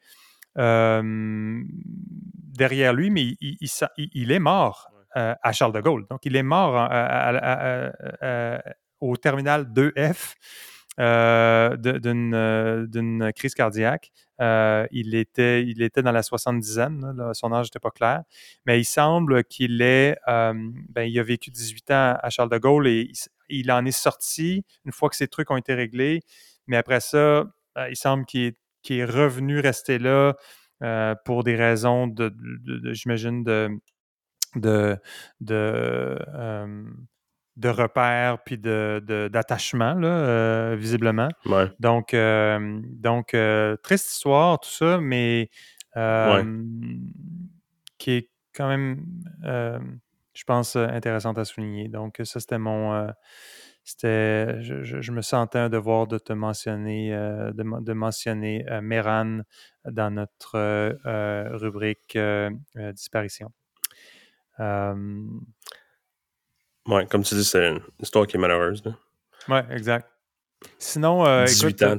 derrière 2.56 2.94
lui, 2.94 3.10
mais 3.10 3.36
il, 3.40 4.32
est 4.32 4.40
mort 4.40 4.90
à 5.16 5.52
Charles 5.52 5.74
de 5.74 5.82
Gaulle. 5.82 6.06
Donc, 6.10 6.26
il 6.26 6.36
est 6.36 6.44
mort 6.44 6.90
au 9.00 9.18
terminal 9.18 9.66
2F. 9.66 10.36
euh, 11.00 11.78
d'une 11.78 13.32
crise 13.36 13.54
cardiaque. 13.54 14.12
il, 14.40 15.16
était, 15.16 15.64
il 15.64 15.82
était 15.82 16.02
dans 16.02 16.12
la 16.12 16.24
soixante-dizaine, 16.24 17.32
son 17.34 17.54
âge 17.54 17.68
n'était 17.68 17.80
pas 17.80 17.92
clair, 17.92 18.24
mais 18.66 18.80
il 18.80 18.86
semble 18.86 19.44
qu'il 19.46 19.82
ait, 19.82 20.18
ben, 20.28 21.04
il 21.04 21.18
a 21.20 21.24
vécu 21.24 21.50
18 21.50 21.92
ans 21.92 22.18
à 22.22 22.30
Charles 22.30 22.50
de 22.50 22.58
Gaulle 22.58 22.88
et 22.88 23.12
il, 23.50 23.72
en 23.72 23.86
est 23.86 23.92
sorti 23.92 24.64
une 24.86 24.92
fois 24.92 25.10
que 25.10 25.16
ces 25.16 25.28
trucs 25.28 25.50
ont 25.52 25.58
été 25.58 25.74
réglés, 25.74 26.22
mais 26.68 26.78
après 26.78 27.00
ça, 27.00 27.46
il 27.90 27.96
semble 27.96 28.26
qu'il 28.26 28.42
est, 28.42 28.58
revenu 28.90 29.60
rester 29.60 30.00
là 30.00 30.36
pour 31.26 31.44
des 31.44 31.56
raisons 31.56 32.08
de 32.08 32.34
j'imagine, 32.94 33.44
de, 33.44 33.70
de, 34.56 34.98
de, 35.40 35.56
euh, 35.56 36.84
de 37.58 37.70
repères 37.70 38.44
puis 38.44 38.58
d'attachement, 38.58 39.96
de, 39.96 40.02
euh, 40.06 40.76
visiblement. 40.78 41.30
Donc, 41.80 42.14
euh, 42.14 42.80
donc 42.86 43.36
triste 43.84 44.12
histoire, 44.12 44.60
tout 44.60 44.70
ça, 44.70 45.00
mais 45.00 45.50
qui 47.98 48.12
est 48.12 48.30
quand 48.54 48.68
même, 48.68 49.06
je 50.34 50.44
pense, 50.44 50.76
intéressante 50.76 51.38
à 51.38 51.46
souligner. 51.46 51.88
Donc, 51.88 52.22
ça, 52.24 52.40
c'était 52.40 52.58
mon. 52.58 53.08
c'était, 53.84 54.62
je, 54.62 55.12
me 55.12 55.22
sentais 55.22 55.60
un 55.60 55.70
devoir 55.70 56.08
de 56.08 56.18
te 56.18 56.34
mentionner, 56.34 57.12
de, 57.12 57.82
de, 57.84 57.94
mentionner 57.94 58.66
Meran 58.82 59.42
dans 59.86 60.12
notre 60.12 60.98
rubrique 61.58 62.18
disparition. 62.94 63.52
Euh, 64.62 65.26
ouais, 66.88 67.06
comme 67.08 67.24
tu 67.24 67.36
dis, 67.36 67.46
c'est 67.46 67.70
une 67.70 67.82
histoire 68.00 68.28
qui 68.28 68.38
est 68.38 68.40
malheureuse. 68.40 68.84
Oui, 69.48 69.60
exact. 69.72 70.08
Sinon, 70.78 71.26
euh, 71.26 71.46
18 71.46 71.84
ans, 71.84 71.98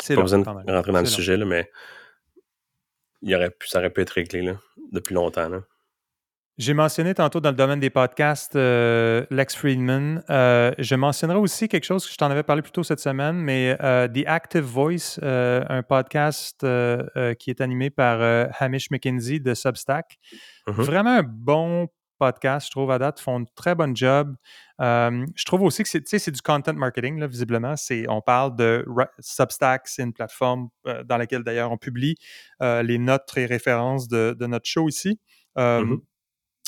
c'est 0.00 0.14
pas 0.14 0.22
besoin 0.22 0.40
de 0.40 0.72
rentrer 0.72 0.92
dans 0.92 1.00
le 1.00 1.06
sujet, 1.06 1.36
là, 1.36 1.44
mais 1.44 1.70
il 3.22 3.34
aurait 3.34 3.50
pu, 3.50 3.68
ça 3.68 3.78
aurait 3.78 3.90
pu 3.90 4.00
être 4.00 4.10
réglé 4.10 4.42
là, 4.42 4.58
depuis 4.92 5.14
longtemps. 5.14 5.48
Là. 5.48 5.62
J'ai 6.58 6.74
mentionné 6.74 7.14
tantôt 7.14 7.38
dans 7.38 7.50
le 7.50 7.54
domaine 7.54 7.78
des 7.78 7.88
podcasts 7.88 8.56
euh, 8.56 9.24
Lex 9.30 9.54
Friedman. 9.54 10.24
Euh, 10.28 10.72
je 10.78 10.96
mentionnerai 10.96 11.38
aussi 11.38 11.68
quelque 11.68 11.84
chose 11.84 12.04
que 12.04 12.12
je 12.12 12.16
t'en 12.16 12.32
avais 12.32 12.42
parlé 12.42 12.62
plus 12.62 12.72
tôt 12.72 12.82
cette 12.82 12.98
semaine, 12.98 13.36
mais 13.36 13.76
euh, 13.80 14.08
The 14.08 14.26
Active 14.26 14.64
Voice, 14.64 15.20
un 15.22 15.82
podcast 15.84 16.66
qui 17.38 17.50
est 17.50 17.60
animé 17.60 17.90
par 17.90 18.48
Hamish 18.58 18.90
McKenzie 18.90 19.38
de 19.40 19.54
Substack. 19.54 20.18
Mm-hmm. 20.66 20.72
Vraiment 20.72 21.18
un 21.18 21.22
bon 21.22 21.86
podcast, 22.18 22.66
je 22.66 22.72
trouve, 22.72 22.90
à 22.90 22.98
date. 22.98 23.20
Ils 23.20 23.22
font 23.22 23.38
un 23.38 23.44
très 23.54 23.76
bon 23.76 23.94
job. 23.94 24.34
je 24.80 25.44
trouve 25.44 25.62
aussi 25.62 25.84
que 25.84 25.88
c'est 25.88 26.30
du 26.32 26.42
content 26.42 26.74
marketing, 26.74 27.20
là, 27.20 27.28
visiblement. 27.28 27.74
On 28.08 28.20
parle 28.20 28.56
de 28.56 28.84
Substack, 29.20 29.86
c'est 29.86 30.02
une 30.02 30.12
plateforme 30.12 30.70
dans 31.04 31.18
laquelle 31.18 31.44
d'ailleurs 31.44 31.70
on 31.70 31.78
publie 31.78 32.16
les 32.60 32.98
notes 32.98 33.30
et 33.36 33.46
références 33.46 34.08
de, 34.08 34.34
notre 34.40 34.66
show 34.66 34.88
ici. 34.88 35.20
Mm-hmm. 35.56 35.98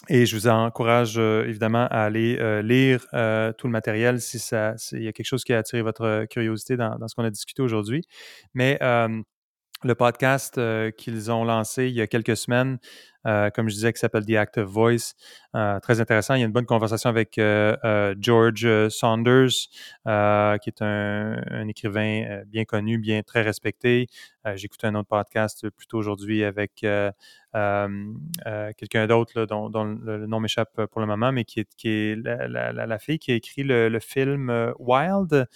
Et 0.09 0.25
je 0.25 0.35
vous 0.35 0.49
encourage 0.49 1.19
euh, 1.19 1.45
évidemment 1.47 1.87
à 1.91 2.01
aller 2.01 2.39
euh, 2.41 2.63
lire 2.63 3.07
euh, 3.13 3.53
tout 3.53 3.67
le 3.67 3.73
matériel 3.73 4.21
si 4.21 4.39
ça, 4.39 4.75
s'il 4.79 5.03
y 5.03 5.09
a 5.09 5.13
quelque 5.13 5.27
chose 5.27 5.45
qui 5.45 5.53
a 5.53 5.59
attiré 5.59 5.83
votre 5.83 6.25
curiosité 6.31 6.77
dans, 6.77 6.97
dans 6.97 7.07
ce 7.07 7.15
qu'on 7.15 7.25
a 7.25 7.31
discuté 7.31 7.63
aujourd'hui. 7.63 8.03
Mais 8.55 8.79
le 9.83 9.95
podcast 9.95 10.61
qu'ils 10.97 11.31
ont 11.31 11.45
lancé 11.45 11.87
il 11.87 11.95
y 11.95 12.03
a 12.03 12.07
quelques 12.07 12.37
semaines 12.37 12.79
euh, 13.27 13.51
comme 13.51 13.69
je 13.69 13.75
disais, 13.75 13.93
qui 13.93 13.99
s'appelle 13.99 14.25
The 14.25 14.37
Active 14.37 14.65
Voice. 14.65 15.15
Euh, 15.55 15.79
très 15.81 16.01
intéressant. 16.01 16.35
Il 16.35 16.41
y 16.41 16.43
a 16.43 16.47
une 16.47 16.53
bonne 16.53 16.67
conversation 16.67 17.11
avec 17.11 17.39
euh, 17.39 18.15
George 18.19 18.89
Saunders, 18.89 19.49
qui 19.49 20.71
est 20.71 20.83
un, 20.83 21.69
écrivain 21.69 22.43
bien 22.47 22.65
connu, 22.65 22.99
bien 22.99 23.23
très 23.23 23.43
respecté. 23.43 24.07
J'ai 24.55 24.69
un 24.85 24.95
autre 24.95 25.09
podcast 25.09 25.69
plus 25.69 25.87
tôt 25.87 25.99
aujourd'hui 25.99 26.45
avec 26.45 26.77
quelqu'un 26.77 27.13
d'autre 29.07 29.45
dont, 29.45 29.85
le, 29.85 30.27
nom 30.27 30.41
m'échappe 30.41 30.87
pour 30.87 31.03
le 31.03 31.07
moment, 31.07 31.31
mais 31.31 31.45
qui 31.45 31.61
est, 31.61 31.85
est 31.85 32.17
la, 32.17 32.99
fille 32.99 33.19
qui 33.19 33.33
a 33.33 33.35
écrit 33.35 33.65
le, 33.65 33.99
film 34.01 34.73
Wild, 34.79 35.47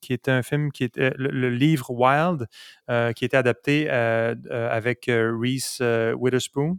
qui 0.00 0.12
est 0.12 0.28
un 0.28 0.42
film 0.42 0.72
qui 0.72 0.84
est 0.84 0.96
le, 0.96 1.50
livre 1.50 1.90
Wild, 1.90 2.46
qui 2.86 2.94
a 2.94 3.26
été 3.26 3.36
adapté 3.36 3.90
avec 3.90 5.04
Reese 5.08 5.82
Witherspoon 6.16 6.37
Spoon, 6.40 6.78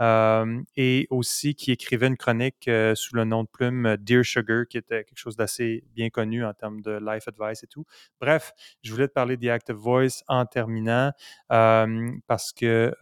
euh, 0.00 0.60
et 0.76 1.06
aussi 1.10 1.54
qui 1.54 1.72
écrivait 1.72 2.06
une 2.06 2.16
chronique 2.16 2.68
euh, 2.68 2.94
sous 2.94 3.14
le 3.14 3.24
nom 3.24 3.44
de 3.44 3.48
plume 3.48 3.86
euh, 3.86 3.96
Dear 3.96 4.24
Sugar, 4.24 4.64
qui 4.68 4.78
était 4.78 5.04
quelque 5.04 5.18
chose 5.18 5.36
d'assez 5.36 5.84
bien 5.94 6.10
connu 6.10 6.44
en 6.44 6.52
termes 6.52 6.80
de 6.80 6.98
life 7.00 7.28
advice 7.28 7.62
et 7.62 7.66
tout. 7.66 7.84
Bref, 8.20 8.52
je 8.82 8.92
voulais 8.92 9.08
te 9.08 9.12
parler 9.12 9.36
de 9.36 9.48
Active 9.48 9.76
Voice 9.76 10.22
en 10.28 10.46
terminant 10.46 11.12
parce 11.48 12.52
que 12.52 12.92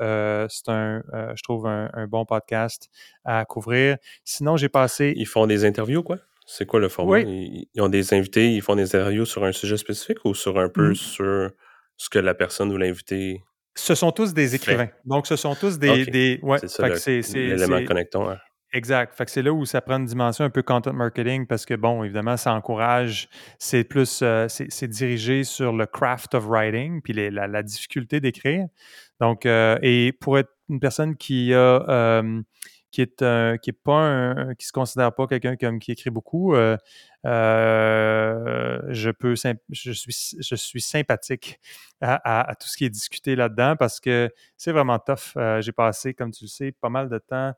c'est 0.51 0.69
un, 0.69 1.03
je 1.35 1.43
trouve, 1.43 1.67
un, 1.67 2.07
bon 2.07 2.25
podcast 2.25 2.91
à 3.25 3.45
couvrir. 3.45 3.97
Sinon, 4.25 4.57
j'ai 4.57 4.69
passé. 4.69 5.15
Ils 5.17 5.27
font 5.27 5.47
des 5.47 5.65
interviews, 5.65 6.03
quoi? 6.03 6.19
C'est 6.47 6.67
quoi 6.67 6.81
le 6.81 6.89
format? 6.89 7.21
Ils, 7.21 7.67
ont 7.79 7.89
des 7.89 8.13
invités, 8.15 8.53
ils 8.55 8.63
font 8.63 8.77
des 8.77 8.95
interviews 8.95 9.25
sur 9.25 9.45
un 9.45 9.53
sujet 9.53 9.77
spécifique 9.77 10.25
ou 10.25 10.35
sur 10.35 10.59
un 10.59 10.69
peu 10.69 10.95
sur 10.95 11.51
ce 11.97 12.11
que 12.11 12.19
la 12.19 12.35
personne 12.35 12.73
ou 12.73 12.77
l'invité 12.77 13.43
ce 13.75 13.95
sont 13.95 14.13
tous 14.13 14.35
des 14.35 14.55
écrivains. 14.55 14.89
Donc, 15.05 15.27
ce 15.27 15.37
sont 15.37 15.55
tous 15.55 15.79
des. 15.79 16.07
des 16.07 16.41
ouais, 16.43 16.59
c'est 16.59 17.23
ça 17.23 17.39
l'élément 17.39 17.85
connectant. 17.85 18.37
Exact. 18.75 19.15
Fait 19.15 19.27
que 19.27 19.31
c'est 19.31 19.43
là 19.43 19.53
où 19.53 19.67
ça 19.67 19.83
prend 19.83 19.99
une 19.99 20.07
dimension 20.07 20.47
un 20.47 20.51
peu 20.51 20.63
content 20.63 20.95
marketing 20.95 21.47
parce 21.47 21.67
que, 21.67 21.75
bon, 21.75 22.05
évidemment, 22.05 22.39
ça 22.39 22.55
encourage, 22.55 23.29
c'est 23.59 23.85
plus, 23.85 24.21
euh, 24.23 24.47
c'est 24.49 24.89
dirigé 24.89 25.45
sur 25.45 25.75
le 25.75 25.85
craft 25.85 26.35
of 26.35 26.47
writing 26.47 27.03
puis 27.03 27.13
la, 27.13 27.63
difficulté 27.63 28.21
d'écrire. 28.21 28.67
Donc, 29.21 29.45
euh, 29.45 29.79
et 29.83 30.13
pour 30.13 30.39
être 30.39 30.51
une 30.71 30.81
personne 30.81 31.17
qui 31.17 31.53
a, 31.53 31.85
euh, 31.87 32.41
qui 32.93 33.01
est 33.01 33.25
qui 33.61 33.71
est 33.71 33.83
pas 33.83 33.99
un, 33.99 34.55
qui 34.55 34.67
se 34.67 34.73
considère 34.73 35.15
pas 35.15 35.27
quelqu'un 35.27 35.57
comme 35.57 35.79
qui 35.81 35.93
écrit 35.93 36.11
beaucoup, 36.11 36.55
euh, 36.55 36.77
euh, 37.27 38.81
je 38.91 39.11
peux 39.11 39.35
je 39.71 39.93
suis 39.93 40.37
je 40.41 40.55
suis 40.55 40.81
sympathique 40.83 41.59
à, 42.03 42.55
tout 42.61 42.69
ce 42.69 42.77
qui 42.77 42.85
est 42.85 42.91
discuté 42.91 43.35
là-dedans 43.35 43.77
parce 43.77 43.99
que 43.99 44.31
c'est 44.57 44.73
vraiment 44.73 44.99
tough. 44.99 45.37
Euh, 45.37 45.61
j'ai 45.63 45.73
passé, 45.73 46.15
comme 46.15 46.33
tu 46.33 46.45
le 46.45 46.49
sais, 46.49 46.73
pas 46.73 46.91
mal 46.91 47.09
de 47.09 47.19
temps 47.19 47.55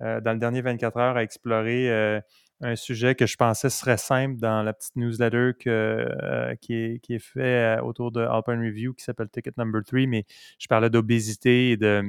dans 0.00 0.32
le 0.32 0.38
dernier 0.38 0.60
24 0.60 0.96
heures 0.98 1.16
à 1.16 1.22
explorer 1.22 2.20
un 2.60 2.76
sujet 2.76 3.14
que 3.14 3.26
je 3.26 3.36
pensais 3.36 3.70
serait 3.70 3.96
simple 3.96 4.38
dans 4.38 4.62
la 4.62 4.74
petite 4.74 4.96
newsletter 4.96 5.52
que, 5.58 6.54
qui, 6.60 6.74
est, 6.74 6.98
qui 7.00 7.14
est 7.14 7.80
autour 7.80 8.12
de 8.12 8.20
Alpine 8.20 8.60
Review 8.60 8.92
qui 8.92 9.02
s'appelle 9.04 9.28
Ticket 9.30 9.52
Number 9.56 9.82
3, 9.82 10.00
mais 10.06 10.26
je 10.58 10.66
parlais 10.66 10.90
d'obésité 10.90 11.70
et 11.70 11.76
de 11.78 12.02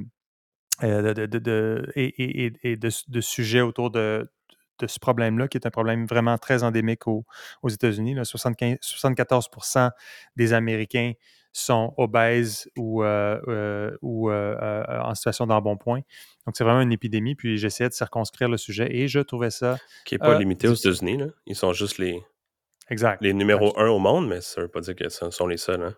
euh, 0.83 1.13
de, 1.13 1.91
et, 1.95 2.75
de, 2.75 3.21
sujets 3.21 3.61
autour 3.61 3.91
de, 3.91 4.27
ce 4.85 4.99
problème-là, 4.99 5.47
qui 5.47 5.57
est 5.57 5.65
un 5.65 5.71
problème 5.71 6.05
vraiment 6.05 6.37
très 6.37 6.63
endémique 6.63 7.07
aux, 7.07 7.25
États-Unis. 7.67 8.15
74% 8.15 9.91
des 10.35 10.53
Américains 10.53 11.13
sont 11.53 11.93
obèses 11.95 12.69
ou, 12.77 13.03
euh, 13.03 13.39
euh, 13.47 13.97
ou 14.01 14.31
en 14.31 15.15
situation 15.15 15.47
d'embonpoint. 15.47 16.01
Donc, 16.45 16.55
c'est 16.57 16.65
vraiment 16.65 16.81
une 16.81 16.91
épidémie. 16.91 17.35
Puis, 17.35 17.57
j'essayais 17.57 17.89
de 17.89 17.93
circonscrire 17.93 18.49
le 18.49 18.57
sujet 18.57 18.93
et 18.93 19.07
je 19.07 19.19
trouvais 19.19 19.51
ça. 19.51 19.77
Qui 20.03 20.15
n'est 20.15 20.19
pas 20.19 20.37
limité 20.37 20.67
aux 20.67 20.73
États-Unis. 20.73 21.23
Ils 21.45 21.55
sont 21.55 21.71
juste 21.71 21.97
les, 21.97 22.21
exact. 22.89 23.21
les 23.21 23.33
numéros 23.33 23.73
un 23.79 23.87
au 23.87 23.99
monde, 23.99 24.27
mais 24.27 24.41
ça 24.41 24.59
ne 24.59 24.65
veut 24.65 24.71
pas 24.71 24.81
dire 24.81 24.95
que 24.95 25.07
ce 25.07 25.29
sont 25.31 25.47
les 25.47 25.57
seuls. 25.57 25.81
Hein. 25.81 25.95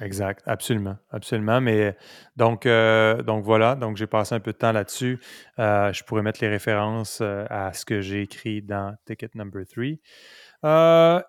Exact, 0.00 0.42
absolument, 0.46 0.96
absolument. 1.10 1.60
Mais 1.60 1.96
donc, 2.36 2.66
euh, 2.66 3.20
donc 3.22 3.44
voilà, 3.44 3.74
donc 3.74 3.96
j'ai 3.96 4.06
passé 4.06 4.34
un 4.34 4.40
peu 4.40 4.52
de 4.52 4.56
temps 4.56 4.70
là-dessus. 4.70 5.18
Euh, 5.58 5.92
je 5.92 6.04
pourrais 6.04 6.22
mettre 6.22 6.40
les 6.40 6.48
références 6.48 7.18
euh, 7.20 7.44
à 7.50 7.72
ce 7.72 7.84
que 7.84 8.00
j'ai 8.00 8.22
écrit 8.22 8.62
dans 8.62 8.94
Ticket 9.06 9.30
Number 9.34 9.64
3. 9.66 9.84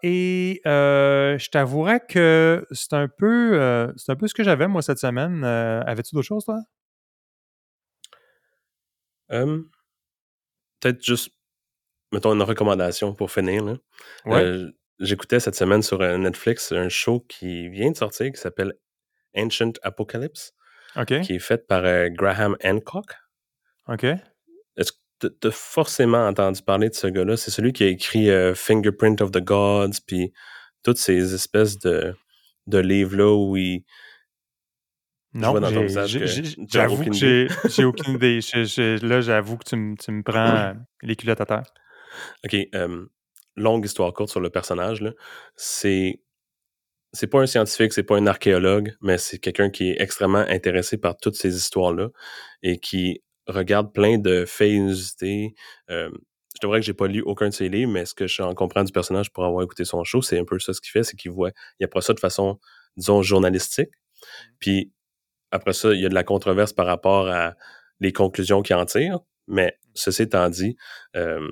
et 0.03 0.61
je 0.65 1.49
t'avouerais 1.49 2.01
que 2.07 2.65
c'est 2.71 2.93
un 2.93 3.07
peu 3.07 3.91
c'est 3.97 4.11
un 4.11 4.15
peu 4.15 4.27
ce 4.27 4.33
que 4.35 4.43
j'avais 4.43 4.67
moi 4.67 4.81
cette 4.83 4.99
semaine. 4.99 5.43
Avais-tu 5.43 6.13
d'autres 6.13 6.27
choses, 6.27 6.45
toi? 6.45 6.59
Peut-être 10.79 11.03
juste, 11.03 11.31
mettons, 12.13 12.33
une 12.33 12.41
recommandation 12.41 13.13
pour 13.13 13.31
finir. 13.31 13.63
Là. 13.65 13.75
J'écoutais 14.99 15.39
cette 15.39 15.55
semaine 15.55 15.81
sur 15.81 15.99
Netflix 15.99 16.71
un 16.71 16.89
show 16.89 17.21
qui 17.30 17.69
vient 17.69 17.91
de 17.91 17.95
sortir 17.95 18.31
qui 18.31 18.39
s'appelle 18.39 18.73
Ancient 19.35 19.73
Apocalypse, 19.84 20.53
qui 21.23 21.35
est 21.35 21.39
fait 21.39 21.67
par 21.67 21.85
euh, 21.85 22.09
Graham 22.09 22.57
Hancock. 22.63 23.15
OK. 23.88 24.03
Est-ce 24.03 24.91
que 24.91 25.27
tu 25.27 25.47
as 25.47 25.51
forcément 25.51 26.27
entendu 26.27 26.61
parler 26.61 26.89
de 26.89 26.95
ce 26.95 27.07
gars-là? 27.07 27.38
C'est 27.38 27.51
celui 27.51 27.73
qui 27.73 27.84
a 27.84 27.88
écrit 27.88 28.30
euh, 28.30 28.53
Fingerprint 28.53 29.21
of 29.21 29.31
the 29.31 29.43
Gods, 29.43 30.01
puis 30.05 30.34
toutes 30.84 30.97
ces 30.97 31.34
espèces 31.34 31.77
de, 31.80 32.13
de 32.67 32.77
livres-là 32.80 33.34
où 33.34 33.57
il. 33.57 33.84
Non, 35.34 35.53
j'avoue 36.67 37.03
que 37.05 37.13
j'ai 37.13 37.84
aucune 37.85 38.15
idée. 38.15 38.39
là, 39.01 39.21
j'avoue 39.21 39.57
que 39.57 39.69
tu, 39.69 39.76
me 39.76 40.23
prends 40.23 40.73
les 41.03 41.15
culottes 41.15 41.41
à 41.41 41.45
terre. 41.45 41.63
OK. 42.43 42.55
Longue 43.55 43.85
histoire 43.85 44.13
courte 44.13 44.30
sur 44.30 44.39
le 44.39 44.49
personnage, 44.49 45.03
c'est 45.55 46.21
c'est 47.13 47.27
pas 47.27 47.41
un 47.41 47.47
scientifique, 47.47 47.93
c'est 47.93 48.03
pas 48.03 48.17
un 48.17 48.27
archéologue, 48.27 48.95
mais 49.01 49.17
c'est 49.17 49.39
quelqu'un 49.39 49.69
qui 49.69 49.89
est 49.89 50.01
extrêmement 50.01 50.45
intéressé 50.47 50.97
par 50.97 51.17
toutes 51.17 51.35
ces 51.35 51.55
histoires-là 51.55 52.09
et 52.61 52.80
qui 52.80 53.23
regarde 53.47 53.91
plein 53.93 54.19
de 54.19 54.45
faits 54.45 54.71
inusités. 54.71 55.55
Euh, 55.89 56.09
je 56.55 56.59
devrais 56.61 56.80
que 56.80 56.85
j'ai 56.85 56.93
pas 56.93 57.07
lu 57.07 57.21
aucun 57.21 57.49
de 57.49 57.53
ses 57.53 57.69
livres, 57.69 57.91
mais 57.91 58.05
ce 58.05 58.13
que 58.13 58.27
je 58.27 58.41
en 58.43 58.53
comprends 58.53 58.84
du 58.84 58.91
personnage 58.91 59.31
pour 59.31 59.43
avoir 59.45 59.63
écouté 59.63 59.85
son 59.85 60.03
show, 60.03 60.21
c'est 60.21 60.38
un 60.38 60.45
peu 60.45 60.59
ça 60.59 60.73
ce 60.73 60.81
qu'il 60.81 60.91
fait, 60.91 61.03
c'est 61.03 61.17
qu'il 61.17 61.31
voit, 61.31 61.51
il 61.80 61.85
apprend 61.85 62.01
ça 62.01 62.13
de 62.13 62.19
façon, 62.19 62.59
disons, 62.97 63.23
journalistique. 63.23 63.89
Puis 64.59 64.91
après 65.51 65.73
ça, 65.73 65.93
il 65.93 66.01
y 66.01 66.05
a 66.05 66.09
de 66.09 66.13
la 66.13 66.23
controverse 66.23 66.73
par 66.73 66.85
rapport 66.85 67.27
à 67.30 67.55
les 67.99 68.13
conclusions 68.13 68.61
qu'il 68.61 68.76
en 68.76 68.85
tire. 68.85 69.19
Mais 69.47 69.77
ceci 69.95 70.23
étant 70.23 70.49
dit, 70.49 70.76
euh, 71.15 71.49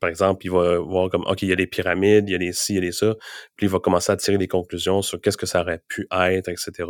par 0.00 0.08
exemple, 0.10 0.44
il 0.46 0.50
va 0.50 0.78
voir 0.78 1.10
comme, 1.10 1.24
OK, 1.26 1.42
il 1.42 1.48
y 1.48 1.52
a 1.52 1.54
les 1.54 1.66
pyramides, 1.66 2.28
il 2.28 2.32
y 2.32 2.34
a 2.34 2.38
les 2.38 2.52
ci, 2.52 2.72
il 2.72 2.76
y 2.76 2.78
a 2.78 2.80
les 2.82 2.92
ça. 2.92 3.14
Puis 3.56 3.66
il 3.66 3.70
va 3.70 3.78
commencer 3.78 4.10
à 4.10 4.16
tirer 4.16 4.38
des 4.38 4.48
conclusions 4.48 5.02
sur 5.02 5.20
qu'est-ce 5.20 5.36
que 5.36 5.46
ça 5.46 5.60
aurait 5.60 5.82
pu 5.88 6.06
être, 6.10 6.48
etc. 6.48 6.88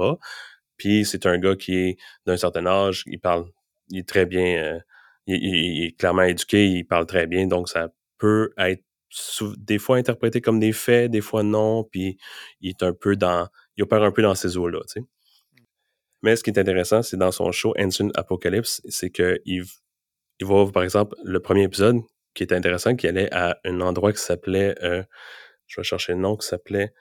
Puis 0.77 1.05
c'est 1.05 1.27
un 1.27 1.39
gars 1.39 1.57
qui 1.57 1.75
est 1.75 1.97
d'un 2.27 2.37
certain 2.37 2.67
âge, 2.67 3.03
il 3.07 3.21
parle, 3.21 3.47
il 3.89 3.99
est 3.99 4.09
très 4.09 4.27
bien, 4.27 4.63
euh, 4.63 4.81
il, 5.27 5.85
est 5.85 5.99
clairement 5.99 6.23
éduqué, 6.23 6.67
il 6.69 6.85
parle 6.85 7.07
très 7.07 7.27
bien, 7.27 7.47
donc 7.47 7.69
ça 7.69 7.89
peut 8.19 8.53
être 8.59 8.83
des 9.57 9.79
fois 9.79 9.97
interprété 9.97 10.41
comme 10.41 10.61
des 10.61 10.73
faits, 10.73 11.11
des 11.11 11.21
fois 11.21 11.43
non, 11.43 11.85
puis 11.85 12.17
il 12.61 12.71
est 12.71 12.83
un 12.83 12.93
peu 12.93 13.17
dans, 13.17 13.49
il 13.77 13.83
opère 13.83 14.03
un 14.03 14.13
peu 14.13 14.23
dans 14.23 14.35
ces 14.35 14.57
eaux-là, 14.57 14.81
tu 14.83 15.01
sais. 15.01 15.07
Mais 16.23 16.37
ce 16.37 16.43
qui 16.45 16.51
est 16.51 16.59
intéressant, 16.59 17.03
c'est 17.03 17.17
dans 17.17 17.33
son 17.33 17.51
show 17.51 17.75
Ancient 17.79 18.11
Apocalypse, 18.15 18.83
c'est 18.89 19.11
qu'il 19.11 19.41
il 20.41 20.47
va, 20.47 20.67
par 20.73 20.83
exemple, 20.83 21.17
le 21.25 21.41
premier 21.41 21.65
épisode, 21.65 22.01
qui 22.35 22.43
est 22.43 22.53
intéressant, 22.53 22.97
qui 22.97 23.09
allait 23.09 23.33
à 23.33 23.59
un 23.65 23.81
endroit 23.81 24.13
qui 24.13 24.21
s'appelait, 24.21 24.77
euh, 24.83 25.03
je 25.67 25.81
vais 25.81 25.85
chercher 25.85 26.13
le 26.13 26.21
nom, 26.21 26.37
qui 26.37 26.47
s'appelait 26.47 26.93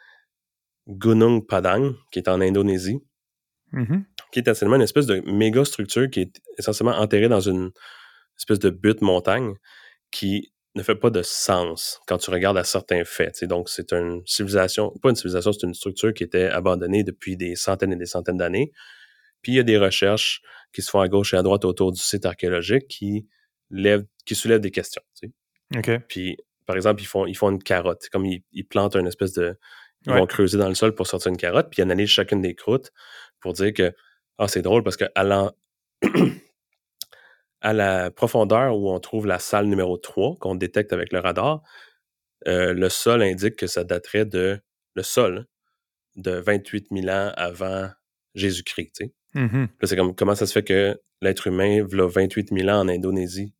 Gunung 0.88 1.46
Padang, 1.46 1.94
qui 2.12 2.20
est 2.20 2.28
en 2.28 2.42
Indonésie, 2.42 3.00
mm-hmm. 3.74 4.04
qui 4.32 4.40
est 4.40 4.48
essentiellement 4.48 4.78
une 4.78 4.82
espèce 4.82 5.06
de 5.06 5.22
méga 5.26 5.64
structure 5.66 6.10
qui 6.10 6.22
est 6.22 6.42
essentiellement 6.58 6.98
enterrée 6.98 7.30
dans 7.30 7.42
une 7.42 7.72
espèce 8.38 8.60
de 8.60 8.70
butte 8.70 9.02
montagne 9.02 9.54
qui 10.12 10.52
ne 10.76 10.84
fait 10.84 10.96
pas 10.96 11.10
de 11.10 11.22
sens 11.22 12.00
quand 12.08 12.18
tu 12.18 12.32
regardes 12.32 12.58
à 12.58 12.64
certains 12.64 13.04
faits. 13.04 13.44
Donc, 13.44 13.70
c'est 13.70 13.92
une 13.92 14.22
civilisation, 14.26 14.94
pas 15.02 15.10
une 15.10 15.16
civilisation, 15.16 15.52
c'est 15.52 15.66
une 15.66 15.74
structure 15.74 16.14
qui 16.14 16.24
était 16.24 16.46
abandonnée 16.46 17.04
depuis 17.04 17.38
des 17.38 17.56
centaines 17.56 17.92
et 17.92 17.96
des 17.96 18.06
centaines 18.06 18.38
d'années. 18.38 18.72
Puis 19.42 19.54
il 19.54 19.56
y 19.56 19.60
a 19.60 19.64
des 19.64 19.78
recherches 19.78 20.42
qui 20.74 20.82
se 20.82 20.90
font 20.90 21.00
à 21.00 21.08
gauche 21.08 21.34
et 21.34 21.38
à 21.38 21.44
droite 21.44 21.66
autour 21.66 21.92
du 21.92 22.00
site 22.00 22.26
archéologique 22.26 22.88
qui 22.88 23.28
lève, 23.70 24.06
qui 24.26 24.36
soulève 24.36 24.60
des 24.60 24.72
questions. 24.72 25.02
Tu 25.20 25.32
sais. 25.74 26.00
Puis, 26.08 26.38
par 26.66 26.76
exemple, 26.76 27.02
ils 27.02 27.06
font, 27.06 27.26
ils 27.26 27.36
font 27.36 27.50
une 27.50 27.62
carotte. 27.62 28.10
Comme 28.12 28.26
ils, 28.26 28.68
plantent 28.68 28.96
une 28.96 29.08
espèce 29.08 29.34
de. 29.34 29.58
Ils 30.06 30.14
vont 30.14 30.26
creuser 30.26 30.58
dans 30.58 30.70
le 30.70 30.76
sol 30.76 30.96
pour 30.96 31.08
sortir 31.08 31.30
une 31.30 31.38
carotte, 31.38 31.70
puis 31.70 31.80
ils 31.80 31.82
analysent 31.82 32.10
chacune 32.10 32.42
des 32.42 32.56
croûtes 32.56 32.92
pour 33.42 33.52
dire 33.54 33.74
que 33.74 33.94
ah, 34.38 34.48
c'est 34.48 34.62
drôle 34.62 34.82
parce 34.82 34.96
que 34.96 35.04
à, 35.16 35.52
à 37.62 37.74
la 37.74 38.10
profondeur 38.10 38.78
où 38.78 38.90
on 38.90 39.00
trouve 39.02 39.28
la 39.28 39.40
salle 39.40 39.66
numéro 39.66 39.98
3 39.98 40.38
qu'on 40.40 40.56
détecte 40.56 40.94
avec 40.94 41.12
le 41.12 41.20
radar, 41.20 41.62
euh, 42.48 42.74
le 42.74 42.88
sol 42.88 43.22
indique 43.22 43.58
que 43.58 43.68
ça 43.68 43.84
daterait 43.84 44.26
de 44.26 44.62
le 44.96 45.04
sol 45.04 45.48
de 46.16 46.32
28 46.32 46.88
000 46.92 47.08
ans 47.10 47.34
avant 47.36 47.90
Jésus-Christ. 48.36 48.96
Tu 48.96 49.06
sais. 49.06 49.14
Mm-hmm. 49.36 49.68
C'est 49.84 49.96
comme 49.96 50.16
comment 50.16 50.36
ça 50.36 50.46
se 50.46 50.54
fait 50.54 50.64
que 50.64 51.00
l'être 51.22 51.48
humain, 51.48 51.84
v'là 51.84 52.08
28 52.08 52.50
000 52.58 52.70
ans 52.70 52.80
en 52.80 52.88
Indonésie, 52.88 53.54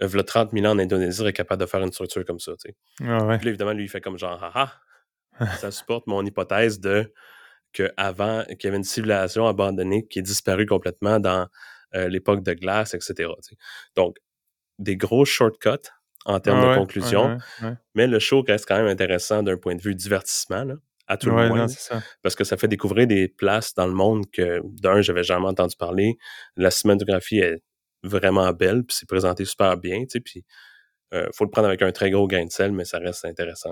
v'là 0.00 0.22
30 0.22 0.52
000 0.52 0.66
ans 0.66 0.70
en 0.70 0.78
Indonésie, 0.78 1.18
serait 1.18 1.32
capable 1.32 1.60
de 1.60 1.66
faire 1.66 1.82
une 1.82 1.92
structure 1.92 2.24
comme 2.24 2.38
ça. 2.38 2.52
Tu 2.52 2.70
sais. 2.70 2.76
Ah 3.06 3.18
Puis 3.36 3.44
là, 3.44 3.48
évidemment, 3.48 3.72
lui, 3.72 3.84
il 3.84 3.88
fait 3.88 4.00
comme 4.00 4.18
genre, 4.18 4.42
haha, 4.42 4.72
ça 5.58 5.70
supporte 5.70 6.06
mon 6.06 6.24
hypothèse 6.24 6.80
de 6.80 7.12
qu'avant, 7.72 8.44
qu'il 8.44 8.64
y 8.64 8.66
avait 8.68 8.76
une 8.76 8.84
civilisation 8.84 9.46
abandonnée 9.46 10.06
qui 10.06 10.20
est 10.20 10.22
disparue 10.22 10.66
complètement 10.66 11.18
dans 11.18 11.48
euh, 11.94 12.08
l'époque 12.08 12.42
de 12.42 12.52
glace, 12.52 12.94
etc. 12.94 13.14
Tu 13.18 13.24
sais. 13.40 13.56
Donc, 13.96 14.16
des 14.78 14.96
gros 14.96 15.24
shortcuts 15.24 15.90
en 16.24 16.40
termes 16.40 16.70
de 16.70 16.74
conclusion, 16.76 17.38
mais 17.94 18.06
le 18.06 18.18
show 18.18 18.42
reste 18.46 18.66
quand 18.66 18.76
même 18.76 18.86
intéressant 18.86 19.42
d'un 19.42 19.56
point 19.56 19.74
de 19.74 19.82
vue 19.82 19.94
divertissement. 19.94 20.64
Là 20.64 20.74
à 21.06 21.16
tout 21.16 21.30
le 21.30 21.48
monde. 21.48 21.68
Parce 22.22 22.34
que 22.34 22.44
ça 22.44 22.56
fait 22.56 22.68
découvrir 22.68 23.06
des 23.06 23.28
places 23.28 23.74
dans 23.74 23.86
le 23.86 23.92
monde 23.92 24.24
que, 24.30 24.60
d'un, 24.64 25.00
j'avais 25.02 25.22
jamais 25.22 25.46
entendu 25.46 25.76
parler. 25.76 26.16
La 26.56 26.70
cinématographie 26.70 27.38
est 27.38 27.62
vraiment 28.04 28.52
belle, 28.52 28.84
puis 28.84 28.96
c'est 28.98 29.08
présenté 29.08 29.44
super 29.44 29.76
bien, 29.76 30.00
tu 30.00 30.10
sais, 30.10 30.20
puis 30.20 30.44
euh, 31.12 31.28
faut 31.34 31.44
le 31.44 31.50
prendre 31.50 31.68
avec 31.68 31.82
un 31.82 31.92
très 31.92 32.10
gros 32.10 32.26
grain 32.26 32.44
de 32.44 32.50
sel, 32.50 32.72
mais 32.72 32.84
ça 32.84 32.98
reste 32.98 33.24
intéressant. 33.24 33.70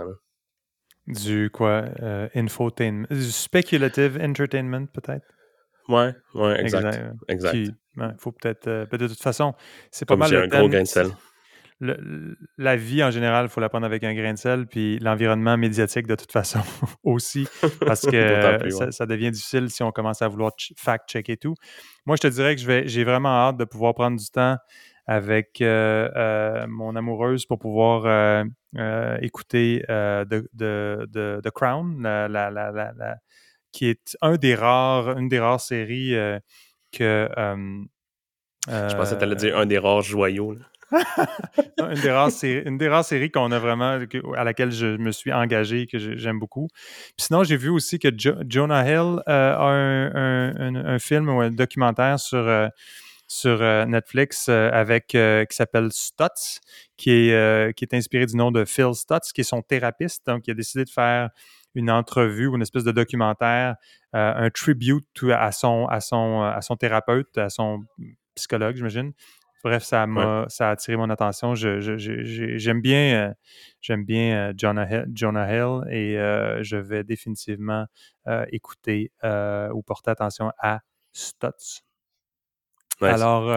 Du 1.06 1.50
quoi? 1.52 1.84
Euh, 2.00 2.28
infotainment. 2.34 3.06
Du 3.10 3.30
speculative 3.30 4.18
entertainment, 4.20 4.86
peut-être? 4.86 5.26
Ouais, 5.88 6.14
ouais, 6.34 6.60
exact. 6.60 7.00
Exact. 7.28 7.54
Il 7.54 7.74
faut 8.18 8.30
peut-être. 8.32 8.68
Euh, 8.68 8.86
de 8.86 9.08
toute 9.08 9.20
façon, 9.20 9.54
c'est 9.90 10.06
pas 10.06 10.16
mal. 10.16 10.30
J'ai 10.30 10.36
un 10.36 10.46
gros 10.46 10.68
grain 10.68 10.82
de 10.82 10.86
sel 10.86 11.08
la 12.58 12.76
vie 12.76 13.02
en 13.02 13.10
général, 13.10 13.46
il 13.46 13.48
faut 13.48 13.60
la 13.60 13.68
prendre 13.68 13.86
avec 13.86 14.04
un 14.04 14.14
grain 14.14 14.32
de 14.32 14.38
sel, 14.38 14.66
puis 14.66 14.98
l'environnement 15.00 15.56
médiatique 15.56 16.06
de 16.06 16.14
toute 16.14 16.30
façon 16.30 16.60
aussi, 17.02 17.48
parce 17.84 18.02
que 18.02 18.90
ça, 18.90 19.06
devient 19.06 19.30
difficile 19.30 19.68
si 19.70 19.82
on 19.82 19.90
commence 19.90 20.22
à 20.22 20.28
vouloir 20.28 20.52
fact-checker 20.76 21.36
tout. 21.36 21.54
Moi, 22.06 22.16
je 22.16 22.22
te 22.22 22.28
dirais 22.28 22.54
que 22.56 22.86
j'ai 22.86 23.04
vraiment 23.04 23.48
hâte 23.48 23.56
de 23.56 23.64
pouvoir 23.64 23.94
prendre 23.94 24.18
du 24.18 24.30
temps 24.30 24.56
avec 25.06 25.60
euh, 25.60 26.08
euh, 26.14 26.66
mon 26.68 26.94
amoureuse 26.94 27.46
pour 27.46 27.58
pouvoir 27.58 28.04
euh, 28.06 29.16
écouter 29.20 29.82
The 29.88 31.50
Crown, 31.52 32.28
qui 33.72 33.86
est 33.86 34.16
un 34.20 34.36
des 34.36 34.54
rares, 34.54 35.18
une 35.18 35.28
des 35.28 35.40
rares 35.40 35.60
séries 35.60 36.14
que. 36.92 37.28
je 38.68 38.96
pensais 38.96 39.14
que 39.14 39.18
tu 39.18 39.24
allais 39.24 39.36
dire 39.36 39.58
un 39.58 39.66
des 39.66 39.78
rares 39.78 40.02
joyaux. 40.02 40.56
Une, 40.92 42.00
des 42.00 42.10
rares 42.10 42.30
séries, 42.30 42.62
une 42.66 42.78
des 42.78 42.88
rares 42.88 43.04
séries 43.04 43.30
qu'on 43.30 43.50
a 43.52 43.58
vraiment, 43.58 43.98
à 44.36 44.44
laquelle 44.44 44.70
je 44.70 44.96
me 44.96 45.10
suis 45.10 45.32
engagé, 45.32 45.86
que 45.86 45.98
j'aime 45.98 46.38
beaucoup. 46.38 46.68
Puis 47.16 47.26
sinon, 47.26 47.44
j'ai 47.44 47.56
vu 47.56 47.68
aussi 47.68 47.98
que 47.98 48.08
Jonah 48.48 48.86
Hill 48.86 49.22
euh, 49.28 49.54
a 49.54 49.68
un, 49.68 50.98
film 50.98 51.28
ou 51.28 51.40
un 51.40 51.50
documentaire 51.50 52.18
sur, 52.18 52.38
euh, 52.38 52.68
sur 53.26 53.62
euh, 53.62 53.86
Netflix 53.86 54.48
avec, 54.48 55.08
qui 55.08 55.56
s'appelle 55.56 55.90
Stutz, 55.92 56.60
qui 56.96 57.10
est, 57.10 57.74
qui 57.76 57.84
est 57.84 57.94
inspiré 57.94 58.26
du 58.26 58.36
nom 58.36 58.50
de 58.50 58.64
Phil 58.64 58.94
Stutz, 58.94 59.32
qui 59.32 59.40
est 59.40 59.44
son 59.44 59.62
thérapeute. 59.62 60.18
Donc, 60.26 60.46
il 60.46 60.52
a 60.52 60.54
décidé 60.54 60.84
de 60.84 60.90
faire 60.90 61.30
une 61.74 61.90
entrevue 61.90 62.48
ou 62.48 62.56
une 62.56 62.62
espèce 62.62 62.84
de 62.84 62.92
documentaire, 62.92 63.76
un 64.12 64.50
tribute 64.50 65.06
à 65.30 65.52
son, 65.52 65.86
à, 65.86 66.00
son, 66.00 66.42
à 66.42 66.60
son 66.60 66.76
thérapeute, 66.76 67.38
à 67.38 67.48
son 67.48 67.84
psychologue, 68.34 68.76
j'imagine. 68.76 69.12
Bref, 69.62 69.84
ça 69.84 70.06
m'a 70.08 70.46
ça 70.48 70.68
a 70.68 70.72
attiré 70.72 70.96
mon 70.96 71.08
attention. 71.08 71.54
j'aime 71.54 72.80
bien, 72.80 73.28
euh, 73.28 73.34
j'aime 73.80 74.04
bien 74.04 74.48
euh, 74.50 74.52
Jonah, 74.56 74.90
Hill, 74.90 75.06
Jonah 75.14 75.52
Hill 75.54 75.82
et 75.88 76.18
euh, 76.18 76.62
je 76.62 76.76
vais 76.76 77.04
définitivement 77.04 77.86
écouter 78.50 79.12
ou 79.22 79.82
porter 79.82 80.10
attention 80.10 80.50
à 80.58 80.80
Stutz. 81.12 81.82
Alors, 83.00 83.50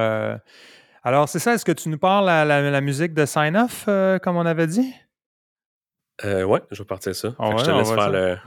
alors 1.04 1.30
c'est 1.30 1.40
ça. 1.40 1.54
Est-ce 1.54 1.66
que 1.66 1.72
tu 1.72 1.90
nous 1.90 2.00
parles 2.00 2.26
la, 2.26 2.46
la 2.46 2.82
musique 2.82 3.14
de 3.14 3.26
Sign 3.26 3.56
Off, 3.58 3.86
comme 4.22 4.38
on 4.38 4.46
avait 4.46 4.68
dit? 4.68 4.94
Euh, 6.24 6.44
ouais, 6.44 6.62
je 6.72 6.82
vais 6.82 6.86
partir 6.86 7.14
ça. 7.14 7.30
je 7.30 7.66
te 7.66 7.72
laisse 7.72 7.92
faire 7.92 8.10
le. 8.10 8.38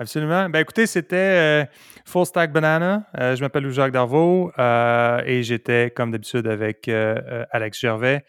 Absolument. 0.00 0.48
Ben 0.48 0.60
écoutez, 0.60 0.86
c'était 0.86 1.16
euh, 1.16 1.64
Full 2.04 2.26
Stack 2.26 2.52
Banana. 2.52 3.06
Euh, 3.20 3.36
je 3.36 3.40
m'appelle 3.40 3.70
Jacques 3.70 3.92
Darvaux 3.92 4.50
euh, 4.58 5.22
et 5.24 5.44
j'étais, 5.44 5.92
comme 5.94 6.10
d'habitude, 6.10 6.48
avec 6.48 6.88
Alex 6.88 7.78
Gervais. 7.78 8.24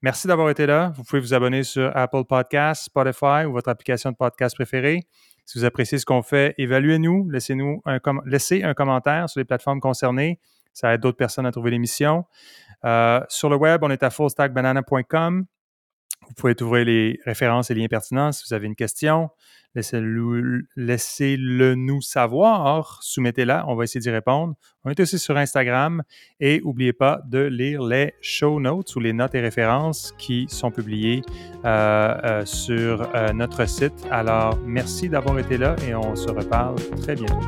Merci 0.00 0.26
d'avoir 0.26 0.48
été 0.48 0.64
là. 0.64 0.92
Vous 0.96 1.04
pouvez 1.04 1.20
vous 1.20 1.34
abonner 1.34 1.62
sur 1.62 1.94
Apple 1.94 2.24
Podcasts, 2.26 2.84
Spotify 2.84 3.44
ou 3.46 3.52
votre 3.52 3.68
application 3.68 4.10
de 4.10 4.16
podcast 4.16 4.54
préférée. 4.54 5.02
Si 5.44 5.58
vous 5.58 5.66
appréciez 5.66 5.98
ce 5.98 6.06
qu'on 6.06 6.22
fait, 6.22 6.54
évaluez-nous. 6.56 7.28
Laissez-nous 7.28 7.82
un, 7.84 7.98
laissez 8.24 8.62
un 8.62 8.72
commentaire 8.72 9.28
sur 9.28 9.40
les 9.40 9.44
plateformes 9.44 9.80
concernées. 9.80 10.40
Ça 10.72 10.94
aide 10.94 11.02
d'autres 11.02 11.18
personnes 11.18 11.44
à 11.44 11.52
trouver 11.52 11.72
l'émission. 11.72 12.24
sur 13.28 13.50
le 13.50 13.56
web, 13.56 13.82
on 13.82 13.90
est 13.90 14.02
à 14.02 14.08
fullstackbanana.com. 14.08 15.44
Vous 16.28 16.34
pouvez 16.34 16.54
trouver 16.54 16.84
les 16.84 17.20
références 17.24 17.70
et 17.70 17.74
liens 17.74 17.88
pertinents. 17.88 18.32
Si 18.32 18.44
vous 18.48 18.54
avez 18.54 18.66
une 18.66 18.76
question, 18.76 19.30
laissez-le 19.74 21.74
nous 21.74 22.00
savoir. 22.00 23.02
Soumettez-la. 23.02 23.64
On 23.68 23.74
va 23.74 23.84
essayer 23.84 24.00
d'y 24.00 24.10
répondre. 24.10 24.54
On 24.84 24.90
est 24.90 25.00
aussi 25.00 25.18
sur 25.18 25.36
Instagram. 25.36 26.02
Et 26.40 26.60
n'oubliez 26.60 26.92
pas 26.92 27.22
de 27.26 27.40
lire 27.40 27.82
les 27.82 28.14
show 28.20 28.60
notes 28.60 28.94
ou 28.96 29.00
les 29.00 29.12
notes 29.12 29.34
et 29.34 29.40
références 29.40 30.14
qui 30.18 30.46
sont 30.48 30.70
publiées 30.70 31.22
euh, 31.64 32.14
euh, 32.24 32.44
sur 32.44 33.08
euh, 33.14 33.32
notre 33.32 33.68
site. 33.68 34.06
Alors, 34.10 34.58
merci 34.64 35.08
d'avoir 35.08 35.38
été 35.38 35.58
là 35.58 35.76
et 35.86 35.94
on 35.94 36.16
se 36.16 36.30
reparle 36.30 36.76
très 37.02 37.14
bientôt. 37.14 37.40